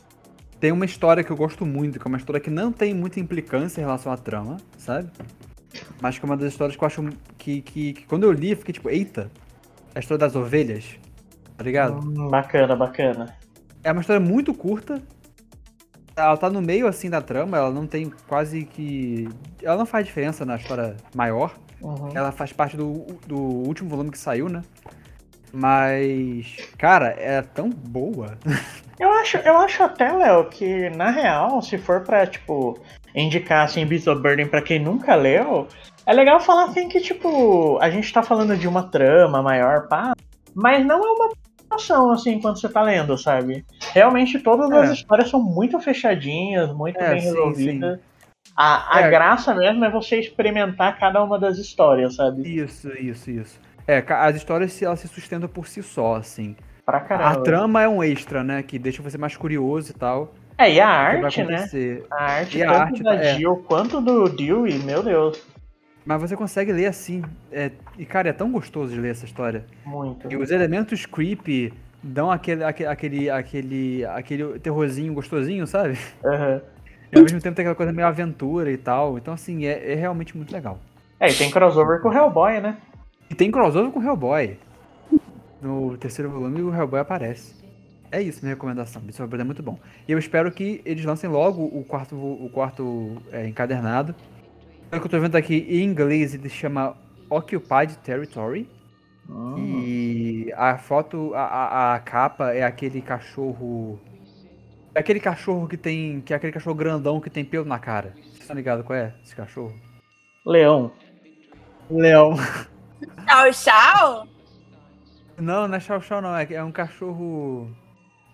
Tem 0.60 0.70
uma 0.70 0.85
história 0.85 1.24
que 1.24 1.31
eu 1.32 1.36
gosto 1.36 1.66
muito, 1.66 1.98
que 1.98 2.06
é 2.06 2.09
uma 2.09 2.18
história 2.18 2.40
que 2.40 2.51
não 2.51 2.70
tem 2.70 2.94
muita 2.94 3.18
implicância 3.18 3.81
em 3.81 3.85
relação 3.85 4.12
à 4.12 4.16
trama, 4.16 4.59
sabe? 4.78 5.10
Mas 6.01 6.19
que 6.19 6.25
é 6.25 6.27
uma 6.27 6.37
das 6.37 6.53
histórias 6.53 6.77
que 6.77 6.83
eu 6.83 6.87
acho 6.87 7.09
que, 7.39 7.61
que, 7.63 7.93
que 7.93 8.07
quando 8.07 8.25
eu 8.25 8.33
li, 8.33 8.51
eu 8.51 8.57
fiquei 8.57 8.73
tipo, 8.73 8.89
eita, 8.89 9.31
a 9.95 9.99
história 9.99 10.19
das 10.19 10.37
ovelhas, 10.37 10.99
tá 11.57 11.65
ligado? 11.65 11.99
Hum, 11.99 12.29
bacana, 12.29 12.77
bacana. 12.77 13.37
É 13.83 13.93
uma 13.93 14.01
história 14.01 14.21
muito 14.21 14.53
curta. 14.55 15.03
Ela 16.17 16.37
tá 16.37 16.49
no 16.49 16.63
meio 16.63 16.87
assim 16.87 17.11
da 17.11 17.21
trama, 17.21 17.59
ela 17.59 17.71
não 17.71 17.87
tem 17.87 18.11
quase 18.27 18.65
que. 18.65 19.29
Ela 19.63 19.77
não 19.77 19.87
faz 19.87 20.07
diferença 20.07 20.45
na 20.45 20.57
história 20.57 20.97
maior. 21.15 21.55
Uhum. 21.83 22.11
Ela 22.15 22.33
faz 22.33 22.53
parte 22.53 22.77
do, 22.77 23.07
do 23.27 23.37
último 23.37 23.91
volume 23.91 24.11
que 24.11 24.19
saiu, 24.19 24.49
né? 24.49 24.63
Mas, 25.53 26.57
cara, 26.79 27.09
é 27.19 27.43
tão 27.43 27.71
boa. 27.71 28.39
Eu 28.99 29.13
acho, 29.13 29.37
eu 29.37 29.59
acho 29.59 29.83
até, 29.83 30.11
Léo, 30.11 30.49
que 30.49 30.89
na 30.89 31.11
real, 31.11 31.61
se 31.61 31.77
for 31.77 32.01
pra, 32.03 32.27
tipo, 32.27 32.81
indicar 33.17 33.65
assim 33.65 33.87
Beast 33.87 34.07
of 34.07 34.21
Burden 34.23 34.47
pra 34.47 34.61
quem 34.63 34.79
nunca 34.79 35.15
leu, 35.15 35.67
é 36.05 36.13
legal 36.13 36.39
falar 36.39 36.65
assim 36.67 36.89
que, 36.89 37.01
tipo, 37.01 37.79
a 37.81 37.89
gente 37.91 38.13
tá 38.13 38.23
falando 38.23 38.57
de 38.57 38.69
uma 38.69 38.83
trama 38.85 39.43
maior, 39.43 39.89
pá, 39.89 40.13
mas 40.55 40.85
não 40.85 40.97
é 41.05 41.11
uma 41.13 41.31
ação 41.71 42.13
assim 42.13 42.39
quando 42.41 42.61
você 42.61 42.69
tá 42.69 42.83
lendo, 42.83 43.17
sabe? 43.19 43.65
Realmente 43.93 44.39
todas 44.39 44.71
as 44.71 44.91
É. 44.91 44.93
histórias 44.93 45.29
são 45.31 45.43
muito 45.43 45.81
fechadinhas, 45.81 46.73
muito 46.73 46.99
É, 47.01 47.11
bem 47.11 47.21
sim, 47.21 47.27
resolvidas. 47.29 47.99
A, 48.57 48.99
a 48.99 49.01
É. 49.03 49.11
graça 49.11 49.55
mesmo 49.55 49.85
é 49.85 49.91
você 49.91 50.21
experimentar 50.21 50.99
cada 50.99 51.23
uma 51.25 51.39
das 51.39 51.59
histórias, 51.59 52.15
sabe? 52.17 52.43
Isso, 52.43 52.89
isso, 52.99 53.31
isso. 53.31 53.61
É, 53.87 54.03
as 54.09 54.37
histórias 54.37 54.73
se- 54.73 54.85
elas 54.85 55.01
se 55.01 55.09
sustentam 55.09 55.49
por 55.49 55.67
si 55.67 55.83
só, 55.83 56.15
assim. 56.17 56.57
Pra 56.85 56.99
A 56.99 57.01
caramba. 57.01 57.43
trama 57.43 57.83
é 57.83 57.89
um 57.89 58.03
extra, 58.03 58.45
né? 58.45 58.63
Que 58.63 58.79
deixa 58.79 59.03
você 59.03 59.19
mais 59.19 59.37
curioso 59.37 59.91
e 59.91 59.95
tal. 59.95 60.33
É, 60.59 60.73
e 60.73 60.81
a 60.81 60.87
vai 60.87 61.24
arte, 61.24 61.43
né? 61.45 61.69
A 62.11 62.23
arte 62.24 62.59
E 62.59 62.62
a 62.62 62.66
tanto 62.66 62.81
arte, 62.83 63.03
da 63.03 63.15
é. 63.15 63.35
Jill 63.37 63.57
quanto 63.69 64.01
do 64.01 64.28
Dewey, 64.28 64.78
meu 64.78 65.03
Deus. 65.03 65.43
Mas 66.05 66.20
você 66.20 66.37
consegue 66.37 66.73
ler 66.73 66.87
assim. 66.87 67.23
é, 67.53 67.70
e, 67.99 68.07
cara, 68.07 68.28
é 68.28 68.33
tão 68.33 68.51
gostoso 68.51 68.93
de 68.95 69.01
ler 69.01 69.11
essa 69.11 69.24
história. 69.24 69.65
Muito. 69.85 70.31
E 70.31 70.37
os 70.37 70.51
elementos 70.51 71.05
creepy 71.05 71.74
dão 72.03 72.31
aquele, 72.31 72.62
aque- 72.65 72.87
aquele, 72.87 73.28
aquele, 73.28 74.05
aquele 74.05 74.59
terrorzinho 74.61 75.12
gostosinho, 75.12 75.66
sabe? 75.66 75.99
Aham. 76.24 76.62
E 77.12 77.16
ao 77.16 77.23
mesmo 77.23 77.41
tempo 77.41 77.55
tem 77.55 77.62
aquela 77.65 77.74
coisa 77.77 77.93
meio 77.93 78.07
aventura 78.09 78.70
e 78.70 78.77
tal. 78.77 79.19
Então, 79.19 79.35
assim, 79.35 79.66
é, 79.66 79.93
é 79.93 79.95
realmente 79.95 80.37
muito 80.37 80.53
legal. 80.53 80.78
É, 81.20 81.28
e 81.31 81.35
tem 81.35 81.51
crossover 81.51 82.01
com 82.01 82.09
o 82.09 82.12
Hellboy, 82.12 82.61
né? 82.61 82.77
E 83.31 83.35
tem 83.35 83.51
crossover 83.51 83.91
com 83.91 84.01
o 84.01 84.03
Hellboy. 84.03 84.57
No 85.61 85.97
terceiro 85.97 86.31
volume 86.31 86.62
o 86.62 86.74
Hellboy 86.74 87.01
aparece. 87.01 87.55
É 88.17 88.23
isso, 88.23 88.41
minha 88.41 88.55
recomendação. 88.55 89.03
Beast 89.03 89.21
é 89.21 89.45
muito 89.45 89.63
bom. 89.63 89.79
E 90.09 90.13
eu 90.13 90.19
espero 90.19 90.51
que 90.51 90.81
eles 90.87 91.05
lancem 91.05 91.29
logo 91.29 91.63
o 91.63 91.85
quarto, 91.85 92.17
o 92.17 92.49
quarto 92.49 93.21
é, 93.31 93.47
encadernado. 93.47 94.15
Pelo 94.89 95.03
que 95.03 95.07
eu 95.07 95.11
tô 95.11 95.21
vendo 95.21 95.37
aqui, 95.37 95.67
em 95.69 95.85
inglês 95.85 96.35
ele 96.35 96.49
chama 96.49 96.97
Occupied 97.29 97.95
Territory. 98.03 98.71
Hum. 99.29 99.59
E 99.59 100.51
a 100.57 100.79
foto, 100.79 101.35
a, 101.35 101.43
a, 101.43 101.95
a 101.97 102.01
capa 102.01 102.55
é 102.55 102.63
aquele 102.63 103.03
cachorro. 103.03 104.01
É 104.95 105.01
aquele 105.01 105.21
cachorro 105.21 105.69
que 105.69 105.77
tem. 105.77 106.23
Que 106.23 106.33
é 106.33 106.37
aquele 106.37 106.55
cachorro 106.55 106.75
grandão 106.75 107.21
que 107.21 107.29
tem 107.29 107.45
pelo 107.45 107.67
na 107.67 107.79
cara. 107.79 108.15
Vocês 108.23 108.41
estão 108.41 108.57
ligados 108.57 108.87
qual 108.87 108.99
é 108.99 109.13
esse 109.23 109.37
cachorro? 109.37 109.79
Leão. 110.47 110.91
Leão. 111.91 112.35
Tchau, 113.27 113.51
tchau. 113.53 114.29
Não, 115.39 115.69
não 115.69 115.75
é 115.75 115.81
Chau 115.81 116.01
Chau, 116.01 116.23
não. 116.23 116.35
É, 116.35 116.51
é 116.51 116.65
um 116.65 116.73
cachorro. 116.73 117.77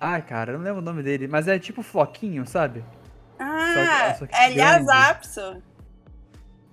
Ai, 0.05 0.21
cara, 0.23 0.53
eu 0.53 0.59
não 0.59 0.65
lembro 0.65 0.81
o 0.81 0.85
nome 0.85 1.01
dele. 1.03 1.29
Mas 1.29 1.47
é 1.47 1.59
tipo 1.61 1.81
floquinho, 1.83 2.45
sabe? 2.45 2.83
Ah, 3.39 4.15
só 4.19 4.27
que 4.27 4.35
é 4.35 4.39
grande. 4.53 4.55
Liazapso. 4.57 5.63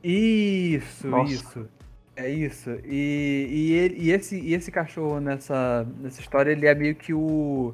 Isso, 0.04 1.08
Nossa. 1.08 1.34
isso. 1.34 1.70
É 2.16 2.30
isso. 2.30 2.72
E, 2.84 3.48
e, 3.50 3.72
ele- 3.74 3.96
e 4.00 4.12
esse, 4.12 4.40
e 4.40 4.54
esse 4.54 4.72
cachorro 4.72 5.20
nessa, 5.20 5.86
nessa 6.00 6.20
história, 6.20 6.52
ele 6.52 6.66
é 6.68 6.74
meio 6.76 6.96
que 6.96 7.14
o 7.14 7.74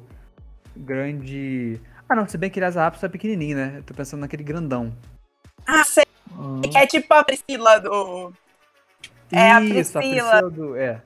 grande. 0.76 1.80
Ah, 2.08 2.14
não, 2.14 2.28
se 2.28 2.36
bem 2.38 2.50
que 2.50 2.58
ele 2.58 2.66
é 2.66 3.08
pequenininho, 3.08 3.56
né? 3.56 3.74
Eu 3.78 3.82
tô 3.82 3.94
pensando 3.94 4.20
naquele 4.20 4.44
grandão. 4.44 4.92
Ah, 5.66 5.82
sei 5.84 6.04
Hum. 6.38 6.60
que 6.60 6.76
é 6.76 6.86
tipo 6.86 7.12
a 7.14 7.24
Priscila 7.24 7.80
do. 7.80 8.32
É 9.32 9.50
a 9.52 9.60
Isso, 9.62 9.92
Priscila. 9.98 10.42
do. 10.50 10.76
É. 10.76 11.02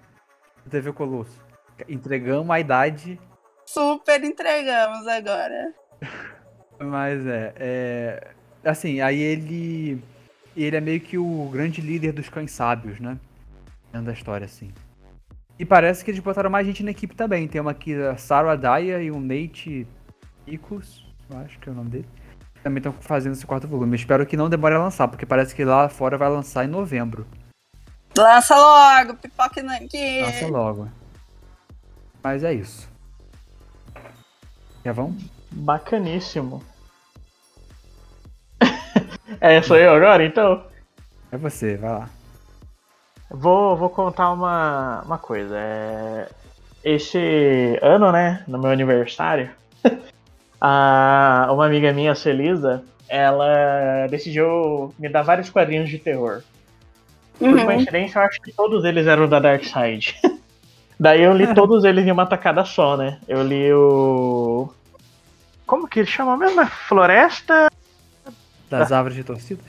Do 0.65 0.71
TV 0.71 0.93
Colosso. 0.93 1.41
Entregamos 1.89 2.51
a 2.51 2.61
idade, 2.61 3.19
Super 3.73 4.25
entregamos 4.25 5.07
agora. 5.07 5.73
mas 6.81 7.25
é. 7.25 7.55
é 7.57 8.69
assim, 8.69 9.01
aí 9.01 9.21
ele. 9.21 10.03
Ele 10.57 10.77
é 10.77 10.81
meio 10.81 11.01
que 11.01 11.17
o 11.17 11.49
grande 11.53 11.81
líder 11.81 12.13
dos 12.13 12.29
cães 12.29 12.51
sábios, 12.51 12.99
né? 12.99 13.17
Dentro 13.93 14.09
da 14.09 14.13
história, 14.13 14.45
assim. 14.45 14.73
E 15.57 15.65
parece 15.65 16.05
que 16.05 16.11
eles 16.11 16.21
botaram 16.21 16.51
mais 16.51 16.67
gente 16.67 16.83
na 16.83 16.91
equipe 16.91 17.15
também. 17.15 17.47
Tem 17.47 17.61
uma 17.61 17.71
aqui, 17.71 17.95
a 17.95 18.17
Sarah 18.17 18.57
Daya 18.57 19.01
e 19.01 19.09
o 19.09 19.21
Nate 19.21 19.87
Nichols, 20.49 21.07
eu 21.31 21.39
acho 21.39 21.57
que 21.61 21.69
é 21.69 21.73
o 21.73 21.75
nome 21.75 21.91
dele. 21.91 22.09
Também 22.65 22.79
estão 22.79 22.93
fazendo 22.93 23.35
esse 23.35 23.47
quarto 23.47 23.69
volume. 23.69 23.93
Eu 23.93 24.01
espero 24.01 24.27
que 24.27 24.37
não 24.37 24.51
demore 24.51 24.75
a 24.75 24.83
lançar, 24.83 25.07
porque 25.07 25.25
parece 25.25 25.55
que 25.55 25.65
lá 25.65 25.89
fora 25.89 26.19
vai 26.19 26.29
lançar 26.29 26.65
em 26.65 26.69
novembro. 26.69 27.25
Lança 28.19 28.57
logo, 28.57 29.15
pipoca 29.15 29.61
aqui. 29.77 30.23
Lança 30.23 30.49
logo. 30.49 30.89
Mas 32.21 32.43
é 32.43 32.53
isso. 32.53 32.90
Já 34.85 34.93
vão? 34.93 35.15
Bacaníssimo. 35.53 36.63
é, 39.41 39.61
sou 39.63 39.77
eu 39.77 39.95
agora, 39.95 40.25
então? 40.25 40.65
É 41.33 41.37
você, 41.37 41.77
vai 41.77 41.91
lá. 41.91 42.09
Vou, 43.31 43.77
vou 43.77 43.89
contar 43.91 44.33
uma, 44.33 45.03
uma 45.03 45.19
coisa. 45.19 45.57
É, 45.57 46.29
esse 46.83 47.79
ano, 47.83 48.11
né, 48.11 48.43
no 48.49 48.59
meu 48.59 48.71
aniversário, 48.71 49.51
a, 50.61 51.49
uma 51.53 51.67
amiga 51.67 51.93
minha, 51.93 52.13
a 52.13 52.15
Celisa, 52.17 52.83
ela 53.09 54.07
decidiu 54.09 54.95
me 54.99 55.09
dar 55.09 55.23
vários 55.23 55.51
quadrinhos 55.51 55.89
de 55.89 55.99
terror. 55.99 56.43
Por 57.39 57.49
Uhum. 57.49 57.65
coincidência, 57.65 58.19
eu 58.19 58.23
acho 58.23 58.41
que 58.43 58.53
todos 58.53 58.85
eles 58.85 59.07
eram 59.07 59.29
da 59.29 59.39
Dark 59.39 59.65
Side. 59.65 60.17
Daí 61.01 61.23
eu 61.23 61.33
li 61.33 61.55
todos 61.55 61.83
eles 61.85 62.07
em 62.07 62.13
uma 62.13 62.27
tacada 62.27 62.63
só, 62.63 62.95
né? 62.95 63.19
Eu 63.27 63.43
li 63.43 63.73
o. 63.73 64.71
Como 65.67 65.89
que 65.89 66.01
ele 66.01 66.07
chama 66.07 66.37
mesmo? 66.37 66.61
É 66.61 66.67
Floresta. 66.67 67.71
Das 68.69 68.93
árvores 68.93 69.17
de 69.17 69.25
torcidas? 69.25 69.65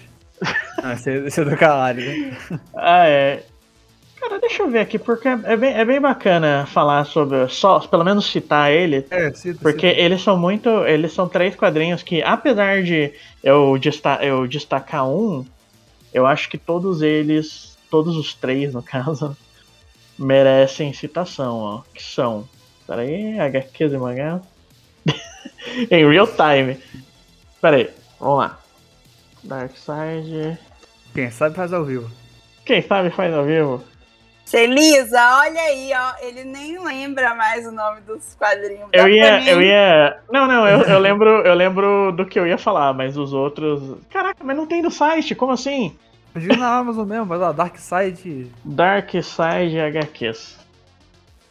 Ah, 0.83 0.93
esse, 0.93 1.09
é- 1.09 1.15
esse 1.27 1.39
é 1.39 1.45
do 1.45 1.55
Calari, 1.55 2.03
né? 2.05 2.37
Ah, 2.75 3.07
é. 3.07 3.43
Cara, 4.19 4.39
deixa 4.39 4.61
eu 4.61 4.69
ver 4.69 4.79
aqui, 4.79 4.99
porque 4.99 5.27
é 5.29 5.55
bem, 5.57 5.73
é 5.73 5.85
bem 5.85 6.01
bacana 6.01 6.65
falar 6.67 7.05
sobre. 7.05 7.47
Só, 7.47 7.79
pelo 7.79 8.03
menos 8.03 8.29
citar 8.29 8.69
ele. 8.69 9.05
É, 9.09 9.31
cita, 9.33 9.59
Porque 9.61 9.85
eles 9.87 10.21
são 10.21 10.37
muito. 10.37 10.69
Eles 10.85 11.13
são 11.13 11.29
três 11.29 11.55
quadrinhos 11.55 12.03
que, 12.03 12.21
apesar 12.21 12.83
de 12.83 13.13
eu, 13.41 13.77
desta, 13.79 14.19
eu 14.23 14.45
destacar 14.47 15.07
um, 15.07 15.45
eu 16.13 16.27
acho 16.27 16.49
que 16.49 16.57
todos 16.57 17.01
eles. 17.01 17.77
Todos 17.89 18.15
os 18.17 18.33
três, 18.33 18.73
no 18.73 18.83
caso, 18.83 19.35
merecem 20.17 20.93
citação, 20.93 21.57
ó. 21.57 21.81
Que 21.93 22.03
são. 22.03 22.47
Peraí, 22.87 23.39
HQs 23.39 23.93
e 23.93 23.97
mangá. 23.97 24.41
em 25.89 26.09
real 26.09 26.27
time. 26.27 26.79
Peraí, 27.61 27.89
vamos 28.19 28.39
lá. 28.39 28.59
Darkseid. 29.43 30.57
Quem 31.13 31.29
sabe 31.31 31.55
faz 31.55 31.73
ao 31.73 31.83
vivo. 31.83 32.09
Quem 32.65 32.81
sabe 32.81 33.09
faz 33.09 33.33
ao 33.33 33.45
vivo. 33.45 33.83
Celisa, 34.45 35.39
olha 35.39 35.61
aí, 35.61 35.91
ó. 35.93 36.25
Ele 36.25 36.43
nem 36.43 36.77
lembra 36.83 37.33
mais 37.35 37.65
o 37.65 37.71
nome 37.71 38.01
dos 38.01 38.35
quadrinhos. 38.35 38.89
Eu 38.91 39.07
ia, 39.07 39.39
mim? 39.39 39.47
eu 39.47 39.61
ia. 39.61 40.17
Não, 40.29 40.45
não, 40.47 40.67
eu, 40.67 40.81
eu 40.81 40.99
lembro, 40.99 41.29
eu 41.41 41.53
lembro 41.53 42.11
do 42.11 42.25
que 42.25 42.37
eu 42.37 42.45
ia 42.45 42.57
falar, 42.57 42.93
mas 42.93 43.15
os 43.15 43.31
outros. 43.31 43.97
Caraca, 44.09 44.43
mas 44.43 44.57
não 44.57 44.67
tem 44.67 44.81
no 44.81 44.91
site, 44.91 45.35
como 45.35 45.53
assim? 45.53 45.97
Pediu 46.33 46.55
na 46.57 46.77
Amazon 46.77 47.07
mesmo, 47.07 47.25
vai 47.25 47.37
lá, 47.37 47.51
Dark 47.51 47.77
Side. 47.77 48.49
Dark 48.63 49.09
Side 49.11 49.79
HQs. 49.79 50.57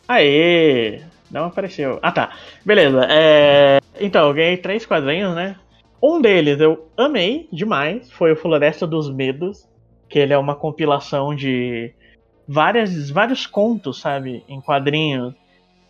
Aê! 0.08 1.02
Não 1.30 1.44
apareceu. 1.44 1.98
Ah 2.02 2.10
tá. 2.10 2.30
Beleza. 2.64 3.06
É... 3.08 3.78
Então, 4.00 4.26
eu 4.28 4.34
ganhei 4.34 4.56
três 4.56 4.84
quadrinhos, 4.84 5.34
né? 5.34 5.56
Um 6.02 6.20
deles 6.20 6.58
eu 6.60 6.88
amei 6.96 7.48
demais. 7.52 8.10
Foi 8.10 8.32
o 8.32 8.36
Floresta 8.36 8.86
dos 8.86 9.08
Medos. 9.14 9.68
Que 10.08 10.18
ele 10.18 10.32
é 10.32 10.38
uma 10.38 10.56
compilação 10.56 11.34
de 11.34 11.92
várias, 12.48 13.10
vários 13.10 13.46
contos, 13.46 14.00
sabe? 14.00 14.42
Em 14.48 14.60
quadrinhos. 14.60 15.34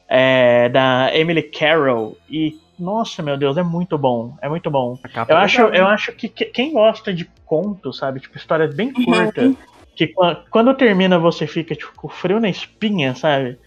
é, 0.08 0.68
da 0.68 1.16
Emily 1.16 1.42
Carroll. 1.44 2.18
E, 2.28 2.58
nossa, 2.80 3.22
meu 3.22 3.36
Deus, 3.36 3.56
é 3.56 3.62
muito 3.62 3.96
bom. 3.98 4.36
É 4.42 4.48
muito 4.48 4.70
bom. 4.70 4.98
Eu 5.28 5.36
é 5.36 5.40
acho, 5.40 5.62
legal, 5.62 5.74
eu 5.74 5.84
né? 5.84 5.90
acho 5.90 6.12
que 6.12 6.28
que- 6.28 6.46
quem 6.46 6.72
gosta 6.72 7.12
de 7.12 7.30
contos, 7.44 7.98
sabe? 7.98 8.20
Tipo, 8.20 8.36
histórias 8.36 8.74
bem 8.74 8.92
curtas, 8.92 9.54
que 9.94 10.08
qua- 10.08 10.42
quando 10.50 10.74
termina 10.74 11.18
você 11.18 11.46
fica 11.46 11.74
tipo, 11.74 11.92
com 11.94 12.08
frio 12.08 12.40
na 12.40 12.48
espinha, 12.48 13.14
sabe? 13.14 13.58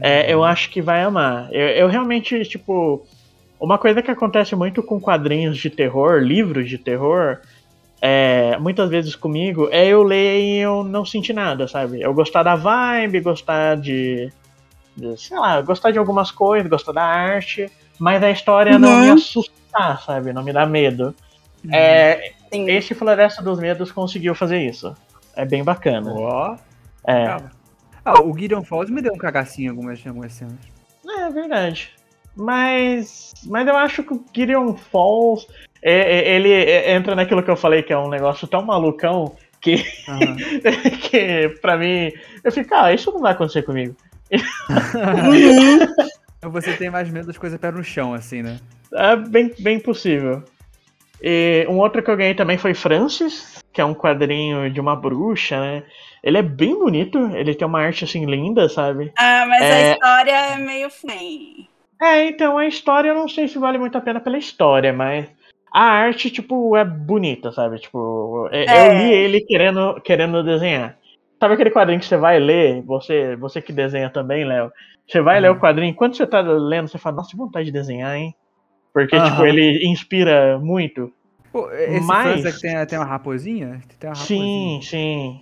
É, 0.00 0.32
eu 0.32 0.44
acho 0.44 0.70
que 0.70 0.80
vai 0.80 1.02
amar. 1.02 1.48
Eu, 1.52 1.68
eu 1.68 1.88
realmente, 1.88 2.42
tipo. 2.44 3.06
Uma 3.60 3.76
coisa 3.76 4.00
que 4.00 4.10
acontece 4.10 4.54
muito 4.54 4.84
com 4.84 5.00
quadrinhos 5.00 5.58
de 5.58 5.68
terror, 5.68 6.20
livros 6.20 6.68
de 6.70 6.78
terror, 6.78 7.38
é, 8.00 8.56
muitas 8.58 8.88
vezes 8.88 9.16
comigo, 9.16 9.68
é 9.72 9.84
eu 9.88 10.04
ler 10.04 10.40
e 10.40 10.58
eu 10.58 10.84
não 10.84 11.04
sentir 11.04 11.32
nada, 11.32 11.66
sabe? 11.66 12.00
Eu 12.00 12.14
gostar 12.14 12.44
da 12.44 12.54
vibe, 12.54 13.20
gostar 13.20 13.76
de. 13.76 14.30
de, 14.96 15.20
sei 15.20 15.36
lá, 15.36 15.60
gostar 15.60 15.90
de 15.90 15.98
algumas 15.98 16.30
coisas, 16.30 16.70
gostar 16.70 16.92
da 16.92 17.02
arte, 17.02 17.68
mas 17.98 18.22
a 18.22 18.30
história 18.30 18.78
não 18.78 18.90
Uhum. 18.90 19.00
me 19.02 19.10
assustar, 19.10 20.02
sabe? 20.02 20.32
Não 20.32 20.42
me 20.42 20.52
dá 20.52 20.64
medo. 20.66 21.14
É, 21.72 22.32
Sim. 22.52 22.70
esse 22.70 22.94
Floresta 22.94 23.42
dos 23.42 23.58
Medos 23.58 23.90
conseguiu 23.92 24.34
fazer 24.34 24.60
isso. 24.62 24.94
É 25.36 25.44
bem 25.44 25.62
bacana. 25.64 26.12
Ó, 26.12 26.56
É. 27.06 27.36
Ah, 28.04 28.20
o 28.22 28.36
Gideon 28.38 28.62
Falls 28.64 28.90
me 28.92 29.02
deu 29.02 29.12
um 29.12 29.18
cagacinho 29.18 29.66
em 29.66 29.70
algumas, 29.70 30.06
algumas 30.06 30.32
cenas. 30.32 30.54
é 31.06 31.30
verdade. 31.30 31.90
Mas, 32.34 33.34
mas 33.46 33.66
eu 33.66 33.76
acho 33.76 34.02
que 34.02 34.14
o 34.14 34.24
Gideon 34.34 34.74
Falls, 34.74 35.46
é- 35.82 36.18
é- 36.18 36.34
ele 36.36 36.50
é- 36.52 36.92
entra 36.94 37.14
naquilo 37.16 37.42
que 37.42 37.50
eu 37.50 37.56
falei, 37.56 37.82
que 37.82 37.92
é 37.92 37.98
um 37.98 38.08
negócio 38.08 38.46
tão 38.46 38.62
malucão 38.62 39.34
que, 39.60 39.84
Aham. 40.08 40.36
que 41.10 41.48
pra 41.60 41.76
mim, 41.76 42.12
eu 42.44 42.52
fico, 42.52 42.72
ah, 42.74 42.92
isso 42.92 43.10
não 43.12 43.20
vai 43.20 43.32
acontecer 43.32 43.62
comigo. 43.62 43.96
Então 44.30 44.42
você 46.42 46.76
tem 46.76 46.90
mais 46.90 47.10
medo 47.10 47.26
das 47.26 47.38
coisas 47.38 47.58
pé 47.58 47.70
no 47.70 47.82
chão, 47.82 48.14
assim, 48.14 48.42
né? 48.42 48.58
É 48.92 49.16
bem, 49.16 49.52
bem 49.58 49.80
possível. 49.80 50.42
E 51.22 51.66
um 51.68 51.78
outro 51.78 52.02
que 52.02 52.10
eu 52.10 52.16
ganhei 52.16 52.34
também 52.34 52.56
foi 52.56 52.74
Francis, 52.74 53.60
que 53.72 53.80
é 53.80 53.84
um 53.84 53.94
quadrinho 53.94 54.70
de 54.70 54.80
uma 54.80 54.94
bruxa, 54.94 55.58
né? 55.60 55.82
Ele 56.22 56.38
é 56.38 56.42
bem 56.42 56.78
bonito, 56.78 57.18
ele 57.34 57.54
tem 57.54 57.66
uma 57.66 57.80
arte 57.80 58.04
assim 58.04 58.24
linda, 58.24 58.68
sabe? 58.68 59.12
Ah, 59.18 59.44
mas 59.48 59.62
É. 59.62 59.72
a 59.72 59.92
história 59.94 60.30
é 60.32 60.56
meio 60.58 60.90
fém. 60.90 61.68
É, 62.00 62.26
então 62.26 62.56
a 62.56 62.66
história 62.66 63.08
eu 63.08 63.14
não 63.14 63.28
sei 63.28 63.48
se 63.48 63.58
vale 63.58 63.78
muito 63.78 63.98
a 63.98 64.00
pena 64.00 64.20
pela 64.20 64.38
história, 64.38 64.92
mas 64.92 65.26
a 65.72 65.82
arte, 65.82 66.30
tipo, 66.30 66.76
é 66.76 66.84
bonita, 66.84 67.50
sabe? 67.50 67.78
Tipo, 67.80 68.48
é- 68.52 68.64
É. 68.64 68.80
eu 68.80 68.92
li 68.98 69.12
ele 69.12 69.40
querendo, 69.40 70.00
querendo 70.02 70.42
desenhar. 70.44 70.96
Sabe 71.40 71.54
aquele 71.54 71.70
quadrinho 71.70 72.00
que 72.00 72.06
você 72.06 72.16
vai 72.16 72.38
ler, 72.38 72.82
você, 72.82 73.36
você 73.36 73.62
que 73.62 73.72
desenha 73.72 74.10
também, 74.10 74.44
Léo? 74.44 74.72
Você 75.06 75.20
vai 75.20 75.40
ler 75.40 75.50
o 75.50 75.58
quadrinho, 75.58 75.90
enquanto 75.90 76.16
você 76.16 76.26
tá 76.26 76.40
lendo, 76.40 76.88
você 76.88 76.98
fala, 76.98 77.16
nossa, 77.16 77.30
que 77.30 77.36
vontade 77.36 77.66
de 77.66 77.72
desenhar, 77.72 78.16
hein? 78.16 78.34
Porque, 78.92 79.16
tipo, 79.16 79.36
Aham. 79.36 79.46
ele 79.46 79.86
inspira 79.86 80.58
muito. 80.58 81.12
Pô, 81.52 81.70
esse 81.70 82.06
Mas- 82.06 82.44
é 82.44 82.52
que 82.52 82.60
tem, 82.60 82.86
tem 82.86 82.98
uma 82.98 83.04
raposinha? 83.06 83.80
Tem 83.98 84.10
uma 84.10 84.16
Sim, 84.16 84.74
raposinha. 84.74 84.82
sim. 84.82 85.40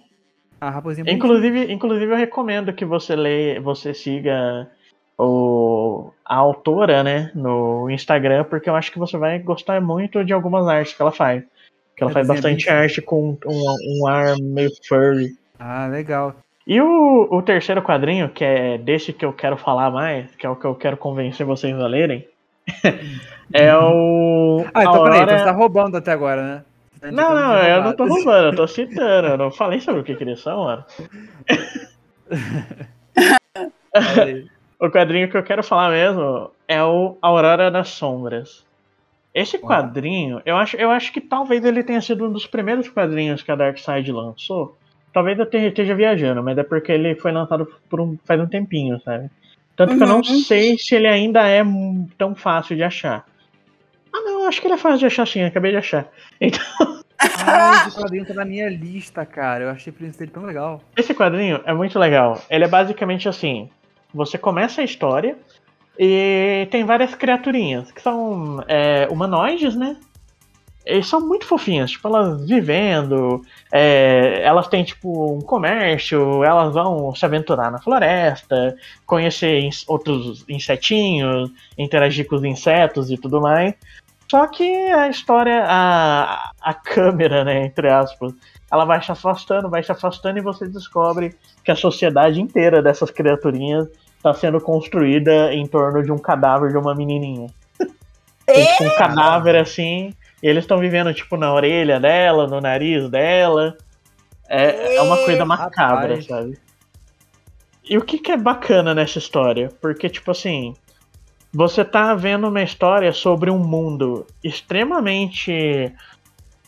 A 0.61 0.71
raposinha 0.71 1.05
é. 1.09 1.13
Inclusive, 1.13 1.73
inclusive 1.73 2.13
eu 2.13 2.17
recomendo 2.17 2.73
que 2.73 2.85
você 2.85 3.17
leia, 3.17 3.61
você 3.61 3.93
siga 3.93 4.71
o, 5.19 6.11
a 6.25 6.37
autora, 6.37 7.03
né, 7.03 7.31
no 7.35 7.91
Instagram, 7.91 8.45
porque 8.45 8.69
eu 8.69 8.77
acho 8.77 8.93
que 8.93 8.99
você 8.99 9.17
vai 9.17 9.39
gostar 9.39 9.81
muito 9.81 10.25
de 10.25 10.33
algumas 10.33 10.67
artes 10.69 10.95
que 10.95 11.03
ela 11.03 11.13
faz. 11.13 11.43
Que 11.97 12.03
ela 12.05 12.11
É 12.11 12.15
faz 12.15 12.29
bastante 12.29 12.69
arte 12.69 13.01
com 13.01 13.31
um, 13.47 14.01
um 14.03 14.07
ar 14.07 14.37
meio 14.39 14.71
furry. 14.87 15.31
Ah, 15.59 15.87
legal. 15.87 16.35
E 16.67 16.81
o, 16.81 17.29
o 17.31 17.43
terceiro 17.43 17.83
quadrinho, 17.83 18.29
que 18.29 18.45
é 18.45 18.79
desse 18.79 19.13
que 19.13 19.25
eu 19.25 19.33
quero 19.33 19.57
falar 19.57 19.91
mais, 19.91 20.35
que 20.35 20.47
é 20.47 20.51
o 20.51 20.57
que 20.57 20.65
eu 20.65 20.75
quero 20.75 20.97
convencer 20.97 21.47
vocês 21.47 21.79
a 21.79 21.87
lerem, 21.87 22.27
é 23.53 23.77
o. 23.77 24.65
Ah, 24.75 24.83
então 24.83 25.05
peraí, 25.05 25.23
então 25.23 25.31
Aurora- 25.35 25.39
você 25.39 25.45
tá 25.45 25.53
roubando 25.53 25.97
até 25.97 26.13
agora, 26.13 26.43
né? 26.43 26.65
Tá 27.01 27.13
Não, 27.13 27.35
não, 27.35 27.61
de 27.61 27.71
eu 27.71 27.83
não 27.83 27.93
tô 27.95 28.07
roubando, 28.07 28.47
eu 28.49 28.57
tô 28.57 28.67
citando, 28.71 29.29
eu 29.29 29.39
não 29.39 29.51
falei 29.51 29.81
sobre 29.81 30.01
o 30.01 30.05
que, 30.05 30.17
que 30.17 30.25
eles 30.25 30.41
são, 30.41 30.65
mano. 30.65 30.85
O 34.79 34.91
quadrinho 34.91 35.31
que 35.31 35.37
eu 35.37 35.43
quero 35.43 35.63
falar 35.65 35.91
mesmo 35.91 36.51
é 36.69 36.83
o 36.85 37.17
Aurora 37.23 37.71
das 37.71 37.89
Sombras. 37.89 38.63
Esse 39.33 39.59
quadrinho, 39.59 40.43
eu 40.45 40.55
acho, 40.57 40.77
eu 40.77 40.91
acho 40.91 41.11
que 41.13 41.21
talvez 41.21 41.65
ele 41.65 41.83
tenha 41.83 42.01
sido 42.03 42.27
um 42.27 42.33
dos 42.33 42.47
primeiros 42.47 42.87
quadrinhos 42.89 43.43
que 43.43 43.51
a 43.51 43.57
Darkseid 43.57 44.11
lançou. 44.13 44.77
Talvez 45.13 45.39
eu 45.39 45.45
esteja- 45.45 45.69
esteja 45.69 45.95
viajando, 45.95 46.43
mas 46.43 46.59
é 46.59 46.63
porque 46.63 46.93
ele 46.93 47.15
foi 47.15 47.33
lançado 47.33 47.67
por 47.89 48.01
um, 48.01 48.19
faz 48.25 48.41
um 48.41 48.47
tempinho, 48.47 49.01
sabe? 49.03 49.31
Tanto 49.75 49.97
que 49.97 50.03
eu 50.03 50.07
não 50.07 50.17
Uhum. 50.19 50.25
sei 50.25 50.77
se 50.79 50.95
ele 50.95 51.07
ainda 51.07 51.47
é 51.47 51.63
tão 52.19 52.35
fácil 52.35 52.77
de 52.77 52.83
achar. 52.83 53.25
Ah 54.13 54.21
não, 54.21 54.43
eu 54.43 54.49
acho 54.49 54.61
que 54.61 54.67
ele 54.67 54.75
é 54.75 54.79
fácil 54.79 54.99
de 55.01 55.07
achar 55.07 55.27
sim, 55.27 55.43
acabei 55.43 55.71
de 55.73 55.79
achar. 55.79 56.09
Ah, 57.19 57.73
esse 57.89 57.97
quadrinho 57.99 58.27
tá 58.27 58.35
na 58.35 58.45
minha 58.45 58.69
lista, 58.69 59.25
cara. 59.25 59.65
Eu 59.65 59.71
achei 59.71 59.91
o 59.91 59.97
preço 59.97 60.19
dele 60.19 60.31
tão 60.31 60.45
legal. 60.45 60.83
Esse 60.97 61.15
quadrinho 61.15 61.61
é 61.65 61.73
muito 61.73 61.99
legal. 61.99 62.43
Ele 62.51 62.65
é 62.65 62.69
basicamente 62.69 63.27
assim: 63.29 63.71
você 64.13 64.37
começa 64.37 64.83
a 64.83 64.85
história 64.85 65.37
e 65.99 66.69
tem 66.71 66.85
várias 66.85 67.15
criaturinhas 67.15 67.91
que 67.91 68.03
são 68.03 68.63
é, 68.69 69.09
humanoides, 69.11 69.75
né? 69.75 69.97
São 71.03 71.21
muito 71.21 71.45
fofinhas, 71.47 71.91
tipo, 71.91 72.07
elas 72.07 72.47
vivendo, 72.47 73.43
é, 73.73 74.41
elas 74.43 74.69
têm, 74.69 74.85
tipo, 74.85 75.35
um 75.35 75.41
comércio, 75.41 76.45
elas 76.45 76.73
vão 76.75 77.15
se 77.15 77.25
aventurar 77.25 77.73
na 77.73 77.81
floresta, 77.81 78.77
conhecer 79.05 79.69
outros 79.89 80.45
insetinhos, 80.49 81.51
interagir 81.77 82.27
com 82.27 82.37
os 82.37 82.45
insetos 82.45 83.11
e 83.11 83.17
tudo 83.17 83.41
mais. 83.41 83.75
Só 84.31 84.47
que 84.47 84.65
a 84.65 85.09
história, 85.09 85.65
a, 85.67 86.51
a 86.61 86.75
câmera, 86.75 87.45
né, 87.45 87.65
entre 87.65 87.89
aspas, 87.89 88.33
ela 88.71 88.85
vai 88.85 89.03
se 89.03 89.11
afastando, 89.11 89.71
vai 89.71 89.83
se 89.83 89.93
afastando 89.93 90.39
e 90.39 90.43
você 90.43 90.67
descobre 90.67 91.35
que 91.65 91.71
a 91.71 91.77
sociedade 91.77 92.41
inteira 92.41 92.83
dessas 92.83 93.11
criaturinhas 93.11 93.89
tá 94.23 94.35
sendo 94.35 94.61
construída 94.61 95.53
em 95.55 95.67
torno 95.67 96.03
de 96.03 96.11
um 96.11 96.19
cadáver 96.19 96.71
de 96.71 96.77
uma 96.77 96.95
menininha. 96.95 97.49
Tem, 98.45 98.65
tipo, 98.65 98.85
um 98.85 98.97
cadáver 98.97 99.57
assim, 99.57 100.15
eles 100.43 100.65
estão 100.65 100.79
vivendo, 100.79 101.13
tipo, 101.15 101.37
na 101.37 101.53
orelha 101.53 101.99
dela, 101.99 102.47
no 102.47 102.61
nariz 102.61 103.09
dela. 103.09 103.77
É, 104.49 104.97
é 104.97 105.03
uma 105.03 105.17
coisa 105.19 105.45
macabra, 105.45 106.09
Rapaz. 106.09 106.27
sabe? 106.27 106.59
E 107.89 107.97
o 107.97 108.03
que, 108.03 108.19
que 108.19 108.33
é 108.33 108.37
bacana 108.37 108.95
nessa 108.95 109.19
história? 109.19 109.71
Porque, 109.81 110.09
tipo 110.09 110.31
assim, 110.31 110.75
você 111.53 111.85
tá 111.85 112.15
vendo 112.15 112.49
uma 112.49 112.63
história 112.63 113.13
sobre 113.13 113.51
um 113.51 113.59
mundo 113.59 114.27
extremamente 114.43 115.93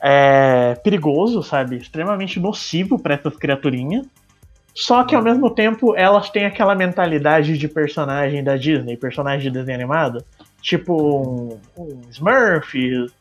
é, 0.00 0.74
perigoso, 0.76 1.42
sabe? 1.42 1.76
Extremamente 1.76 2.38
nocivo 2.38 2.98
para 2.98 3.14
essas 3.14 3.36
criaturinhas. 3.36 4.06
Só 4.74 5.02
que 5.02 5.14
ao 5.14 5.22
mesmo 5.22 5.50
tempo 5.50 5.96
elas 5.96 6.30
têm 6.30 6.46
aquela 6.46 6.74
mentalidade 6.74 7.58
de 7.58 7.66
personagem 7.66 8.44
da 8.44 8.56
Disney, 8.56 8.96
personagem 8.96 9.50
de 9.50 9.58
desenho 9.58 9.76
animado. 9.76 10.24
Tipo 10.62 10.94
um, 10.94 11.60
um 11.76 12.00
Smurfs, 12.10 13.12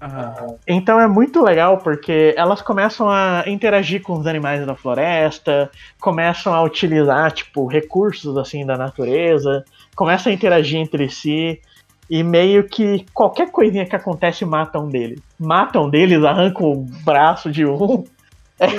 Aham. 0.00 0.54
então 0.66 1.00
é 1.00 1.08
muito 1.08 1.42
legal 1.42 1.78
porque 1.78 2.32
elas 2.36 2.62
começam 2.62 3.10
a 3.10 3.42
interagir 3.46 4.00
com 4.00 4.12
os 4.18 4.26
animais 4.28 4.64
da 4.64 4.76
floresta, 4.76 5.70
começam 6.00 6.54
a 6.54 6.62
utilizar 6.62 7.32
tipo 7.32 7.66
recursos 7.66 8.36
assim 8.36 8.64
da 8.64 8.76
natureza, 8.76 9.64
começam 9.96 10.30
a 10.30 10.34
interagir 10.34 10.78
entre 10.78 11.08
si 11.08 11.60
e 12.08 12.22
meio 12.22 12.64
que 12.68 13.04
qualquer 13.12 13.50
coisinha 13.50 13.84
que 13.86 13.96
acontece 13.96 14.44
mata 14.44 14.78
um 14.78 14.88
deles. 14.88 15.20
Matam 15.38 15.84
um 15.86 15.90
deles, 15.90 16.22
arrancam 16.24 16.70
o 16.72 16.76
braço 17.04 17.50
de 17.50 17.66
um. 17.66 17.76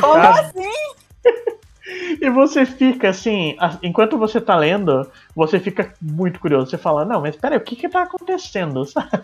Como 0.01 0.17
assim? 0.17 0.69
E 2.21 2.29
você 2.29 2.65
fica 2.67 3.09
assim, 3.09 3.55
a- 3.59 3.77
enquanto 3.81 4.15
você 4.17 4.39
tá 4.39 4.55
lendo, 4.55 5.09
você 5.35 5.59
fica 5.59 5.91
muito 5.99 6.39
curioso. 6.39 6.69
Você 6.69 6.77
fala, 6.77 7.03
não, 7.03 7.21
mas 7.21 7.35
peraí, 7.35 7.57
o 7.57 7.61
que 7.61 7.75
que 7.75 7.89
tá 7.89 8.03
acontecendo, 8.03 8.85
sabe? 8.85 9.23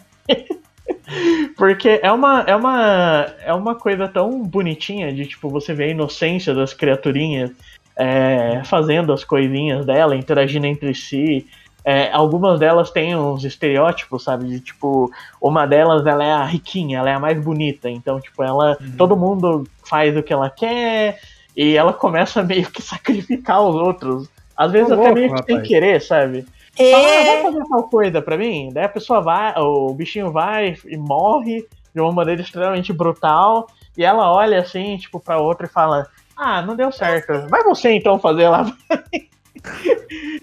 Porque 1.57 1.99
é 2.01 2.11
uma, 2.11 2.41
é 2.41 2.55
uma, 2.55 3.27
é 3.43 3.53
uma 3.53 3.75
coisa 3.75 4.07
tão 4.07 4.43
bonitinha 4.43 5.13
de, 5.13 5.25
tipo, 5.25 5.49
você 5.49 5.73
ver 5.73 5.85
a 5.85 5.89
inocência 5.89 6.53
das 6.53 6.73
criaturinhas 6.73 7.51
é, 7.95 8.61
fazendo 8.65 9.13
as 9.13 9.23
coisinhas 9.23 9.85
dela, 9.85 10.15
interagindo 10.15 10.65
entre 10.65 10.93
si. 10.93 11.45
É, 11.83 12.11
algumas 12.11 12.59
delas 12.59 12.89
têm 12.89 13.15
uns 13.15 13.43
estereótipos, 13.43 14.23
sabe? 14.23 14.47
De, 14.47 14.59
tipo, 14.59 15.11
uma 15.41 15.65
delas, 15.65 16.05
ela 16.05 16.23
é 16.23 16.31
a 16.31 16.43
riquinha, 16.43 16.99
ela 16.99 17.09
é 17.09 17.13
a 17.13 17.19
mais 17.19 17.39
bonita. 17.39 17.89
Então, 17.89 18.19
tipo, 18.19 18.43
ela... 18.43 18.77
Todo 18.97 19.15
mundo 19.15 19.67
faz 19.83 20.17
o 20.17 20.23
que 20.23 20.33
ela 20.33 20.49
quer 20.49 21.19
e 21.55 21.77
ela 21.77 21.93
começa 21.93 22.41
meio 22.43 22.69
que 22.69 22.81
sacrificar 22.81 23.61
os 23.61 23.75
outros. 23.75 24.29
Às 24.57 24.71
vezes 24.71 24.91
até 24.91 25.01
louco, 25.01 25.13
meio 25.13 25.33
que 25.33 25.43
sem 25.43 25.55
rapaz. 25.55 25.67
querer, 25.67 26.01
sabe? 26.01 26.45
Fala, 26.77 27.07
ah, 27.07 27.23
vai 27.23 27.35
É, 27.37 27.43
fazer 27.43 27.63
tal 27.69 27.83
coisa 27.89 28.21
pra 28.21 28.37
mim? 28.37 28.69
Daí 28.73 28.83
a 28.83 28.89
pessoa 28.89 29.21
vai, 29.21 29.53
o 29.57 29.93
bichinho 29.93 30.31
vai 30.31 30.75
e 30.85 30.97
morre 30.97 31.65
de 31.93 32.01
uma 32.01 32.11
maneira 32.11 32.41
extremamente 32.41 32.91
brutal. 32.91 33.67
E 33.97 34.03
ela 34.03 34.31
olha 34.31 34.59
assim, 34.59 34.97
tipo, 34.97 35.19
pra 35.19 35.39
outra 35.39 35.65
e 35.67 35.69
fala: 35.69 36.07
Ah, 36.35 36.61
não 36.61 36.75
deu 36.75 36.91
certo. 36.91 37.47
Vai 37.49 37.63
você 37.63 37.91
então 37.91 38.19
fazer 38.19 38.49
lá. 38.49 38.65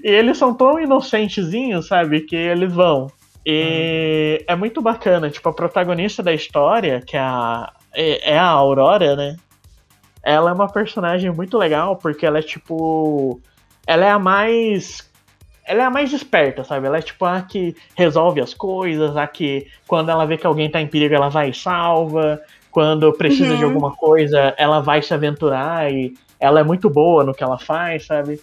E 0.03 0.09
eles 0.11 0.37
são 0.37 0.53
tão 0.53 0.81
inocentezinhos, 0.81 1.87
sabe? 1.87 2.23
Que 2.23 2.35
eles 2.35 2.73
vão. 2.73 3.07
E 3.47 4.45
é 4.49 4.57
muito 4.57 4.83
bacana, 4.83 5.31
tipo, 5.31 5.49
a 5.49 5.53
protagonista 5.53 6.23
da 6.23 6.33
história, 6.33 7.01
que 7.01 7.17
é 7.17 7.21
a, 7.21 7.73
é 7.95 8.33
é 8.33 8.39
a 8.39 8.49
Aurora, 8.49 9.15
né? 9.15 9.37
Ela 10.23 10.51
é 10.51 10.55
uma 10.55 10.69
personagem 10.69 11.31
muito 11.31 11.57
legal, 11.59 11.97
porque 11.97 12.27
ela 12.27 12.39
é 12.39 12.43
tipo. 12.43 13.41
Ela 13.87 14.07
é 14.07 14.11
a 14.11 14.19
mais 14.19 15.09
ela 15.65 15.83
é 15.83 15.85
a 15.87 15.91
mais 15.91 16.13
esperta, 16.13 16.65
sabe? 16.65 16.87
Ela 16.87 16.99
é 16.99 17.03
tipo 17.03 17.25
a 17.25 17.41
que 17.43 17.75
resolve 17.97 18.41
as 18.41 18.53
coisas, 18.55 19.17
a 19.17 19.27
que 19.27 19.67
quando 19.87 20.11
ela 20.11 20.27
vê 20.27 20.37
que 20.37 20.47
alguém 20.47 20.71
tá 20.71 20.81
em 20.81 20.87
perigo, 20.87 21.15
ela 21.15 21.29
vai 21.29 21.51
e 21.51 21.55
salva. 21.55 22.41
Quando 22.71 23.13
precisa 23.13 23.53
Uhum. 23.53 23.59
de 23.59 23.65
alguma 23.65 23.93
coisa, 23.93 24.55
ela 24.57 24.81
vai 24.81 25.03
se 25.03 25.13
aventurar 25.13 25.93
e 25.93 26.15
ela 26.41 26.61
é 26.61 26.65
muito 26.65 26.89
boa 26.91 27.23
no 27.23 27.35
que 27.35 27.45
ela 27.45 27.59
faz, 27.59 28.07
sabe? 28.07 28.41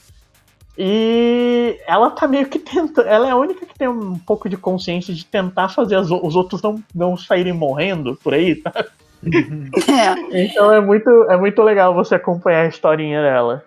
E 0.77 1.77
ela 1.85 2.09
tá 2.11 2.27
meio 2.27 2.47
que 2.47 2.57
tentando. 2.59 3.05
Ela 3.07 3.27
é 3.27 3.31
a 3.31 3.35
única 3.35 3.65
que 3.65 3.77
tem 3.77 3.87
um 3.87 4.17
pouco 4.17 4.47
de 4.47 4.55
consciência 4.55 5.13
de 5.13 5.25
tentar 5.25 5.67
fazer 5.69 5.95
as 5.95 6.09
o- 6.09 6.25
os 6.25 6.35
outros 6.35 6.61
não, 6.61 6.81
não 6.95 7.17
saírem 7.17 7.51
morrendo 7.51 8.15
por 8.23 8.33
aí, 8.33 8.61
sabe? 8.61 8.87
é. 10.31 10.45
Então 10.45 10.71
é 10.71 10.79
muito, 10.79 11.09
é 11.29 11.35
muito 11.35 11.61
legal 11.63 11.93
você 11.93 12.15
acompanhar 12.15 12.61
a 12.65 12.69
historinha 12.69 13.21
dela. 13.21 13.63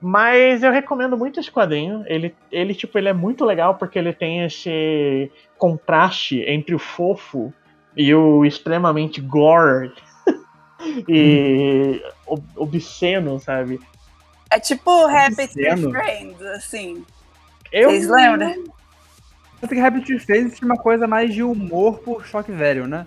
Mas 0.00 0.62
eu 0.62 0.70
recomendo 0.70 1.16
muito 1.16 1.40
esse 1.40 1.50
quadrinho. 1.50 2.04
Ele, 2.06 2.34
ele, 2.52 2.74
tipo, 2.74 2.98
ele 2.98 3.08
é 3.08 3.12
muito 3.12 3.44
legal 3.44 3.76
porque 3.76 3.98
ele 3.98 4.12
tem 4.12 4.44
esse 4.44 5.30
contraste 5.56 6.40
entre 6.40 6.74
o 6.74 6.78
fofo 6.78 7.52
e 7.96 8.14
o 8.14 8.44
extremamente 8.44 9.20
gore 9.20 9.92
e 11.08 12.02
ob- 12.26 12.44
obsceno, 12.56 13.38
sabe? 13.38 13.80
É 14.50 14.60
tipo 14.60 14.90
Happy 15.06 15.48
Tree 15.48 15.70
Obsceno. 15.70 15.90
Friends, 15.90 16.42
assim. 16.42 17.04
Eu, 17.72 17.90
Vocês 17.90 18.08
lembram? 18.08 18.64
Tanto 19.60 19.74
que 19.74 19.80
Rabbit 19.80 20.06
Tree 20.06 20.18
Friends 20.18 20.58
tinha 20.58 20.70
uma 20.70 20.76
coisa 20.80 21.06
mais 21.06 21.32
de 21.32 21.42
humor 21.42 21.98
por 22.00 22.26
choque 22.26 22.52
velho, 22.52 22.86
né? 22.86 23.06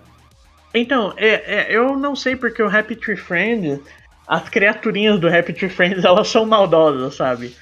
Então, 0.74 1.14
é, 1.16 1.28
é, 1.54 1.66
eu 1.70 1.96
não 1.96 2.16
sei 2.16 2.34
porque 2.36 2.62
o 2.62 2.68
Happy 2.68 2.96
Tree 2.96 3.16
Friends, 3.16 3.80
as 4.28 4.48
criaturinhas 4.48 5.18
do 5.18 5.26
Happy 5.28 5.52
Tree 5.52 5.70
Friends, 5.70 6.04
elas 6.04 6.28
são 6.28 6.44
maldosas, 6.44 7.14
sabe? 7.14 7.54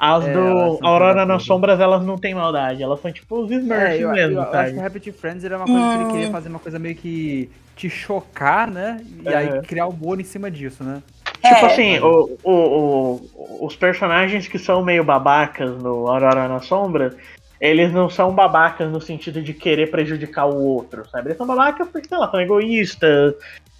As 0.00 0.24
É, 0.24 0.32
do 0.32 0.78
Aurora 0.86 1.24
nas. 1.24 1.44
Sombras, 1.44 1.80
elas 1.80 2.04
não 2.04 2.18
têm 2.18 2.34
maldade, 2.34 2.82
elas 2.82 3.00
são 3.00 3.12
tipo 3.12 3.40
os 3.44 3.50
Smurfs 3.50 3.82
É, 3.82 3.96
eu, 3.96 4.08
eu, 4.08 4.14
mesmo, 4.14 4.34
eu 4.34 4.52
acho 4.54 4.72
que 4.74 5.00
Tree 5.00 5.12
Friends 5.12 5.44
era 5.44 5.56
uma 5.56 5.66
coisa 5.66 5.88
que 5.88 5.96
ele 5.96 6.04
Hum. 6.04 6.10
queria 6.10 6.28
fazer 6.28 6.48
uma 6.48 6.58
coisa 6.58 6.78
meio 6.78 6.94
que 6.94 7.48
te 7.76 7.88
chocar, 7.88 8.70
né? 8.70 9.00
E 9.24 9.28
É. 9.28 9.36
aí 9.36 9.62
criar 9.62 9.86
humor 9.86 10.20
em 10.20 10.24
cima 10.24 10.50
disso, 10.50 10.84
né? 10.84 11.02
Tipo 11.42 11.54
É. 11.54 11.66
assim, 11.66 11.98
o, 12.00 12.38
o, 12.42 12.52
o- 12.52 13.66
os 13.66 13.76
personagens 13.76 14.48
que 14.48 14.58
são 14.58 14.84
meio 14.84 15.04
babacas 15.04 15.70
no 15.78 16.08
Aurora 16.08 16.48
na 16.48 16.60
Sombra, 16.60 17.16
eles 17.60 17.92
não 17.92 18.08
são 18.08 18.32
babacas 18.34 18.90
no 18.90 19.00
sentido 19.00 19.42
de 19.42 19.52
querer 19.54 19.90
prejudicar 19.90 20.46
o 20.46 20.56
outro, 20.62 21.08
sabe? 21.10 21.28
Eles 21.28 21.38
são 21.38 21.46
babacas 21.46 21.88
porque, 21.88 22.08
sei 22.08 22.18
lá, 22.18 22.30
são 22.30 22.40
egoístas, 22.40 23.34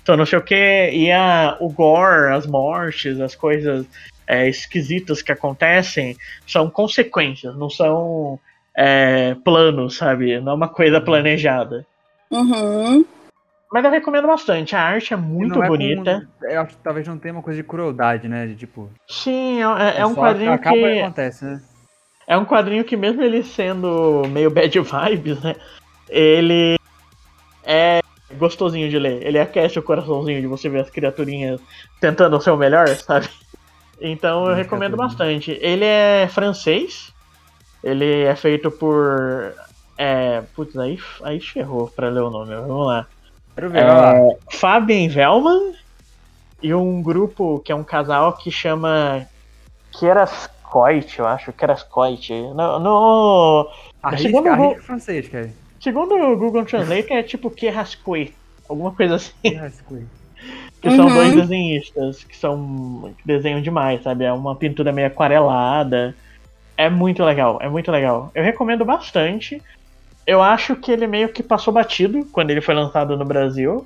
são 0.09 0.17
não 0.17 0.25
sei 0.25 0.39
o 0.39 0.43
que, 0.43 0.91
e 0.91 1.13
a, 1.13 1.59
o 1.61 1.69
gore, 1.69 2.33
as 2.33 2.47
mortes, 2.47 3.21
as 3.21 3.35
coisas 3.35 3.85
é, 4.27 4.49
esquisitas 4.49 5.21
que 5.21 5.31
acontecem 5.31 6.17
são 6.47 6.71
consequências, 6.71 7.55
não 7.55 7.69
são 7.69 8.41
é, 8.75 9.37
planos, 9.45 9.99
sabe? 9.99 10.41
Não 10.41 10.53
é 10.53 10.55
uma 10.55 10.69
coisa 10.69 10.99
planejada. 10.99 11.87
Uhum. 12.31 13.05
Mas 13.71 13.85
eu 13.85 13.91
recomendo 13.91 14.27
bastante, 14.27 14.75
a 14.75 14.81
arte 14.81 15.13
é 15.13 15.17
muito 15.17 15.57
não 15.57 15.65
é 15.65 15.69
bonita. 15.69 16.27
eu 16.41 16.63
acho 16.63 16.75
que 16.75 16.83
talvez 16.83 17.07
não 17.07 17.19
tenha 17.19 17.35
uma 17.35 17.43
coisa 17.43 17.61
de 17.61 17.69
crueldade, 17.69 18.27
né? 18.29 18.47
De 18.47 18.57
tipo. 18.57 18.89
Sim, 19.07 19.61
é, 19.63 20.01
é 20.01 20.07
um 20.07 20.15
só 20.15 20.23
quadrinho 20.23 20.53
acaba 20.53 20.77
e 20.79 20.95
que. 20.95 21.01
acontece, 21.01 21.45
né? 21.45 21.63
É 22.27 22.35
um 22.35 22.47
quadrinho 22.47 22.83
que 22.83 22.97
mesmo 22.97 23.23
ele 23.23 23.43
sendo 23.43 24.23
meio 24.31 24.51
bad 24.51 24.73
vibes, 24.81 25.43
né? 25.43 25.55
Ele 26.09 26.79
é 27.63 28.01
gostosinho 28.37 28.89
de 28.89 28.99
ler. 28.99 29.27
Ele 29.27 29.39
aquece 29.39 29.79
o 29.79 29.83
coraçãozinho 29.83 30.41
de 30.41 30.47
você 30.47 30.69
ver 30.69 30.81
as 30.81 30.91
criaturinhas 30.91 31.61
tentando 32.01 32.37
o 32.37 32.41
seu 32.41 32.57
melhor, 32.57 32.89
sabe? 32.89 33.29
Então 34.01 34.49
eu 34.49 34.55
recomendo 34.55 34.97
bastante. 34.97 35.59
Ele 35.61 35.85
é 35.85 36.29
francês. 36.29 37.13
Ele 37.83 38.23
é 38.23 38.35
feito 38.37 38.71
por. 38.71 39.55
É. 39.97 40.43
Putz, 40.55 40.77
aí, 40.77 40.99
aí 41.23 41.41
ferrou 41.41 41.89
pra 41.89 42.09
ler 42.09 42.23
o 42.23 42.31
nome. 42.31 42.55
Vamos 42.55 42.87
lá. 42.87 43.07
Quero 43.55 43.71
ver, 43.71 43.85
lá. 43.85 44.15
É, 44.15 44.37
Fabian 44.53 45.09
Velman 45.09 45.75
e 46.63 46.75
um 46.75 47.03
grupo 47.03 47.61
que 47.61 47.73
é 47.73 47.75
um 47.75 47.85
casal 47.85 48.33
que 48.35 48.51
chama 48.51 49.27
Kerascoit, 49.99 51.19
eu 51.19 51.27
acho, 51.27 51.53
Kerascoit. 51.53 52.33
No, 52.55 52.79
no, 52.79 53.71
Arrisca, 54.03 54.53
arrisca 54.53 54.83
francês, 54.83 55.29
cara. 55.29 55.51
Segundo 55.81 56.15
o 56.15 56.37
Google 56.37 56.65
Translate 56.65 57.13
é 57.13 57.23
tipo 57.23 57.51
Kerascoit, 57.51 58.35
alguma 58.69 58.95
coisa 58.95 59.17
assim. 59.17 59.33
Arrisca. 59.57 59.95
Que 60.81 60.91
são 60.93 61.07
Uhum. 61.09 61.15
dois 61.15 61.35
desenhistas 61.35 62.23
que 62.23 62.37
são 62.37 63.13
que 63.19 63.27
desenham 63.27 63.61
demais, 63.61 64.01
sabe? 64.05 64.25
É 64.25 64.33
uma 64.33 64.55
pintura 64.57 64.93
meio 64.93 65.09
aquarelada. 65.09 66.15
É 66.77 66.89
muito 66.89 67.25
legal, 67.25 67.59
é 67.61 67.69
muito 67.69 67.91
legal. 67.91 68.31
Eu 68.33 68.45
recomendo 68.45 68.85
bastante. 68.85 69.61
Eu 70.25 70.41
acho 70.41 70.77
que 70.77 70.93
ele 70.93 71.09
meio 71.09 71.33
que 71.33 71.43
passou 71.43 71.75
batido 71.75 72.25
quando 72.31 72.51
ele 72.51 72.61
foi 72.61 72.75
lançado 72.75 73.17
no 73.17 73.25
Brasil. 73.25 73.85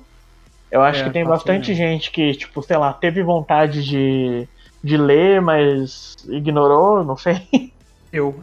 Eu 0.69 0.83
acho 0.83 1.01
É, 1.01 1.03
que 1.05 1.09
tem 1.13 1.25
bastante 1.25 1.69
mesmo. 1.69 1.83
gente 1.83 2.11
que, 2.11 2.31
tipo, 2.33 2.61
sei 2.61 2.77
lá, 2.77 2.93
teve 2.93 3.23
vontade 3.23 3.83
de, 3.83 4.47
de 4.83 4.95
ler, 4.97 5.41
mas 5.41 6.13
ignorou, 6.29 7.03
não 7.03 7.17
sei. 7.17 7.35
Eu. 8.13 8.39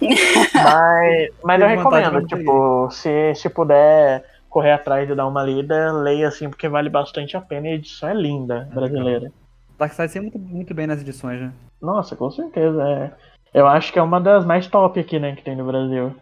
Mas, 0.00 1.28
mas 1.44 1.60
eu 1.60 1.68
vontade, 1.68 2.04
recomendo, 2.04 2.26
tipo, 2.26 2.90
se, 2.90 3.34
se 3.34 3.50
puder 3.50 4.24
correr 4.48 4.72
atrás 4.72 5.06
de 5.06 5.14
dar 5.14 5.26
uma 5.26 5.42
lida, 5.42 5.92
leia 5.92 6.28
assim, 6.28 6.48
porque 6.48 6.66
vale 6.66 6.88
bastante 6.88 7.36
a 7.36 7.40
pena 7.40 7.68
e 7.68 7.72
a 7.72 7.74
edição 7.74 8.08
é 8.08 8.14
linda, 8.14 8.68
É 8.70 8.74
brasileira. 8.74 9.30
Dark 9.78 9.92
Side 9.92 10.12
sempre 10.12 10.38
muito, 10.38 10.54
muito 10.54 10.74
bem 10.74 10.86
nas 10.86 11.02
edições, 11.02 11.40
né? 11.40 11.52
Nossa, 11.80 12.16
com 12.16 12.30
certeza. 12.30 12.82
É. 12.88 13.12
Eu 13.52 13.66
acho 13.66 13.92
que 13.92 13.98
é 13.98 14.02
uma 14.02 14.18
das 14.18 14.46
mais 14.46 14.66
top 14.66 14.98
aqui, 14.98 15.18
né, 15.18 15.36
que 15.36 15.42
tem 15.42 15.56
no 15.56 15.66
Brasil. 15.66 16.14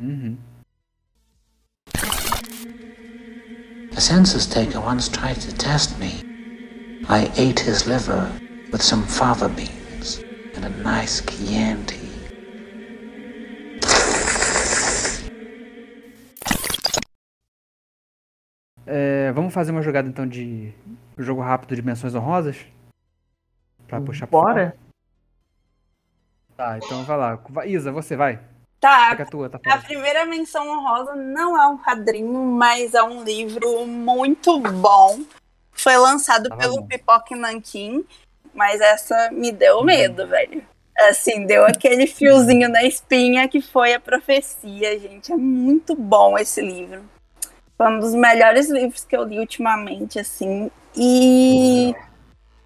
Uhum. 0.00 0.36
A 3.96 4.00
census 4.00 4.44
taker 4.44 4.80
once 4.84 5.08
tried 5.08 5.40
to 5.40 5.54
test 5.54 5.96
me. 6.00 6.20
I 7.08 7.30
ate 7.38 7.60
his 7.60 7.86
liver 7.86 8.28
with 8.72 8.82
some 8.82 9.04
fava 9.04 9.48
beans 9.48 10.24
and 10.56 10.64
a 10.64 10.70
nice 10.82 11.20
Chianti. 11.20 12.03
É, 18.86 19.32
vamos 19.32 19.52
fazer 19.54 19.70
uma 19.70 19.82
jogada 19.82 20.08
então 20.08 20.26
de 20.26 20.72
jogo 21.16 21.40
rápido 21.40 21.74
de 21.74 21.82
menções 21.82 22.14
honrosas? 22.14 22.66
Pra 23.86 24.00
puxar 24.00 24.26
pro 24.26 24.38
final? 24.40 24.54
Bora? 24.54 24.76
Tá, 26.56 26.78
então 26.78 27.02
vai 27.04 27.16
lá. 27.16 27.34
Vai- 27.48 27.68
Isa, 27.70 27.90
você 27.90 28.16
vai. 28.16 28.40
Tá, 28.80 29.12
a 29.12 29.24
tua, 29.24 29.48
tá 29.48 29.58
A 29.66 29.78
primeira 29.78 30.26
menção 30.26 30.68
honrosa 30.68 31.14
não 31.14 31.60
é 31.60 31.66
um 31.68 31.78
quadrinho, 31.78 32.38
mas 32.44 32.92
é 32.92 33.02
um 33.02 33.24
livro 33.24 33.86
muito 33.86 34.60
bom. 34.60 35.20
Foi 35.72 35.96
lançado 35.96 36.50
Tava 36.50 36.60
pelo 36.60 36.82
bom. 36.82 36.86
Pipoca 36.86 37.34
Nankin, 37.34 38.04
mas 38.54 38.80
essa 38.80 39.30
me 39.32 39.50
deu 39.50 39.82
medo, 39.82 40.26
velho. 40.28 40.62
Assim, 41.08 41.46
deu 41.46 41.64
aquele 41.64 42.06
fiozinho 42.06 42.68
na 42.68 42.84
espinha 42.84 43.48
que 43.48 43.60
foi 43.60 43.94
a 43.94 44.00
profecia, 44.00 44.98
gente. 44.98 45.32
É 45.32 45.36
muito 45.36 45.96
bom 45.96 46.38
esse 46.38 46.60
livro. 46.60 47.02
Foi 47.84 47.92
um 47.92 48.00
dos 48.00 48.14
melhores 48.14 48.70
livros 48.70 49.04
que 49.04 49.14
eu 49.14 49.24
li 49.24 49.38
ultimamente, 49.38 50.18
assim. 50.18 50.70
E, 50.96 51.94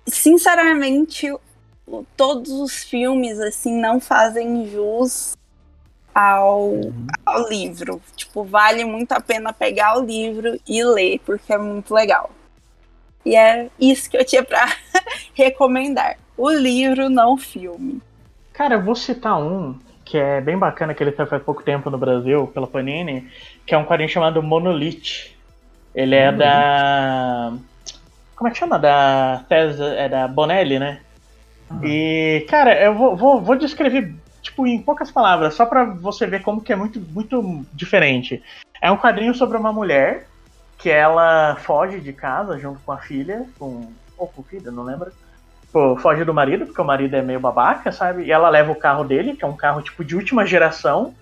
sinceramente, 0.07 1.27
todos 2.17 2.53
os 2.53 2.85
filmes, 2.85 3.41
assim, 3.41 3.81
não 3.81 3.99
fazem 3.99 4.71
jus 4.71 5.37
ao, 6.15 6.73
ao 7.27 7.49
livro. 7.49 8.01
Tipo, 8.15 8.45
vale 8.45 8.85
muito 8.85 9.11
a 9.11 9.21
pena 9.21 9.53
pegar 9.53 9.99
o 9.99 10.05
livro 10.05 10.57
e 10.65 10.85
ler, 10.85 11.19
porque 11.27 11.53
é 11.53 11.59
muito 11.59 11.93
legal. 11.93 12.31
E 13.27 13.35
é 13.35 13.69
isso 13.77 14.09
que 14.09 14.19
eu 14.19 14.25
tinha 14.25 14.45
pra 14.45 14.69
recomendar. 15.35 16.17
O 16.37 16.49
livro, 16.49 17.09
não 17.09 17.33
o 17.33 17.39
filme. 17.39 18.01
Cara, 18.53 18.77
eu 18.77 18.85
vou 18.85 18.95
citar 18.95 19.37
um 19.37 19.77
que 20.09 20.17
é 20.17 20.41
bem 20.41 20.57
bacana, 20.57 20.95
que 20.95 21.03
ele 21.03 21.13
saiu 21.13 21.27
faz 21.27 21.43
pouco 21.43 21.63
tempo 21.63 21.91
no 21.91 21.99
Brasil, 21.99 22.47
pela 22.47 22.67
Panini, 22.67 23.29
que 23.69 23.75
é 23.75 23.79
um 23.79 23.85
quadrinho 23.85 24.09
chamado 24.09 24.43
Monolith. 24.43 25.37
Ele 25.95 26.15
é 26.15 26.33
da. 26.33 27.53
Como 28.35 28.49
é 28.49 28.51
que 28.51 28.59
chama? 28.59 28.79
Da 28.79 29.45
César, 29.47 29.95
é 29.95 30.09
da 30.09 30.27
Bonelli, 30.27 30.79
né? 30.79 31.01
E, 31.83 32.47
cara, 32.49 32.81
eu 32.81 32.95
vou, 32.95 33.15
vou, 33.15 33.43
vou 33.43 33.57
descrever, 33.57 34.15
tipo, 34.41 34.67
em 34.67 34.81
poucas 34.81 35.11
palavras, 35.11 35.53
só 35.55 35.67
pra 35.67 35.85
você 35.85 36.27
ver 36.27 36.41
como 36.43 36.63
que 36.63 36.73
é 36.73 36.77
muito, 36.77 36.99
muito 36.99 37.67
diferente. 37.75 38.43
É 38.81 38.91
um 38.91 38.97
quadrinho 38.97 39.35
sobre 39.35 39.59
uma 39.59 39.73
mulher 39.73 40.27
que 40.79 40.89
ela 40.89 41.57
foge 41.57 42.01
de 42.01 42.13
casa 42.13 42.59
junto 42.59 42.81
com 42.81 42.93
a 42.93 42.99
filha, 42.99 43.45
com. 43.59 43.93
ou 44.17 44.29
com 44.29 44.41
o 44.41 44.45
filho, 44.45 44.73
não 44.73 44.85
lembro. 44.85 45.13
Pô, 45.71 45.95
foge 45.99 46.25
do 46.25 46.33
marido, 46.33 46.65
porque 46.65 46.81
o 46.81 46.85
marido 46.85 47.17
é 47.17 47.21
meio 47.21 47.41
babaca, 47.41 47.93
sabe? 47.93 48.23
E 48.25 48.33
ela 48.33 48.49
leva 48.49 48.73
o 48.73 48.77
carro 48.77 49.05
dele, 49.05 49.35
que 49.37 49.45
é 49.45 49.49
um 49.49 49.57
carro 49.57 49.83
tipo 49.83 50.03
de 50.03 50.17
última 50.17 50.47
geração. 50.47 51.13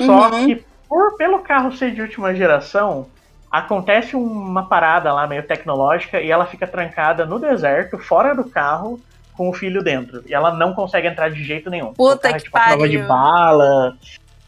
Só 0.00 0.30
Uhum. 0.30 0.46
que 0.46 0.64
por 0.92 1.16
pelo 1.16 1.38
carro 1.38 1.72
ser 1.72 1.92
de 1.92 2.02
última 2.02 2.34
geração, 2.34 3.06
acontece 3.50 4.14
uma 4.14 4.68
parada 4.68 5.10
lá 5.10 5.26
meio 5.26 5.42
tecnológica 5.42 6.20
e 6.20 6.30
ela 6.30 6.44
fica 6.44 6.66
trancada 6.66 7.24
no 7.24 7.38
deserto, 7.38 7.96
fora 7.96 8.34
do 8.34 8.44
carro, 8.44 9.00
com 9.34 9.48
o 9.48 9.54
filho 9.54 9.82
dentro. 9.82 10.22
E 10.26 10.34
ela 10.34 10.52
não 10.54 10.74
consegue 10.74 11.08
entrar 11.08 11.30
de 11.30 11.42
jeito 11.42 11.70
nenhum. 11.70 11.94
Puta 11.94 12.16
O 12.16 12.20
carro 12.20 12.34
é, 12.34 12.38
que 12.38 12.44
tipo, 12.44 12.58
prova 12.58 12.86
de 12.86 12.98
pariu. 12.98 13.08
bala. 13.08 13.96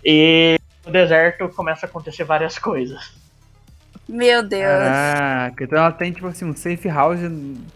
E 0.04 0.58
no 0.84 0.92
deserto 0.92 1.48
começa 1.48 1.86
a 1.86 1.88
acontecer 1.88 2.24
várias 2.24 2.58
coisas. 2.58 3.14
Meu 4.06 4.42
Deus. 4.42 4.70
Caraca, 4.70 5.64
então 5.64 5.78
ela 5.78 5.92
tem 5.92 6.12
tipo 6.12 6.26
assim 6.26 6.44
um 6.44 6.54
safe 6.54 6.90
house 6.90 7.20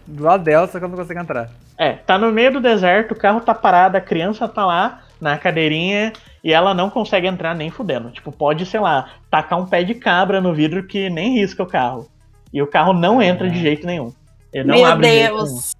do 0.05 0.23
lado 0.23 0.43
dela, 0.43 0.67
só 0.67 0.77
que 0.77 0.85
ela 0.85 0.91
não 0.91 0.97
consegue 0.99 1.19
entrar. 1.19 1.49
É, 1.75 1.93
tá 1.93 2.19
no 2.19 2.31
meio 2.31 2.53
do 2.53 2.61
deserto, 2.61 3.13
o 3.13 3.17
carro 3.17 3.41
tá 3.41 3.55
parado, 3.55 3.97
a 3.97 4.01
criança 4.01 4.47
tá 4.47 4.63
lá 4.63 5.01
na 5.19 5.37
cadeirinha 5.37 6.13
e 6.43 6.53
ela 6.53 6.73
não 6.73 6.89
consegue 6.89 7.27
entrar 7.27 7.53
nem 7.55 7.69
fudendo. 7.69 8.11
Tipo, 8.11 8.31
pode, 8.31 8.65
sei 8.65 8.79
lá, 8.79 9.11
tacar 9.29 9.59
um 9.59 9.65
pé 9.65 9.83
de 9.83 9.95
cabra 9.95 10.39
no 10.39 10.53
vidro 10.53 10.85
que 10.85 11.09
nem 11.09 11.39
risca 11.39 11.63
o 11.63 11.67
carro. 11.67 12.09
E 12.53 12.61
o 12.61 12.67
carro 12.67 12.93
não 12.93 13.21
entra 13.21 13.49
de 13.49 13.59
jeito 13.59 13.85
nenhum. 13.85 14.11
Ele 14.51 14.67
não 14.67 14.75
Meu 14.75 14.85
abre 14.85 15.07
de 15.07 15.13
jeito 15.13 15.33
nenhum. 15.33 15.45
Deus. 15.45 15.75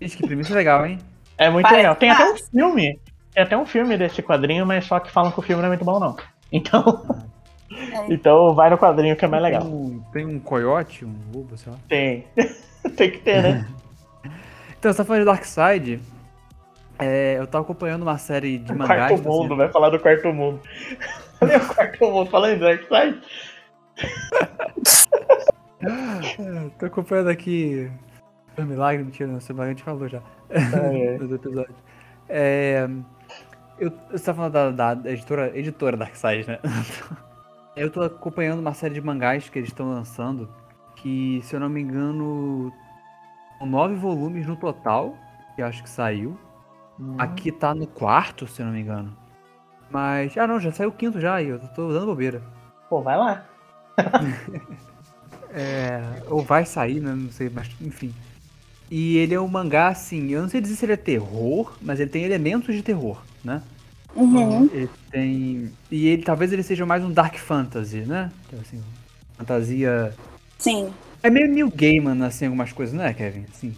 Gente, 0.00 0.16
que 0.16 0.26
premissa 0.26 0.54
legal, 0.54 0.84
hein? 0.86 0.98
É 1.38 1.48
muito 1.50 1.64
Parece 1.64 1.82
legal. 1.82 1.96
Tem 1.96 2.10
até 2.10 2.24
um 2.24 2.32
fácil. 2.32 2.46
filme. 2.50 3.00
Tem 3.32 3.42
até 3.42 3.56
um 3.56 3.66
filme 3.66 3.96
desse 3.96 4.22
quadrinho, 4.22 4.66
mas 4.66 4.84
só 4.84 4.98
que 4.98 5.10
falam 5.10 5.30
que 5.30 5.38
o 5.38 5.42
filme 5.42 5.62
não 5.62 5.66
é 5.66 5.70
muito 5.70 5.84
bom, 5.84 6.00
não. 6.00 6.16
Então. 6.50 7.06
É. 7.70 8.06
então 8.12 8.54
vai 8.54 8.70
no 8.70 8.78
quadrinho 8.78 9.16
que 9.16 9.24
é 9.24 9.28
mais 9.28 9.42
legal. 9.42 9.62
Tem 9.62 9.70
um, 9.70 10.02
tem 10.12 10.26
um 10.26 10.40
coiote, 10.40 11.04
um 11.04 11.14
lobo, 11.32 11.56
sei 11.56 11.72
lá. 11.72 11.78
Tem. 11.88 12.26
Tem 12.96 13.10
que 13.10 13.18
ter, 13.18 13.42
né? 13.42 13.68
Então, 14.78 14.92
você 14.92 14.98
tá 14.98 15.04
falando 15.04 15.22
de 15.22 15.26
Darkseid. 15.26 16.00
É, 16.98 17.36
eu 17.38 17.46
tava 17.46 17.64
acompanhando 17.64 18.02
uma 18.02 18.16
série 18.18 18.58
de 18.58 18.72
O 18.72 18.78
mangás. 18.78 19.10
quarto 19.10 19.22
mundo, 19.28 19.46
assim, 19.46 19.56
vai 19.56 19.68
falar 19.68 19.90
do 19.90 20.00
quarto 20.00 20.32
mundo. 20.32 20.60
Olha 21.40 21.58
o 21.58 21.74
quarto 21.74 22.04
mundo, 22.10 22.30
falando 22.30 22.54
em 22.54 22.58
Dark 22.58 22.80
Side. 22.82 23.22
É, 25.80 26.70
tô 26.78 26.86
acompanhando 26.86 27.28
aqui. 27.28 27.90
O 28.56 28.62
milagre, 28.62 29.04
mentira, 29.04 29.30
não, 29.30 29.38
o 29.38 29.42
milagre 29.52 29.64
a 29.64 29.68
gente 29.74 29.82
falou 29.82 30.08
já. 30.08 30.22
é. 30.50 31.18
Nos 31.20 31.30
episódios. 31.30 31.76
É, 32.28 32.88
eu, 33.78 33.92
você 34.10 34.24
tá 34.24 34.34
falando 34.34 34.74
da, 34.74 34.94
da 34.94 35.10
editora, 35.12 35.56
editora 35.56 35.96
Darkseid, 35.96 36.48
né? 36.48 36.58
Eu 37.76 37.90
tô 37.90 38.02
acompanhando 38.02 38.60
uma 38.60 38.72
série 38.72 38.94
de 38.94 39.02
mangás 39.02 39.50
que 39.50 39.58
eles 39.58 39.68
estão 39.68 39.90
lançando. 39.90 40.48
Que, 40.96 41.40
se 41.42 41.54
eu 41.54 41.60
não 41.60 41.68
me 41.68 41.82
engano, 41.82 42.72
são 43.58 43.66
nove 43.66 43.94
volumes 43.96 44.46
no 44.46 44.56
total. 44.56 45.14
Que 45.54 45.60
acho 45.60 45.82
que 45.82 45.90
saiu. 45.90 46.38
Aqui 47.18 47.52
tá 47.52 47.74
no 47.74 47.86
quarto, 47.86 48.46
se 48.46 48.60
eu 48.60 48.66
não 48.66 48.72
me 48.72 48.80
engano. 48.80 49.16
Mas. 49.90 50.36
Ah 50.36 50.46
não, 50.46 50.58
já 50.58 50.72
saiu 50.72 50.90
o 50.90 50.92
quinto 50.92 51.20
já 51.20 51.40
e 51.42 51.48
eu 51.48 51.58
tô 51.74 51.92
dando 51.92 52.06
bobeira. 52.06 52.42
Pô, 52.88 53.02
vai 53.02 53.16
lá. 53.16 53.44
É, 55.58 56.22
ou 56.28 56.42
vai 56.42 56.66
sair, 56.66 57.00
né? 57.00 57.14
Não 57.14 57.30
sei, 57.30 57.48
mas 57.48 57.70
enfim. 57.80 58.12
E 58.90 59.16
ele 59.16 59.32
é 59.32 59.40
um 59.40 59.48
mangá, 59.48 59.88
assim, 59.88 60.28
eu 60.28 60.42
não 60.42 60.50
sei 60.50 60.60
dizer 60.60 60.76
se 60.76 60.84
ele 60.84 60.92
é 60.92 60.98
terror, 60.98 61.72
mas 61.80 61.98
ele 61.98 62.10
tem 62.10 62.24
elementos 62.24 62.74
de 62.74 62.82
terror, 62.82 63.22
né? 63.42 63.62
Uhum. 64.14 64.68
Ele 64.70 64.90
tem. 65.10 65.72
E 65.90 66.08
ele 66.08 66.22
talvez 66.22 66.52
ele 66.52 66.62
seja 66.62 66.84
mais 66.84 67.02
um 67.02 67.10
Dark 67.10 67.36
Fantasy, 67.36 68.00
né? 68.00 68.30
Então, 68.46 68.60
assim, 68.60 68.82
fantasia. 69.38 70.14
Sim. 70.58 70.92
É 71.22 71.30
meio 71.30 71.48
New 71.48 71.70
Gaiman, 71.70 72.22
assim, 72.26 72.44
algumas 72.44 72.72
coisas, 72.72 72.94
não 72.94 73.04
é, 73.04 73.14
Kevin? 73.14 73.46
Assim. 73.50 73.74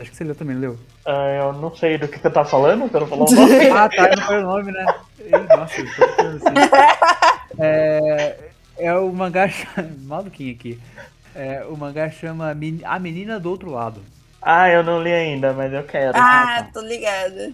Acho 0.00 0.10
que 0.10 0.16
você 0.16 0.24
leu 0.24 0.34
também, 0.34 0.56
leu? 0.56 0.78
Ah, 1.04 1.28
eu 1.38 1.52
não 1.54 1.74
sei 1.74 1.96
do 1.98 2.06
que 2.06 2.18
você 2.18 2.30
tá 2.30 2.44
falando, 2.44 2.90
você 2.90 3.00
não 3.00 3.06
falou 3.06 3.28
o 3.28 3.34
nome. 3.34 3.66
Ah, 3.70 3.88
tá, 3.88 4.10
não 4.16 4.26
foi 4.26 4.38
o 4.38 4.46
nome, 4.46 4.72
né? 4.72 4.86
Ih, 5.20 5.56
Nossa, 5.56 5.80
eu 5.80 5.86
tô 5.86 6.08
ficando 6.08 6.36
assim. 6.36 6.54
É, 7.58 8.38
é 8.78 8.94
o 8.94 9.12
mangá. 9.12 9.50
Maluquinho 10.02 10.54
aqui. 10.54 10.80
É, 11.34 11.64
o 11.68 11.76
mangá 11.76 12.10
chama 12.10 12.56
A 12.84 12.98
Menina 12.98 13.38
do 13.38 13.50
Outro 13.50 13.70
Lado. 13.70 14.00
ah, 14.40 14.68
eu 14.70 14.82
não 14.82 15.02
li 15.02 15.12
ainda, 15.12 15.52
mas 15.52 15.72
eu 15.72 15.82
quero. 15.82 16.16
Ah, 16.16 16.66
tô 16.72 16.80
ligada. 16.80 17.52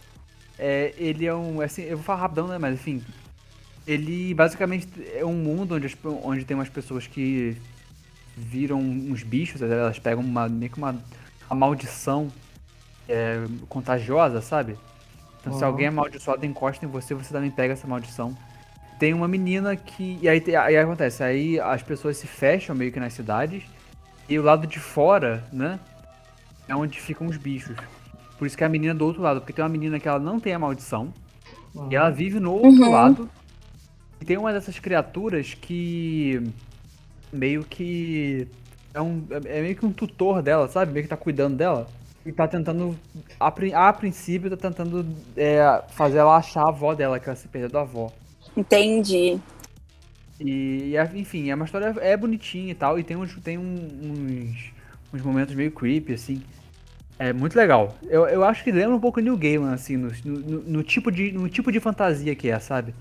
É, 0.58 0.94
ele 0.96 1.26
é 1.26 1.34
um. 1.34 1.60
Assim, 1.60 1.82
eu 1.82 1.96
vou 1.96 2.04
falar 2.04 2.20
rapidão, 2.20 2.46
né? 2.46 2.58
Mas 2.58 2.74
enfim. 2.74 3.02
Ele 3.86 4.34
basicamente 4.34 4.88
é 5.14 5.24
um 5.24 5.34
mundo 5.34 5.76
onde, 5.76 5.96
onde 6.22 6.44
tem 6.44 6.56
umas 6.56 6.68
pessoas 6.68 7.06
que 7.06 7.56
viram 8.36 8.78
uns 8.78 9.22
bichos, 9.22 9.62
elas 9.62 9.98
pegam 9.98 10.22
uma, 10.22 10.48
meio 10.48 10.70
que 10.70 10.78
uma, 10.78 10.94
uma 11.48 11.56
maldição 11.56 12.28
é, 13.08 13.44
contagiosa, 13.68 14.40
sabe? 14.40 14.76
Então 15.40 15.52
se 15.52 15.60
Uhum. 15.60 15.66
alguém 15.66 15.86
é 15.86 15.88
amaldiçoado 15.88 16.44
encosta 16.44 16.84
em 16.84 16.88
você, 16.88 17.14
você 17.14 17.32
também 17.32 17.50
pega 17.50 17.72
essa 17.74 17.86
maldição. 17.86 18.36
Tem 18.98 19.12
uma 19.14 19.28
menina 19.28 19.76
que. 19.76 20.18
E 20.22 20.28
aí, 20.28 20.42
aí 20.56 20.76
acontece, 20.76 21.22
aí 21.22 21.60
as 21.60 21.82
pessoas 21.82 22.16
se 22.16 22.26
fecham 22.26 22.74
meio 22.74 22.90
que 22.90 22.98
nas 22.98 23.12
cidades. 23.12 23.62
E 24.28 24.38
o 24.38 24.42
lado 24.42 24.66
de 24.66 24.80
fora, 24.80 25.44
né? 25.52 25.78
É 26.66 26.74
onde 26.74 26.98
ficam 27.00 27.26
os 27.28 27.36
bichos. 27.36 27.76
Por 28.38 28.46
isso 28.46 28.56
que 28.56 28.64
é 28.64 28.66
a 28.66 28.70
menina 28.70 28.94
do 28.94 29.04
outro 29.04 29.22
lado, 29.22 29.40
porque 29.40 29.52
tem 29.52 29.62
uma 29.64 29.68
menina 29.68 30.00
que 30.00 30.08
ela 30.08 30.18
não 30.18 30.40
tem 30.40 30.52
a 30.52 30.58
maldição. 30.58 31.12
E 31.90 31.94
ela 31.94 32.10
vive 32.10 32.40
no 32.40 32.52
outro 32.52 32.82
Uhum. 32.84 32.90
lado. 32.90 33.30
E 34.20 34.24
tem 34.24 34.36
uma 34.38 34.52
dessas 34.52 34.78
criaturas 34.78 35.54
que. 35.54 36.42
meio 37.32 37.62
que. 37.64 38.48
É, 38.94 39.00
um, 39.00 39.24
é 39.44 39.60
meio 39.60 39.76
que 39.76 39.84
um 39.84 39.92
tutor 39.92 40.42
dela, 40.42 40.66
sabe? 40.68 40.90
Meio 40.92 41.04
que 41.04 41.10
tá 41.10 41.16
cuidando 41.18 41.54
dela. 41.56 41.86
E 42.26 42.32
tá 42.32 42.48
tentando. 42.48 42.98
A, 43.38 43.46
a 43.88 43.92
princípio, 43.92 44.50
tá 44.50 44.56
tentando 44.56 45.06
é, 45.36 45.84
fazer 45.90 46.18
ela 46.18 46.36
achar 46.36 46.64
a 46.64 46.68
avó 46.70 46.92
dela, 46.92 47.20
que 47.20 47.28
ela 47.28 47.36
se 47.36 47.46
perdeu 47.46 47.70
da 47.70 47.82
avó. 47.82 48.12
Entendi. 48.56 49.38
E, 50.40 50.92
e, 50.94 51.18
enfim, 51.20 51.50
é 51.50 51.54
uma 51.54 51.64
história 51.64 51.94
é 52.00 52.16
bonitinha 52.16 52.72
e 52.72 52.74
tal, 52.74 52.98
e 52.98 53.04
tem 53.04 53.16
uns, 53.16 53.34
tem 53.36 53.56
uns, 53.56 54.72
uns 55.14 55.22
momentos 55.22 55.54
meio 55.54 55.70
creepy, 55.70 56.14
assim. 56.14 56.42
É 57.18 57.32
muito 57.32 57.56
legal. 57.56 57.96
Eu, 58.02 58.26
eu 58.26 58.44
acho 58.44 58.62
que 58.64 58.72
lembra 58.72 58.96
um 58.96 59.00
pouco 59.00 59.20
New 59.20 59.36
Gaiman, 59.36 59.72
assim, 59.72 59.96
no, 59.96 60.10
no, 60.24 60.62
no 60.62 60.82
tipo 60.82 61.10
de, 61.10 61.32
no 61.32 61.48
tipo 61.48 61.70
de 61.70 61.80
fantasia 61.80 62.34
que 62.34 62.50
é, 62.50 62.58
sabe? 62.58 62.92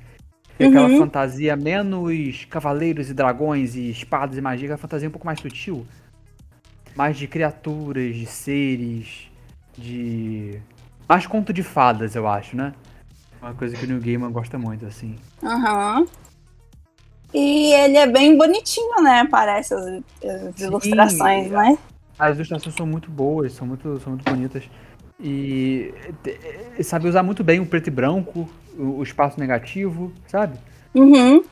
É 0.58 0.66
aquela 0.66 0.88
Uhum. 0.88 0.98
fantasia 1.00 1.56
menos 1.58 2.46
cavaleiros 2.46 3.10
e 3.10 3.14
dragões 3.14 3.76
e 3.76 3.90
espadas 3.90 4.38
e 4.38 4.42
magia, 4.42 4.68
aquela 4.68 4.78
fantasia 4.78 5.10
um 5.10 5.12
pouco 5.12 5.26
mais 5.26 5.40
sutil. 5.42 5.86
Mais 6.96 7.18
de 7.18 7.28
criaturas, 7.28 8.16
de 8.16 8.26
seres, 8.26 9.30
de. 9.78 10.60
Mais 11.08 11.28
conto 11.28 11.52
de 11.52 11.62
fadas, 11.62 12.16
eu 12.16 12.28
acho, 12.28 12.56
né? 12.56 12.74
Uma 13.42 13.54
coisa 13.54 13.76
que 13.76 13.86
o 13.86 13.88
New 13.88 14.00
Gaiman 14.00 14.32
gosta 14.32 14.58
muito, 14.58 14.86
assim. 14.86 15.16
Aham. 15.44 16.08
E 17.34 17.74
ele 17.74 17.98
é 17.98 18.08
bem 18.08 18.38
bonitinho, 18.38 19.04
né? 19.04 19.28
Parece 19.30 19.74
as, 19.74 19.82
as 19.84 20.56
Sim. 20.56 20.66
ilustrações, 20.66 21.52
né? 21.52 21.78
As 22.18 22.38
ilustrações 22.38 22.76
são 22.76 22.88
muito 22.88 23.12
boas, 23.12 23.52
são 23.54 23.68
muito, 23.68 24.00
são 24.00 24.14
muito 24.14 24.24
bonitas. 24.24 24.64
E 25.20 25.94
e 26.78 26.84
sabe 26.84 27.08
usar 27.08 27.24
muito 27.24 27.44
bem 27.44 27.60
o 27.60 27.66
preto 27.66 27.88
e 27.88 27.92
branco, 27.92 28.50
o, 28.78 29.00
o 29.00 29.04
espaço 29.04 29.40
negativo, 29.40 30.12
sabe? 30.28 30.58
Uhum. 30.94 31.44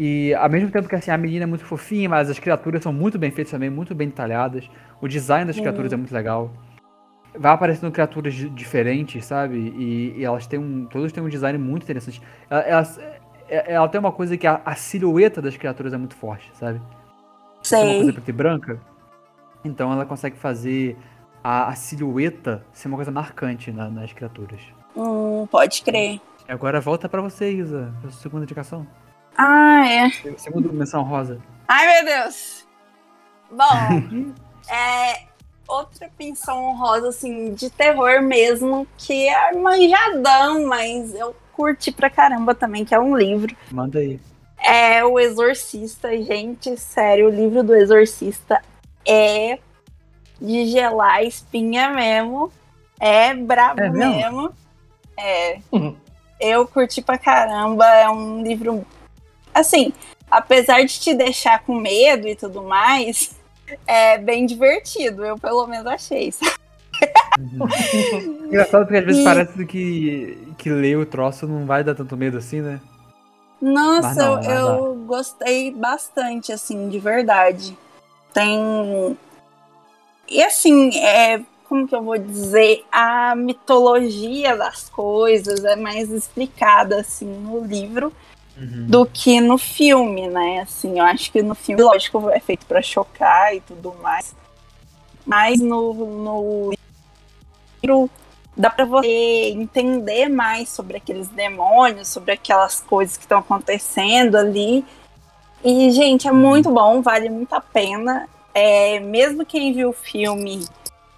E 0.00 0.32
ao 0.34 0.48
mesmo 0.48 0.70
tempo 0.70 0.88
que 0.88 0.94
assim, 0.94 1.10
a 1.10 1.18
menina 1.18 1.42
é 1.42 1.46
muito 1.46 1.64
fofinha, 1.64 2.08
mas 2.08 2.30
as 2.30 2.38
criaturas 2.38 2.84
são 2.84 2.92
muito 2.92 3.18
bem 3.18 3.32
feitas 3.32 3.50
também, 3.50 3.68
muito 3.68 3.96
bem 3.96 4.06
detalhadas. 4.06 4.70
O 5.00 5.08
design 5.08 5.44
das 5.46 5.56
criaturas 5.62 5.92
é 5.92 5.96
muito 5.96 6.14
legal. 6.14 6.52
Vai 7.36 7.52
aparecendo 7.52 7.90
criaturas 7.90 8.32
di- 8.32 8.48
diferentes, 8.48 9.24
sabe? 9.24 9.56
E, 9.56 10.14
e 10.18 10.24
elas 10.24 10.46
têm 10.46 10.58
um. 10.60 10.86
Todas 10.86 11.10
têm 11.10 11.20
um 11.22 11.28
design 11.28 11.58
muito 11.58 11.82
interessante. 11.82 12.22
Ela, 12.48 12.60
elas- 12.62 12.98
é- 13.48 13.72
ela 13.72 13.88
tem 13.88 13.98
uma 13.98 14.12
coisa 14.12 14.36
que 14.36 14.46
a, 14.46 14.60
a 14.64 14.76
silhueta 14.76 15.42
das 15.42 15.56
criaturas 15.56 15.92
é 15.92 15.96
muito 15.96 16.14
forte, 16.14 16.48
sabe? 16.54 16.80
Ser 17.60 17.76
uma 17.76 17.94
coisa 17.96 18.12
preta 18.12 18.30
e 18.30 18.32
branca. 18.32 18.80
Então 19.64 19.92
ela 19.92 20.06
consegue 20.06 20.36
fazer 20.36 20.96
a, 21.42 21.68
a 21.70 21.74
silhueta 21.74 22.64
ser 22.72 22.86
uma 22.86 22.96
coisa 22.96 23.10
marcante 23.10 23.72
na- 23.72 23.90
nas 23.90 24.12
criaturas. 24.12 24.60
Hum, 24.96 25.44
pode 25.50 25.82
crer. 25.82 26.20
Agora 26.48 26.80
volta 26.80 27.08
pra 27.08 27.20
você, 27.20 27.50
Isa, 27.50 27.92
sua 28.02 28.10
segunda 28.12 28.44
indicação. 28.44 28.86
Ah, 29.38 29.86
é. 29.88 30.10
Segunda 30.36 30.72
menção 30.72 31.02
rosa. 31.04 31.40
Ai, 31.68 32.02
meu 32.02 32.04
Deus. 32.04 32.66
Bom, 33.50 34.34
é 34.68 35.22
outra 35.68 36.10
pensão 36.18 36.64
honrosa, 36.64 37.08
assim, 37.10 37.54
de 37.54 37.70
terror 37.70 38.20
mesmo, 38.22 38.86
que 38.96 39.28
é 39.28 39.52
manjadão, 39.52 40.66
mas 40.66 41.14
eu 41.14 41.36
curti 41.52 41.92
pra 41.92 42.10
caramba 42.10 42.54
também, 42.54 42.84
que 42.84 42.94
é 42.94 42.98
um 42.98 43.16
livro. 43.16 43.54
Manda 43.70 43.98
aí. 44.00 44.18
É 44.60 45.04
O 45.04 45.20
Exorcista, 45.20 46.10
gente, 46.20 46.76
sério, 46.76 47.28
o 47.28 47.30
livro 47.30 47.62
do 47.62 47.76
Exorcista 47.76 48.60
é 49.06 49.58
de 50.40 50.66
gelar 50.66 51.16
a 51.16 51.22
espinha 51.22 51.90
mesmo. 51.90 52.50
É 52.98 53.32
brabo 53.34 53.80
É 53.80 53.88
mesmo? 53.88 54.16
mesmo. 54.16 54.52
É. 55.16 55.58
Uhum. 55.70 55.96
Eu 56.40 56.66
curti 56.66 57.00
pra 57.02 57.18
caramba. 57.18 57.84
É 57.86 58.08
um 58.10 58.42
livro. 58.42 58.84
Assim, 59.58 59.92
apesar 60.30 60.84
de 60.84 61.00
te 61.00 61.12
deixar 61.14 61.64
com 61.64 61.74
medo 61.74 62.28
e 62.28 62.36
tudo 62.36 62.62
mais, 62.62 63.34
é 63.86 64.16
bem 64.18 64.46
divertido. 64.46 65.24
Eu, 65.24 65.36
pelo 65.36 65.66
menos, 65.66 65.86
achei. 65.86 66.30
sabe? 66.32 66.48
Engraçado 68.46 68.84
porque 68.84 68.98
às 68.98 69.04
vezes 69.04 69.20
E- 69.20 69.24
parece 69.24 69.66
que, 69.66 70.38
que 70.56 70.70
ler 70.70 70.96
o 70.96 71.04
troço 71.06 71.46
não 71.46 71.66
vai 71.66 71.82
dar 71.82 71.94
tanto 71.94 72.16
medo 72.16 72.38
assim, 72.38 72.60
né? 72.60 72.80
Nossa, 73.60 74.14
não, 74.14 74.42
eu 74.44 74.94
gostei 75.04 75.72
bastante, 75.72 76.52
assim, 76.52 76.88
de 76.88 77.00
verdade. 77.00 77.76
Tem. 78.32 79.18
E 80.28 80.42
assim, 80.42 80.96
é. 80.96 81.40
Como 81.68 81.86
que 81.86 81.94
eu 81.94 82.02
vou 82.02 82.16
dizer? 82.16 82.84
A 82.90 83.34
mitologia 83.34 84.56
das 84.56 84.88
coisas 84.88 85.64
é 85.64 85.76
mais 85.76 86.10
explicada, 86.10 87.00
assim, 87.00 87.26
no 87.26 87.62
livro 87.62 88.10
do 88.60 89.06
que 89.06 89.40
no 89.40 89.56
filme, 89.56 90.28
né? 90.28 90.60
Assim, 90.60 90.98
eu 90.98 91.04
acho 91.04 91.30
que 91.30 91.42
no 91.42 91.54
filme, 91.54 91.82
lógico, 91.82 92.28
é 92.30 92.40
feito 92.40 92.66
pra 92.66 92.82
chocar 92.82 93.54
e 93.54 93.60
tudo 93.60 93.94
mais. 94.02 94.34
Mas 95.24 95.60
no, 95.60 95.92
no 95.92 96.72
livro 97.82 98.10
dá 98.56 98.68
pra 98.70 98.84
você 98.84 99.52
entender 99.54 100.28
mais 100.28 100.68
sobre 100.68 100.96
aqueles 100.96 101.28
demônios, 101.28 102.08
sobre 102.08 102.32
aquelas 102.32 102.80
coisas 102.80 103.16
que 103.16 103.24
estão 103.24 103.38
acontecendo 103.38 104.36
ali. 104.36 104.84
E, 105.64 105.90
gente, 105.92 106.26
é 106.26 106.32
muito 106.32 106.70
bom, 106.70 107.00
vale 107.00 107.28
muito 107.28 107.52
a 107.52 107.60
pena. 107.60 108.28
É, 108.52 108.98
mesmo 108.98 109.46
quem 109.46 109.72
viu 109.72 109.90
o 109.90 109.92
filme 109.92 110.66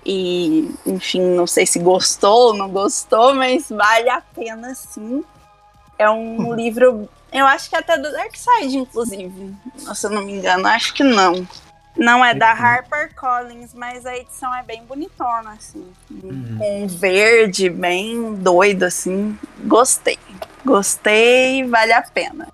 e, 0.05 0.71
enfim, 0.87 1.21
não 1.21 1.47
sei 1.47 1.67
se 1.67 1.79
gostou 1.79 2.49
ou 2.49 2.55
não 2.55 2.69
gostou, 2.69 3.35
mas 3.35 3.69
vale 3.71 4.11
a 4.11 4.21
pena 4.21 4.75
sim. 4.75 5.25
É 5.99 6.09
um 6.11 6.53
livro, 6.57 7.09
eu 7.33 7.47
acho 7.47 7.69
que 7.69 7.77
é 7.77 7.79
até 7.79 7.97
do 7.97 8.11
Dark 8.11 8.35
Side, 8.35 8.77
inclusive. 8.77 9.55
Se 9.95 10.07
eu 10.07 10.11
não 10.11 10.25
me 10.25 10.33
engano, 10.33 10.67
acho 10.67 10.95
que 10.95 11.05
não. 11.05 11.47
Não 11.97 12.25
é 12.25 12.35
da 12.35 12.53
Harper 12.53 13.15
Collins, 13.15 13.75
mas 13.75 14.07
a 14.07 14.17
edição 14.17 14.55
é 14.55 14.63
bem 14.63 14.83
bonitona, 14.85 15.53
assim. 15.53 15.87
Com 16.59 16.85
um 16.85 16.87
verde 16.87 17.69
bem 17.69 18.35
doido, 18.35 18.85
assim. 18.85 19.37
Gostei. 19.65 20.19
Gostei, 20.65 21.65
vale 21.65 21.93
a 21.93 22.03
pena. 22.03 22.49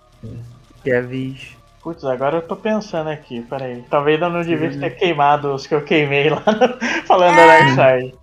Kevin. 0.82 1.38
Putz, 1.82 2.04
agora 2.04 2.38
eu 2.38 2.42
tô 2.42 2.56
pensando 2.56 3.08
aqui, 3.08 3.42
peraí. 3.42 3.84
Talvez 3.88 4.20
eu 4.20 4.28
não 4.28 4.42
devia 4.42 4.76
ter 4.76 4.90
queimado 4.96 5.54
os 5.54 5.66
que 5.66 5.74
eu 5.74 5.84
queimei 5.84 6.30
lá 6.30 6.42
falando 7.06 7.36
da 7.36 7.46
Dark 7.46 7.68
Side. 7.68 8.14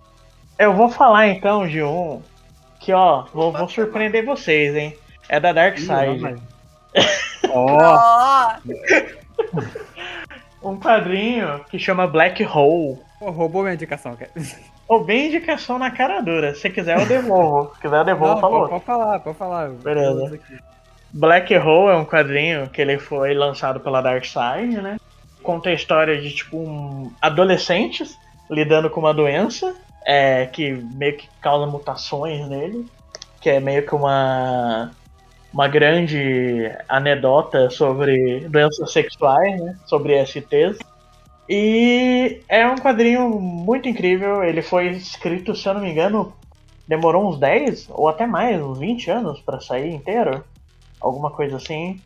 Eu 0.58 0.74
vou 0.74 0.90
falar 0.90 1.28
então 1.28 1.66
de 1.66 1.82
um 1.82 2.20
que, 2.78 2.92
ó, 2.92 3.24
vou, 3.32 3.50
vou 3.50 3.68
surpreender 3.68 4.24
vocês, 4.24 4.76
hein? 4.76 4.94
É 5.28 5.40
da 5.40 5.52
Dark 5.52 5.78
Side. 5.78 6.36
Ó, 7.50 7.78
Ó, 7.80 8.52
Um 10.62 10.78
quadrinho 10.78 11.60
que 11.70 11.78
chama 11.78 12.06
Black 12.06 12.42
Hole. 12.44 12.98
pô, 13.18 13.30
roubou 13.30 13.62
minha 13.62 13.74
indicação, 13.74 14.16
cara. 14.16 14.30
Ou 14.88 15.04
bem 15.04 15.26
indicação 15.28 15.78
na 15.78 15.90
cara 15.90 16.20
dura. 16.20 16.54
Se 16.54 16.68
quiser, 16.70 16.98
eu 16.98 17.06
devolvo. 17.06 17.74
Se 17.74 17.80
quiser, 17.80 17.98
eu 17.98 18.04
devolvo, 18.04 18.34
Não, 18.34 18.40
falou. 18.40 18.68
pode, 18.68 18.84
falar, 18.84 19.18
pode 19.20 19.36
falar. 19.38 19.68
Beleza. 19.70 20.38
Black 21.12 21.54
Hole 21.56 21.92
é 21.92 21.96
um 21.96 22.04
quadrinho 22.04 22.68
que 22.68 22.80
ele 22.80 22.98
foi 22.98 23.34
lançado 23.34 23.78
pela 23.80 24.00
Dark 24.00 24.24
Side, 24.24 24.80
né? 24.80 24.98
Conta 25.42 25.68
a 25.68 25.72
história 25.74 26.20
de 26.20 26.30
tipo 26.34 26.56
um 26.58 27.10
adolescentes 27.20 28.18
lidando 28.50 28.90
com 28.90 29.00
uma 29.00 29.12
doença 29.14 29.74
é, 30.06 30.46
que 30.46 30.72
meio 30.72 31.16
que 31.16 31.28
causa 31.40 31.66
mutações 31.66 32.46
nele, 32.48 32.86
que 33.40 33.48
é 33.50 33.60
meio 33.60 33.86
que 33.86 33.94
uma 33.94 34.90
uma 35.54 35.68
grande 35.68 36.68
anedota 36.88 37.70
sobre 37.70 38.40
doenças 38.48 38.92
sexuais, 38.92 39.60
né? 39.60 39.78
Sobre 39.86 40.18
STs. 40.26 40.76
E 41.48 42.40
é 42.48 42.66
um 42.66 42.74
quadrinho 42.74 43.30
muito 43.38 43.88
incrível. 43.88 44.42
Ele 44.42 44.60
foi 44.60 44.88
escrito, 44.88 45.54
se 45.54 45.68
eu 45.68 45.74
não 45.74 45.82
me 45.82 45.92
engano, 45.92 46.34
demorou 46.88 47.28
uns 47.28 47.38
10 47.38 47.88
ou 47.90 48.08
até 48.08 48.26
mais, 48.26 48.60
uns 48.60 48.78
20 48.80 49.10
anos 49.12 49.40
para 49.40 49.60
sair 49.60 49.94
inteiro 49.94 50.44
alguma 51.00 51.30
coisa 51.30 51.56
assim. 51.56 52.00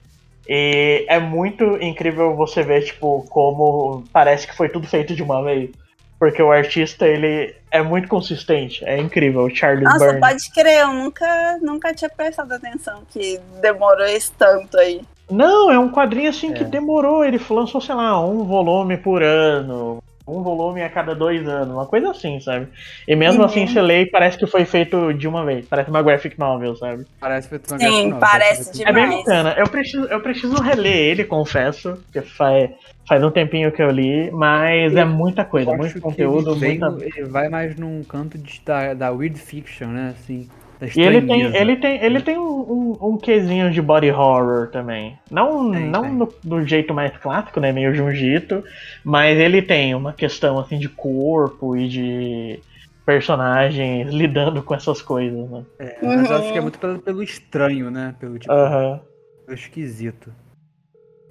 E 0.46 1.06
é 1.08 1.18
muito 1.18 1.64
incrível 1.82 2.36
você 2.36 2.62
ver, 2.62 2.82
tipo, 2.84 3.24
como 3.30 4.04
parece 4.12 4.46
que 4.46 4.54
foi 4.54 4.68
tudo 4.68 4.86
feito 4.86 5.14
de 5.14 5.22
uma 5.22 5.42
vez. 5.42 5.70
Porque 6.18 6.42
o 6.42 6.50
artista, 6.50 7.06
ele 7.06 7.54
é 7.70 7.80
muito 7.80 8.08
consistente. 8.08 8.84
É 8.84 8.98
incrível, 8.98 9.42
o 9.44 9.54
Charles 9.54 9.84
nossa, 9.84 9.98
Burns. 9.98 10.20
pode 10.20 10.50
crer, 10.52 10.80
eu 10.80 10.92
nunca, 10.92 11.58
nunca 11.62 11.94
tinha 11.94 12.10
prestado 12.10 12.52
atenção 12.52 13.02
que 13.10 13.38
demorou 13.60 14.04
esse 14.06 14.32
tanto 14.32 14.76
aí. 14.78 15.00
Não, 15.30 15.70
é 15.70 15.78
um 15.78 15.90
quadrinho 15.90 16.30
assim 16.30 16.52
que 16.52 16.62
É. 16.62 16.66
demorou. 16.66 17.24
Ele 17.24 17.40
lançou, 17.50 17.80
sei 17.80 17.94
lá, 17.94 18.20
um 18.26 18.44
volume 18.44 18.96
por 18.96 19.22
ano. 19.22 20.02
Um 20.28 20.42
volume 20.42 20.82
a 20.82 20.90
cada 20.90 21.14
dois 21.14 21.46
anos, 21.48 21.74
uma 21.74 21.86
coisa 21.88 22.10
assim, 22.10 22.40
sabe? 22.40 22.68
E 23.06 23.16
mesmo 23.16 23.42
Uhum. 23.42 23.44
assim 23.44 23.66
você 23.66 23.80
lê 23.80 24.02
e 24.02 24.10
parece 24.10 24.38
que 24.38 24.46
foi 24.46 24.64
feito 24.64 25.12
de 25.14 25.26
uma 25.28 25.44
vez. 25.44 25.66
Parece 25.68 25.90
uma 25.90 26.02
graphic 26.02 26.38
novel, 26.38 26.76
sabe? 26.76 27.04
Parece 27.20 27.48
feito 27.48 27.66
uma 27.68 27.78
Sim, 27.78 27.80
graphic 27.80 28.08
novel, 28.08 28.28
parece 28.30 28.70
demais. 28.72 28.86
É 28.86 28.92
bem 28.92 29.08
bacana. 29.08 29.54
Eu 29.58 29.68
preciso, 29.70 30.04
eu 30.06 30.20
preciso 30.22 30.60
reler 30.60 30.96
ele, 30.96 31.24
confesso, 31.24 31.96
porque 32.04 32.22
faz, 32.22 32.70
faz 33.08 33.22
um 33.22 33.30
tempinho 33.30 33.72
que 33.72 33.82
eu 33.82 33.90
li, 33.90 34.30
mas 34.32 34.94
é 34.96 35.04
muita 35.04 35.44
coisa, 35.44 35.72
Eu 35.72 35.74
muito 35.74 35.98
conteúdo, 36.00 36.54
ele, 36.54 36.58
vem- 36.58 36.78
muita. 36.78 36.96
ele 36.98 37.28
vai 37.28 37.48
mais 37.48 37.76
num 37.76 38.04
canto 38.04 38.38
de, 38.38 38.60
da, 38.64 38.94
da 38.94 39.10
weird 39.12 39.38
fiction, 39.40 39.88
né? 39.88 40.10
Assim, 40.10 40.52
E 40.96 41.00
ele 41.00 41.20
tem, 41.26 41.42
ele 41.56 41.76
tem, 41.76 42.02
ele 42.04 42.20
tem 42.22 42.38
um, 42.38 42.42
um, 42.60 42.98
um 43.14 43.18
quesinho 43.18 43.70
de 43.70 43.82
body 43.82 44.10
horror 44.10 44.68
também. 44.70 45.18
Não, 45.30 45.70
Tem, 45.72 45.90
não 45.90 46.02
tem. 46.02 46.12
no- 46.12 46.34
do 46.44 46.66
jeito 46.66 46.94
mais 46.94 47.16
clássico, 47.18 47.58
né? 47.60 47.72
Meio 47.72 47.94
Jungito, 47.94 48.62
mas 49.04 49.36
ele 49.38 49.60
tem 49.60 49.94
uma 49.94 50.12
questão 50.12 50.58
assim 50.58 50.78
de 50.78 50.88
corpo 50.88 51.76
e 51.76 51.88
de 51.88 52.60
personagens 53.04 54.08
lidando 54.12 54.62
com 54.62 54.74
essas 54.74 55.02
coisas, 55.02 55.50
né? 55.50 55.64
É, 55.78 56.06
mas 56.06 56.30
eu 56.30 56.36
acho 56.36 56.46
Uhum. 56.46 56.52
que 56.52 56.58
é 56.58 56.60
muito 56.60 56.78
pelo, 56.78 56.98
pelo 57.00 57.22
estranho, 57.22 57.90
né? 57.90 58.14
Pelo 58.20 58.38
tipo, 58.38 58.52
Aham. 58.52 59.00
pelo 59.46 59.58
esquisito. 59.58 60.32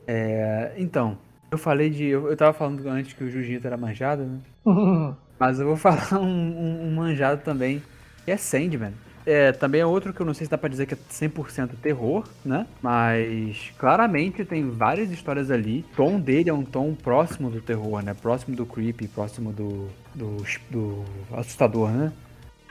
É, 0.07 0.73
então, 0.77 1.17
Eu 1.51 1.57
falei 1.57 1.89
de. 1.89 2.05
Eu, 2.05 2.27
eu 2.29 2.35
tava 2.35 2.51
falando 2.53 2.85
antes 2.89 3.13
que 3.13 3.23
o 3.23 3.29
Jiu-Jitsu 3.29 3.67
era 3.67 3.77
manjado, 3.77 4.23
né? 4.23 4.39
Mas 5.39 5.59
eu 5.59 5.67
vou 5.67 5.75
falar 5.77 6.19
um, 6.19 6.25
um- 6.25 6.87
um 6.87 6.95
manjado 6.95 7.41
também, 7.43 7.81
que 8.25 8.31
é 8.31 8.37
Sandman. 8.37 8.93
É, 9.29 9.51
também 9.51 9.81
é 9.81 9.85
outro 9.85 10.13
que 10.13 10.21
eu 10.21 10.25
não 10.25 10.33
sei 10.33 10.45
se 10.45 10.51
dá 10.51 10.57
pra 10.57 10.69
dizer 10.69 10.85
que 10.85 10.93
é 10.93 10.97
100% 11.09 11.71
terror, 11.81 12.23
né? 12.45 12.65
Mas 12.81 13.71
claramente 13.77 14.45
tem 14.45 14.69
várias 14.69 15.11
histórias 15.11 15.51
ali. 15.51 15.83
O 15.91 15.95
tom 15.97 16.17
dele 16.17 16.49
é 16.49 16.53
um 16.53 16.63
tom 16.63 16.93
próximo 16.95 17.49
do 17.49 17.59
terror, 17.59 18.01
né? 18.01 18.13
Próximo 18.13 18.55
do 18.55 18.65
creepy, 18.65 19.05
próximo 19.09 19.51
do, 19.51 19.89
do, 20.15 20.37
do 20.69 21.03
assustador, 21.35 21.89
né? 21.89 22.13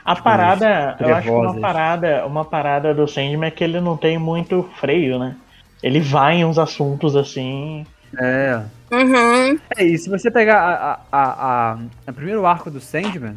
A 0.03 0.15
parada, 0.15 0.97
eu 0.99 1.13
acho 1.13 1.27
que 1.27 1.33
uma 1.35 1.53
parada, 1.59 2.25
uma 2.25 2.45
parada 2.45 2.93
do 2.93 3.07
Sandman 3.07 3.47
é 3.49 3.51
que 3.51 3.63
ele 3.63 3.79
não 3.79 3.95
tem 3.95 4.17
muito 4.17 4.63
freio, 4.79 5.19
né? 5.19 5.35
Ele 5.83 5.99
vai 5.99 6.37
em 6.37 6.45
uns 6.45 6.57
assuntos 6.57 7.15
assim. 7.15 7.85
É. 8.19 8.63
Uhum. 8.91 9.59
É, 9.77 9.83
e 9.83 9.97
se 9.97 10.09
você 10.09 10.31
pegar 10.31 10.59
a, 10.59 10.93
a, 10.93 10.99
a, 11.11 11.73
a- 11.73 11.77
o 12.07 12.13
primeiro 12.13 12.45
arco 12.45 12.71
do 12.71 12.79
Sandman, 12.79 13.35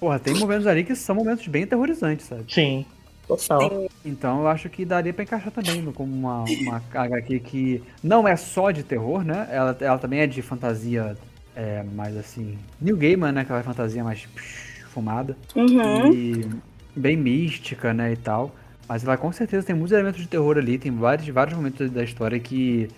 porra, 0.00 0.18
tem 0.18 0.34
momentos 0.34 0.66
ali 0.66 0.84
que 0.84 0.94
são 0.94 1.14
momentos 1.14 1.46
bem 1.48 1.64
aterrorizantes, 1.64 2.26
sabe? 2.26 2.44
Sim. 2.48 2.84
Total. 3.26 3.70
Sim. 3.70 3.88
Então 4.04 4.40
eu 4.40 4.48
acho 4.48 4.68
que 4.68 4.84
daria 4.84 5.12
pra 5.12 5.24
encaixar 5.24 5.50
também 5.50 5.82
no- 5.82 5.92
como 5.92 6.14
uma, 6.14 6.44
uma 6.44 6.82
HQ 6.94 7.40
que 7.40 7.82
não 8.02 8.26
é 8.26 8.36
só 8.36 8.70
de 8.70 8.82
terror, 8.82 9.24
né? 9.24 9.48
Ela, 9.50 9.76
ela 9.80 9.98
também 9.98 10.20
é 10.20 10.26
de 10.26 10.40
fantasia 10.42 11.16
é, 11.54 11.82
mais 11.82 12.16
assim. 12.16 12.56
New 12.80 12.96
Gaiman, 12.96 13.32
né? 13.32 13.40
Aquela 13.40 13.62
fantasia 13.62 14.04
mais 14.04 14.26
psh, 14.26 14.84
fumada. 14.90 15.36
Uhum. 15.56 16.12
E 16.12 16.46
bem 16.94 17.16
mística, 17.16 17.92
né? 17.92 18.12
E 18.12 18.16
tal. 18.16 18.54
Mas 18.88 19.02
ela 19.02 19.16
com 19.16 19.32
certeza 19.32 19.66
tem 19.66 19.74
muitos 19.74 19.92
elementos 19.92 20.20
de 20.20 20.28
terror 20.28 20.56
ali. 20.56 20.78
Tem 20.78 20.92
vários, 20.92 21.26
vários 21.28 21.56
momentos 21.56 21.90
da 21.90 22.04
história 22.04 22.38
que 22.38 22.88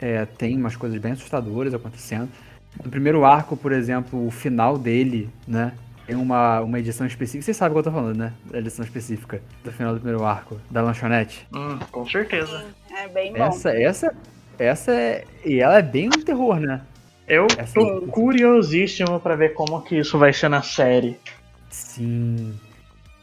é, 0.00 0.24
tem 0.24 0.56
umas 0.56 0.74
coisas 0.74 0.98
bem 1.00 1.12
assustadoras 1.12 1.72
acontecendo. 1.72 2.28
No 2.84 2.90
primeiro 2.90 3.24
arco, 3.24 3.56
por 3.56 3.70
exemplo, 3.70 4.26
o 4.26 4.30
final 4.32 4.76
dele, 4.76 5.28
né? 5.46 5.72
Tem 6.10 6.18
uma, 6.18 6.60
uma 6.60 6.76
edição 6.80 7.06
específica. 7.06 7.44
Vocês 7.44 7.56
sabem 7.56 7.70
o 7.78 7.80
que 7.80 7.88
eu 7.88 7.92
tô 7.92 7.96
falando, 7.96 8.16
né? 8.18 8.32
A 8.52 8.56
edição 8.58 8.84
específica 8.84 9.40
do 9.62 9.70
final 9.70 9.94
do 9.94 10.00
primeiro 10.00 10.24
arco, 10.24 10.60
da 10.68 10.82
lanchonete. 10.82 11.46
Hum, 11.54 11.78
com 11.92 12.04
certeza. 12.04 12.64
É 12.92 13.06
bem 13.06 13.32
bom. 13.32 13.44
Essa, 13.44 13.70
essa, 13.70 14.14
essa 14.58 14.90
é. 14.92 15.24
E 15.44 15.60
ela 15.60 15.78
é 15.78 15.82
bem 15.82 16.08
um 16.08 16.20
terror, 16.24 16.58
né? 16.58 16.80
Eu 17.28 17.46
Essa- 17.56 17.74
tô 17.74 18.08
curiosíssimo 18.08 19.20
pra 19.20 19.36
ver 19.36 19.50
como 19.54 19.80
que 19.82 19.98
isso 20.00 20.18
vai 20.18 20.32
ser 20.32 20.48
na 20.48 20.62
série. 20.62 21.16
Sim. 21.70 22.58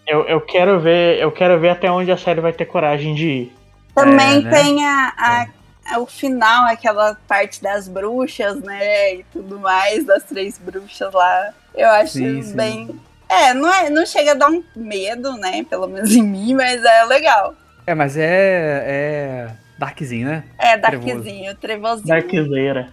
Eu, 0.07 0.21
eu 0.25 0.39
quero 0.39 0.79
ver, 0.79 1.19
eu 1.19 1.29
quero 1.29 1.59
ver 1.59 1.71
até 1.71 1.91
onde 1.91 2.09
a 2.09 2.15
série 2.15 2.39
vai 2.39 2.53
ter 2.53 2.63
coragem 2.67 3.13
de 3.13 3.27
ir. 3.27 3.55
Também 3.93 4.37
É, 4.37 4.41
né? 4.43 4.49
tem 4.49 4.85
a, 4.85 5.13
a- 5.17 5.47
a- 5.93 5.99
o 5.99 6.05
final, 6.05 6.65
aquela 6.67 7.15
parte 7.27 7.61
das 7.61 7.89
bruxas, 7.89 8.61
né? 8.61 9.15
E 9.15 9.23
tudo 9.25 9.59
mais, 9.59 10.05
das 10.05 10.23
três 10.23 10.57
bruxas 10.57 11.13
lá. 11.13 11.53
Eu 11.77 11.89
acho 11.89 12.13
Sim, 12.13 12.41
sim. 12.41 12.55
bem. 12.55 12.99
É 13.29 13.53
não, 13.53 13.73
é, 13.73 13.89
não 13.89 14.05
chega 14.05 14.31
a 14.31 14.35
dar 14.35 14.49
um 14.49 14.63
medo, 14.75 15.37
né? 15.37 15.63
Pelo 15.63 15.87
menos 15.87 16.11
em 16.15 16.23
mim, 16.23 16.53
mas 16.53 16.83
é 16.83 17.03
legal. 17.05 17.55
É, 17.85 17.93
mas 17.93 18.17
é. 18.17 18.83
É. 18.85 19.51
Darkzinho, 19.77 20.27
né? 20.27 20.43
É, 20.57 20.77
Trevoso. 20.77 21.07
Darkzinho, 21.07 21.55
trevozinho. 21.55 22.07
Darkzeira. 22.07 22.89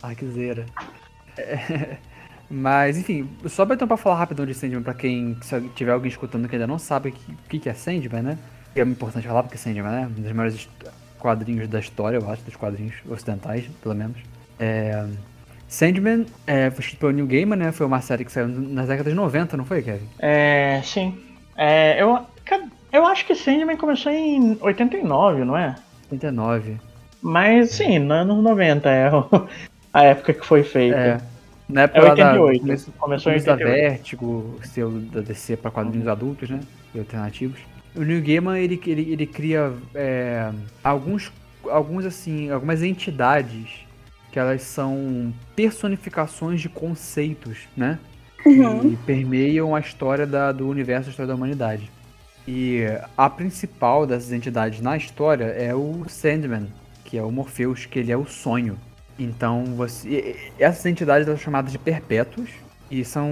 Darkzeira. 0.00 0.66
É, 1.36 1.96
Mas, 2.54 2.98
enfim, 2.98 3.30
só 3.46 3.64
pra, 3.64 3.74
então, 3.74 3.88
pra 3.88 3.96
falar 3.96 4.16
rapidão 4.16 4.44
de 4.44 4.52
Sandman, 4.52 4.82
pra 4.82 4.92
quem 4.92 5.38
se 5.40 5.58
tiver 5.74 5.90
alguém 5.90 6.10
escutando 6.10 6.46
que 6.46 6.54
ainda 6.54 6.66
não 6.66 6.78
sabe 6.78 7.08
o 7.08 7.12
que, 7.12 7.34
que 7.48 7.58
que 7.60 7.68
é 7.70 7.72
Sandman, 7.72 8.20
né? 8.20 8.38
É 8.76 8.82
importante 8.82 9.26
falar 9.26 9.42
porque 9.42 9.56
Sandman 9.56 9.90
né? 9.90 10.06
um 10.06 10.22
dos 10.22 10.32
maiores 10.32 10.68
quadrinhos 11.18 11.66
da 11.66 11.80
história, 11.80 12.18
eu 12.18 12.30
acho, 12.30 12.42
dos 12.42 12.54
quadrinhos 12.54 12.94
ocidentais, 13.08 13.64
pelo 13.82 13.94
menos. 13.94 14.18
É, 14.60 15.02
Sandman 15.72 16.26
é, 16.46 16.70
foi 16.70 16.80
escrito 16.80 17.00
pelo 17.00 17.12
Neil 17.12 17.26
Gaiman, 17.26 17.56
né? 17.56 17.72
Foi 17.72 17.86
uma 17.86 18.02
série 18.02 18.26
que 18.26 18.30
saiu 18.30 18.46
nas 18.46 18.88
décadas 18.88 19.10
de 19.10 19.16
90, 19.18 19.56
não 19.56 19.64
foi, 19.64 19.80
Kevin? 19.82 20.06
É, 20.18 20.82
sim. 20.84 21.18
É, 21.56 22.00
eu, 22.02 22.18
eu 22.92 23.06
acho 23.06 23.24
que 23.26 23.34
Sandman 23.34 23.78
começou 23.78 24.12
em 24.12 24.58
89, 24.60 25.46
não 25.46 25.56
é? 25.56 25.74
89. 26.10 26.76
Mas 27.22 27.70
sim, 27.70 27.98
nos 27.98 28.10
anos 28.18 28.44
90 28.44 28.90
é 28.90 29.10
a 29.94 30.04
época 30.04 30.34
que 30.34 30.44
foi 30.44 30.62
feita. 30.62 30.96
É. 30.98 31.20
Na 31.70 31.82
época 31.82 32.00
É 32.00 32.02
lá 32.02 32.14
da- 32.16 32.32
88. 32.42 32.60
começo, 32.60 32.92
Começou 32.98 33.32
em 33.32 33.36
começo 33.36 33.46
da 33.46 33.52
88. 33.54 33.90
Vertigo, 33.92 34.60
seu 34.64 34.90
da 34.90 35.20
DC 35.22 35.56
para 35.56 35.70
quadrinhos 35.70 36.06
adultos, 36.06 36.50
né? 36.50 36.60
E 36.94 36.98
alternativos. 36.98 37.58
O 37.96 38.02
Neil 38.02 38.20
Gaiman, 38.22 38.58
ele, 38.58 38.78
ele, 38.86 39.10
ele 39.10 39.26
cria 39.26 39.72
é, 39.94 40.50
alguns, 40.84 41.32
alguns, 41.70 42.04
assim, 42.04 42.50
algumas 42.50 42.82
entidades 42.82 43.86
que 44.32 44.38
elas 44.38 44.62
são 44.62 45.32
personificações 45.54 46.60
de 46.60 46.68
conceitos, 46.68 47.68
né? 47.76 47.98
Que 48.42 48.98
permeiam 49.06 49.74
a 49.76 49.78
história 49.80 50.26
da- 50.26 50.50
do 50.50 50.68
universo, 50.68 51.08
a 51.08 51.10
história 51.10 51.28
da 51.28 51.34
humanidade. 51.34 51.90
E 52.48 52.82
a 53.16 53.30
principal 53.30 54.04
dessas 54.04 54.32
entidades 54.32 54.80
na 54.80 54.96
história 54.96 55.44
é 55.44 55.72
o 55.74 56.04
Sandman, 56.08 56.66
que 57.04 57.16
é 57.16 57.22
o 57.22 57.30
Morpheus, 57.30 57.86
que 57.86 58.00
ele 58.00 58.10
é 58.10 58.16
o 58.16 58.26
sonho. 58.26 58.76
Então, 59.18 59.64
você, 59.76 60.08
e- 60.08 60.14
e- 60.58 60.62
essas 60.62 60.84
entidades 60.86 61.26
são 61.28 61.36
chamadas 61.36 61.70
de 61.70 61.78
perpétuos 61.78 62.50
e 62.90 63.04
são, 63.04 63.30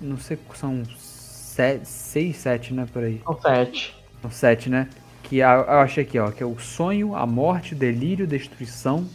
não 0.00 0.16
sei, 0.16 0.36
são 0.54 0.82
sete, 0.96 1.86
seis, 1.86 2.36
sete, 2.38 2.74
né, 2.74 2.86
por 2.92 3.04
aí. 3.04 3.20
São 3.24 3.40
sete. 3.40 3.96
São 4.22 4.30
sete, 4.30 4.68
né? 4.70 4.88
Que 5.22 5.36
eu 5.38 5.48
achei 5.48 6.02
aqui, 6.02 6.18
ó, 6.18 6.30
que 6.30 6.42
é 6.42 6.46
o 6.46 6.58
sonho, 6.58 7.14
a 7.14 7.26
morte, 7.26 7.74
o 7.74 7.76
delírio, 7.76 8.26
destruição, 8.26 9.06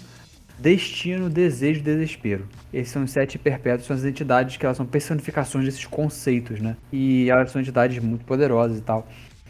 destino, 0.64 1.30
desejo 1.30 1.82
e 1.82 1.84
desespero. 1.84 2.48
Esses 2.74 2.94
são 2.94 3.04
os 3.04 3.12
sete 3.12 3.38
perpétuos, 3.38 3.86
são 3.86 3.96
as 3.96 4.06
entidades 4.06 4.56
que 4.56 4.66
elas 4.66 4.78
são 4.78 4.86
personificações 4.86 5.66
desses 5.66 5.86
conceitos, 5.86 6.62
né? 6.62 6.78
E 6.92 7.30
elas 7.30 7.52
são 7.52 7.62
entidades 7.62 8.02
muito 8.02 8.24
poderosas 8.24 8.78
e 8.80 8.82
tal. 8.82 9.06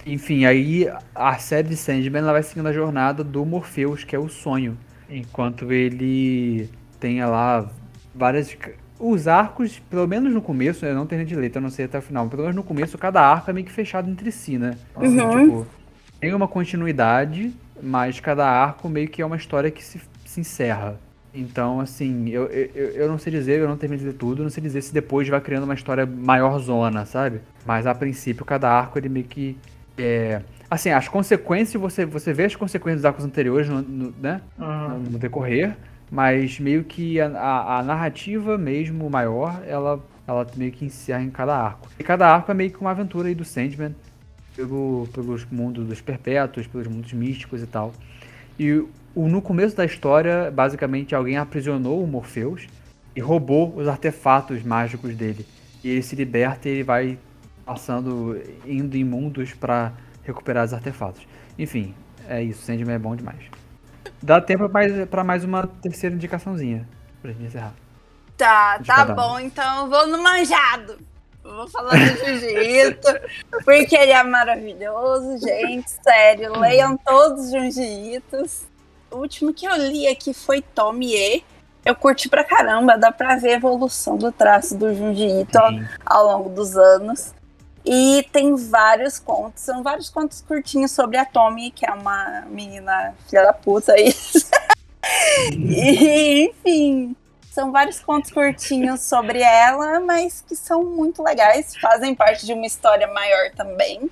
Enfim, 0.05 0.45
aí 0.45 0.89
a 1.13 1.37
série 1.37 1.69
de 1.69 1.77
Sandman 1.77 2.21
ela 2.23 2.33
vai 2.33 2.43
seguindo 2.43 2.67
a 2.67 2.73
jornada 2.73 3.23
do 3.23 3.45
Morpheus, 3.45 4.03
que 4.03 4.15
é 4.15 4.19
o 4.19 4.27
sonho. 4.27 4.75
Enquanto 5.09 5.71
ele 5.71 6.67
tem 6.99 7.23
lá 7.23 7.69
várias. 8.13 8.57
Os 8.99 9.27
arcos, 9.27 9.79
pelo 9.89 10.07
menos 10.07 10.33
no 10.33 10.41
começo, 10.41 10.85
eu 10.85 10.95
não 10.95 11.05
tenho 11.05 11.23
de 11.25 11.35
letra, 11.35 11.59
eu 11.59 11.63
não 11.63 11.69
sei 11.69 11.85
até 11.85 11.99
o 11.99 12.01
final, 12.01 12.27
pelo 12.27 12.41
menos 12.41 12.55
no 12.55 12.63
começo, 12.63 12.97
cada 12.97 13.21
arco 13.21 13.49
é 13.49 13.53
meio 13.53 13.65
que 13.65 13.71
fechado 13.71 14.09
entre 14.09 14.31
si, 14.31 14.57
né? 14.57 14.75
Assim, 14.95 15.19
Uhum. 15.19 15.45
tipo, 15.45 15.67
tem 16.19 16.33
uma 16.33 16.47
continuidade, 16.47 17.53
mas 17.81 18.19
cada 18.19 18.47
arco 18.47 18.87
meio 18.89 19.07
que 19.09 19.21
é 19.21 19.25
uma 19.25 19.35
história 19.35 19.69
que 19.69 19.83
se, 19.83 19.99
se 20.33 20.39
encerra. 20.41 20.99
Então, 21.33 21.79
assim, 21.79 22.29
eu, 22.29 22.43
eu, 22.45 22.91
eu 22.91 23.07
não 23.07 23.17
sei 23.17 23.31
dizer, 23.33 23.59
eu 23.59 23.67
não 23.67 23.75
terminei 23.77 24.03
de 24.05 24.11
ler 24.11 24.17
tudo, 24.17 24.43
não 24.43 24.51
sei 24.51 24.61
dizer 24.61 24.81
se 24.83 24.93
depois 24.93 25.27
vai 25.27 25.41
criando 25.41 25.63
uma 25.63 25.73
história 25.73 26.05
maior 26.05 26.59
zona, 26.59 27.05
sabe? 27.05 27.41
Mas 27.65 27.87
a 27.87 27.95
princípio, 27.95 28.45
cada 28.45 28.69
arco 28.69 28.99
ele 28.99 29.09
meio 29.09 29.25
que. 29.25 29.57
É... 29.97 30.41
Assim, 30.69 30.89
as 30.91 31.07
consequências, 31.07 31.79
você, 31.81 32.05
você 32.05 32.33
vê 32.33 32.45
as 32.45 32.55
consequências 32.55 33.01
dos 33.01 33.05
arcos 33.05 33.25
anteriores, 33.25 33.67
no, 33.67 33.81
no- 33.81 34.13
né? 34.21 34.41
Uhum. 34.59 34.99
no 35.11 35.17
decorrer, 35.19 35.75
mas 36.11 36.59
meio 36.59 36.83
que 36.83 37.19
a, 37.19 37.27
a- 37.27 37.79
a 37.79 37.83
narrativa 37.83 38.55
mesmo 38.57 39.09
maior, 39.09 39.61
ela, 39.67 39.99
ela 40.27 40.45
meio 40.55 40.71
que 40.71 40.85
encerra 40.85 41.23
em 41.23 41.29
cada 41.31 41.55
arco. 41.55 41.87
E 41.97 42.03
cada 42.03 42.27
arco 42.27 42.51
é 42.51 42.53
meio 42.53 42.69
que 42.71 42.79
uma 42.79 42.91
aventura 42.91 43.27
aí 43.27 43.33
do 43.35 43.43
Sandman, 43.45 43.95
pelo, 44.55 45.07
pelos 45.13 45.45
mundos 45.51 45.87
dos 45.87 45.99
perpétuos, 46.01 46.67
pelos 46.67 46.85
mundos 46.87 47.11
místicos 47.13 47.63
e 47.63 47.67
tal. 47.67 47.91
E 48.59 48.83
o, 49.15 49.27
no 49.27 49.41
começo 49.41 49.75
da 49.75 49.85
história, 49.85 50.51
basicamente 50.51 51.13
alguém 51.13 51.37
aprisionou 51.37 52.03
o 52.03 52.07
Morpheus 52.07 52.67
e 53.15 53.21
roubou 53.21 53.75
os 53.75 53.87
artefatos 53.87 54.63
mágicos 54.63 55.15
dele. 55.15 55.45
E 55.83 55.89
ele 55.89 56.01
se 56.01 56.15
liberta 56.15 56.67
e 56.67 56.71
ele 56.71 56.83
vai 56.83 57.19
passando, 57.65 58.41
indo 58.65 58.95
em 58.95 59.03
mundos 59.03 59.53
pra 59.53 59.91
recuperar 60.23 60.65
os 60.65 60.73
artefatos. 60.73 61.25
Enfim, 61.57 61.93
é 62.27 62.41
isso, 62.41 62.61
Sandman 62.63 62.95
é 62.95 62.99
bom 62.99 63.15
demais. 63.15 63.43
Dá 64.21 64.39
tempo 64.39 64.69
pra 65.09 65.23
mais, 65.23 65.43
uma 65.43 65.67
terceira 65.67 66.15
indicaçãozinha, 66.15 66.87
pra 67.21 67.31
gente 67.31 67.43
encerrar. 67.45 67.73
Tá, 68.37 68.77
De 68.77 68.87
tá 68.87 68.95
cada 68.95 69.13
um. 69.13 69.15
bom, 69.15 69.39
então 69.39 69.81
eu 69.81 69.89
vou 69.89 70.07
no 70.07 70.23
manjado. 70.23 70.97
Eu 71.43 71.55
Vou 71.55 71.67
falar 71.67 71.91
do 71.91 72.25
jiu-jitsu, 72.25 73.11
porque 73.65 73.95
ele 73.95 74.13
é 74.13 74.23
maravilhoso, 74.23 75.37
gente. 75.45 75.91
Sério, 76.01 76.57
leiam 76.57 76.97
todos 76.97 77.45
os 77.45 77.51
jiu-jitos. 77.51 78.65
O 79.13 79.17
último 79.17 79.53
que 79.53 79.65
eu 79.65 79.75
li 79.75 80.07
aqui 80.07 80.33
foi 80.33 80.61
Tomie. 80.61 81.45
Eu 81.85 81.95
curti 81.95 82.27
pra 82.27 82.43
caramba, 82.43 82.97
dá 82.97 83.11
pra 83.11 83.35
ver 83.35 83.49
a 83.51 83.55
evolução 83.57 84.17
do 84.17 84.31
traço 84.31 84.75
do 84.75 84.93
Junji 84.95 85.41
Ito 85.41 85.55
ao, 85.57 85.69
Sim. 85.69 85.85
ao 86.03 86.25
longo 86.25 86.49
dos 86.49 86.75
anos. 86.75 87.31
E 87.85 88.27
tem 88.31 88.55
vários 88.55 89.19
contos, 89.19 89.61
são 89.61 89.83
vários 89.83 90.09
contos 90.09 90.41
curtinhos 90.41 90.91
sobre 90.91 91.17
a 91.17 91.25
Tommy, 91.25 91.69
que 91.69 91.85
é 91.85 91.91
uma 91.91 92.43
menina 92.49 93.13
filha 93.29 93.43
da 93.43 93.53
puta 93.53 93.91
aí. 93.91 94.15
e, 95.51 96.49
enfim, 96.49 97.15
são 97.51 97.71
vários 97.71 97.99
contos 97.99 98.31
curtinhos 98.31 99.01
sobre 99.01 99.41
ela, 99.41 99.99
mas 99.99 100.41
que 100.47 100.55
são 100.55 100.83
muito 100.83 101.21
legais, 101.21 101.75
fazem 101.75 102.15
parte 102.15 102.45
de 102.45 102.53
uma 102.53 102.65
história 102.65 103.05
maior 103.07 103.51
também. 103.51 104.09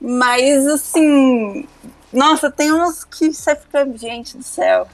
Mas 0.00 0.66
assim, 0.66 1.66
nossa, 2.14 2.50
tem 2.50 2.72
uns 2.72 3.04
que 3.04 3.32
você 3.32 3.56
fica, 3.56 3.86
gente 3.96 4.36
do 4.36 4.42
céu. 4.42 4.88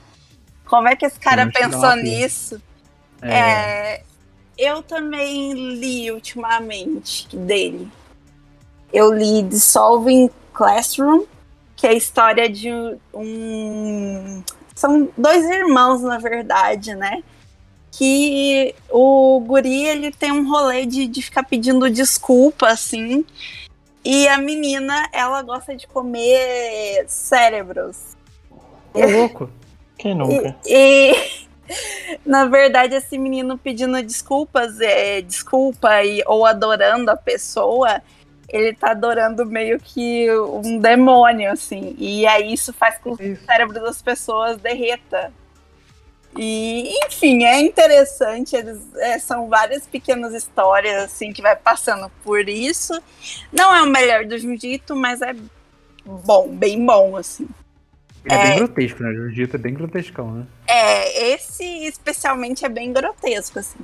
Como 0.64 0.88
é 0.88 0.96
que 0.96 1.04
esse 1.04 1.18
cara 1.18 1.50
pensou 1.50 1.94
nisso? 1.96 2.60
É, 3.20 3.28
É, 3.30 4.02
eu 4.56 4.82
também 4.82 5.52
li 5.74 6.10
ultimamente 6.10 7.36
dele. 7.36 7.90
Eu 8.92 9.12
li 9.12 9.42
Dissolving 9.42 10.30
Classroom, 10.52 11.24
que 11.76 11.86
é 11.86 11.90
a 11.90 11.94
história 11.94 12.48
de 12.48 12.70
um. 13.12 14.42
São 14.74 15.08
dois 15.16 15.44
irmãos, 15.44 16.02
na 16.02 16.18
verdade, 16.18 16.94
né? 16.94 17.22
Que 17.92 18.74
o 18.88 19.40
guri 19.40 19.86
ele 19.86 20.10
tem 20.10 20.32
um 20.32 20.48
rolê 20.48 20.86
de, 20.86 21.06
de 21.06 21.20
ficar 21.22 21.42
pedindo 21.42 21.90
desculpa, 21.90 22.68
assim. 22.68 23.24
E 24.04 24.26
a 24.28 24.38
menina, 24.38 25.08
ela 25.12 25.42
gosta 25.42 25.76
de 25.76 25.86
comer 25.86 27.04
cérebros. 27.06 28.16
Ô, 28.94 29.06
louco. 29.06 29.50
Quem 29.98 30.14
nunca? 30.14 30.56
E, 30.66 31.12
e, 31.12 31.46
na 32.24 32.46
verdade, 32.46 32.94
esse 32.94 33.18
menino 33.18 33.58
pedindo 33.58 34.02
desculpas, 34.02 34.80
é, 34.80 35.20
desculpa 35.20 36.02
e, 36.02 36.22
ou 36.26 36.46
adorando 36.46 37.10
a 37.10 37.16
pessoa, 37.16 38.02
ele 38.48 38.74
tá 38.74 38.92
adorando 38.92 39.44
meio 39.44 39.78
que 39.78 40.28
um 40.32 40.78
demônio, 40.78 41.52
assim. 41.52 41.94
E 41.98 42.26
aí 42.26 42.52
isso 42.52 42.72
faz 42.72 42.98
com 42.98 43.16
que 43.16 43.32
o 43.32 43.44
cérebro 43.44 43.80
das 43.80 44.02
pessoas 44.02 44.56
derreta. 44.56 45.32
E, 46.36 46.88
enfim, 47.06 47.44
é 47.44 47.60
interessante. 47.60 48.54
Eles, 48.54 48.80
é, 48.96 49.18
são 49.18 49.48
várias 49.48 49.86
pequenas 49.86 50.32
histórias, 50.32 51.04
assim, 51.04 51.32
que 51.32 51.42
vai 51.42 51.56
passando 51.56 52.10
por 52.22 52.48
isso. 52.48 53.00
Não 53.52 53.74
é 53.74 53.82
o 53.82 53.86
melhor 53.86 54.24
do 54.24 54.38
Jiu-Jitsu, 54.38 54.94
mas 54.94 55.20
é 55.22 55.34
bom, 56.04 56.48
bem 56.48 56.84
bom, 56.84 57.16
assim. 57.16 57.48
Ele 58.24 58.34
é, 58.34 58.38
É. 58.38 58.48
bem 58.50 58.58
grotesco, 58.58 59.02
né? 59.02 59.08
O 59.10 59.14
Jiu-Jitsu 59.14 59.56
é 59.56 59.58
bem 59.58 59.74
grotescão, 59.74 60.30
né? 60.32 60.46
É, 60.66 61.32
esse 61.32 61.64
especialmente 61.86 62.64
é 62.64 62.68
bem 62.68 62.92
grotesco, 62.92 63.58
assim. 63.58 63.78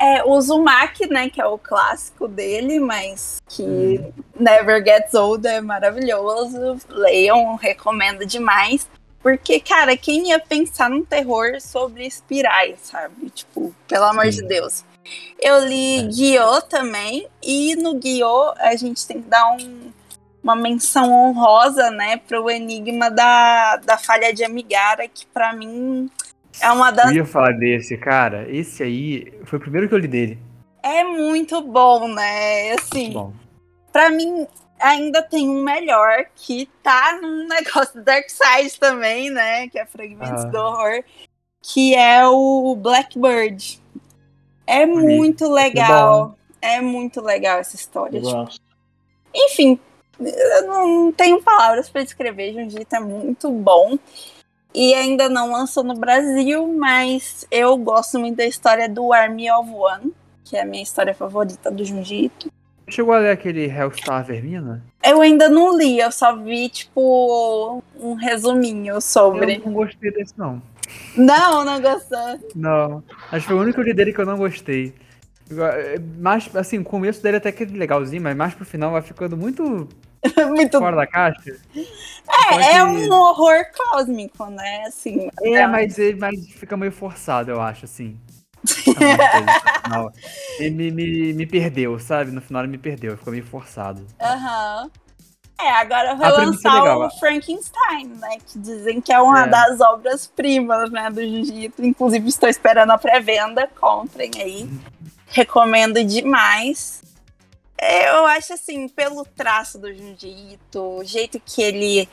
É, 0.00 0.22
o 0.22 0.30
Uzumaki, 0.30 1.08
né, 1.08 1.28
que 1.28 1.40
é 1.40 1.46
o 1.46 1.58
clássico 1.58 2.28
dele, 2.28 2.78
mas 2.78 3.38
que 3.48 4.00
Never 4.38 4.84
Gets 4.84 5.12
Old 5.14 5.44
é 5.44 5.60
maravilhoso. 5.60 6.76
Leiam, 6.88 7.56
recomendo 7.56 8.24
demais. 8.24 8.88
Porque, 9.28 9.60
cara, 9.60 9.94
quem 9.94 10.30
ia 10.30 10.38
pensar 10.38 10.88
num 10.88 11.04
terror 11.04 11.60
sobre 11.60 12.06
espirais, 12.06 12.78
sabe? 12.82 13.28
Tipo, 13.28 13.74
pelo 13.86 14.04
amor 14.04 14.30
de 14.30 14.42
Deus. 14.42 14.84
Eu 15.38 15.66
li 15.66 16.02
Guiô 16.08 16.62
também, 16.62 17.28
e 17.42 17.76
no 17.76 17.94
Guiô 17.94 18.54
a 18.56 18.74
gente 18.74 19.06
tem 19.06 19.20
que 19.20 19.28
dar 19.28 19.52
um- 19.52 19.92
uma 20.42 20.56
menção 20.56 21.12
honrosa, 21.12 21.90
né, 21.90 22.16
pro 22.16 22.50
enigma 22.50 23.10
da, 23.10 23.76
da 23.76 23.98
falha 23.98 24.32
de 24.32 24.42
Amigara, 24.44 25.06
que 25.06 25.26
pra 25.26 25.52
mim 25.52 26.10
é 26.60 26.70
uma 26.70 26.90
das 26.90 27.10
Eu 27.10 27.16
ia 27.16 27.26
falar 27.26 27.52
desse, 27.52 27.98
cara. 27.98 28.46
Esse 28.50 28.82
aí 28.82 29.32
foi 29.44 29.58
o 29.58 29.62
primeiro 29.62 29.88
que 29.88 29.94
eu 29.94 29.98
li 29.98 30.08
dele. 30.08 30.38
É 30.82 31.04
muito 31.04 31.60
bom, 31.62 32.08
né? 32.08 32.72
Assim, 32.72 33.12
Bom, 33.12 33.32
pra 33.92 34.08
mim 34.10 34.46
ainda 34.80 35.22
tem 35.22 35.48
um 35.48 35.62
melhor 35.62 36.26
que 36.34 36.66
tá 36.82 37.18
no 37.20 37.46
negócio 37.48 37.94
do 37.94 38.02
Dark 38.04 38.26
Side 38.28 38.78
também, 38.78 39.30
né? 39.30 39.68
Que 39.68 39.78
é 39.78 39.86
Fragmentos 39.86 40.44
Ah. 40.44 40.48
do 40.48 40.58
Horror, 40.58 41.04
que 41.62 41.94
é 41.94 42.26
o 42.26 42.76
Blackbird. 42.76 43.80
É 44.66 44.84
muito 44.86 45.48
legal. 45.50 46.36
É 46.60 46.80
muito 46.80 47.20
legal 47.20 47.58
essa 47.58 47.76
história. 47.76 48.20
Tipo, 48.20 48.48
enfim, 49.34 49.78
eu 50.20 50.66
não 50.66 51.12
tenho 51.12 51.42
palavras 51.42 51.88
pra 51.88 52.02
descrever. 52.02 52.52
Jiu-Jitsu 52.52 52.96
é 52.96 53.00
muito 53.00 53.50
bom. 53.50 53.98
E 54.74 54.92
ainda 54.94 55.28
não 55.28 55.50
lançou 55.52 55.82
no 55.82 55.94
Brasil, 55.94 56.66
mas 56.68 57.46
eu 57.50 57.76
gosto 57.78 58.18
muito 58.18 58.36
da 58.36 58.44
história 58.44 58.88
do 58.88 59.12
Army 59.12 59.50
of 59.50 59.70
One, 59.70 60.12
que 60.44 60.56
é 60.56 60.62
a 60.62 60.66
minha 60.66 60.82
história 60.82 61.14
favorita 61.14 61.70
do 61.70 61.84
Jiu-Jitsu. 61.84 62.50
Chegou 62.88 63.14
a 63.14 63.18
ler 63.18 63.30
aquele 63.30 63.66
Hellstar 63.66 64.24
Vermina? 64.24 64.82
Eu 65.04 65.20
ainda 65.20 65.48
não 65.48 65.76
li, 65.76 65.98
eu 65.98 66.10
só 66.10 66.36
vi, 66.36 66.68
tipo, 66.68 67.82
um 67.98 68.14
resuminho 68.14 69.00
sobre. 69.00 69.56
Eu 69.56 69.66
não 69.66 69.72
gostei 69.72 70.10
desse, 70.10 70.34
não. 70.36 70.62
Não, 71.16 71.64
não 71.64 71.80
gostou. 71.80 72.40
Não. 72.54 73.02
Acho 73.30 73.46
que 73.46 73.52
foi 73.52 73.56
o 73.56 73.60
único 73.60 73.74
que 73.74 73.80
eu 73.80 73.84
li 73.84 73.94
dele 73.94 74.12
que 74.12 74.20
eu 74.20 74.26
não 74.26 74.36
gostei. 74.36 74.94
Mas, 76.18 76.54
assim, 76.54 76.78
o 76.78 76.84
começo 76.84 77.22
dele 77.22 77.38
até 77.38 77.50
que 77.52 77.62
é 77.62 77.66
legalzinho, 77.66 78.22
mas 78.22 78.36
mais 78.36 78.54
pro 78.54 78.64
final 78.64 78.92
vai 78.92 79.02
ficando 79.02 79.36
muito 79.36 79.88
muito 80.48 80.78
fora 80.78 80.96
da 80.96 81.06
caixa. 81.06 81.56
É, 82.50 82.76
é 82.76 82.84
um 82.84 83.10
horror 83.10 83.64
cósmico, 83.76 84.46
né? 84.46 84.84
Assim, 84.86 85.30
É, 85.42 85.66
mas, 85.66 85.98
ele, 85.98 86.18
mas 86.18 86.50
fica 86.50 86.76
meio 86.76 86.92
forçado, 86.92 87.50
eu 87.50 87.60
acho, 87.60 87.84
assim. 87.84 88.18
Final. 89.84 90.12
Ele 90.58 90.70
me, 90.70 90.90
me, 90.90 91.32
me 91.32 91.46
perdeu, 91.46 91.98
sabe? 91.98 92.30
No 92.30 92.40
final 92.40 92.62
ele 92.62 92.72
me 92.72 92.78
perdeu, 92.78 93.16
ficou 93.16 93.32
meio 93.32 93.44
forçado. 93.46 94.06
Aham. 94.20 94.90
É, 95.60 95.70
agora 95.72 96.14
vai 96.14 96.30
A 96.30 96.34
premissa 96.34 96.68
é 96.68 96.70
lançar 96.70 96.82
legal, 96.82 97.06
o. 97.06 97.10
Frankenstein, 97.18 98.06
né? 98.20 98.38
Que 98.46 98.58
dizem 98.60 99.00
que 99.00 99.12
é 99.12 99.20
uma 99.20 99.42
É. 99.44 99.48
das 99.48 99.80
obras-primas, 99.80 100.88
né, 100.90 101.10
do 101.10 101.20
Jiu-Jitsu. 101.20 101.84
Inclusive, 101.84 102.28
estou 102.28 102.48
esperando 102.48 102.92
a 102.92 102.98
pré-venda. 102.98 103.68
Comprem 103.80 104.30
aí. 104.36 104.70
Recomendo 105.26 106.02
demais. 106.04 107.02
Eu 107.80 108.26
acho 108.26 108.52
assim, 108.54 108.88
pelo 108.88 109.24
traço 109.24 109.78
do 109.78 109.92
Jiu-Jitsu, 109.92 110.80
o 110.80 111.04
jeito 111.04 111.40
que 111.44 111.60
ele 111.60 112.08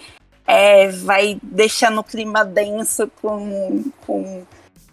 é, 0.48 0.90
vai 0.90 1.38
deixando 1.42 2.00
o 2.00 2.04
clima 2.04 2.44
denso 2.44 3.10
com, 3.22 3.84
com 4.06 4.44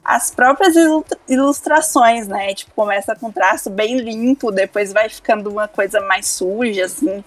as 0.05 0.31
próprias 0.31 0.75
ilu- 0.75 1.05
ilustrações, 1.29 2.27
né? 2.27 2.55
Tipo, 2.55 2.73
começa 2.75 3.15
com 3.15 3.31
traço 3.31 3.71
bem 3.71 3.99
limpo, 3.99 4.51
depois 4.51 4.93
vai 4.93 5.09
ficando 5.09 5.51
uma 5.51 5.69
coisa 5.69 6.01
mais 6.01 6.27
suja, 6.27 6.87
assim. 6.87 7.25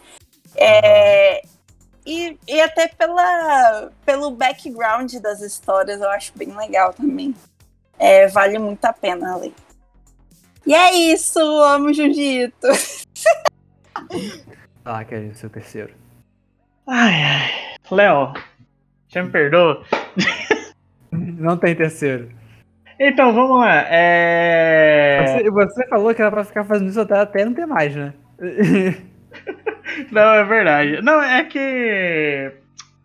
É, 0.56 1.41
e, 2.06 2.38
e 2.47 2.61
até 2.61 2.88
pela, 2.88 3.89
pelo 4.06 4.31
background 4.31 5.14
das 5.15 5.41
histórias 5.41 5.99
eu 6.02 6.10
acho 6.10 6.31
bem 6.38 6.56
legal 6.56 6.93
também. 6.93 7.34
É, 7.97 8.27
vale 8.27 8.60
muito 8.60 8.84
a 8.85 8.93
pena 8.93 9.38
ler. 9.38 9.53
E 10.68 10.73
é 10.73 10.93
isso, 10.93 11.39
amo 11.39 11.93
Jiu-Jitsu. 11.93 12.68
Ah, 14.88 15.03
que 15.03 15.15
é 15.15 15.19
o 15.19 15.34
seu 15.34 15.49
terceiro. 15.49 15.95
Ai, 16.85 17.23
ai. 17.23 17.52
Léo, 17.89 18.34
você 19.10 19.23
me 19.23 19.31
perdoa? 19.31 19.84
Não 21.11 21.57
tem 21.57 21.73
terceiro. 21.76 22.31
Então, 22.99 23.34
vamos 23.34 23.59
lá. 23.59 23.85
É... 23.89 25.26
Você, 25.27 25.49
você 25.49 25.88
falou 25.88 26.13
que 26.13 26.22
era 26.22 26.31
pra 26.31 26.43
ficar 26.43 26.63
fazendo 26.63 26.89
isso 26.89 27.01
até, 27.01 27.19
até 27.19 27.45
não 27.45 27.53
ter 27.53 27.65
mais, 27.65 27.95
né? 27.95 28.13
Não, 30.11 30.34
é 30.34 30.43
verdade. 30.43 31.01
Não, 31.01 31.22
é 31.22 31.43
que. 31.43 32.51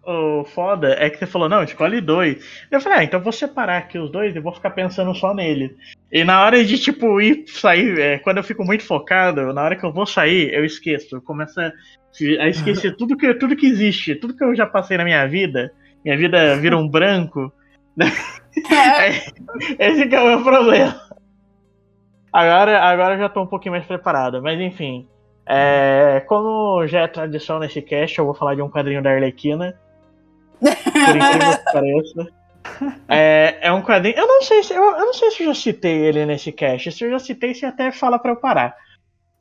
O 0.02 0.44
foda 0.44 0.96
é 0.98 1.10
que 1.10 1.18
você 1.18 1.26
falou, 1.26 1.48
não, 1.48 1.62
escolhe 1.62 2.00
dois. 2.00 2.42
Eu 2.70 2.80
falei, 2.80 2.98
ah, 2.98 3.04
então 3.04 3.20
vou 3.20 3.32
separar 3.32 3.76
aqui 3.76 3.98
os 3.98 4.10
dois 4.10 4.34
e 4.34 4.40
vou 4.40 4.52
ficar 4.52 4.70
pensando 4.70 5.14
só 5.14 5.34
nele. 5.34 5.76
E 6.10 6.24
na 6.24 6.42
hora 6.42 6.64
de, 6.64 6.78
tipo, 6.78 7.20
ir 7.20 7.44
sair, 7.46 7.98
é, 8.00 8.18
quando 8.18 8.38
eu 8.38 8.42
fico 8.42 8.64
muito 8.64 8.82
focado, 8.82 9.52
na 9.52 9.62
hora 9.62 9.76
que 9.76 9.84
eu 9.84 9.92
vou 9.92 10.06
sair, 10.06 10.52
eu 10.54 10.64
esqueço. 10.64 11.16
Eu 11.16 11.22
começo 11.22 11.60
a, 11.60 11.70
a 12.40 12.48
esquecer 12.48 12.96
tudo 12.96 13.16
que, 13.16 13.34
tudo 13.34 13.54
que 13.54 13.66
existe, 13.66 14.14
tudo 14.14 14.34
que 14.34 14.42
eu 14.42 14.54
já 14.54 14.66
passei 14.66 14.96
na 14.96 15.04
minha 15.04 15.26
vida. 15.26 15.70
Minha 16.02 16.16
vida 16.16 16.56
vira 16.56 16.76
um 16.76 16.88
branco. 16.88 17.52
Esse 19.78 20.06
que 20.06 20.14
é 20.14 20.20
o 20.20 20.26
meu 20.26 20.42
problema. 20.42 21.00
Agora, 22.32 22.80
agora 22.82 23.14
eu 23.14 23.18
já 23.18 23.28
tô 23.28 23.42
um 23.42 23.46
pouquinho 23.46 23.72
mais 23.72 23.84
preparado, 23.86 24.42
mas 24.42 24.60
enfim. 24.60 25.08
É, 25.46 26.22
como 26.28 26.86
já 26.86 27.00
é 27.00 27.06
tradição 27.08 27.58
nesse 27.58 27.82
cast, 27.82 28.16
eu 28.18 28.24
vou 28.24 28.34
falar 28.34 28.54
de 28.54 28.62
um 28.62 28.70
quadrinho 28.70 29.02
da 29.02 29.10
Arlequina. 29.10 29.74
Por 30.60 30.68
incrível 31.16 31.58
que 31.58 31.72
pareça. 31.72 32.26
É, 33.08 33.56
é 33.62 33.72
um 33.72 33.82
quadrinho. 33.82 34.16
Eu 34.16 34.26
não 34.26 34.42
sei 34.42 34.62
se 34.62 34.72
eu, 34.72 34.82
eu 34.82 35.06
não 35.06 35.12
sei 35.14 35.30
se 35.30 35.42
eu 35.42 35.46
já 35.48 35.54
citei 35.60 35.96
ele 36.06 36.24
nesse 36.24 36.52
cast. 36.52 36.92
Se 36.92 37.04
eu 37.04 37.10
já 37.10 37.18
citei, 37.18 37.54
você 37.54 37.66
até 37.66 37.90
fala 37.90 38.18
pra 38.18 38.30
eu 38.30 38.36
parar. 38.36 38.74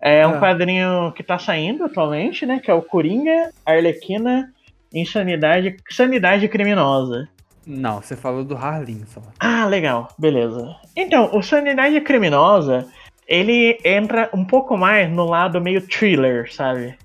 É 0.01 0.25
um 0.25 0.35
Ah. 0.35 0.39
quadrinho 0.39 1.11
que 1.13 1.21
tá 1.21 1.37
saindo 1.37 1.83
atualmente, 1.85 2.45
né? 2.45 2.59
Que 2.59 2.71
é 2.71 2.73
o 2.73 2.81
Coringa, 2.81 3.51
Arlequina, 3.65 4.51
Insanidade, 4.93 5.77
Sanidade 5.89 6.47
Criminosa. 6.47 7.29
Não, 7.69 8.01
você 8.01 8.15
falou 8.15 8.43
do 8.43 8.57
Harlin 8.57 9.03
só. 9.05 9.21
Ah, 9.39 9.65
legal, 9.65 10.07
beleza. 10.17 10.75
Então, 10.95 11.29
o 11.37 11.43
Sanidade 11.43 12.01
Criminosa, 12.01 12.87
ele 13.27 13.77
entra 13.85 14.27
um 14.33 14.43
pouco 14.43 14.75
mais 14.75 15.09
no 15.11 15.25
lado 15.25 15.61
meio 15.61 15.79
thriller, 15.87 16.51
sabe? 16.51 16.95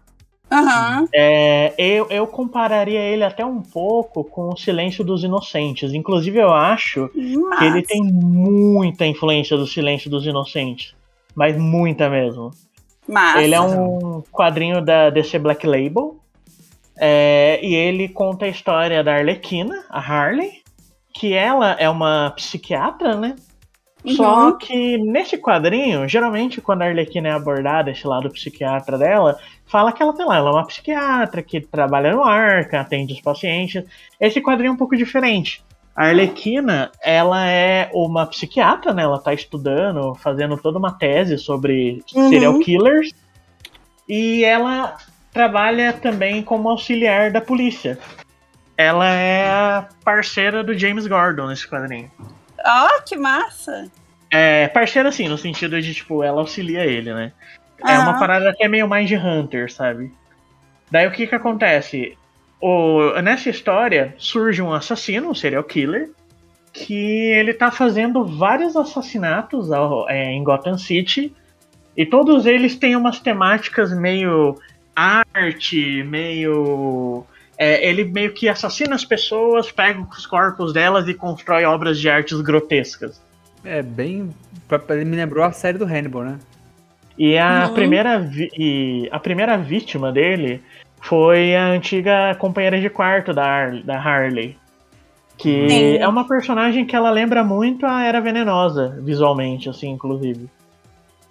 Aham. 0.50 1.06
É, 1.12 1.74
eu, 1.76 2.06
eu 2.08 2.26
compararia 2.26 3.00
ele 3.00 3.24
até 3.24 3.44
um 3.44 3.60
pouco 3.60 4.24
com 4.24 4.48
o 4.50 4.56
Silêncio 4.56 5.04
dos 5.04 5.22
Inocentes. 5.22 5.92
Inclusive, 5.92 6.38
eu 6.38 6.52
acho 6.52 7.08
que 7.08 7.18
ele 7.20 7.40
Mas- 7.80 7.86
tem 7.86 8.02
muita 8.02 9.04
influência 9.06 9.56
do 9.58 9.66
Silêncio 9.66 10.08
dos 10.08 10.24
Inocentes. 10.24 10.94
Mas 11.34 11.56
muita 11.58 12.08
mesmo. 12.08 12.50
Massa. 13.06 13.42
Ele 13.42 13.54
é 13.54 13.60
um 13.60 14.22
quadrinho 14.32 14.80
da 14.82 15.10
DC 15.10 15.38
Black 15.38 15.66
Label. 15.66 16.16
É, 16.98 17.58
e 17.62 17.74
ele 17.74 18.08
conta 18.08 18.44
a 18.44 18.48
história 18.48 19.02
da 19.02 19.14
Arlequina, 19.14 19.84
a 19.90 19.98
Harley, 19.98 20.62
que 21.12 21.32
ela 21.32 21.72
é 21.78 21.88
uma 21.88 22.30
psiquiatra, 22.36 23.16
né? 23.16 23.36
Só 24.06 24.48
Uhum. 24.48 24.58
que 24.58 24.98
nesse 24.98 25.38
quadrinho, 25.38 26.06
geralmente 26.06 26.60
quando 26.60 26.82
a 26.82 26.86
Arlequina 26.86 27.28
é 27.28 27.32
abordada, 27.32 27.90
esse 27.90 28.06
lado 28.06 28.30
psiquiatra 28.30 28.98
dela, 28.98 29.38
fala 29.66 29.92
que 29.92 30.02
ela 30.02 30.12
tem 30.14 30.26
lá, 30.26 30.36
ela 30.36 30.50
é 30.50 30.52
uma 30.52 30.66
psiquiatra 30.66 31.42
que 31.42 31.58
trabalha 31.60 32.12
no 32.12 32.22
arca, 32.22 32.80
atende 32.80 33.14
os 33.14 33.20
pacientes. 33.22 33.82
Esse 34.20 34.42
quadrinho 34.42 34.70
é 34.70 34.74
um 34.74 34.76
pouco 34.76 34.94
diferente. 34.94 35.64
A 35.96 36.08
Arlequina, 36.08 36.90
ela 37.02 37.48
é 37.48 37.88
uma 37.94 38.26
psiquiatra, 38.26 38.92
né? 38.92 39.04
Ela 39.04 39.18
tá 39.18 39.32
estudando, 39.32 40.14
fazendo 40.16 40.56
toda 40.58 40.78
uma 40.78 40.92
tese 40.92 41.38
sobre 41.38 42.02
Uhum. 42.14 42.28
serial 42.28 42.58
killers. 42.58 43.10
E 44.06 44.44
ela 44.44 44.96
trabalha 45.34 45.92
também 45.92 46.42
como 46.42 46.70
auxiliar 46.70 47.30
da 47.30 47.40
polícia. 47.40 47.98
Ela 48.78 49.08
é 49.12 49.50
a 49.50 49.88
parceira 50.04 50.62
do 50.64 50.76
James 50.78 51.06
Gordon 51.06 51.48
nesse 51.48 51.68
quadrinho. 51.68 52.10
Ó, 52.64 53.02
que 53.02 53.16
massa! 53.16 53.90
É, 54.30 54.68
parceira 54.68 55.10
assim, 55.10 55.28
no 55.28 55.36
sentido 55.36 55.80
de, 55.82 55.92
tipo, 55.92 56.22
ela 56.22 56.40
auxilia 56.40 56.84
ele, 56.84 57.12
né? 57.12 57.32
É 57.86 57.98
uma 57.98 58.18
parada 58.18 58.50
até 58.50 58.66
meio 58.66 58.88
Mind 58.88 59.10
Hunter, 59.12 59.70
sabe? 59.70 60.12
Daí 60.90 61.06
o 61.06 61.10
que 61.10 61.26
que 61.26 61.34
acontece? 61.34 62.16
O, 62.60 63.20
nessa 63.20 63.50
história 63.50 64.14
surge 64.16 64.62
um 64.62 64.72
assassino, 64.72 65.30
um 65.30 65.34
serial 65.34 65.62
killer, 65.64 66.10
que 66.72 67.30
ele 67.32 67.52
tá 67.52 67.70
fazendo 67.70 68.24
vários 68.24 68.76
assassinatos 68.76 69.70
ao- 69.70 70.08
é, 70.08 70.32
em 70.32 70.42
Gotham 70.42 70.78
City, 70.78 71.34
e 71.96 72.06
todos 72.06 72.46
eles 72.46 72.76
têm 72.76 72.96
umas 72.96 73.20
temáticas 73.20 73.92
meio 73.96 74.58
arte, 74.94 76.02
meio. 76.04 77.24
é, 77.58 77.88
ele 77.88 78.04
meio 78.04 78.32
que 78.32 78.48
assassina 78.48 78.94
as 78.94 79.04
pessoas, 79.04 79.70
pega 79.70 80.00
os 80.00 80.26
corpos 80.26 80.72
delas 80.72 81.06
e 81.08 81.14
constrói 81.14 81.64
obras 81.64 81.98
de 81.98 82.08
artes 82.10 82.40
grotescas. 82.40 83.20
É 83.64 83.80
bem. 83.82 84.30
Ele 84.90 85.04
me 85.04 85.16
lembrou 85.16 85.44
a 85.44 85.52
série 85.52 85.78
do 85.78 85.84
Hannibal, 85.84 86.24
né? 86.24 86.38
E 87.16 87.38
a, 87.38 87.66
Uhum. 87.68 87.74
primeira, 87.74 88.18
vi- 88.18 88.50
e 88.58 89.08
a 89.12 89.20
primeira 89.20 89.56
vítima 89.56 90.10
dele 90.10 90.60
foi 91.00 91.54
a 91.54 91.66
antiga 91.68 92.34
companheira 92.38 92.80
de 92.80 92.90
quarto 92.90 93.32
da, 93.32 93.44
Har- 93.44 93.82
da 93.84 93.96
Harley. 93.96 94.56
Que 95.38 95.68
Sim. 95.68 95.96
é 95.98 96.08
uma 96.08 96.26
personagem 96.26 96.84
que 96.84 96.94
ela 96.94 97.10
lembra 97.10 97.42
muito 97.44 97.86
a 97.86 98.02
Era 98.02 98.20
Venenosa, 98.20 98.98
visualmente, 99.00 99.68
assim, 99.68 99.90
inclusive. 99.90 100.48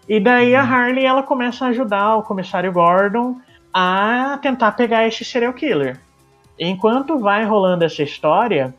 E 0.07 0.19
daí 0.19 0.55
a 0.55 0.61
Harley 0.61 1.05
ela 1.05 1.23
começa 1.23 1.65
a 1.65 1.69
ajudar 1.69 2.15
o 2.17 2.23
comissário 2.23 2.71
Gordon 2.71 3.37
a 3.73 4.37
tentar 4.41 4.73
pegar 4.73 5.07
esse 5.07 5.25
serial 5.25 5.53
killer. 5.53 5.99
Enquanto 6.59 7.17
vai 7.17 7.43
rolando 7.43 7.83
essa 7.83 8.03
história, 8.03 8.73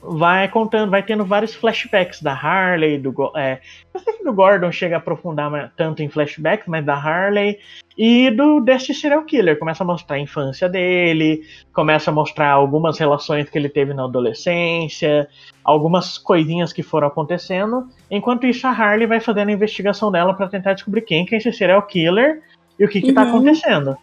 vai 0.00 0.48
contando, 0.48 0.90
vai 0.90 1.02
tendo 1.02 1.24
vários 1.24 1.54
flashbacks 1.54 2.22
da 2.22 2.32
Harley, 2.32 2.98
do 2.98 3.12
é, 3.36 3.60
sei 3.98 4.14
se 4.14 4.24
do 4.24 4.32
Gordon 4.32 4.70
chega 4.70 4.96
a 4.96 4.98
aprofundar 4.98 5.72
tanto 5.76 6.02
em 6.02 6.08
flashbacks, 6.08 6.66
mas 6.68 6.84
da 6.84 6.94
Harley 6.94 7.58
e 7.98 8.30
do 8.30 8.60
desse 8.60 8.94
serial 8.94 9.24
killer. 9.24 9.58
Começa 9.58 9.82
a 9.82 9.86
mostrar 9.86 10.16
a 10.16 10.20
infância 10.20 10.68
dele, 10.68 11.42
começa 11.72 12.10
a 12.10 12.14
mostrar 12.14 12.50
algumas 12.50 12.98
relações 12.98 13.48
que 13.50 13.58
ele 13.58 13.68
teve 13.68 13.94
na 13.94 14.04
adolescência, 14.04 15.28
algumas 15.64 16.18
coisinhas 16.18 16.72
que 16.72 16.82
foram 16.82 17.08
acontecendo. 17.08 17.88
Enquanto 18.10 18.46
isso, 18.46 18.66
a 18.66 18.70
Harley 18.70 19.06
vai 19.06 19.20
fazendo 19.20 19.48
a 19.48 19.52
investigação 19.52 20.12
dela 20.12 20.34
para 20.34 20.48
tentar 20.48 20.74
descobrir 20.74 21.02
quem 21.02 21.24
que 21.24 21.34
é 21.34 21.38
esse 21.38 21.52
serial 21.52 21.82
killer 21.82 22.42
e 22.78 22.84
o 22.84 22.88
que 22.88 23.00
que 23.00 23.12
tá 23.12 23.22
Uhum. 23.22 23.28
acontecendo. 23.28 23.96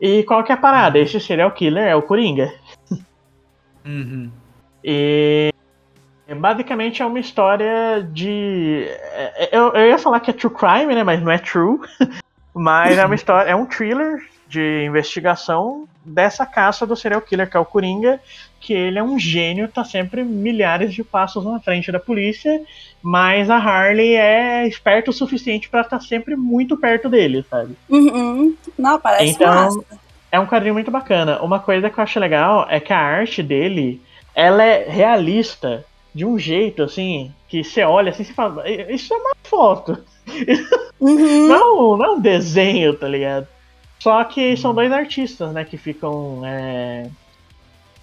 E 0.00 0.22
qual 0.24 0.42
que 0.42 0.50
é 0.52 0.54
a 0.54 0.58
parada? 0.58 0.98
Esse 0.98 1.20
serial 1.20 1.50
killer 1.52 1.84
é 1.88 1.94
o 1.96 2.02
Coringa. 2.02 2.52
Uhum. 3.84 4.30
E 4.84 5.52
basicamente 6.38 7.02
é 7.02 7.06
uma 7.06 7.18
história 7.20 8.02
de. 8.12 8.86
é- 8.88 9.44
é- 9.44 9.48
Eu, 9.52 9.72
eu 9.72 9.88
ia 9.88 9.98
falar 9.98 10.20
que 10.20 10.30
é 10.30 10.34
true 10.34 10.52
crime, 10.52 10.94
né? 10.94 11.02
Mas 11.02 11.22
não 11.22 11.30
é 11.30 11.38
true. 11.38 11.78
Mas 12.54 12.98
é 12.98 13.04
uma 13.04 13.14
história. 13.14 13.50
É 13.50 13.54
um 13.54 13.66
thriller 13.66 14.22
de 14.50 14.84
investigação 14.84 15.86
dessa 16.04 16.44
caça 16.44 16.84
do 16.84 16.96
serial 16.96 17.20
killer, 17.20 17.48
que 17.48 17.56
é 17.56 17.60
o 17.60 17.64
Coringa, 17.64 18.18
que 18.60 18.72
ele 18.74 18.98
é 18.98 19.02
um 19.02 19.16
gênio, 19.18 19.68
tá 19.68 19.84
sempre 19.84 20.24
milhares 20.24 20.92
de 20.92 21.04
passos 21.04 21.44
na 21.44 21.60
frente 21.60 21.92
da 21.92 22.00
polícia, 22.00 22.60
mas 23.00 23.48
a 23.48 23.56
Harley 23.56 24.14
é 24.16 24.66
esperta 24.66 25.10
o 25.10 25.14
suficiente 25.14 25.68
pra 25.68 25.82
estar 25.82 26.00
sempre 26.00 26.34
muito 26.34 26.76
perto 26.76 27.08
dele, 27.08 27.44
sabe? 27.48 27.76
Uhum. 27.88 28.54
Não, 28.76 28.98
parece 29.00 29.30
Então, 29.30 29.54
massa. 29.54 29.80
é 30.32 30.40
um 30.40 30.46
quadrinho 30.46 30.74
muito 30.74 30.90
bacana. 30.90 31.40
Uma 31.40 31.60
coisa 31.60 31.88
que 31.88 31.98
eu 31.98 32.02
acho 32.04 32.18
legal 32.18 32.66
é 32.68 32.80
que 32.80 32.92
a 32.92 32.98
arte 32.98 33.42
dele, 33.42 34.02
ela 34.34 34.62
é 34.64 34.88
realista 34.88 35.84
de 36.12 36.24
um 36.24 36.36
jeito 36.36 36.82
assim 36.82 37.32
que 37.48 37.62
você 37.62 37.84
olha 37.84 38.10
assim 38.10 38.24
e 38.24 38.26
fala, 38.34 38.68
isso 38.68 39.14
é 39.14 39.16
uma 39.16 39.32
foto, 39.44 39.96
Uhum. 41.00 41.46
não, 41.48 41.96
não 41.96 42.04
é 42.04 42.10
um 42.10 42.20
desenho, 42.20 42.94
tá 42.94 43.06
ligado? 43.08 43.46
Só 44.00 44.24
que 44.24 44.56
são 44.56 44.74
dois 44.74 44.90
artistas, 44.90 45.52
né, 45.52 45.64
que 45.64 45.76
ficam 45.76 46.42
é, 46.44 47.08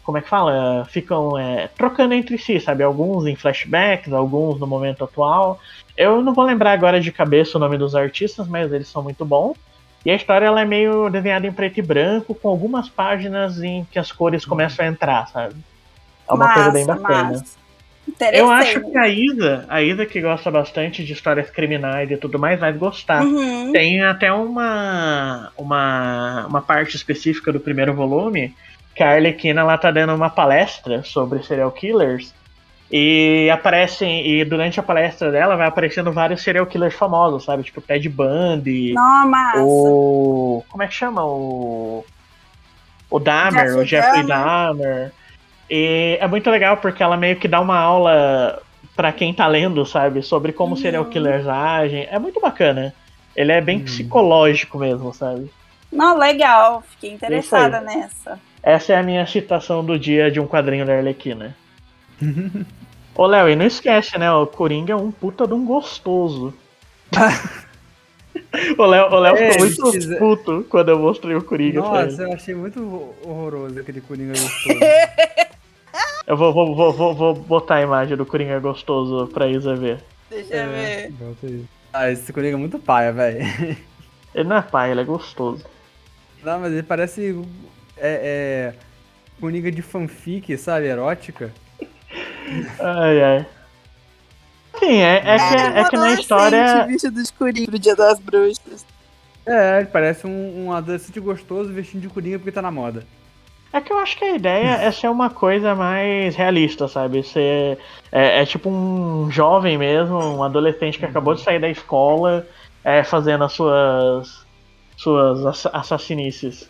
como 0.07 0.17
é 0.17 0.21
que 0.21 0.29
fala? 0.29 0.85
Ficam 0.85 1.37
é, 1.37 1.67
trocando 1.67 2.13
entre 2.13 2.37
si, 2.37 2.61
sabe? 2.61 2.81
Alguns 2.81 3.25
em 3.25 3.35
flashbacks, 3.35 4.13
alguns 4.13 4.57
no 4.57 4.65
momento 4.65 5.03
atual. 5.03 5.59
Eu 5.97 6.21
não 6.21 6.33
vou 6.33 6.45
lembrar 6.45 6.71
agora 6.71 7.01
de 7.01 7.11
cabeça 7.11 7.57
o 7.57 7.59
nome 7.59 7.77
dos 7.77 7.93
artistas, 7.93 8.47
mas 8.47 8.71
eles 8.71 8.87
são 8.87 9.03
muito 9.03 9.25
bons. 9.25 9.57
E 10.05 10.09
a 10.09 10.15
história 10.15 10.45
ela 10.45 10.61
é 10.61 10.65
meio 10.65 11.09
desenhada 11.09 11.45
em 11.45 11.51
preto 11.51 11.79
e 11.79 11.81
branco, 11.81 12.33
com 12.33 12.47
algumas 12.47 12.87
páginas 12.87 13.61
em 13.61 13.83
que 13.91 13.99
as 13.99 14.09
cores 14.09 14.45
começam 14.45 14.85
a 14.85 14.87
entrar, 14.87 15.27
sabe? 15.27 15.55
É 16.29 16.33
uma 16.33 16.53
coisa 16.53 16.71
bem 16.71 16.85
Massa, 16.85 17.01
bacana. 17.01 17.29
massa. 17.31 17.57
Eu 18.31 18.49
acho 18.49 18.81
que 18.81 18.98
a 18.98 19.07
Isa, 19.07 19.65
a 19.68 19.81
Isa 19.81 20.06
que 20.06 20.19
gosta 20.22 20.49
bastante 20.49 21.03
de 21.03 21.14
histórias 21.14 21.49
criminais 21.49 22.10
e 22.10 22.18
tudo 22.18 22.39
mais, 22.39 22.60
vai 22.60 22.73
gostar. 22.73 23.23
Uhum. 23.23 23.72
Tem 23.72 24.02
até 24.03 24.31
uma, 24.31 25.52
uma, 25.57 26.48
uma 26.48 26.61
parte 26.61 26.95
específica 26.95 27.52
do 27.52 27.60
primeiro 27.60 27.94
volume 27.94 28.56
que 28.95 29.03
a 29.03 29.11
Arlequina 29.11 29.64
lá 29.64 29.77
tá 29.77 29.91
dando 29.91 30.15
uma 30.15 30.30
palestra 30.30 31.03
sobre 31.03 31.44
serial 31.44 31.72
killers. 31.72 32.34
E 32.91 33.49
aparecem, 33.52 34.26
e 34.26 34.45
durante 34.45 34.80
a 34.80 34.84
palestra 34.84 35.30
dela 35.30 35.57
vai 35.57 35.68
aparecendo 35.68 36.11
vários 36.11 36.41
serial 36.41 36.65
killers 36.65 36.95
famosos, 36.95 37.44
sabe? 37.44 37.61
Tipo 37.61 37.81
Ted 37.81 38.07
Bundy, 38.07 38.94
Não, 38.94 39.27
massa. 39.30 39.61
o. 39.61 40.64
Como 40.69 40.81
é 40.81 40.88
que 40.88 40.94
chama? 40.94 41.23
O. 41.26 42.06
O 43.10 43.19
Dahmer, 43.19 43.68
Jeffrey 43.68 43.84
o 43.84 43.85
Jeffrey 43.85 44.26
Dahmer. 44.26 44.77
Dahmer. 44.77 45.11
E 45.69 46.18
é 46.19 46.27
muito 46.27 46.49
legal 46.49 46.77
porque 46.77 47.03
ela 47.03 47.18
meio 47.18 47.35
que 47.35 47.48
dá 47.48 47.60
uma 47.60 47.77
aula 47.77 48.61
pra 48.95 49.11
quem 49.11 49.34
tá 49.34 49.45
lendo, 49.48 49.85
sabe? 49.85 50.22
Sobre 50.23 50.52
como 50.53 50.76
Uhum. 50.76 50.81
serial 50.81 51.06
killers 51.06 51.48
agem. 51.48 52.07
É 52.10 52.18
muito 52.18 52.39
bacana. 52.39 52.94
Ele 53.35 53.52
é 53.52 53.61
bem 53.61 53.77
Uhum. 53.80 53.84
psicológico 53.85 54.77
mesmo, 54.80 55.14
sabe? 55.14 55.52
Não, 55.91 56.18
legal. 56.18 56.84
Fiquei 56.91 57.11
interessada 57.11 57.80
nessa. 57.81 58.39
Essa 58.64 58.94
é 58.94 58.98
a 58.98 59.03
minha 59.03 59.26
citação 59.27 59.84
do 59.85 59.98
dia 59.99 60.31
de 60.31 60.39
um 60.39 60.48
quadrinho 60.48 60.85
da 60.85 60.95
Arlequina. 60.98 61.56
Ô, 63.15 63.26
Léo, 63.26 63.49
e 63.49 63.56
não 63.56 63.65
esquece, 63.65 64.18
né? 64.18 64.31
O 64.31 64.45
Coringa 64.48 64.94
é 64.94 64.95
um 64.95 65.11
puta 65.11 65.48
de 65.48 65.53
um 65.53 65.65
gostoso. 65.65 66.53
o 68.77 68.85
Léo, 68.85 69.11
o 69.11 69.19
Léo 69.19 69.35
É, 69.38 69.52
ficou 69.53 69.60
muito 69.65 69.91
quiser- 69.91 70.19
puto 70.19 70.65
quando 70.69 70.89
eu 70.89 70.99
mostrei 70.99 71.35
o 71.35 71.41
Coringa 71.44 71.81
pra 71.81 72.02
ele. 72.03 72.11
Nossa, 72.11 72.23
eu 72.23 72.34
achei 72.34 72.53
muito 72.56 73.14
horroroso 73.23 73.80
aquele 73.80 74.02
Coringa 74.02 74.34
gostoso. 74.38 74.80
Eu 76.27 76.35
vou, 76.35 76.53
vou, 76.53 76.75
vou, 76.75 76.93
vou, 76.93 77.15
vou 77.15 77.33
botar 77.33 77.75
a 77.75 77.81
imagem 77.81 78.17
do 78.17 78.25
Coringa 78.25 78.59
gostoso 78.59 79.27
pra 79.27 79.47
Isa 79.47 79.75
ver. 79.75 80.03
Deixa 80.29 80.53
É, 80.53 80.65
eu 80.65 80.69
ver. 80.69 81.11
bota 81.13 81.47
aí. 81.47 81.65
Ah, 81.93 82.11
esse 82.11 82.33
Coringa 82.33 82.55
é 82.57 82.59
muito 82.59 82.77
paia, 82.77 83.13
velho. 83.13 83.39
Ele 84.35 84.49
não 84.49 84.57
é 84.57 84.61
pai, 84.61 84.91
ele 84.91 85.01
é 85.01 85.03
gostoso. 85.03 85.65
Não, 86.43 86.59
mas 86.59 86.71
ele 86.71 86.83
parece. 86.83 87.43
É. 87.97 88.73
é 88.75 88.87
Coringa 89.39 89.71
de 89.71 89.81
fanfic, 89.81 90.55
sabe? 90.57 90.85
Erótica. 90.85 91.51
Ai, 92.79 93.23
ai. 93.23 93.45
Sim, 94.77 94.97
é, 94.97 95.15
é, 95.15 95.37
que, 95.37 95.79
é 95.79 95.89
que 95.89 95.97
na 95.97 96.13
história. 96.13 96.85
vestido 96.85 97.15
de 97.15 97.21
escurinho 97.21 97.67
pro 97.67 97.79
Dia 97.79 97.95
das 97.95 98.19
Bruxas. 98.19 98.85
É, 99.43 99.77
ele 99.79 99.87
parece 99.87 100.27
um, 100.27 100.65
um 100.65 100.71
adolescente 100.71 101.19
gostoso 101.19 101.71
vestindo 101.73 102.01
de 102.01 102.09
Coringa 102.09 102.37
porque 102.37 102.51
tá 102.51 102.61
na 102.61 102.69
moda. 102.69 103.03
É 103.73 103.81
que 103.81 103.91
eu 103.91 103.98
acho 103.99 104.18
que 104.18 104.23
a 104.23 104.35
ideia 104.35 104.76
é 104.77 104.91
ser 104.91 105.10
uma 105.10 105.30
coisa 105.30 105.76
mais 105.76 106.35
realista, 106.35 106.88
sabe? 106.88 107.22
Ser, 107.23 107.77
é, 108.11 108.41
é 108.41 108.45
tipo 108.45 108.69
um 108.69 109.30
jovem 109.30 109.77
mesmo, 109.77 110.18
um 110.18 110.44
adolescente 110.44 110.98
que 110.98 111.06
acabou 111.06 111.34
de 111.35 111.41
sair 111.41 111.60
da 111.60 111.69
escola, 111.69 112.48
é, 112.84 113.03
fazendo 113.03 113.44
as 113.44 113.52
suas, 113.53 114.45
suas 114.95 115.45
ass- 115.45 115.69
assassinices. 115.73 116.69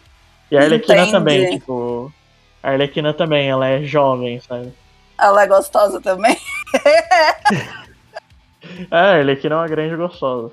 E 0.51 0.57
a 0.57 0.61
Arlequina 0.61 1.03
Entendi. 1.03 1.11
também, 1.11 1.49
tipo. 1.49 2.11
A 2.63 2.71
Arlequina 2.71 3.13
também, 3.13 3.47
ela 3.49 3.67
é 3.67 3.83
jovem, 3.83 4.39
sabe? 4.41 4.73
Ela 5.19 5.43
é 5.43 5.47
gostosa 5.47 6.01
também. 6.01 6.35
É, 8.91 8.95
a 8.97 9.17
Arlequina 9.17 9.55
é 9.55 9.57
uma 9.59 9.67
grande 9.67 9.95
gostosa. 9.95 10.51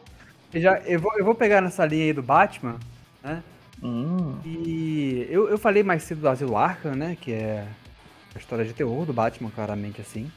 Eu, 0.52 0.60
já, 0.60 0.78
eu, 0.80 1.00
vou, 1.00 1.12
eu 1.18 1.24
vou 1.24 1.34
pegar 1.34 1.60
nessa 1.60 1.84
linha 1.84 2.04
aí 2.04 2.12
do 2.12 2.22
Batman, 2.22 2.78
né? 3.22 3.42
Hum. 3.84 4.38
E 4.44 5.26
eu, 5.28 5.48
eu 5.48 5.58
falei 5.58 5.82
mais 5.82 6.02
cedo 6.04 6.22
do 6.22 6.28
Asilo 6.28 6.56
Arkham, 6.56 6.94
né? 6.94 7.16
Que 7.20 7.32
é 7.32 7.68
a 8.34 8.38
história 8.38 8.64
de 8.64 8.72
terror 8.72 9.04
do 9.04 9.12
Batman, 9.12 9.50
claramente 9.50 10.00
assim. 10.00 10.30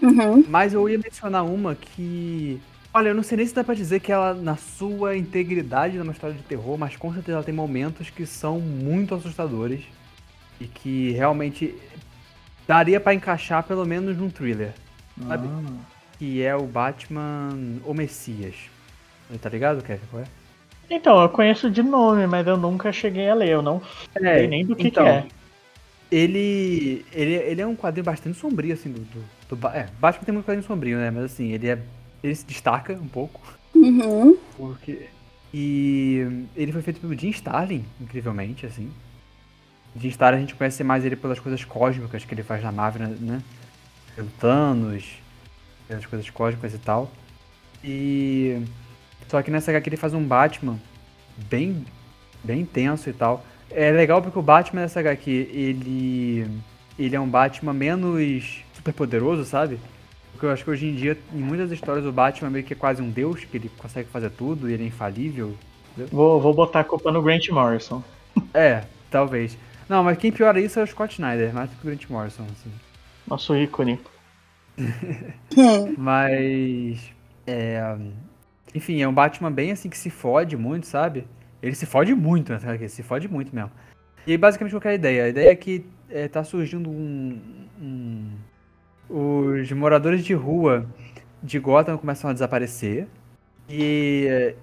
Uhum. 0.00 0.44
Mas 0.48 0.72
eu 0.72 0.88
ia 0.88 0.98
mencionar 0.98 1.44
uma 1.44 1.74
que. 1.74 2.60
Olha, 2.94 3.10
eu 3.10 3.14
não 3.14 3.22
sei 3.22 3.36
nem 3.36 3.46
se 3.46 3.54
dá 3.54 3.62
pra 3.62 3.74
dizer 3.74 4.00
que 4.00 4.10
ela, 4.10 4.32
na 4.32 4.56
sua 4.56 5.16
integridade, 5.16 5.98
é 5.98 6.02
uma 6.02 6.12
história 6.12 6.34
de 6.34 6.42
terror, 6.42 6.78
mas 6.78 6.96
com 6.96 7.12
certeza 7.12 7.36
ela 7.36 7.44
tem 7.44 7.54
momentos 7.54 8.08
que 8.08 8.24
são 8.24 8.58
muito 8.58 9.14
assustadores 9.14 9.82
e 10.58 10.66
que 10.66 11.10
realmente 11.12 11.74
daria 12.66 12.98
pra 12.98 13.12
encaixar 13.12 13.62
pelo 13.64 13.84
menos 13.84 14.16
num 14.16 14.30
thriller, 14.30 14.72
sabe? 15.26 15.46
Ah. 15.46 15.74
Que 16.18 16.42
é 16.42 16.56
o 16.56 16.66
Batman 16.66 17.50
O 17.84 17.92
Messias. 17.92 18.54
Tá 19.42 19.50
ligado, 19.50 19.82
Kevin? 19.82 20.06
Qual 20.10 20.22
é? 20.22 20.26
Então, 20.90 21.20
eu 21.20 21.28
conheço 21.28 21.70
de 21.70 21.82
nome, 21.82 22.26
mas 22.26 22.46
eu 22.46 22.56
nunca 22.56 22.90
cheguei 22.92 23.28
a 23.28 23.34
ler. 23.34 23.50
Eu 23.50 23.62
não 23.62 23.82
sei 24.12 24.46
nem 24.46 24.64
do 24.64 24.74
que, 24.74 24.88
então, 24.88 25.04
que 25.04 25.10
é. 25.10 25.26
Ele, 26.10 27.04
ele, 27.12 27.34
ele 27.34 27.60
é 27.60 27.66
um 27.66 27.76
quadrinho 27.76 28.04
bastante 28.04 28.38
sombrio, 28.38 28.72
assim, 28.72 28.90
do, 28.90 29.00
do, 29.00 29.56
do 29.56 29.68
É, 29.68 29.86
Batman 30.00 30.24
tem 30.24 30.32
muito 30.32 30.46
quadrinho 30.46 30.66
sombrio, 30.66 30.96
né? 30.96 31.10
Mas 31.10 31.24
assim, 31.24 31.52
ele 31.52 31.68
é. 31.68 31.78
Ele 32.22 32.34
se 32.34 32.46
destaca 32.46 32.94
um 32.94 33.08
pouco. 33.08 33.40
Uhum. 33.74 34.36
Porque. 34.56 35.08
E 35.52 36.46
ele 36.56 36.72
foi 36.72 36.82
feito 36.82 37.00
pelo 37.00 37.16
Jim 37.16 37.30
Starlin, 37.30 37.84
incrivelmente, 38.00 38.64
assim. 38.64 38.90
Jim 39.96 40.08
Starlin 40.08 40.38
a 40.38 40.40
gente 40.40 40.54
conhece 40.54 40.82
mais 40.82 41.04
ele 41.04 41.16
pelas 41.16 41.38
coisas 41.38 41.64
cósmicas 41.64 42.24
que 42.24 42.34
ele 42.34 42.42
faz 42.42 42.62
na 42.62 42.72
Marvel, 42.72 43.08
né? 43.20 43.42
Pelo 44.14 44.28
Thanos, 44.40 45.18
pelas 45.86 46.06
coisas 46.06 46.28
cósmicas 46.30 46.74
e 46.74 46.78
tal. 46.78 47.10
E. 47.84 48.62
Só 49.28 49.42
que 49.42 49.50
nessa 49.50 49.70
HQ 49.70 49.88
ele 49.88 49.96
faz 49.96 50.14
um 50.14 50.24
Batman 50.24 50.78
bem, 51.48 51.84
bem 52.42 52.60
intenso 52.60 53.08
e 53.08 53.12
tal. 53.12 53.44
É 53.70 53.90
legal 53.90 54.22
porque 54.22 54.38
o 54.38 54.42
Batman 54.42 54.82
nessa 54.82 55.00
HQ, 55.00 55.30
ele. 55.30 56.46
Ele 56.98 57.14
é 57.14 57.20
um 57.20 57.28
Batman 57.28 57.72
menos 57.72 58.64
super 58.74 58.92
poderoso, 58.92 59.44
sabe? 59.44 59.78
Porque 60.32 60.46
eu 60.46 60.50
acho 60.50 60.64
que 60.64 60.70
hoje 60.70 60.86
em 60.86 60.94
dia, 60.94 61.16
em 61.32 61.38
muitas 61.38 61.70
histórias, 61.70 62.04
o 62.04 62.10
Batman 62.10 62.50
meio 62.50 62.64
que 62.64 62.72
é 62.72 62.76
quase 62.76 63.00
um 63.00 63.10
deus, 63.10 63.44
que 63.44 63.56
ele 63.56 63.70
consegue 63.78 64.08
fazer 64.08 64.30
tudo 64.30 64.68
e 64.68 64.72
ele 64.72 64.84
é 64.84 64.86
infalível. 64.86 65.54
Vou, 66.10 66.40
vou 66.40 66.54
botar 66.54 66.80
a 66.80 66.84
culpa 66.84 67.12
no 67.12 67.22
Grant 67.22 67.48
Morrison. 67.50 68.02
É, 68.54 68.84
talvez. 69.10 69.58
Não, 69.88 70.04
mas 70.04 70.16
quem 70.16 70.30
piora 70.30 70.60
isso 70.60 70.78
é 70.78 70.82
o 70.84 70.86
Scott 70.86 71.14
Snyder, 71.14 71.52
mais 71.52 71.68
do 71.68 71.76
que 71.76 71.82
o 71.82 71.86
Grant 71.86 72.08
Morrison, 72.08 72.44
assim. 72.44 72.70
Nosso 73.26 73.56
ícone. 73.56 73.98
Mas. 75.98 77.10
É, 77.46 77.96
enfim, 78.74 79.00
é 79.02 79.08
um 79.08 79.12
Batman 79.14 79.50
bem 79.50 79.70
assim 79.72 79.88
que 79.88 79.98
se 79.98 80.10
fode 80.10 80.56
muito, 80.56 80.86
sabe? 80.86 81.26
Ele 81.62 81.74
se 81.74 81.86
fode 81.86 82.14
muito 82.14 82.52
nessa 82.52 82.68
HQ, 82.68 82.88
se 82.88 83.02
fode 83.02 83.28
muito 83.28 83.54
mesmo. 83.54 83.70
E 84.26 84.32
aí, 84.32 84.38
basicamente 84.38 84.72
qual 84.72 84.80
que 84.80 84.88
é 84.88 84.92
a 84.92 84.94
ideia? 84.94 85.24
A 85.24 85.28
ideia 85.28 85.50
é 85.50 85.56
que 85.56 85.84
é, 86.10 86.28
tá 86.28 86.44
surgindo 86.44 86.88
um, 86.90 87.40
um- 87.80 88.30
Os 89.08 89.70
moradores 89.72 90.24
de 90.24 90.34
rua 90.34 90.86
de 91.42 91.58
Gotham 91.58 91.96
começam 91.96 92.28
a 92.30 92.32
desaparecer. 92.32 93.06
E. 93.68 94.54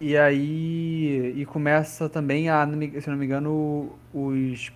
E 0.00 0.16
aí. 0.16 1.34
E 1.36 1.44
começa 1.46 2.08
também 2.08 2.48
a, 2.48 2.66
se 3.00 3.10
não 3.10 3.16
me 3.16 3.26
engano, 3.26 3.92
os, 4.12 4.72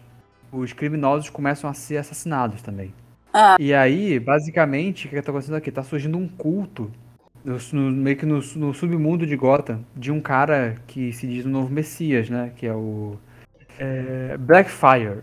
os 0.52 0.72
criminosos 0.72 1.30
começam 1.30 1.68
a 1.68 1.74
ser 1.74 1.96
assassinados 1.98 2.62
também. 2.62 2.92
Ah. 3.32 3.56
E 3.58 3.74
aí, 3.74 4.18
basicamente, 4.18 5.06
o 5.06 5.10
que 5.10 5.20
tá 5.22 5.30
acontecendo 5.30 5.56
aqui? 5.56 5.70
Tá 5.70 5.82
surgindo 5.82 6.16
um 6.18 6.28
culto, 6.28 6.90
no- 7.48 7.58
no- 7.80 7.90
meio 7.90 8.16
que 8.16 8.26
no, 8.26 8.40
no 8.56 8.74
submundo 8.74 9.26
de 9.26 9.36
Gotham, 9.36 9.84
de 9.96 10.10
um 10.12 10.20
cara 10.20 10.76
que 10.86 11.12
se 11.12 11.26
diz 11.26 11.44
o 11.44 11.48
novo 11.48 11.72
Messias, 11.72 12.28
né? 12.28 12.52
Que 12.56 12.66
é 12.66 12.74
o. 12.74 13.16
É, 13.78 14.36
Blackfire. 14.38 15.20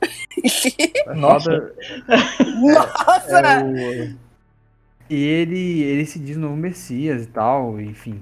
Nossa. 1.16 1.72
Nossa! 2.60 3.38
é 3.38 3.64
o- 3.64 4.16
E 5.10 5.14
ele, 5.24 5.82
ele 5.82 6.06
se 6.06 6.18
diz 6.18 6.36
o 6.36 6.40
novo 6.40 6.56
Messias 6.56 7.24
e 7.24 7.26
tal, 7.28 7.80
enfim. 7.80 8.20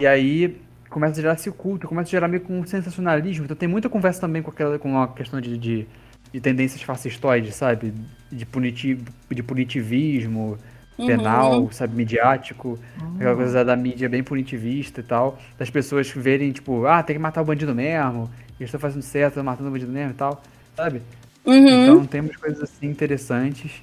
E 0.00 0.06
aí 0.06 0.60
começa 0.88 1.12
a 1.18 1.22
gerar 1.22 1.34
esse 1.34 1.50
culto, 1.50 1.88
começa 1.88 2.08
a 2.08 2.10
gerar 2.12 2.28
meio 2.28 2.42
com 2.42 2.58
um 2.58 2.66
sensacionalismo. 2.66 3.44
Então 3.44 3.56
tem 3.56 3.68
muita 3.68 3.88
conversa 3.88 4.20
também 4.20 4.42
com, 4.42 4.50
aquela, 4.50 4.78
com 4.78 5.00
a 5.00 5.08
questão 5.08 5.40
de, 5.40 5.58
de, 5.58 5.86
de 6.32 6.40
tendências 6.40 6.80
fascistoides, 6.82 7.54
sabe? 7.54 7.92
De, 8.30 8.46
puniti, 8.46 8.98
de 9.30 9.42
punitivismo 9.42 10.56
penal, 10.96 11.70
sabe? 11.72 11.94
Midiático. 11.94 12.78
Aquela 13.16 13.36
coisa 13.36 13.64
da 13.64 13.76
mídia 13.76 14.08
bem 14.08 14.22
punitivista 14.22 15.00
e 15.00 15.04
tal. 15.04 15.38
Das 15.58 15.70
pessoas 15.70 16.08
verem, 16.10 16.52
tipo, 16.52 16.86
ah, 16.86 17.02
tem 17.02 17.16
que 17.16 17.22
matar 17.22 17.42
o 17.42 17.44
bandido 17.44 17.74
mesmo. 17.74 18.30
Eles 18.58 18.68
estão 18.68 18.80
fazendo 18.80 19.02
certo, 19.02 19.32
estão 19.32 19.44
matando 19.44 19.68
o 19.68 19.72
bandido 19.72 19.92
mesmo 19.92 20.12
e 20.12 20.14
tal, 20.14 20.42
sabe? 20.74 21.02
Uhum. 21.44 21.84
Então 21.84 22.06
temos 22.06 22.36
coisas 22.36 22.62
assim 22.62 22.86
interessantes. 22.86 23.82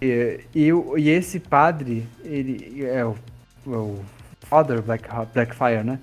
E, 0.00 0.40
e, 0.54 0.68
e 0.98 1.08
esse 1.08 1.40
padre, 1.40 2.06
ele 2.24 2.84
é 2.84 3.04
o, 3.04 3.14
é 3.66 3.70
o 3.76 4.00
Father 4.42 4.80
Black, 4.82 5.08
Blackfire, 5.32 5.84
né? 5.84 5.98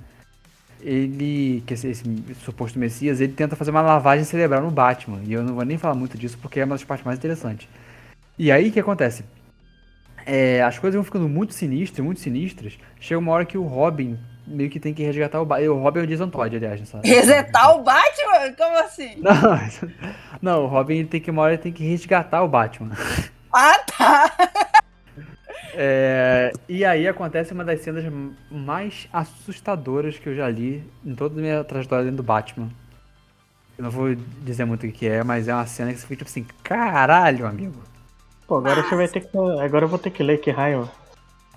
Ele, 0.79 1.63
que 1.65 1.73
esse, 1.73 1.87
esse 1.87 2.03
suposto 2.43 2.77
Messias, 2.77 3.19
ele 3.19 3.33
tenta 3.33 3.55
fazer 3.55 3.71
uma 3.71 3.81
lavagem 3.81 4.23
cerebral 4.23 4.61
no 4.61 4.69
Batman. 4.69 5.19
E 5.25 5.33
eu 5.33 5.43
não 5.43 5.55
vou 5.55 5.65
nem 5.65 5.77
falar 5.77 5.95
muito 5.95 6.17
disso 6.17 6.37
porque 6.39 6.59
é 6.59 6.65
uma 6.65 6.75
das 6.75 6.83
partes 6.83 7.05
mais 7.05 7.17
interessantes. 7.17 7.67
E 8.37 8.51
aí 8.51 8.69
o 8.69 8.71
que 8.71 8.79
acontece? 8.79 9.23
É, 10.29 10.61
as 10.61 10.77
coisas 10.77 10.95
vão 10.95 11.05
ficando 11.05 11.29
muito 11.29 11.53
sinistras, 11.53 12.05
muito 12.05 12.19
sinistras. 12.19 12.77
Chega 12.99 13.17
uma 13.17 13.31
hora 13.31 13.45
que 13.45 13.57
o 13.57 13.63
Robin 13.63 14.19
meio 14.45 14.69
que 14.69 14.77
tem 14.77 14.93
que 14.93 15.01
resgatar 15.01 15.41
o 15.41 15.45
Batman. 15.45 15.71
O 15.71 15.81
Robin 15.81 16.01
é 16.01 16.03
o 16.03 16.07
Jason 16.07 16.29
Todd, 16.29 16.53
aliás, 16.53 16.81
nessa. 16.81 16.99
Resetar 17.01 17.77
o 17.77 17.81
Batman? 17.81 18.53
Como 18.57 18.77
assim? 18.79 19.15
Não, 19.23 19.59
não, 20.41 20.63
o 20.65 20.67
Robin 20.67 21.05
tem 21.05 21.21
que 21.21 21.31
uma 21.31 21.43
hora 21.43 21.57
tem 21.57 21.71
que 21.71 21.83
resgatar 21.83 22.43
o 22.43 22.47
Batman. 22.47 22.91
Ah, 23.53 23.79
tá. 23.79 24.31
É, 25.79 26.51
e 26.67 26.83
aí 26.83 27.07
acontece 27.07 27.53
uma 27.53 27.63
das 27.63 27.81
cenas 27.81 28.03
mais 28.49 29.07
assustadoras 29.13 30.17
que 30.17 30.27
eu 30.27 30.35
já 30.35 30.49
li 30.49 30.83
em 31.05 31.13
toda 31.13 31.39
a 31.39 31.41
minha 31.41 31.63
trajetória 31.63 32.03
dentro 32.03 32.17
do 32.17 32.23
Batman. 32.23 32.69
Eu 33.77 33.83
não 33.83 33.91
vou 33.91 34.15
dizer 34.41 34.65
muito 34.65 34.87
o 34.87 34.91
que 34.91 35.07
é, 35.07 35.23
mas 35.23 35.47
é 35.47 35.53
uma 35.53 35.67
cena 35.67 35.93
que 35.93 35.99
você 35.99 36.07
fica 36.07 36.25
tipo 36.25 36.31
assim, 36.31 36.47
caralho, 36.63 37.45
amigo. 37.45 37.79
Pô, 38.47 38.57
agora 38.57 38.81
você 38.83 38.95
vai 38.95 39.07
ter 39.07 39.21
que. 39.21 39.37
Agora 39.37 39.85
eu 39.85 39.89
vou 39.89 39.99
ter 39.99 40.09
que 40.11 40.23
ler, 40.23 40.39
que 40.39 40.49
raio. 40.51 40.89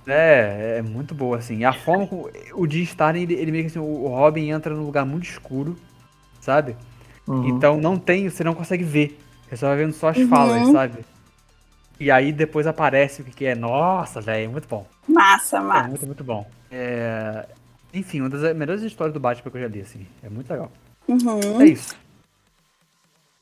É, 0.06 0.76
é 0.78 0.82
muito 0.82 1.14
boa, 1.14 1.36
assim. 1.38 1.64
A 1.64 1.72
forma 1.72 2.06
como 2.06 2.28
o 2.54 2.68
Jim 2.68 2.82
Starlin, 2.82 3.22
ele, 3.22 3.34
ele 3.34 3.52
meio 3.52 3.64
que 3.64 3.70
assim, 3.70 3.78
o 3.78 4.08
Robin 4.08 4.50
entra 4.50 4.74
num 4.74 4.84
lugar 4.84 5.04
muito 5.04 5.24
escuro, 5.24 5.76
sabe? 6.40 6.76
Uhum. 7.28 7.48
Então 7.48 7.78
não 7.80 7.96
tem, 7.96 8.28
você 8.28 8.42
não 8.42 8.54
consegue 8.54 8.82
ver. 8.82 9.18
Você 9.48 9.56
só 9.56 9.68
vai 9.68 9.76
vendo 9.76 9.92
só 9.92 10.08
as 10.08 10.16
Uhum. 10.16 10.28
falas, 10.28 10.68
sabe? 10.72 11.04
E 12.00 12.10
aí 12.10 12.32
depois 12.32 12.66
aparece 12.66 13.20
o 13.20 13.24
que 13.24 13.30
que 13.30 13.44
é. 13.44 13.54
Nossa, 13.54 14.20
velho, 14.20 14.46
é 14.46 14.48
muito 14.48 14.66
bom. 14.66 14.86
Massa, 15.06 15.58
É 15.58 15.60
massa. 15.60 15.88
muito, 15.88 16.06
muito 16.06 16.24
bom. 16.24 16.46
É... 16.72 17.46
Enfim, 17.92 18.20
uma 18.20 18.30
das 18.30 18.56
melhores 18.56 18.82
histórias 18.82 19.12
do 19.12 19.20
Batman 19.20 19.50
que 19.50 19.56
eu 19.58 19.60
já 19.62 19.68
li, 19.68 19.80
assim. 19.82 20.06
É 20.22 20.28
muito 20.30 20.50
legal. 20.50 20.72
Uhum. 21.06 21.60
É 21.60 21.66
isso. 21.66 21.94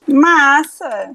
Massa. 0.07 1.15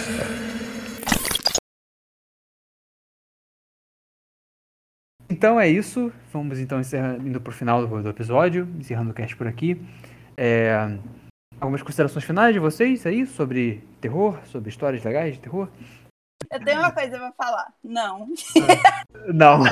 Então 5.31 5.57
é 5.59 5.67
isso. 5.67 6.11
Vamos 6.33 6.59
então 6.59 6.79
encerrando, 6.79 7.25
indo 7.25 7.39
pro 7.39 7.53
final 7.53 7.87
do, 7.87 8.03
do 8.03 8.09
episódio, 8.09 8.67
encerrando 8.77 9.11
o 9.11 9.13
cast 9.13 9.33
por 9.37 9.47
aqui. 9.47 9.81
É, 10.35 10.89
Algumas 11.59 11.81
considerações 11.83 12.25
finais 12.25 12.53
de 12.53 12.59
vocês 12.59 13.05
aí 13.05 13.25
sobre 13.25 13.83
terror, 14.01 14.37
sobre 14.45 14.69
histórias 14.69 15.03
legais 15.03 15.35
de 15.35 15.39
terror? 15.39 15.67
Eu 16.51 16.59
tenho 16.59 16.79
uma 16.79 16.91
coisa 16.91 17.17
pra 17.17 17.31
falar. 17.31 17.67
Não. 17.83 18.27
Não. 19.31 19.63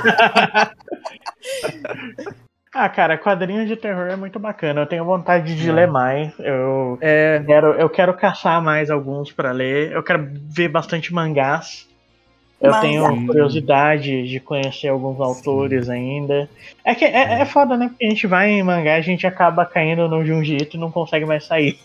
Ah, 2.71 2.87
cara, 2.87 3.17
quadrinhos 3.17 3.67
de 3.67 3.75
terror 3.75 4.05
é 4.09 4.15
muito 4.15 4.37
bacana. 4.39 4.81
Eu 4.81 4.85
tenho 4.85 5.03
vontade 5.03 5.55
de 5.55 5.71
ler 5.71 5.87
mais. 5.87 6.31
Eu 6.37 6.99
É, 7.01 7.41
quero, 7.43 7.73
eu 7.73 7.89
quero 7.89 8.13
caçar 8.15 8.61
mais 8.61 8.91
alguns 8.91 9.31
pra 9.31 9.51
ler. 9.51 9.91
Eu 9.91 10.03
quero 10.03 10.29
ver 10.55 10.67
bastante 10.69 11.11
mangás. 11.11 11.88
Eu 12.61 12.71
Mas- 12.71 12.81
tenho 12.81 13.25
curiosidade 13.25 14.27
de 14.27 14.39
conhecer 14.41 14.89
alguns 14.89 15.19
autores 15.21 15.87
ainda. 15.89 16.49
É 16.83 16.93
que 16.93 17.05
é, 17.05 17.41
é 17.41 17.45
foda, 17.45 17.77
né? 17.77 17.87
Porque 17.87 18.05
a 18.05 18.09
gente 18.09 18.27
vai 18.27 18.49
em 18.49 18.61
mangá 18.61 18.97
e 18.97 18.99
a 18.99 19.01
gente 19.01 19.25
acaba 19.25 19.65
caindo 19.65 20.09
no 20.09 20.25
Junji 20.25 20.57
Ito 20.57 20.75
e 20.75 20.79
não 20.79 20.91
consegue 20.91 21.25
mais 21.25 21.45
sair. 21.45 21.79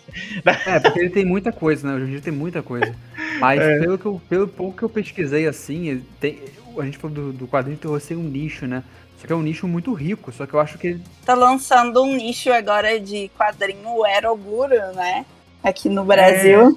É, 0.66 0.80
porque 0.80 0.98
ele 0.98 1.10
tem 1.10 1.24
muita 1.24 1.52
coisa, 1.52 1.86
né? 1.86 1.94
O 1.94 2.00
Junji 2.00 2.20
tem 2.20 2.32
muita 2.32 2.60
coisa. 2.60 2.92
Mas 3.38 3.60
É. 3.60 3.78
pelo, 3.78 3.96
que 3.96 4.06
eu, 4.06 4.20
pelo 4.28 4.48
pouco 4.48 4.76
que 4.76 4.82
eu 4.82 4.88
pesquisei, 4.88 5.46
assim, 5.46 6.04
tem, 6.18 6.40
a 6.76 6.84
gente 6.84 6.98
falou 6.98 7.14
do, 7.14 7.32
do 7.32 7.46
quadrinho 7.46 7.76
de 7.76 7.82
terror 7.82 8.00
ser 8.00 8.16
um 8.16 8.22
nicho, 8.24 8.66
né? 8.66 8.82
Só 9.18 9.28
que 9.28 9.32
é 9.32 9.36
um 9.36 9.42
nicho 9.42 9.68
muito 9.68 9.92
rico, 9.94 10.32
só 10.32 10.44
que 10.44 10.54
eu 10.54 10.60
acho 10.60 10.76
que 10.76 10.88
ele 10.88 11.02
Tá 11.24 11.34
lançando 11.34 12.02
um 12.02 12.16
nicho 12.16 12.52
agora 12.52 12.98
de 12.98 13.30
quadrinho 13.38 14.04
Eroguro, 14.04 14.74
né? 14.94 15.24
Aqui 15.62 15.88
no 15.88 16.04
Brasil. 16.04 16.76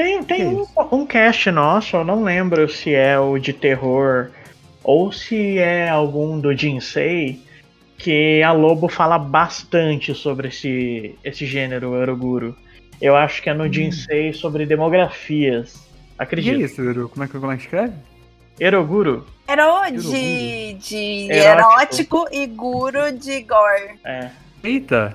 Tem, 0.00 0.24
tem 0.24 0.38
Que 0.38 0.44
um, 0.46 0.66
um 1.02 1.04
cast 1.04 1.50
nosso, 1.50 1.94
eu 1.94 2.04
não 2.04 2.24
lembro 2.24 2.66
se 2.70 2.94
é 2.94 3.20
o 3.20 3.38
de 3.38 3.52
terror 3.52 4.30
ou 4.82 5.12
se 5.12 5.58
é 5.58 5.90
algum 5.90 6.40
do 6.40 6.56
Jinsei, 6.56 7.38
que 7.98 8.42
a 8.42 8.50
Lobo 8.50 8.88
fala 8.88 9.18
bastante 9.18 10.14
sobre 10.14 10.48
esse, 10.48 11.14
esse 11.22 11.44
gênero 11.44 12.00
Eroguro. 12.00 12.56
Eu 12.98 13.14
acho 13.14 13.42
que 13.42 13.50
é 13.50 13.54
no 13.54 13.70
Jinsei 13.70 14.32
sobre 14.32 14.64
demografias. 14.64 15.74
Que 15.74 16.22
Acredito. 16.22 16.62
isso, 16.62 16.80
Euro? 16.80 17.10
Como 17.10 17.22
é 17.22 17.28
que, 17.28 17.38
como 17.38 17.52
é 17.52 17.56
que 17.58 17.64
escreve? 17.64 17.92
Eroguro? 18.58 19.26
Ero 19.46 19.84
de, 19.90 20.74
de 20.80 21.30
Erótico. 21.30 22.24
erótico 22.24 22.28
e 22.32 22.46
guro 22.46 23.12
de 23.12 23.42
gore. 23.42 24.00
É. 24.02 24.30
Eita! 24.64 25.14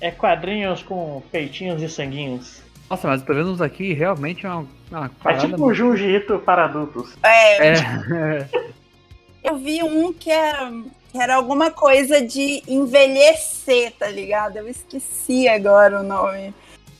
É 0.00 0.12
quadrinhos 0.12 0.84
com 0.84 1.20
peitinhos 1.32 1.82
e 1.82 1.88
sanguinhos. 1.88 2.69
Nossa, 2.90 3.06
mas 3.06 3.22
vendo 3.22 3.52
uns 3.52 3.60
aqui 3.60 3.92
realmente 3.92 4.44
é 4.44 4.48
uma, 4.48 4.66
uma 4.90 5.10
É 5.24 5.34
tipo 5.36 5.64
o 5.64 5.72
Junji 5.72 6.06
Ito 6.16 6.40
para 6.40 6.64
adultos. 6.64 7.16
É, 7.22 7.68
É, 7.68 8.48
eu 9.44 9.56
vi 9.56 9.80
um 9.82 10.12
que 10.12 10.28
era, 10.30 10.72
que 11.12 11.18
era 11.18 11.36
alguma 11.36 11.70
coisa 11.70 12.20
de 12.20 12.62
envelhecer, 12.66 13.92
tá 13.96 14.08
ligado? 14.08 14.56
Eu 14.56 14.68
esqueci 14.68 15.48
agora 15.48 16.00
o 16.00 16.02
nome. 16.02 16.52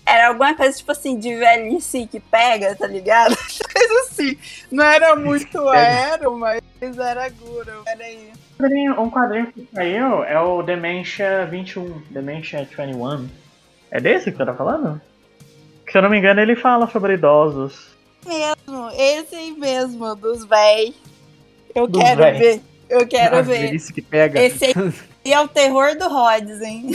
Era 0.07 0.29
alguma 0.29 0.55
coisa 0.57 0.77
tipo 0.77 0.93
assim, 0.93 1.19
de 1.19 1.35
velhice 1.37 2.07
que 2.07 2.19
pega, 2.21 2.75
tá 2.75 2.87
ligado? 2.87 3.37
Coisa 3.73 4.01
assim. 4.09 4.37
Não 4.71 4.83
era 4.83 5.15
muito 5.15 5.59
ero, 5.73 6.37
mas 6.37 6.61
era 6.81 7.29
guro. 7.29 7.83
Peraí. 7.85 8.31
Um 8.59 8.59
quadrinho- 8.59 9.01
Um 9.03 9.11
quadrinho 9.11 9.53
que 9.53 9.69
saiu 9.73 10.25
é 10.25 10.41
o 10.41 10.63
Dementia 10.63 11.47
21, 11.47 12.03
Dementia 12.11 12.67
21. 12.77 13.29
É 13.91 14.01
desse 14.01 14.33
que 14.33 14.37
você 14.39 14.47
tá 14.47 14.55
falando? 14.55 15.01
Se 15.91 15.99
eu 15.99 16.03
não 16.03 16.11
me 16.11 16.19
engano, 16.19 16.41
ele 16.41 16.55
fala 16.57 16.89
sobre 16.89 17.15
idosos. 17.15 17.89
Mesmo, 18.27 18.91
esse 18.97 19.35
aí 19.35 19.53
mesmo, 19.53 20.15
dos 20.15 20.45
véi. 20.45 20.95
Eu 21.75 21.87
Dos 21.87 22.03
quero 22.03 22.23
véi. 22.23 22.39
ver. 22.39 22.61
Eu 22.89 23.07
quero 23.07 23.37
a 23.37 23.43
ver. 23.43 23.61
velhice 23.61 23.93
que 23.93 24.03
pega. 24.03 24.41
Esse 24.43 24.67
aí- 24.67 24.75
E 25.25 25.33
é 25.33 25.41
o 25.41 25.49
terror 25.49 25.97
do 25.97 26.09
Rhodes, 26.09 26.61
hein? 26.61 26.91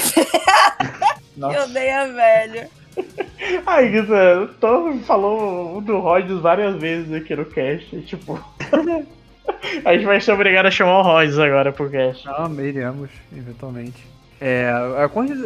Nossa. 1.36 1.58
Eu 1.60 1.68
dei 1.70 1.90
a 1.90 2.06
velha. 2.08 2.70
Ai, 3.66 3.90
Guisa, 3.90 4.50
tu 4.60 5.00
falou 5.06 5.82
do 5.82 6.00
Rhodes 6.00 6.40
várias 6.40 6.76
vezes 6.76 7.12
aqui 7.14 7.36
no 7.36 7.46
cast. 7.46 8.02
Tipo. 8.04 8.40
a 9.86 9.94
gente 9.94 10.06
vai 10.06 10.20
ser 10.22 10.32
obrigado 10.32 10.66
a 10.68 10.72
chamar 10.72 11.00
o 11.00 11.04
Rhodes 11.04 11.38
agora 11.38 11.72
pro 11.72 11.90
cast. 11.90 12.26
Não, 12.26 12.64
iremos, 12.64 13.10
eventualmente. 13.36 14.06
É, 14.40 14.70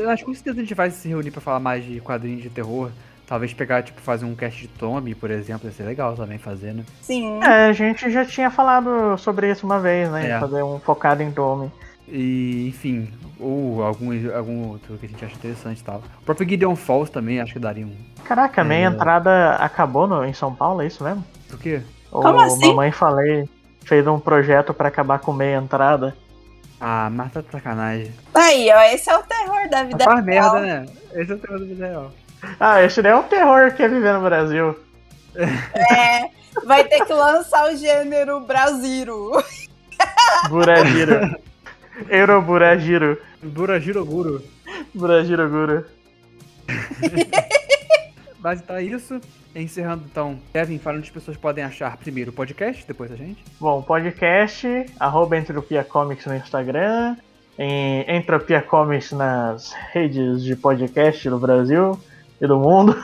acho 0.08 0.20
que 0.20 0.26
com 0.26 0.34
certeza 0.34 0.58
a 0.58 0.62
gente 0.62 0.74
vai 0.74 0.90
se 0.92 1.08
reunir 1.08 1.32
pra 1.32 1.42
falar 1.42 1.60
mais 1.60 1.84
de 1.86 2.00
quadrinhos 2.00 2.42
de 2.42 2.50
terror. 2.50 2.90
Talvez 3.30 3.54
pegar, 3.54 3.84
tipo, 3.84 4.02
fazer 4.02 4.26
um 4.26 4.34
cast 4.34 4.60
de 4.60 4.68
Tommy, 4.68 5.14
por 5.14 5.30
exemplo, 5.30 5.68
ia 5.70 5.72
ser 5.72 5.84
legal 5.84 6.16
também 6.16 6.40
fazer, 6.40 6.74
né? 6.74 6.84
Sim. 7.00 7.40
É, 7.44 7.68
a 7.68 7.74
gente 7.74 8.10
já 8.10 8.26
tinha 8.26 8.50
falado 8.50 9.16
sobre 9.20 9.52
isso 9.52 9.68
uma 9.68 9.80
vez, 9.80 10.10
né? 10.10 10.32
É. 10.32 10.40
Fazer 10.40 10.64
um 10.64 10.80
focado 10.80 11.22
em 11.22 11.30
Tommy. 11.30 11.72
E, 12.08 12.68
enfim, 12.70 13.08
ou 13.40 13.84
algum, 13.84 14.10
algum 14.36 14.70
outro 14.70 14.98
que 14.98 15.06
a 15.06 15.10
gente 15.10 15.24
acha 15.24 15.36
interessante 15.36 15.80
e 15.80 15.84
tal. 15.84 16.02
O 16.22 16.26
próprio 16.26 16.50
Gideon 16.50 16.76
Falls 16.76 17.12
também 17.12 17.40
acho 17.40 17.54
que 17.54 17.60
daria 17.60 17.86
um. 17.86 17.96
Caraca, 18.26 18.62
a 18.62 18.66
meia 18.66 18.86
É. 18.86 18.90
entrada 18.90 19.52
acabou 19.58 20.08
no, 20.08 20.26
em 20.26 20.34
São 20.34 20.56
Paulo, 20.56 20.82
é 20.82 20.88
isso 20.88 21.04
mesmo? 21.04 21.24
O 21.54 21.58
quê? 21.60 21.84
Ou 22.12 22.24
Como 22.24 22.42
assim? 22.42 22.70
Mamãe 22.70 22.92
Falei 22.92 23.48
fez 23.86 24.08
um 24.08 24.20
projeto 24.20 24.74
pra 24.74 24.88
acabar 24.88 25.20
com 25.20 25.32
meia 25.32 25.58
entrada. 25.58 26.16
Ah, 26.82 27.10
mas 27.12 27.32
tá 27.32 27.42
de 27.42 27.52
sacanagem. 27.52 28.12
Aí, 28.34 28.72
ó, 28.74 28.82
esse 28.92 29.08
é 29.08 29.16
o 29.16 29.22
terror 29.22 29.70
da 29.70 29.84
vida 29.84 30.04
Faz 30.04 30.26
real. 30.26 30.54
merda, 30.56 30.60
né? 30.62 30.86
Esse 31.14 31.32
é 31.32 31.36
o 31.36 31.38
tema 31.38 31.60
do 31.60 31.66
vida 31.68 31.86
real. 31.86 32.12
Ah, 32.60 32.82
esse 32.84 33.02
daí 33.02 33.12
é 33.12 33.16
um 33.16 33.24
terror 33.24 33.74
que 33.74 33.84
é 33.84 33.88
viver 33.88 34.14
no 34.14 34.22
Brasil. 34.22 34.78
É, 35.36 36.30
vai 36.66 36.84
ter 36.84 37.06
que 37.06 37.14
lançar 37.14 37.72
o 37.72 37.76
gênero 37.76 38.40
Brasiro. 38.42 39.32
Burajiro. 40.50 41.38
Euroburajiro. 42.10 43.18
Burajiroguro. 43.44 44.44
Burajiroguro. 44.94 45.86
Mas 48.40 48.62
então 48.62 48.76
é 48.76 48.84
isso. 48.84 49.20
Encerrando 49.56 50.06
então, 50.10 50.40
Kevin, 50.54 50.78
fala 50.78 50.98
onde 50.98 51.08
as 51.08 51.14
pessoas 51.14 51.36
podem 51.36 51.64
achar 51.64 51.98
primeiro 51.98 52.30
o 52.30 52.34
podcast, 52.34 52.86
depois 52.88 53.12
a 53.12 53.16
gente. 53.16 53.44
Bom, 53.60 53.82
podcast, 53.82 54.86
arroba 55.00 55.38
Entropia 55.38 55.84
Comics 55.84 56.26
no 56.28 56.36
Instagram, 56.36 57.18
em 57.58 58.06
Entropia 58.16 58.62
Comics 58.62 59.12
nas 59.12 59.74
redes 59.92 60.44
de 60.44 60.56
podcast 60.56 61.28
do 61.30 61.40
Brasil 61.40 62.00
e 62.42 62.48
do 62.48 62.58
mundo. 62.60 62.96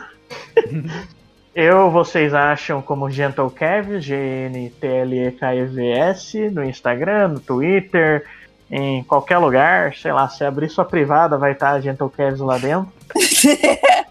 Eu, 1.55 1.89
vocês 1.89 2.33
acham 2.33 2.81
como 2.81 3.09
Gentle 3.09 3.49
Kev, 3.49 4.01
G-N-T-L-E-K-E-V-S, 4.01 4.79
no 6.49 6.65
Instagram, 6.65 7.29
no 7.29 7.39
Twitter, 7.39 8.25
em 8.69 9.01
qualquer 9.03 9.37
lugar. 9.37 9.95
Sei 9.95 10.11
lá, 10.11 10.27
se 10.27 10.43
abrir 10.43 10.69
sua 10.69 10.83
privada, 10.83 11.37
vai 11.37 11.53
estar 11.53 11.79
Gentle 11.79 12.09
Kevs 12.09 12.41
lá 12.41 12.57
dentro. 12.57 12.91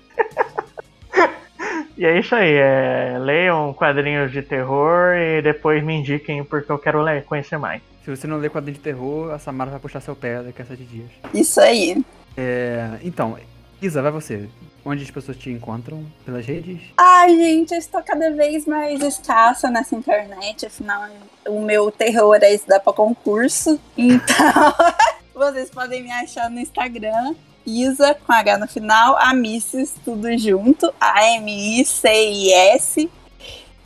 E 1.97 2.05
é 2.05 2.19
isso 2.19 2.35
aí, 2.35 2.55
é, 2.55 3.17
leiam 3.21 3.73
quadrinhos 3.73 4.33
de 4.33 4.43
terror 4.43 5.15
e 5.15 5.41
depois 5.41 5.83
me 5.85 5.95
indiquem 5.95 6.43
porque 6.43 6.71
eu 6.71 6.79
quero 6.79 7.01
ler, 7.01 7.23
conhecer 7.23 7.57
mais. 7.57 7.81
Se 8.05 8.11
você 8.11 8.27
não 8.27 8.39
lê 8.39 8.51
quadrinho 8.51 8.77
de 8.77 8.83
terror, 8.83 9.33
a 9.33 9.39
Samara 9.39 9.71
vai 9.71 9.79
puxar 9.79 10.01
seu 10.01 10.17
pé 10.17 10.43
daqui 10.43 10.61
a 10.61 10.65
sete 10.65 10.83
dias. 10.83 11.09
Isso 11.33 11.61
aí. 11.61 12.05
É, 12.37 12.99
então, 13.03 13.39
Isa, 13.81 14.03
vai 14.03 14.11
você. 14.11 14.49
Onde 14.85 15.03
as 15.03 15.11
pessoas 15.11 15.39
te 15.39 15.51
encontram? 15.51 16.05
Pelas 16.27 16.45
redes? 16.45 16.79
Ai, 16.99 17.35
gente, 17.37 17.73
eu 17.73 17.79
estou 17.79 18.03
cada 18.03 18.31
vez 18.33 18.67
mais 18.67 19.01
escassa 19.01 19.71
nessa 19.71 19.97
internet. 19.97 20.67
Afinal, 20.67 21.09
o 21.49 21.63
meu 21.63 21.91
terror 21.91 22.39
é 22.43 22.53
estudar 22.53 22.81
para 22.81 22.93
concurso. 22.93 23.81
Então, 23.97 24.75
vocês 25.35 25.71
podem 25.71 26.03
me 26.03 26.13
achar 26.13 26.51
no 26.51 26.61
Instagram. 26.61 27.35
Isa, 27.67 28.15
com 28.15 28.31
H 28.31 28.59
no 28.59 28.69
final, 28.69 29.17
Amicis, 29.17 29.95
tudo 30.05 30.37
junto, 30.37 30.93
A-M-I-C-I-S. 31.01 31.91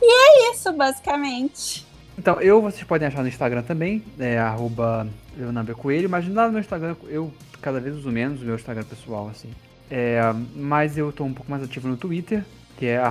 E 0.01 0.05
é 0.05 0.51
isso, 0.51 0.73
basicamente. 0.73 1.87
Então, 2.17 2.41
eu 2.41 2.61
vocês 2.61 2.83
podem 2.83 3.07
achar 3.07 3.21
no 3.21 3.29
Instagram 3.29 3.61
também, 3.61 4.03
é 4.19 4.37
arroba 4.37 5.07
Leonardo 5.37 5.73
Coelho, 5.77 6.09
mas 6.09 6.27
lá 6.27 6.47
no 6.47 6.51
meu 6.51 6.59
Instagram 6.59 6.97
eu 7.07 7.33
cada 7.61 7.79
vez 7.79 7.95
uso 7.95 8.11
menos 8.11 8.41
o 8.41 8.45
meu 8.45 8.55
Instagram 8.55 8.83
pessoal, 8.83 9.29
assim. 9.29 9.49
É, 9.89 10.21
mas 10.55 10.97
eu 10.97 11.11
tô 11.11 11.23
um 11.23 11.33
pouco 11.33 11.49
mais 11.49 11.63
ativo 11.63 11.87
no 11.87 11.97
Twitter, 11.97 12.43
que 12.77 12.85
é 12.85 13.01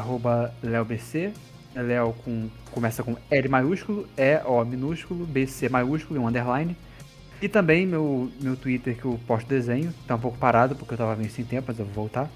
LeoBC. 0.62 1.32
É 1.74 1.82
Leo 1.82 2.14
com, 2.24 2.48
começa 2.72 3.02
com 3.02 3.16
L 3.30 3.48
maiúsculo, 3.48 4.08
E, 4.16 4.40
O 4.44 4.64
minúsculo, 4.64 5.26
BC 5.26 5.68
maiúsculo 5.68 6.18
e 6.18 6.22
um 6.22 6.26
underline. 6.26 6.76
E 7.40 7.48
também 7.48 7.86
meu, 7.86 8.30
meu 8.40 8.56
Twitter 8.56 8.96
que 8.96 9.04
eu 9.04 9.18
posto 9.26 9.46
desenho, 9.46 9.94
tá 10.06 10.16
um 10.16 10.18
pouco 10.18 10.38
parado 10.38 10.74
porque 10.74 10.94
eu 10.94 10.98
tava 10.98 11.14
meio 11.14 11.30
sem 11.30 11.44
tempo, 11.44 11.66
mas 11.68 11.78
eu 11.78 11.84
vou 11.84 11.94
voltar. 11.94 12.28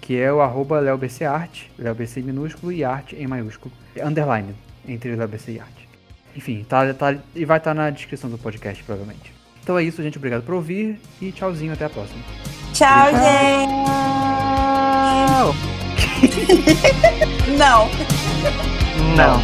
Que 0.00 0.18
é 0.18 0.32
o 0.32 0.40
arroba 0.40 0.80
LeoBCArt, 0.80 1.64
LeoBC 1.78 2.22
minúsculo 2.22 2.72
e 2.72 2.82
arte 2.82 3.14
em 3.16 3.26
maiúsculo. 3.26 3.74
Underline, 4.02 4.54
entre 4.86 5.14
LeoBC 5.14 5.52
e 5.52 5.60
arte. 5.60 5.88
Enfim, 6.34 6.64
tá, 6.66 6.94
tá, 6.94 7.16
e 7.34 7.44
vai 7.44 7.58
estar 7.58 7.74
na 7.74 7.90
descrição 7.90 8.30
do 8.30 8.38
podcast, 8.38 8.82
provavelmente. 8.84 9.34
Então 9.62 9.76
é 9.76 9.82
isso, 9.82 10.02
gente. 10.02 10.16
Obrigado 10.16 10.44
por 10.44 10.54
ouvir 10.54 10.98
e 11.20 11.30
tchauzinho, 11.30 11.72
até 11.72 11.84
a 11.84 11.90
próxima. 11.90 12.22
Tchau, 12.78 13.10
gente! 13.10 13.74
Não. 17.58 17.90
Não. 19.16 19.42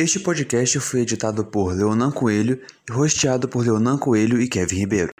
Este 0.00 0.20
podcast 0.20 0.78
foi 0.78 1.00
editado 1.00 1.44
por 1.44 1.74
Leonan 1.74 2.12
Coelho 2.12 2.60
e 2.88 2.92
rosteado 2.92 3.48
por 3.48 3.64
Leonan 3.64 3.98
Coelho 3.98 4.40
e 4.40 4.46
Kevin 4.46 4.76
Ribeiro. 4.76 5.10